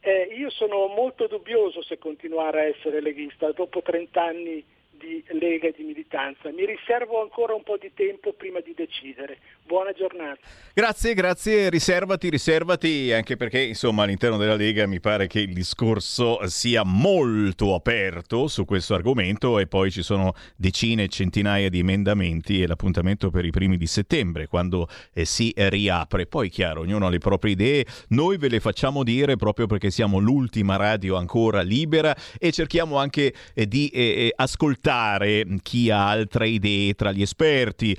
Eh, 0.00 0.32
io 0.34 0.48
sono 0.48 0.86
molto 0.86 1.26
dubbioso 1.26 1.82
se 1.82 1.98
continuare 1.98 2.60
a 2.60 2.66
essere 2.68 3.02
leghista 3.02 3.52
dopo 3.52 3.82
30 3.82 4.22
anni 4.22 4.64
di 4.98 5.22
lega 5.28 5.68
e 5.68 5.74
di 5.76 5.84
militanza. 5.84 6.50
Mi 6.50 6.64
riservo 6.64 7.20
ancora 7.20 7.54
un 7.54 7.62
po' 7.62 7.76
di 7.76 7.92
tempo 7.94 8.32
prima 8.32 8.60
di 8.60 8.74
decidere. 8.74 9.38
Buona 9.68 9.92
giornata. 9.92 10.40
Grazie, 10.72 11.12
grazie, 11.12 11.68
riservati, 11.68 12.30
riservati, 12.30 13.12
anche 13.12 13.36
perché 13.36 13.60
insomma 13.60 14.04
all'interno 14.04 14.38
della 14.38 14.54
Lega 14.54 14.86
mi 14.86 14.98
pare 14.98 15.26
che 15.26 15.40
il 15.40 15.52
discorso 15.52 16.38
sia 16.46 16.84
molto 16.84 17.74
aperto 17.74 18.46
su 18.46 18.64
questo 18.64 18.94
argomento 18.94 19.58
e 19.58 19.66
poi 19.66 19.90
ci 19.90 20.00
sono 20.00 20.32
decine 20.56 21.02
e 21.02 21.08
centinaia 21.08 21.68
di 21.68 21.80
emendamenti 21.80 22.62
e 22.62 22.66
l'appuntamento 22.66 23.28
per 23.28 23.44
i 23.44 23.50
primi 23.50 23.76
di 23.76 23.86
settembre 23.86 24.46
quando 24.46 24.88
eh, 25.12 25.26
si 25.26 25.52
riapre. 25.54 26.24
Poi 26.24 26.48
chiaro, 26.48 26.80
ognuno 26.80 27.04
ha 27.04 27.10
le 27.10 27.18
proprie 27.18 27.52
idee, 27.52 27.84
noi 28.08 28.38
ve 28.38 28.48
le 28.48 28.60
facciamo 28.60 29.02
dire 29.04 29.36
proprio 29.36 29.66
perché 29.66 29.90
siamo 29.90 30.18
l'ultima 30.18 30.76
radio 30.76 31.16
ancora 31.16 31.60
libera 31.60 32.16
e 32.38 32.52
cerchiamo 32.52 32.96
anche 32.96 33.34
eh, 33.52 33.68
di 33.68 33.88
eh, 33.88 34.00
eh 34.00 34.32
ascoltare 34.34 35.44
chi 35.60 35.90
ha 35.90 36.08
altre 36.08 36.48
idee 36.48 36.94
tra 36.94 37.12
gli 37.12 37.20
esperti. 37.20 37.94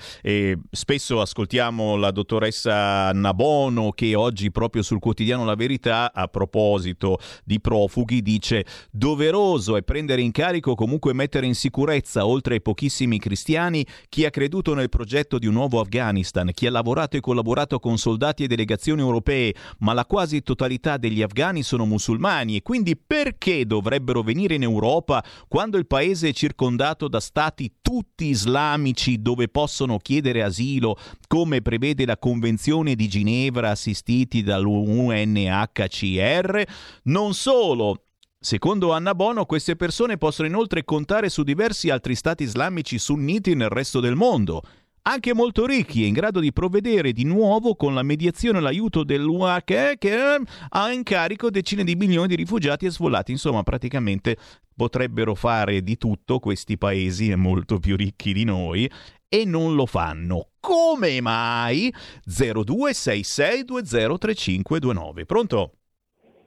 spesso 0.71 1.21
ascoltiamo 1.21 1.57
sentiamo 1.59 1.97
la 1.97 2.11
dottoressa 2.11 3.11
Nabono 3.11 3.91
che 3.91 4.15
oggi 4.15 4.49
proprio 4.49 4.81
sul 4.81 4.99
quotidiano 4.99 5.43
La 5.43 5.55
Verità 5.55 6.13
a 6.13 6.27
proposito 6.27 7.19
di 7.43 7.59
profughi 7.59 8.21
dice 8.21 8.65
doveroso 8.89 9.75
è 9.75 9.81
prendere 9.81 10.21
in 10.21 10.31
carico 10.31 10.73
comunque 10.73 11.11
mettere 11.11 11.47
in 11.47 11.55
sicurezza 11.55 12.25
oltre 12.25 12.53
ai 12.53 12.61
pochissimi 12.61 13.19
cristiani 13.19 13.85
chi 14.07 14.23
ha 14.23 14.29
creduto 14.29 14.73
nel 14.73 14.87
progetto 14.87 15.37
di 15.37 15.47
un 15.47 15.53
nuovo 15.53 15.81
Afghanistan, 15.81 16.49
chi 16.53 16.65
ha 16.65 16.71
lavorato 16.71 17.17
e 17.17 17.19
collaborato 17.19 17.77
con 17.79 17.97
soldati 17.97 18.45
e 18.45 18.47
delegazioni 18.47 19.01
europee, 19.01 19.53
ma 19.79 19.91
la 19.91 20.05
quasi 20.05 20.41
totalità 20.41 20.95
degli 20.95 21.21
afghani 21.21 21.61
sono 21.61 21.85
musulmani. 21.85 22.55
E 22.55 22.61
quindi 22.61 22.95
perché 22.95 23.65
dovrebbero 23.65 24.21
venire 24.21 24.55
in 24.55 24.63
Europa 24.63 25.21
quando 25.49 25.77
il 25.77 25.87
paese 25.87 26.29
è 26.29 26.33
circondato 26.33 27.09
da 27.09 27.19
stati 27.19 27.73
tutti 27.81 28.27
islamici 28.27 29.21
dove 29.21 29.49
possono 29.49 29.97
chiedere 29.97 30.41
asilo 30.41 30.97
come 31.27 31.48
come 31.49 31.63
prevede 31.63 32.05
la 32.05 32.19
Convenzione 32.19 32.93
di 32.93 33.07
Ginevra 33.07 33.71
assistiti 33.71 34.43
dall'UNHCR. 34.43 36.63
Non 37.05 37.33
solo, 37.33 38.03
Secondo 38.39 38.93
Anna 38.93 39.15
Bono, 39.15 39.45
queste 39.45 39.75
persone 39.75 40.19
possono 40.19 40.47
inoltre 40.47 40.85
contare 40.85 41.27
su 41.27 41.41
diversi 41.41 41.89
altri 41.89 42.13
stati 42.13 42.43
islamici 42.43 42.99
sunniti 42.99 43.55
nel 43.55 43.69
resto 43.69 43.99
del 43.99 44.13
mondo, 44.13 44.61
anche 45.01 45.33
molto 45.33 45.65
ricchi 45.65 46.03
e 46.03 46.05
in 46.05 46.13
grado 46.13 46.39
di 46.39 46.53
provvedere 46.53 47.13
di 47.13 47.23
nuovo 47.23 47.75
con 47.75 47.95
la 47.95 48.03
mediazione 48.03 48.59
e 48.59 48.61
l'aiuto 48.61 49.03
dell'UAC 49.03 49.97
che 49.97 50.39
ha 50.69 50.91
in 50.91 51.01
carico 51.01 51.49
decine 51.49 51.83
di 51.83 51.95
milioni 51.95 52.27
di 52.27 52.35
rifugiati 52.35 52.85
e 52.85 52.91
sfollati. 52.91 53.31
Insomma, 53.31 53.63
praticamente 53.63 54.37
potrebbero 54.75 55.33
fare 55.33 55.81
di 55.81 55.97
tutto 55.97 56.37
questi 56.37 56.77
paesi 56.77 57.33
molto 57.33 57.79
più 57.79 57.97
ricchi 57.97 58.33
di 58.33 58.43
noi 58.43 58.87
e 59.27 59.45
non 59.45 59.73
lo 59.73 59.87
fanno. 59.87 60.48
Come 60.59 61.21
mai? 61.21 61.93
0266203529. 62.27 65.25
Pronto? 65.25 65.71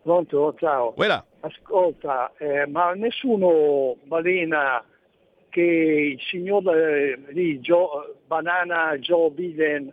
Pronto, 0.02 0.55
ciao. 0.59 0.93
Quella. 0.93 1.24
Ascolta, 1.40 2.32
eh, 2.39 2.66
ma 2.66 2.93
nessuno 2.93 3.97
balena 4.05 4.84
che 5.48 5.60
il 5.60 6.20
signor 6.30 6.68
eh, 6.74 7.18
lì, 7.28 7.59
Joe, 7.60 8.14
Banana 8.26 8.97
Joe 8.98 9.30
Biden 9.30 9.93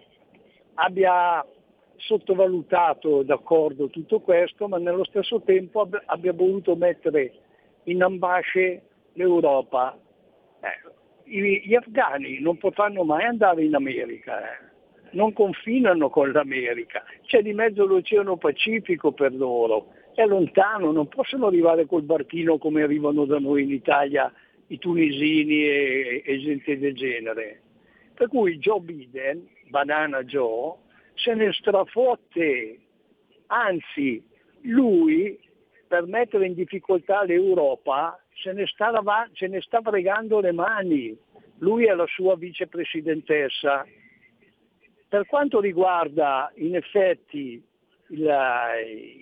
abbia 0.76 1.46
sottovalutato 1.98 3.24
d'accordo 3.24 3.90
tutto 3.90 4.22
questo, 4.22 4.68
ma 4.68 4.78
nello 4.78 5.04
stesso 5.04 5.42
tempo 5.42 5.88
abbia, 6.06 6.34
voluto 6.34 6.76
mettere 6.76 7.34
in 7.84 8.02
ambasce 8.02 8.82
l'Europa. 9.14 9.98
Eh, 10.62 10.90
gli 11.30 11.76
afghani 11.76 12.40
non 12.40 12.58
potranno 12.58 13.04
mai 13.04 13.24
andare 13.24 13.64
in 13.64 13.76
America, 13.76 14.42
eh. 14.42 14.66
non 15.12 15.34
confinano 15.34 16.10
con 16.10 16.32
l'America, 16.32 17.04
c'è 17.26 17.42
di 17.42 17.54
mezzo 17.54 17.86
l'Oceano 17.86 18.38
Pacifico 18.38 19.12
per 19.12 19.34
loro, 19.34 19.94
è 20.16 20.26
lontano, 20.26 20.92
non 20.92 21.08
possono 21.08 21.48
arrivare 21.48 21.86
col 21.86 22.04
barchino 22.04 22.58
come 22.58 22.82
arrivano 22.82 23.26
da 23.26 23.40
noi 23.40 23.64
in 23.64 23.72
Italia 23.72 24.32
i 24.68 24.78
tunisini 24.78 25.64
e, 25.64 26.24
e 26.26 26.40
gente 26.40 26.78
del 26.78 26.96
genere. 26.96 27.62
Per 28.14 28.28
cui 28.28 28.58
Joe 28.58 28.82
Biden, 28.82 29.48
Banana 29.70 30.24
Joe, 30.24 30.76
se 31.14 31.34
ne 31.34 31.54
strafotte, 31.54 32.80
anzi 33.48 34.24
lui 34.62 35.40
per 35.88 36.06
mettere 36.06 36.46
in 36.46 36.54
difficoltà 36.54 37.24
l'Europa 37.24 38.20
se 38.42 38.54
ne 38.54 38.66
sta, 38.68 38.92
se 39.34 39.48
ne 39.48 39.62
sta 39.62 39.82
fregando 39.82 40.40
le 40.40 40.52
mani, 40.52 41.18
lui 41.60 41.86
e 41.86 41.94
la 41.94 42.08
sua 42.08 42.36
vicepresidentessa. 42.36 43.86
Per 45.08 45.26
quanto 45.26 45.60
riguarda 45.60 46.52
in 46.56 46.76
effetti 46.76 47.62
il, 48.10 48.32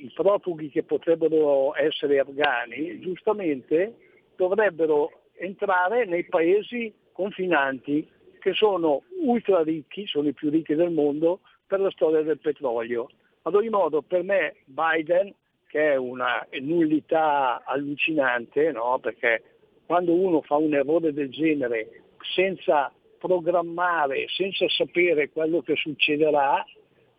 i 0.02 0.11
profughi 0.14 0.69
che 0.69 0.84
potrebbero 0.84 1.76
essere 1.76 2.19
afghani, 2.19 2.99
giustamente 2.99 3.95
dovrebbero 4.35 5.11
entrare 5.34 6.06
nei 6.06 6.26
paesi 6.26 6.94
confinanti 7.11 8.07
che 8.39 8.53
sono 8.53 9.03
ultra 9.22 9.64
ricchi, 9.64 10.06
sono 10.07 10.27
i 10.27 10.34
più 10.34 10.49
ricchi 10.49 10.76
del 10.76 10.91
mondo 10.91 11.39
per 11.65 11.80
la 11.80 11.91
storia 11.91 12.22
del 12.22 12.39
petrolio. 12.39 13.10
Ad 13.44 13.56
ogni 13.56 13.69
modo 13.69 14.02
per 14.02 14.23
me 14.23 14.56
Biden 14.65 15.34
che 15.68 15.94
è 15.94 15.95
una 15.95 16.45
nullità 16.61 17.64
allucinante, 17.65 18.72
no? 18.72 18.99
perché 18.99 19.44
quando 19.85 20.14
uno 20.14 20.41
fa 20.41 20.56
un 20.56 20.73
errore 20.73 21.14
del 21.14 21.30
genere 21.30 22.03
senza 22.35 22.91
programmare, 23.18 24.27
senza 24.27 24.68
sapere 24.69 25.30
quello 25.30 25.61
che 25.61 25.76
succederà, 25.76 26.65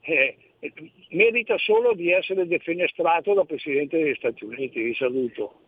eh, 0.01 0.37
merita 1.11 1.57
solo 1.59 1.95
di 1.95 2.11
essere 2.11 2.47
defenestrato 2.47 3.35
da 3.35 3.45
Presidente 3.45 3.99
degli 3.99 4.15
Stati 4.15 4.45
Uniti. 4.45 4.83
Vi 4.83 4.95
saluto. 4.95 5.61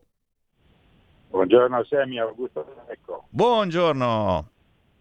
Buongiorno 1.28 1.84
Semi, 1.84 2.18
Augusto 2.18 2.64
ecco. 2.88 3.26
Buongiorno. 3.28 4.48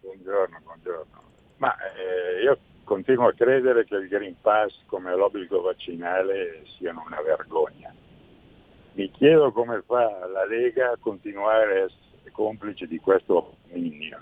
Buongiorno, 0.01 0.59
buongiorno. 0.63 1.21
Ma 1.57 1.73
eh, 1.77 2.43
io 2.43 2.57
continuo 2.83 3.27
a 3.27 3.33
credere 3.33 3.85
che 3.85 3.95
il 3.95 4.09
Green 4.09 4.35
Pass 4.41 4.73
come 4.87 5.15
l'obbligo 5.15 5.61
vaccinale 5.61 6.63
siano 6.77 7.03
una 7.07 7.21
vergogna 7.21 7.93
mi 8.93 9.09
chiedo 9.11 9.51
come 9.51 9.81
fa 9.85 10.27
la 10.27 10.45
Lega 10.45 10.91
a 10.91 10.97
continuare 10.99 11.71
a 11.71 11.83
essere 11.85 12.31
complice 12.31 12.87
di 12.87 12.99
questo 12.99 13.55
minio. 13.71 14.19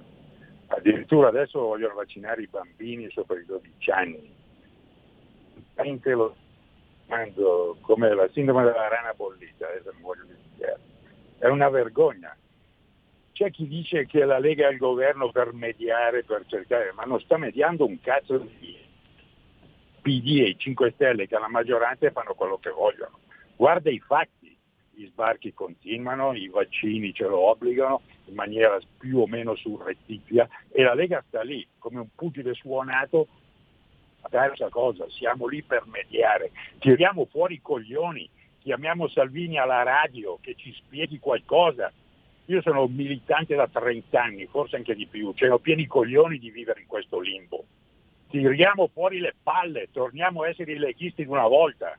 Addirittura 0.67 1.27
adesso 1.27 1.59
vogliono 1.59 1.95
vaccinare 1.95 2.43
i 2.43 2.47
bambini 2.47 3.09
sopra 3.11 3.37
i 3.37 3.45
12 3.45 3.91
anni. 3.91 4.39
Lo 6.03 6.35
mando 7.07 7.77
come 7.81 8.13
la 8.13 8.29
sindrome 8.31 8.63
della 8.63 8.87
rana 8.87 9.13
bollita, 9.13 9.67
adesso 9.67 9.91
non 9.91 10.01
voglio 10.01 10.25
dire. 10.55 10.79
È 11.37 11.47
una 11.47 11.69
vergogna. 11.69 12.35
C'è 13.33 13.49
chi 13.49 13.67
dice 13.67 14.05
che 14.05 14.23
la 14.23 14.37
Lega 14.37 14.67
è 14.67 14.71
il 14.71 14.77
governo 14.77 15.31
per 15.31 15.51
mediare, 15.53 16.23
per 16.23 16.45
cercare, 16.47 16.91
ma 16.93 17.03
non 17.03 17.19
sta 17.19 17.37
mediando 17.37 17.85
un 17.85 17.99
cazzo 17.99 18.37
di 18.37 18.77
PD 20.01 20.41
e 20.41 20.49
i 20.49 20.57
5 20.57 20.91
Stelle 20.91 21.27
che 21.27 21.35
alla 21.35 21.49
maggioranza 21.49 22.09
fanno 22.11 22.33
quello 22.35 22.57
che 22.57 22.69
vogliono. 22.69 23.19
Guarda 23.55 23.89
i 23.89 23.99
fatti 23.99 24.40
gli 25.01 25.07
sbarchi 25.07 25.53
continuano, 25.53 26.33
i 26.33 26.47
vaccini 26.47 27.13
ce 27.13 27.25
lo 27.25 27.39
obbligano 27.49 28.01
in 28.25 28.35
maniera 28.35 28.77
più 28.99 29.19
o 29.19 29.27
meno 29.27 29.55
surrettizia 29.55 30.47
e 30.71 30.83
la 30.83 30.93
Lega 30.93 31.23
sta 31.27 31.41
lì 31.41 31.65
come 31.79 31.99
un 31.99 32.07
pugile 32.13 32.53
suonato 32.53 33.27
a 34.21 34.29
terza 34.29 34.69
cosa, 34.69 35.09
siamo 35.09 35.47
lì 35.47 35.63
per 35.63 35.85
mediare, 35.87 36.51
tiriamo 36.77 37.25
fuori 37.25 37.55
i 37.55 37.61
coglioni, 37.61 38.29
chiamiamo 38.59 39.07
Salvini 39.07 39.57
alla 39.57 39.81
radio 39.81 40.37
che 40.39 40.53
ci 40.55 40.71
spieghi 40.73 41.17
qualcosa. 41.17 41.91
io 42.45 42.61
sono 42.61 42.85
militante 42.85 43.55
da 43.55 43.67
30 43.67 44.21
anni, 44.21 44.45
forse 44.45 44.75
anche 44.75 44.93
di 44.93 45.07
più, 45.07 45.33
cioè 45.33 45.51
ho 45.51 45.57
pieni 45.57 45.87
coglioni 45.87 46.37
di 46.37 46.51
vivere 46.51 46.81
in 46.81 46.87
questo 46.87 47.19
limbo. 47.19 47.63
Tiriamo 48.29 48.87
fuori 48.93 49.19
le 49.19 49.33
palle, 49.41 49.87
torniamo 49.91 50.43
a 50.43 50.49
essere 50.49 50.73
i 50.73 50.77
leghisti 50.77 51.23
di 51.23 51.29
una 51.29 51.47
volta. 51.47 51.97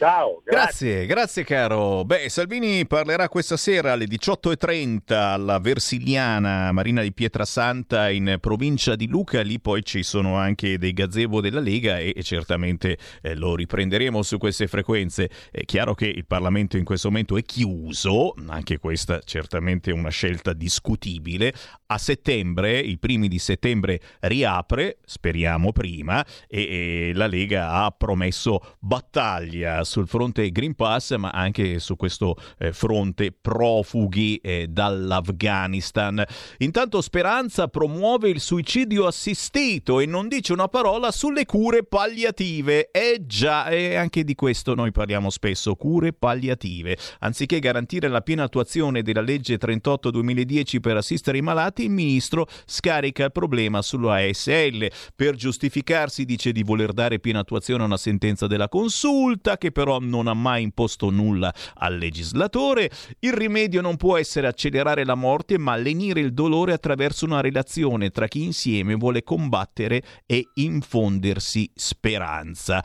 Ciao, 0.00 0.40
grazie. 0.42 1.04
grazie. 1.04 1.06
grazie, 1.06 1.44
caro. 1.44 2.06
Beh, 2.06 2.30
Salvini 2.30 2.86
parlerà 2.86 3.28
questa 3.28 3.58
sera 3.58 3.92
alle 3.92 4.06
18.30 4.06 5.12
alla 5.12 5.58
Versiliana 5.58 6.72
Marina 6.72 7.02
di 7.02 7.12
Pietrasanta 7.12 8.08
in 8.08 8.38
provincia 8.40 8.96
di 8.96 9.06
Luca. 9.08 9.42
Lì 9.42 9.60
poi 9.60 9.84
ci 9.84 10.02
sono 10.02 10.36
anche 10.36 10.78
dei 10.78 10.94
gazebo 10.94 11.42
della 11.42 11.60
Lega 11.60 11.98
e, 11.98 12.14
e 12.16 12.22
certamente 12.22 12.96
eh, 13.20 13.34
lo 13.34 13.54
riprenderemo 13.54 14.22
su 14.22 14.38
queste 14.38 14.68
frequenze. 14.68 15.28
È 15.50 15.66
chiaro 15.66 15.92
che 15.92 16.06
il 16.06 16.24
Parlamento 16.24 16.78
in 16.78 16.84
questo 16.84 17.08
momento 17.08 17.36
è 17.36 17.42
chiuso, 17.42 18.32
anche 18.48 18.78
questa 18.78 19.20
certamente 19.22 19.90
è 19.90 19.92
una 19.92 20.08
scelta 20.08 20.54
discutibile. 20.54 21.52
A 21.88 21.98
settembre, 21.98 22.78
i 22.78 22.96
primi 22.96 23.28
di 23.28 23.38
settembre, 23.38 24.00
riapre, 24.20 24.96
speriamo 25.04 25.72
prima, 25.72 26.24
e, 26.48 27.08
e 27.08 27.12
la 27.12 27.26
Lega 27.26 27.72
ha 27.72 27.90
promesso 27.90 28.76
battaglia 28.78 29.84
sul 29.90 30.06
fronte 30.06 30.50
Green 30.50 30.74
Pass, 30.74 31.16
ma 31.16 31.30
anche 31.30 31.80
su 31.80 31.96
questo 31.96 32.36
eh, 32.58 32.72
fronte 32.72 33.32
profughi 33.32 34.36
eh, 34.36 34.68
dall'Afghanistan. 34.68 36.24
Intanto 36.58 37.00
Speranza 37.00 37.66
promuove 37.66 38.28
il 38.28 38.40
suicidio 38.40 39.06
assistito 39.06 39.98
e 39.98 40.06
non 40.06 40.28
dice 40.28 40.52
una 40.52 40.68
parola 40.68 41.10
sulle 41.10 41.44
cure 41.44 41.82
palliative. 41.82 42.90
Eh 42.92 43.24
già, 43.26 43.68
e 43.68 43.96
anche 43.96 44.22
di 44.22 44.36
questo 44.36 44.74
noi 44.74 44.92
parliamo 44.92 45.28
spesso, 45.28 45.74
cure 45.74 46.12
palliative. 46.12 46.96
Anziché 47.18 47.58
garantire 47.58 48.06
la 48.06 48.20
piena 48.20 48.44
attuazione 48.44 49.02
della 49.02 49.20
legge 49.20 49.58
38-2010 49.58 50.80
per 50.80 50.96
assistere 50.98 51.38
i 51.38 51.42
malati, 51.42 51.84
il 51.84 51.90
ministro 51.90 52.46
scarica 52.64 53.24
il 53.24 53.32
problema 53.32 53.82
sull'ASL. 53.82 54.88
Per 55.16 55.34
giustificarsi 55.34 56.24
dice 56.24 56.52
di 56.52 56.62
voler 56.62 56.92
dare 56.92 57.18
piena 57.18 57.40
attuazione 57.40 57.82
a 57.82 57.86
una 57.86 57.96
sentenza 57.96 58.46
della 58.46 58.68
consulta 58.68 59.58
che 59.58 59.72
però 59.80 59.98
non 59.98 60.26
ha 60.26 60.34
mai 60.34 60.62
imposto 60.62 61.08
nulla 61.08 61.50
al 61.76 61.96
legislatore. 61.96 62.90
Il 63.20 63.32
rimedio 63.32 63.80
non 63.80 63.96
può 63.96 64.18
essere 64.18 64.46
accelerare 64.46 65.06
la 65.06 65.14
morte, 65.14 65.56
ma 65.56 65.74
lenire 65.74 66.20
il 66.20 66.34
dolore 66.34 66.74
attraverso 66.74 67.24
una 67.24 67.40
relazione 67.40 68.10
tra 68.10 68.28
chi 68.28 68.44
insieme 68.44 68.94
vuole 68.94 69.22
combattere 69.22 70.02
e 70.26 70.50
infondersi 70.52 71.70
speranza. 71.74 72.84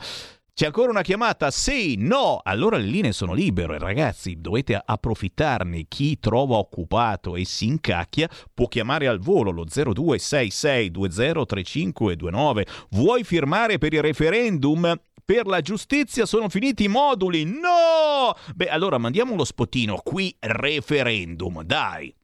C'è 0.56 0.64
ancora 0.64 0.88
una 0.88 1.02
chiamata? 1.02 1.50
Sì, 1.50 1.96
no, 1.98 2.40
allora 2.42 2.78
le 2.78 2.86
linee 2.86 3.12
sono 3.12 3.34
libere, 3.34 3.78
ragazzi, 3.78 4.40
dovete 4.40 4.80
approfittarne. 4.82 5.84
Chi 5.86 6.18
trova 6.18 6.56
occupato 6.56 7.36
e 7.36 7.44
si 7.44 7.66
incacchia 7.66 8.26
può 8.54 8.66
chiamare 8.66 9.06
al 9.06 9.18
volo 9.18 9.50
lo 9.50 9.66
0266203529. 9.66 12.66
Vuoi 12.92 13.22
firmare 13.22 13.76
per 13.76 13.92
il 13.92 14.00
referendum? 14.00 14.98
per 15.26 15.46
la 15.46 15.60
giustizia 15.60 16.24
sono 16.24 16.48
finiti 16.48 16.84
i 16.84 16.88
moduli. 16.88 17.44
No! 17.44 18.34
Beh, 18.54 18.70
allora 18.70 18.96
mandiamo 18.96 19.34
lo 19.34 19.44
spottino 19.44 20.00
qui 20.02 20.34
referendum, 20.38 21.64
dai. 21.64 22.14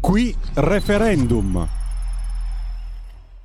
Qui 0.00 0.36
referendum. 0.54 1.87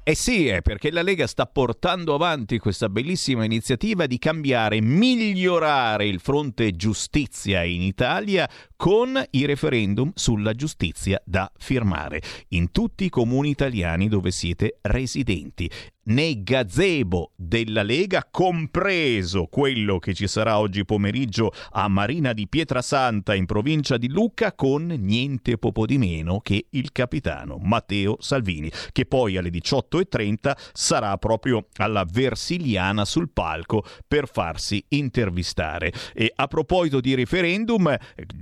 Eh 0.05 0.15
sì, 0.15 0.47
è 0.47 0.61
perché 0.61 0.91
la 0.91 1.01
Lega 1.01 1.27
sta 1.27 1.45
portando 1.45 2.13
avanti 2.13 2.59
questa 2.59 2.89
bellissima 2.89 3.45
iniziativa 3.45 4.05
di 4.05 4.19
cambiare, 4.19 4.81
migliorare 4.81 6.05
il 6.05 6.19
fronte 6.19 6.71
giustizia 6.71 7.63
in 7.63 7.81
Italia 7.81 8.49
con 8.83 9.17
i 9.29 9.45
referendum 9.45 10.11
sulla 10.13 10.51
giustizia 10.51 11.21
da 11.23 11.49
firmare 11.57 12.21
in 12.49 12.69
tutti 12.71 13.05
i 13.05 13.09
comuni 13.09 13.49
italiani 13.49 14.09
dove 14.09 14.29
siete 14.29 14.79
residenti 14.81 15.71
nei 16.05 16.43
gazebo 16.43 17.31
della 17.35 17.83
Lega, 17.83 18.27
compreso 18.29 19.45
quello 19.45 19.99
che 19.99 20.13
ci 20.13 20.27
sarà 20.27 20.59
oggi 20.59 20.83
pomeriggio 20.83 21.53
a 21.71 21.87
Marina 21.87 22.33
di 22.33 22.47
Pietrasanta 22.47 23.33
in 23.35 23.45
provincia 23.45 23.97
di 23.97 24.09
Lucca 24.09 24.53
con 24.53 24.87
niente 24.87 25.57
poco 25.57 25.85
di 25.85 25.97
meno 25.97 26.39
che 26.39 26.65
il 26.71 26.91
capitano 26.91 27.57
Matteo 27.61 28.17
Salvini, 28.19 28.71
che 28.91 29.05
poi 29.05 29.37
alle 29.37 29.49
18.30 29.49 30.57
sarà 30.73 31.17
proprio 31.17 31.67
alla 31.77 32.05
Versiliana 32.09 33.05
sul 33.05 33.29
palco 33.29 33.85
per 34.05 34.27
farsi 34.27 34.83
intervistare. 34.89 35.93
E 36.13 36.31
a 36.35 36.47
proposito 36.47 36.99
di 36.99 37.15
referendum, 37.15 37.87
eh, 37.87 37.99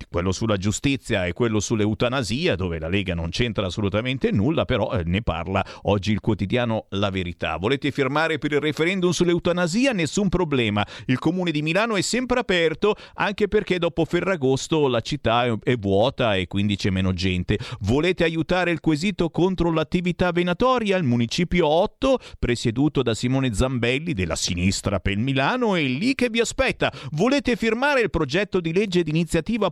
quello 0.09 0.30
quello 0.31 0.33
sulla 0.33 0.57
giustizia 0.57 1.25
e 1.25 1.33
quello 1.33 1.59
sull'eutanasia, 1.59 2.55
dove 2.55 2.79
la 2.79 2.87
Lega 2.87 3.13
non 3.13 3.29
c'entra 3.29 3.67
assolutamente 3.67 4.31
nulla, 4.31 4.65
però 4.65 4.91
eh, 4.93 5.03
ne 5.03 5.21
parla 5.21 5.63
oggi 5.83 6.11
il 6.11 6.19
quotidiano 6.19 6.85
La 6.89 7.09
Verità. 7.09 7.57
Volete 7.57 7.91
firmare 7.91 8.37
per 8.37 8.53
il 8.53 8.59
referendum 8.59 9.11
sull'eutanasia? 9.11 9.91
Nessun 9.91 10.29
problema. 10.29 10.85
Il 11.05 11.19
comune 11.19 11.51
di 11.51 11.61
Milano 11.61 11.95
è 11.95 12.01
sempre 12.01 12.39
aperto, 12.39 12.95
anche 13.15 13.47
perché 13.47 13.77
dopo 13.77 14.05
Ferragosto 14.05 14.87
la 14.87 15.01
città 15.01 15.45
è, 15.45 15.53
è 15.63 15.75
vuota 15.75 16.35
e 16.35 16.47
quindi 16.47 16.75
c'è 16.75 16.89
meno 16.89 17.13
gente. 17.13 17.59
Volete 17.81 18.23
aiutare 18.23 18.71
il 18.71 18.79
quesito 18.79 19.29
contro 19.29 19.71
l'attività 19.71 20.31
venatoria? 20.31 20.97
Il 20.97 21.03
municipio 21.03 21.67
8, 21.67 22.19
presieduto 22.39 23.01
da 23.01 23.13
Simone 23.13 23.53
Zambelli 23.53 24.13
della 24.13 24.35
sinistra 24.35 24.99
per 24.99 25.17
Milano, 25.17 25.75
è 25.75 25.81
lì 25.83 26.15
che 26.15 26.29
vi 26.29 26.39
aspetta. 26.39 26.91
Volete 27.11 27.55
firmare 27.55 28.01
il 28.01 28.09
progetto 28.09 28.59
di 28.59 28.73
legge 28.73 29.03
di 29.03 29.09
iniziativa 29.09 29.71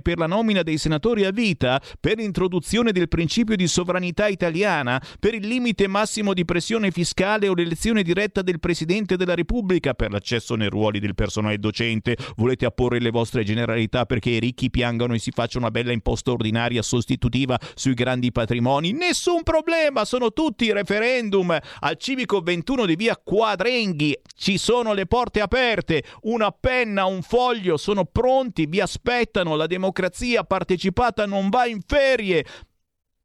per 0.00 0.18
la 0.18 0.26
nomina 0.26 0.62
dei 0.62 0.78
senatori 0.78 1.24
a 1.24 1.30
vita, 1.30 1.80
per 1.98 2.16
l'introduzione 2.16 2.92
del 2.92 3.08
principio 3.08 3.56
di 3.56 3.66
sovranità 3.66 4.28
italiana, 4.28 5.00
per 5.18 5.34
il 5.34 5.46
limite 5.46 5.86
massimo 5.86 6.34
di 6.34 6.44
pressione 6.44 6.90
fiscale 6.90 7.48
o 7.48 7.54
l'elezione 7.54 8.02
diretta 8.02 8.42
del 8.42 8.60
Presidente 8.60 9.16
della 9.16 9.34
Repubblica, 9.34 9.94
per 9.94 10.10
l'accesso 10.10 10.54
nei 10.54 10.68
ruoli 10.68 11.00
del 11.00 11.14
personale 11.14 11.58
docente. 11.58 12.16
Volete 12.36 12.66
apporre 12.66 13.00
le 13.00 13.10
vostre 13.10 13.44
generalità 13.44 14.06
perché 14.06 14.30
i 14.30 14.40
ricchi 14.40 14.70
piangano 14.70 15.14
e 15.14 15.18
si 15.18 15.30
faccia 15.30 15.58
una 15.58 15.70
bella 15.70 15.92
imposta 15.92 16.30
ordinaria 16.30 16.82
sostitutiva 16.82 17.58
sui 17.74 17.94
grandi 17.94 18.32
patrimoni? 18.32 18.92
Nessun 18.92 19.42
problema, 19.42 20.04
sono 20.04 20.32
tutti 20.32 20.72
referendum. 20.72 21.56
Al 21.80 21.96
civico 21.96 22.40
21 22.40 22.86
di 22.86 22.96
via 22.96 23.16
Quadrenghi 23.16 24.18
ci 24.36 24.58
sono 24.58 24.92
le 24.92 25.06
porte 25.06 25.40
aperte, 25.40 26.04
una 26.22 26.50
penna, 26.50 27.04
un 27.04 27.22
foglio, 27.22 27.76
sono 27.76 28.04
pronti, 28.04 28.66
vi 28.66 28.80
aspettano 28.80 29.56
la 29.56 29.66
democrazia 29.66 29.78
democrazia 29.80 30.44
partecipata 30.44 31.24
non 31.24 31.48
va 31.48 31.64
in 31.64 31.80
ferie. 31.80 32.44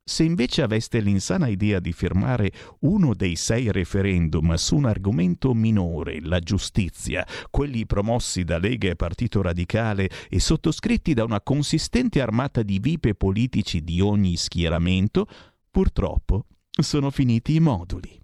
Se 0.07 0.23
invece 0.23 0.61
aveste 0.61 0.99
l'insana 0.99 1.47
idea 1.47 1.79
di 1.79 1.91
firmare 1.91 2.51
uno 2.81 3.13
dei 3.13 3.35
sei 3.35 3.71
referendum 3.71 4.53
su 4.53 4.75
un 4.75 4.85
argomento 4.85 5.53
minore, 5.53 6.19
la 6.21 6.39
giustizia, 6.39 7.25
quelli 7.49 7.85
promossi 7.85 8.43
da 8.43 8.59
Lega 8.59 8.89
e 8.89 8.95
Partito 8.95 9.41
Radicale 9.41 10.09
e 10.29 10.39
sottoscritti 10.39 11.13
da 11.13 11.23
una 11.23 11.41
consistente 11.41 12.21
armata 12.21 12.61
di 12.61 12.79
vipe 12.79 13.15
politici 13.15 13.83
di 13.83 13.99
ogni 13.99 14.37
schieramento, 14.37 15.27
purtroppo 15.69 16.45
sono 16.69 17.09
finiti 17.09 17.55
i 17.55 17.59
moduli. 17.59 18.21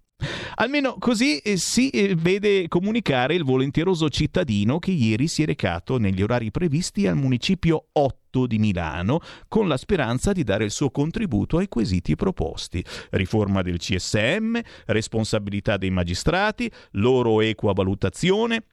Almeno 0.56 0.98
così 1.00 1.40
eh, 1.40 1.58
si 1.58 1.90
eh, 1.90 2.14
vede 2.14 2.68
comunicare 2.68 3.34
il 3.34 3.44
volonteroso 3.44 4.08
cittadino 4.08 4.78
che 4.78 4.92
ieri 4.92 5.28
si 5.28 5.42
è 5.42 5.48
recato 5.48 5.98
negli 5.98 6.22
orari 6.22 6.52
previsti 6.52 7.08
al 7.08 7.16
municipio 7.16 7.88
8 7.92 8.21
di 8.48 8.58
Milano 8.58 9.20
con 9.48 9.68
la 9.68 9.78
speranza 9.78 10.32
di 10.32 10.44
dare 10.44 10.64
il 10.64 10.72
suo 10.72 10.90
contributo 10.90 11.58
ai 11.58 11.68
quesiti 11.68 12.16
proposti. 12.16 12.84
Riforma 13.12 13.62
del 13.62 13.78
CSM, 13.78 14.58
responsabilità 14.86 15.78
dei 15.78 15.92
magistrati, 15.92 16.72
loro 16.92 17.42
equa 17.42 17.74
valutazione, 17.74 18.64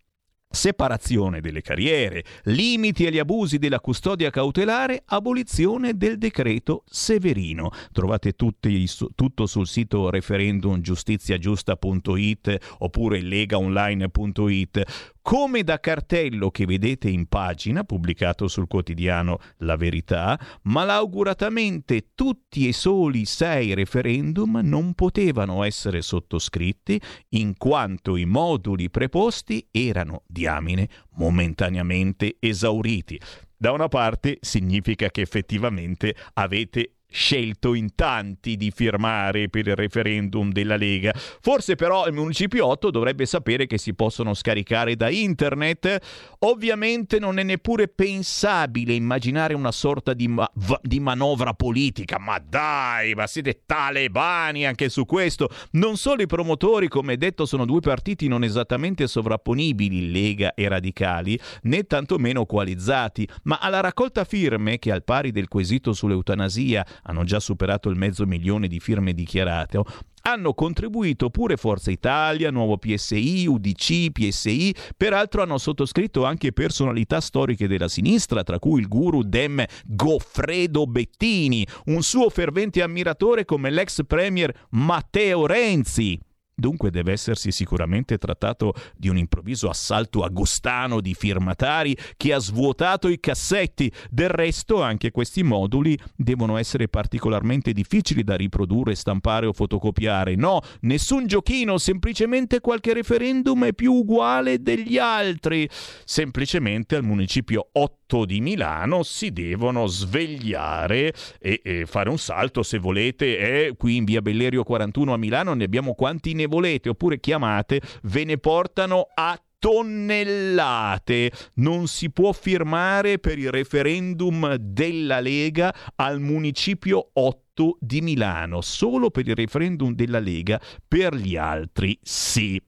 separazione 0.51 1.41
delle 1.41 1.61
carriere, 1.61 2.25
limiti 2.45 3.05
agli 3.07 3.19
abusi 3.19 3.59
della 3.59 3.81
custodia 3.81 4.31
cautelare, 4.31 5.03
abolizione 5.07 5.97
del 5.97 6.17
decreto 6.17 6.85
Severino. 6.87 7.71
Trovate 7.93 8.33
tutti, 8.33 8.89
tutto 9.15 9.47
sul 9.47 9.67
sito 9.67 10.09
referendumgiustiziagiusta.it 10.11 12.77
oppure 12.79 13.21
legaonline.it 13.21 15.17
come 15.29 15.63
da 15.63 15.79
cartello 15.79 16.51
che 16.51 16.65
vedete 16.65 17.11
in 17.11 17.27
pagina, 17.27 17.85
pubblicato 17.85 18.49
sul 18.49 18.67
quotidiano 18.67 19.39
La 19.59 19.77
Verità, 19.77 20.41
malauguratamente 20.63 22.13
tutti 22.15 22.67
e 22.67 22.73
soli 22.73 23.27
sei 23.27 23.75
referendum 23.75 24.61
non 24.63 24.95
potevano 24.95 25.65
essere 25.65 26.01
sottoscritti 26.01 26.99
in 27.33 27.59
quanto 27.59 28.17
i 28.17 28.25
moduli 28.25 28.89
preposti 28.89 29.69
erano, 29.71 30.23
diamine, 30.27 30.89
momentaneamente 31.17 32.37
esauriti. 32.41 33.21
Da 33.55 33.73
una 33.73 33.89
parte 33.89 34.39
significa 34.41 35.11
che 35.11 35.21
effettivamente 35.21 36.17
avete 36.35 36.93
scelto 37.11 37.73
in 37.73 37.95
tanti 37.95 38.57
di 38.57 38.71
firmare 38.71 39.49
per 39.49 39.67
il 39.67 39.75
referendum 39.77 40.53
della 40.53 40.77
Lega. 40.77 41.13
Forse 41.41 41.75
però 41.75 42.07
il 42.07 42.13
Municipio 42.13 42.67
8 42.67 42.91
dovrebbe 42.91 43.25
sapere 43.27 43.67
che 43.67 43.79
si 43.79 43.95
possono 43.95 44.35
scaricare 44.35 44.95
da 44.95 45.09
internet. 45.09 45.99
Ovviamente 46.41 47.19
non 47.19 47.39
è 47.39 47.43
neppure 47.43 47.89
pensabile 47.89 48.93
immaginare 48.93 49.55
una 49.55 49.73
sorta 49.73 50.13
di, 50.13 50.29
ma- 50.29 50.51
di 50.83 51.01
manovra 51.01 51.55
politica. 51.55 52.19
Ma 52.19 52.39
dai, 52.39 53.15
ma 53.15 53.27
siete 53.27 53.63
talebani 53.65 54.67
anche 54.67 54.89
su 54.89 55.07
questo. 55.07 55.49
Non 55.73 55.97
solo 55.97 56.23
i 56.23 56.27
promotori, 56.27 56.89
come 56.89 57.17
detto, 57.17 57.47
sono 57.47 57.65
due 57.65 57.81
partiti 57.81 58.29
non 58.29 58.45
esattamente 58.45 59.07
sovrapponibili, 59.07 60.11
Lega 60.11 60.55
e 60.55 60.69
Radicali, 60.69 61.39
né 61.63 61.85
tantomeno 61.85 62.45
coalizzati, 62.45 63.27
ma 63.45 63.59
alla 63.59 63.81
raccolta 63.81 64.25
firme, 64.25 64.79
che 64.79 64.93
al 64.93 65.05
pari 65.05 65.33
del 65.33 65.49
quesito 65.49 65.93
sull'eutanasia 65.93 66.85
hanno 67.03 67.25
già 67.25 67.41
superato 67.41 67.89
il 67.89 67.97
mezzo 67.97 68.27
milione 68.27 68.69
di 68.69 68.81
firme 68.81 69.13
dichiarate, 69.13 69.81
hanno 70.23 70.53
contribuito 70.53 71.31
pure 71.31 71.57
Forza 71.57 71.91
Italia, 71.91 72.51
Nuovo 72.51 72.77
PSI, 72.77 73.47
UDC, 73.47 74.11
PSI, 74.11 74.75
peraltro 74.97 75.43
hanno 75.43 75.59
sottoscritto 75.59 76.25
anche 76.25 76.53
personalità 76.53 77.21
storiche 77.21 77.67
della 77.67 77.89
sinistra, 77.89 78.43
tra 78.43 78.59
cui 78.59 78.81
il 78.81 78.89
guru 78.89 79.23
Dem 79.23 79.65
Goffredo 79.87 80.87
Bettini, 80.87 81.67
un 81.87 82.03
suo 82.03 82.29
fervente 82.29 82.83
ammiratore 82.83 83.45
come 83.45 83.71
l'ex 83.71 84.05
premier 84.07 84.53
Matteo 84.71 85.47
Renzi. 85.47 86.19
Dunque 86.59 86.91
deve 86.91 87.13
essersi 87.13 87.53
sicuramente 87.53 88.19
trattato 88.19 88.75
di 88.97 89.09
un 89.09 89.17
improvviso 89.17 89.69
assalto 89.69 90.25
agostano 90.25 91.01
di 91.01 91.15
firmatari 91.15 91.97
che 92.17 92.33
ha 92.33 92.41
svuotato 92.41 93.07
i 93.07 93.21
cassetti. 93.21 93.93
Del 94.11 94.29
resto 94.29 94.83
anche 94.83 95.13
questi 95.13 95.45
moduli 95.45 95.97
devono 96.17 96.57
essere 96.57 96.89
particolarmente 96.89 97.73
difficili 97.73 98.25
da 98.25 98.35
riprodurre, 98.35 98.97
stampare 98.97 99.47
o 99.47 99.53
fotocopiare. 99.53 100.35
No, 100.35 100.61
nessun 100.81 101.29
giochino, 101.29 101.79
semplicemente 101.79 102.61
qualche 102.61 102.93
referendum 102.93 103.67
è 103.67 103.73
più 103.73 103.93
uguale 103.93 104.61
degli 104.61 104.99
altri. 104.99 105.69
Semplicemente 106.05 106.97
al 106.97 107.05
municipio 107.05 107.69
8 107.71 107.98
di 108.25 108.41
Milano 108.41 109.03
si 109.03 109.33
devono 109.33 109.87
svegliare 109.87 111.13
e, 111.39 111.61
e 111.63 111.87
fare 111.87 112.09
un 112.09 112.19
salto 112.19 112.63
se 112.63 112.79
volete. 112.79 113.39
È 113.39 113.77
qui 113.77 113.97
in 113.97 114.05
via 114.05 114.23
Bellerio 114.23 114.63
41 114.63 115.13
a 115.13 115.17
Milano 115.17 115.55
ne 115.55 115.65
abbiamo 115.65 115.95
quanti 115.95 116.33
ne 116.33 116.47
volete 116.47 116.89
oppure 116.89 117.21
chiamate, 117.21 117.81
ve 118.05 118.25
ne 118.25 118.39
portano 118.39 119.09
a 119.15 119.39
tonnellate. 119.59 121.31
Non 121.55 121.87
si 121.87 122.11
può 122.11 122.33
firmare 122.33 123.19
per 123.19 123.39
il 123.39 123.51
referendum 123.51 124.55
della 124.55 125.21
Lega 125.21 125.75
al 125.97 126.21
municipio 126.21 127.11
8 127.13 127.77
di 127.81 128.01
Milano, 128.01 128.61
solo 128.63 129.11
per 129.11 129.29
il 129.29 129.35
referendum 129.35 129.93
della 129.93 130.21
Lega, 130.21 130.61
per 130.87 131.15
gli 131.15 131.37
altri 131.37 131.99
sì. 132.03 132.61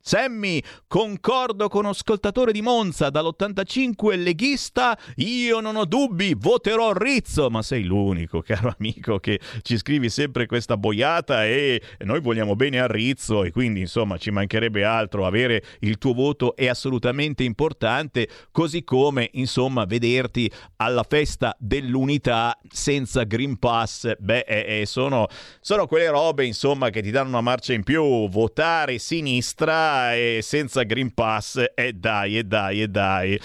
Sammy, 0.00 0.62
concordo 0.86 1.68
con 1.68 1.84
ascoltatore 1.84 2.52
di 2.52 2.62
Monza 2.62 3.10
dall'85 3.10 4.16
leghista, 4.16 4.98
io 5.16 5.60
non 5.60 5.76
ho 5.76 5.84
dubbi, 5.84 6.34
voterò 6.34 6.92
Rizzo, 6.92 7.50
ma 7.50 7.62
sei 7.62 7.84
l'unico, 7.84 8.40
caro 8.40 8.74
amico, 8.78 9.18
che 9.18 9.38
ci 9.62 9.76
scrivi 9.76 10.08
sempre 10.08 10.46
questa 10.46 10.76
boiata 10.76 11.44
e 11.44 11.82
noi 12.00 12.20
vogliamo 12.20 12.56
bene 12.56 12.80
a 12.80 12.86
Rizzo 12.86 13.44
e 13.44 13.50
quindi 13.50 13.80
insomma 13.80 14.16
ci 14.16 14.30
mancherebbe 14.30 14.82
altro, 14.84 15.26
avere 15.26 15.62
il 15.80 15.98
tuo 15.98 16.14
voto 16.14 16.56
è 16.56 16.68
assolutamente 16.68 17.42
importante, 17.42 18.28
così 18.50 18.84
come 18.84 19.28
insomma 19.32 19.84
vederti 19.84 20.50
alla 20.76 21.04
festa 21.06 21.54
dell'unità 21.58 22.58
senza 22.70 23.24
Green 23.24 23.58
Pass, 23.58 24.14
beh 24.18 24.44
eh, 24.46 24.80
eh, 24.80 24.86
sono, 24.86 25.26
sono 25.60 25.86
quelle 25.86 26.08
robe 26.08 26.46
insomma 26.46 26.88
che 26.88 27.02
ti 27.02 27.10
danno 27.10 27.28
una 27.28 27.40
marcia 27.42 27.74
in 27.74 27.82
più, 27.82 28.28
votare 28.28 28.98
sinistra 28.98 29.87
e 30.14 30.40
senza 30.42 30.82
Green 30.82 31.14
Pass 31.14 31.62
e 31.74 31.92
dai 31.92 32.38
e 32.38 32.44
dai 32.44 32.82
e 32.82 32.88
dai. 32.88 33.40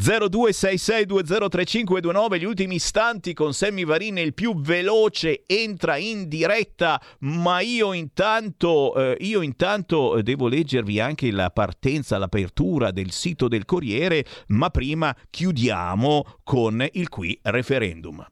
0266203529 0.00 2.38
gli 2.38 2.44
ultimi 2.44 2.76
istanti 2.76 3.34
con 3.34 3.52
Sammy 3.52 3.84
Varin 3.84 4.16
il 4.18 4.32
più 4.32 4.58
veloce 4.58 5.42
entra 5.46 5.96
in 5.96 6.28
diretta 6.28 6.98
ma 7.20 7.60
io 7.60 7.92
intanto 7.92 8.94
eh, 8.94 9.16
io 9.20 9.42
intanto 9.42 10.22
devo 10.22 10.48
leggervi 10.48 10.98
anche 10.98 11.30
la 11.30 11.50
partenza 11.50 12.16
l'apertura 12.16 12.90
del 12.90 13.10
sito 13.10 13.48
del 13.48 13.66
Corriere 13.66 14.24
ma 14.48 14.70
prima 14.70 15.14
chiudiamo 15.28 16.38
con 16.42 16.86
il 16.92 17.08
qui 17.08 17.38
referendum. 17.42 18.26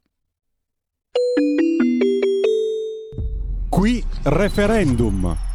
Qui 3.68 4.04
referendum 4.24 5.49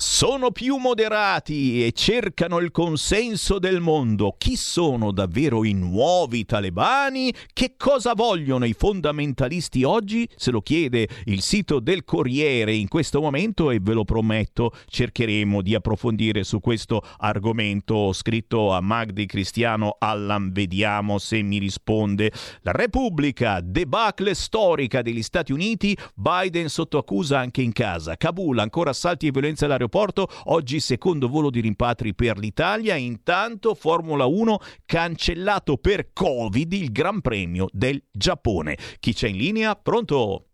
sono 0.00 0.50
più 0.50 0.76
moderati 0.76 1.84
e 1.84 1.92
cercano 1.92 2.56
il 2.60 2.70
consenso 2.70 3.58
del 3.58 3.80
mondo. 3.80 4.34
Chi 4.38 4.56
sono 4.56 5.12
davvero 5.12 5.62
i 5.62 5.74
nuovi 5.74 6.46
talebani? 6.46 7.30
Che 7.52 7.74
cosa 7.76 8.14
vogliono 8.14 8.64
i 8.64 8.72
fondamentalisti 8.72 9.84
oggi? 9.84 10.26
Se 10.36 10.50
lo 10.50 10.62
chiede 10.62 11.06
il 11.26 11.42
sito 11.42 11.80
del 11.80 12.04
Corriere 12.04 12.72
in 12.72 12.88
questo 12.88 13.20
momento 13.20 13.70
e 13.70 13.78
ve 13.78 13.92
lo 13.92 14.04
prometto, 14.04 14.72
cercheremo 14.86 15.60
di 15.60 15.74
approfondire 15.74 16.44
su 16.44 16.60
questo 16.60 17.02
argomento. 17.18 18.14
Scritto 18.14 18.72
a 18.72 18.80
Magdi 18.80 19.26
Cristiano 19.26 19.96
Allan, 19.98 20.50
vediamo 20.50 21.18
se 21.18 21.42
mi 21.42 21.58
risponde. 21.58 22.32
La 22.62 22.72
Repubblica, 22.72 23.60
debacle 23.62 24.32
storica 24.32 25.02
degli 25.02 25.22
Stati 25.22 25.52
Uniti, 25.52 25.94
Biden 26.14 26.70
sotto 26.70 26.96
accusa 26.96 27.38
anche 27.38 27.60
in 27.60 27.72
casa. 27.72 28.16
Kabul, 28.16 28.58
ancora 28.60 28.90
assalti 28.90 29.26
e 29.26 29.30
violenza 29.30 29.66
all'aeroporto 29.66 29.88
aeroporto, 29.90 30.28
oggi 30.44 30.78
secondo 30.78 31.28
volo 31.28 31.50
di 31.50 31.60
rimpatri 31.60 32.14
per 32.14 32.38
l'Italia, 32.38 32.94
intanto 32.94 33.74
Formula 33.74 34.24
1 34.24 34.58
cancellato 34.86 35.76
per 35.76 36.12
Covid 36.12 36.72
il 36.72 36.92
Gran 36.92 37.20
Premio 37.20 37.66
del 37.72 38.00
Giappone. 38.10 38.76
Chi 39.00 39.12
c'è 39.12 39.28
in 39.28 39.36
linea? 39.36 39.74
Pronto? 39.74 40.44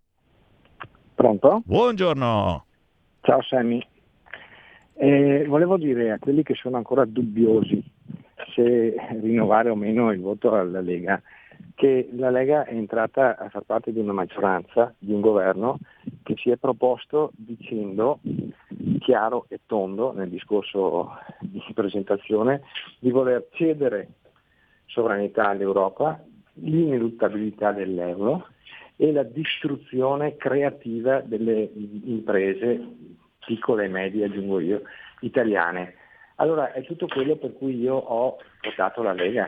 Pronto? 1.15 1.63
Buongiorno. 1.65 2.65
Ciao 3.21 3.43
Sammy. 3.43 3.87
Eh, 4.95 5.45
volevo 5.47 5.77
dire 5.77 6.13
a 6.13 6.19
quelli 6.19 6.43
che 6.43 6.55
sono 6.55 6.79
ancora 6.79 7.05
dubbiosi 7.05 7.85
se 8.55 8.95
rinnovare 9.21 9.69
o 9.69 9.75
meno 9.75 10.11
il 10.11 10.21
voto 10.21 10.55
alla 10.55 10.81
Lega, 10.81 11.21
che 11.77 12.09
la 12.13 12.31
Lega 12.31 12.65
è 12.65 12.73
entrata 12.73 13.37
a 13.37 13.51
far 13.51 13.63
parte 13.63 13.93
di 13.93 14.01
una 14.01 14.15
maggioranza, 14.15 14.95
di 14.99 15.13
un 15.13 15.21
governo 15.21 15.79
che 16.23 16.35
si 16.39 16.51
è 16.51 16.57
proposto 16.57 17.33
dicendo 17.37 18.19
chiaro 18.99 19.45
e 19.49 19.61
tondo 19.67 20.13
nel 20.13 20.31
discorso 20.31 21.11
di 21.41 21.63
presentazione 21.75 22.63
di 22.99 23.11
voler 23.11 23.49
cedere 23.53 24.09
sovranità 24.87 25.49
all'Europa, 25.49 26.19
l'ineluttabilità 26.55 27.73
dell'euro 27.73 28.47
e 28.97 29.13
la 29.13 29.23
distruzione 29.23 30.37
creativa 30.37 31.21
delle 31.21 31.71
imprese 32.05 32.81
piccole 33.45 33.85
e 33.85 33.89
medie, 33.89 34.25
aggiungo 34.25 34.61
io, 34.61 34.81
italiane. 35.21 35.95
Allora 36.37 36.73
è 36.73 36.83
tutto 36.85 37.07
quello 37.07 37.37
per 37.37 37.53
cui 37.53 37.79
io 37.79 37.97
ho 37.97 38.39
votato 38.63 39.03
la 39.03 39.13
Lega 39.13 39.47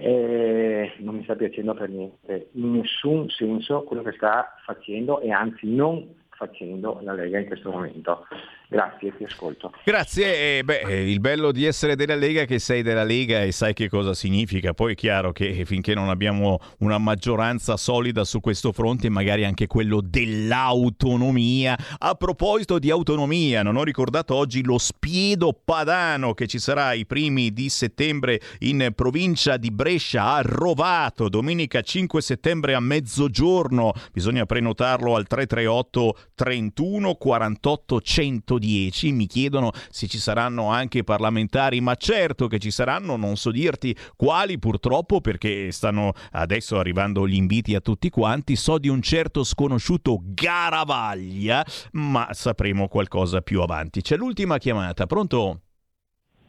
eh, 0.00 0.92
non 0.98 1.16
mi 1.16 1.22
sta 1.24 1.36
piacendo 1.36 1.74
per 1.74 1.90
niente, 1.90 2.48
in 2.52 2.72
nessun 2.72 3.28
senso 3.28 3.82
quello 3.82 4.02
che 4.02 4.12
sta 4.12 4.54
facendo 4.64 5.20
e 5.20 5.30
anzi 5.30 5.66
non 5.66 6.14
facendo 6.30 6.98
la 7.02 7.12
Lega 7.12 7.38
in 7.38 7.46
questo 7.46 7.70
momento. 7.70 8.26
Grazie, 8.70 9.16
ti 9.16 9.24
ascolto. 9.24 9.72
Grazie, 9.82 10.58
eh, 10.58 10.62
beh, 10.62 11.10
il 11.10 11.18
bello 11.18 11.50
di 11.50 11.64
essere 11.64 11.96
della 11.96 12.14
Lega 12.14 12.42
è 12.42 12.46
che 12.46 12.60
sei 12.60 12.82
della 12.82 13.02
Lega 13.02 13.42
e 13.42 13.50
sai 13.50 13.74
che 13.74 13.88
cosa 13.88 14.14
significa. 14.14 14.74
Poi 14.74 14.92
è 14.92 14.94
chiaro 14.94 15.32
che 15.32 15.64
finché 15.64 15.92
non 15.92 16.08
abbiamo 16.08 16.60
una 16.78 16.96
maggioranza 16.98 17.76
solida 17.76 18.22
su 18.22 18.38
questo 18.38 18.70
fronte, 18.70 19.08
magari 19.08 19.44
anche 19.44 19.66
quello 19.66 20.00
dell'autonomia. 20.00 21.76
A 21.98 22.14
proposito 22.14 22.78
di 22.78 22.90
autonomia, 22.90 23.64
non 23.64 23.74
ho 23.74 23.82
ricordato 23.82 24.36
oggi 24.36 24.62
lo 24.62 24.78
spiedo 24.78 25.52
padano 25.52 26.32
che 26.32 26.46
ci 26.46 26.60
sarà 26.60 26.92
i 26.92 27.06
primi 27.06 27.52
di 27.52 27.68
settembre 27.70 28.40
in 28.60 28.92
provincia 28.94 29.56
di 29.56 29.72
Brescia 29.72 30.34
a 30.34 30.42
Rovato, 30.42 31.28
domenica 31.28 31.80
5 31.80 32.22
settembre 32.22 32.74
a 32.74 32.80
mezzogiorno. 32.80 33.94
Bisogna 34.12 34.46
prenotarlo 34.46 35.16
al 35.16 35.26
338 35.26 36.18
31 36.36 37.14
48 37.16 38.00
100 38.00 38.58
10 38.60 39.10
mi 39.10 39.26
chiedono 39.26 39.72
se 39.88 40.06
ci 40.06 40.18
saranno 40.18 40.70
anche 40.70 41.02
parlamentari, 41.02 41.80
ma 41.80 41.96
certo 41.96 42.46
che 42.46 42.60
ci 42.60 42.70
saranno, 42.70 43.16
non 43.16 43.34
so 43.34 43.50
dirti 43.50 43.96
quali 44.14 44.60
purtroppo 44.60 45.20
perché 45.20 45.72
stanno 45.72 46.12
adesso 46.30 46.78
arrivando 46.78 47.26
gli 47.26 47.34
inviti 47.34 47.74
a 47.74 47.80
tutti 47.80 48.08
quanti, 48.10 48.54
so 48.54 48.78
di 48.78 48.88
un 48.88 49.02
certo 49.02 49.42
sconosciuto 49.42 50.20
Garavaglia, 50.22 51.64
ma 51.92 52.28
sapremo 52.32 52.86
qualcosa 52.86 53.40
più 53.40 53.62
avanti. 53.62 54.02
C'è 54.02 54.16
l'ultima 54.16 54.58
chiamata, 54.58 55.06
pronto? 55.06 55.60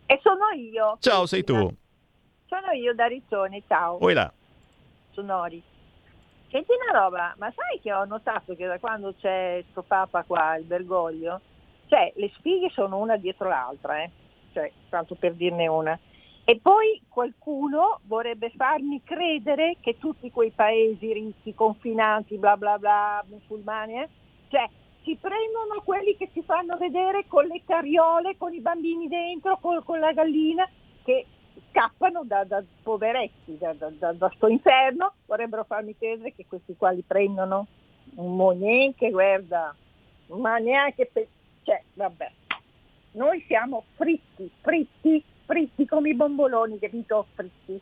E 0.06 0.20
sono 0.22 0.50
io. 0.56 0.98
Ciao, 1.00 1.26
sei 1.26 1.44
tu. 1.44 1.54
Sono 1.54 2.72
io 2.74 2.94
da 2.94 3.06
Riccione, 3.06 3.64
ciao. 3.68 4.04
Oi 4.04 4.14
là. 4.14 4.32
Sono 5.12 5.40
Ori. 5.40 5.64
Senti 6.50 6.72
una 6.74 7.00
roba, 7.00 7.34
ma 7.38 7.50
sai 7.56 7.80
che 7.82 7.94
ho 7.94 8.04
notato 8.04 8.54
che 8.58 8.66
da 8.68 8.78
quando 8.78 9.16
c'è 9.22 9.64
sto 9.72 9.84
papa 9.84 10.24
qua, 10.24 10.58
il 10.58 10.66
Bergoglio, 10.66 11.40
cioè 11.91 12.09
le 12.15 12.31
spighe 12.35 12.69
sono 12.69 12.99
una 12.99 13.18
dietro 13.18 13.49
l'altra, 13.49 14.01
eh? 14.01 14.09
cioè, 14.53 14.72
tanto 14.88 15.15
per 15.15 15.34
dirne 15.34 15.68
una. 15.68 15.99
E 16.45 16.57
poi 16.57 17.01
qualcuno 17.09 17.99
vorrebbe 18.03 18.49
farmi 18.55 19.03
credere 19.03 19.76
che 19.81 19.97
tutti 19.97 20.31
quei 20.31 20.51
paesi 20.51 21.11
ricchi, 21.11 21.53
confinanti, 21.53 22.38
bla 22.38 22.55
bla 22.55 22.80
bla, 22.80 23.22
musulmani, 23.27 23.99
eh? 24.03 24.09
cioè 24.47 24.69
si 25.03 25.18
prendono 25.19 25.81
quelli 25.84 26.15
che 26.15 26.30
si 26.31 26.41
fanno 26.43 26.77
vedere 26.77 27.26
con 27.27 27.45
le 27.45 27.61
carriole, 27.65 28.38
con 28.38 28.53
i 28.53 28.61
bambini 28.61 29.09
dentro, 29.09 29.57
con, 29.59 29.84
con 29.84 29.99
la 29.99 30.13
gallina, 30.13 30.65
che 31.03 31.26
scappano 31.72 32.23
da, 32.23 32.45
da 32.45 32.63
poveretti, 32.84 33.57
da, 33.57 33.73
da, 33.73 34.13
da, 34.13 34.31
sto 34.35 34.47
inferno, 34.47 35.15
vorrebbero 35.26 35.65
farmi 35.65 35.97
credere 35.97 36.34
che 36.34 36.45
questi 36.47 36.73
qua 36.77 36.91
li 36.91 37.03
prendono 37.05 37.68
mo 38.13 38.51
niente, 38.51 39.09
guarda, 39.09 39.76
ma 40.27 40.57
neanche 40.57 41.09
per... 41.11 41.27
cioè, 41.64 41.82
vabbè. 41.94 42.32
Noi 43.14 43.44
siamo 43.48 43.86
fritti, 43.96 44.50
fritti, 44.62 45.24
fritti 45.46 45.86
come 45.86 46.10
i 46.10 46.16
bomboloni, 46.16 46.80
capito? 46.80 47.28
Fritti. 47.36 47.82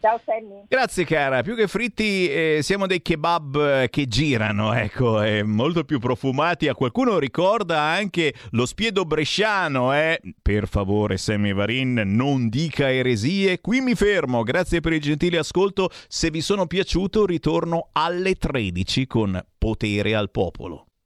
Ciao 0.00 0.18
Sammy. 0.24 0.62
Grazie 0.66 1.04
cara, 1.04 1.42
più 1.42 1.54
che 1.54 1.66
fritti 1.66 2.26
eh, 2.30 2.60
siamo 2.62 2.86
dei 2.86 3.02
kebab 3.02 3.82
eh, 3.82 3.90
che 3.90 4.06
girano, 4.06 4.72
ecco, 4.72 5.20
eh, 5.20 5.42
molto 5.42 5.84
più 5.84 5.98
profumati. 5.98 6.68
A 6.68 6.74
qualcuno 6.74 7.18
ricorda 7.18 7.80
anche 7.80 8.32
lo 8.52 8.64
spiedo 8.64 9.04
bresciano, 9.04 9.94
eh? 9.94 10.18
Per 10.40 10.68
favore 10.68 11.18
Sammy 11.18 11.52
Varin, 11.52 12.02
non 12.06 12.48
dica 12.48 12.90
eresie. 12.90 13.60
Qui 13.60 13.82
mi 13.82 13.94
fermo, 13.94 14.42
grazie 14.42 14.80
per 14.80 14.94
il 14.94 15.02
gentile 15.02 15.36
ascolto. 15.36 15.90
Se 16.08 16.30
vi 16.30 16.40
sono 16.40 16.66
piaciuto 16.66 17.26
ritorno 17.26 17.90
alle 17.92 18.36
13 18.36 19.06
con 19.06 19.38
Potere 19.58 20.14
al 20.14 20.30
Popolo. 20.30 20.86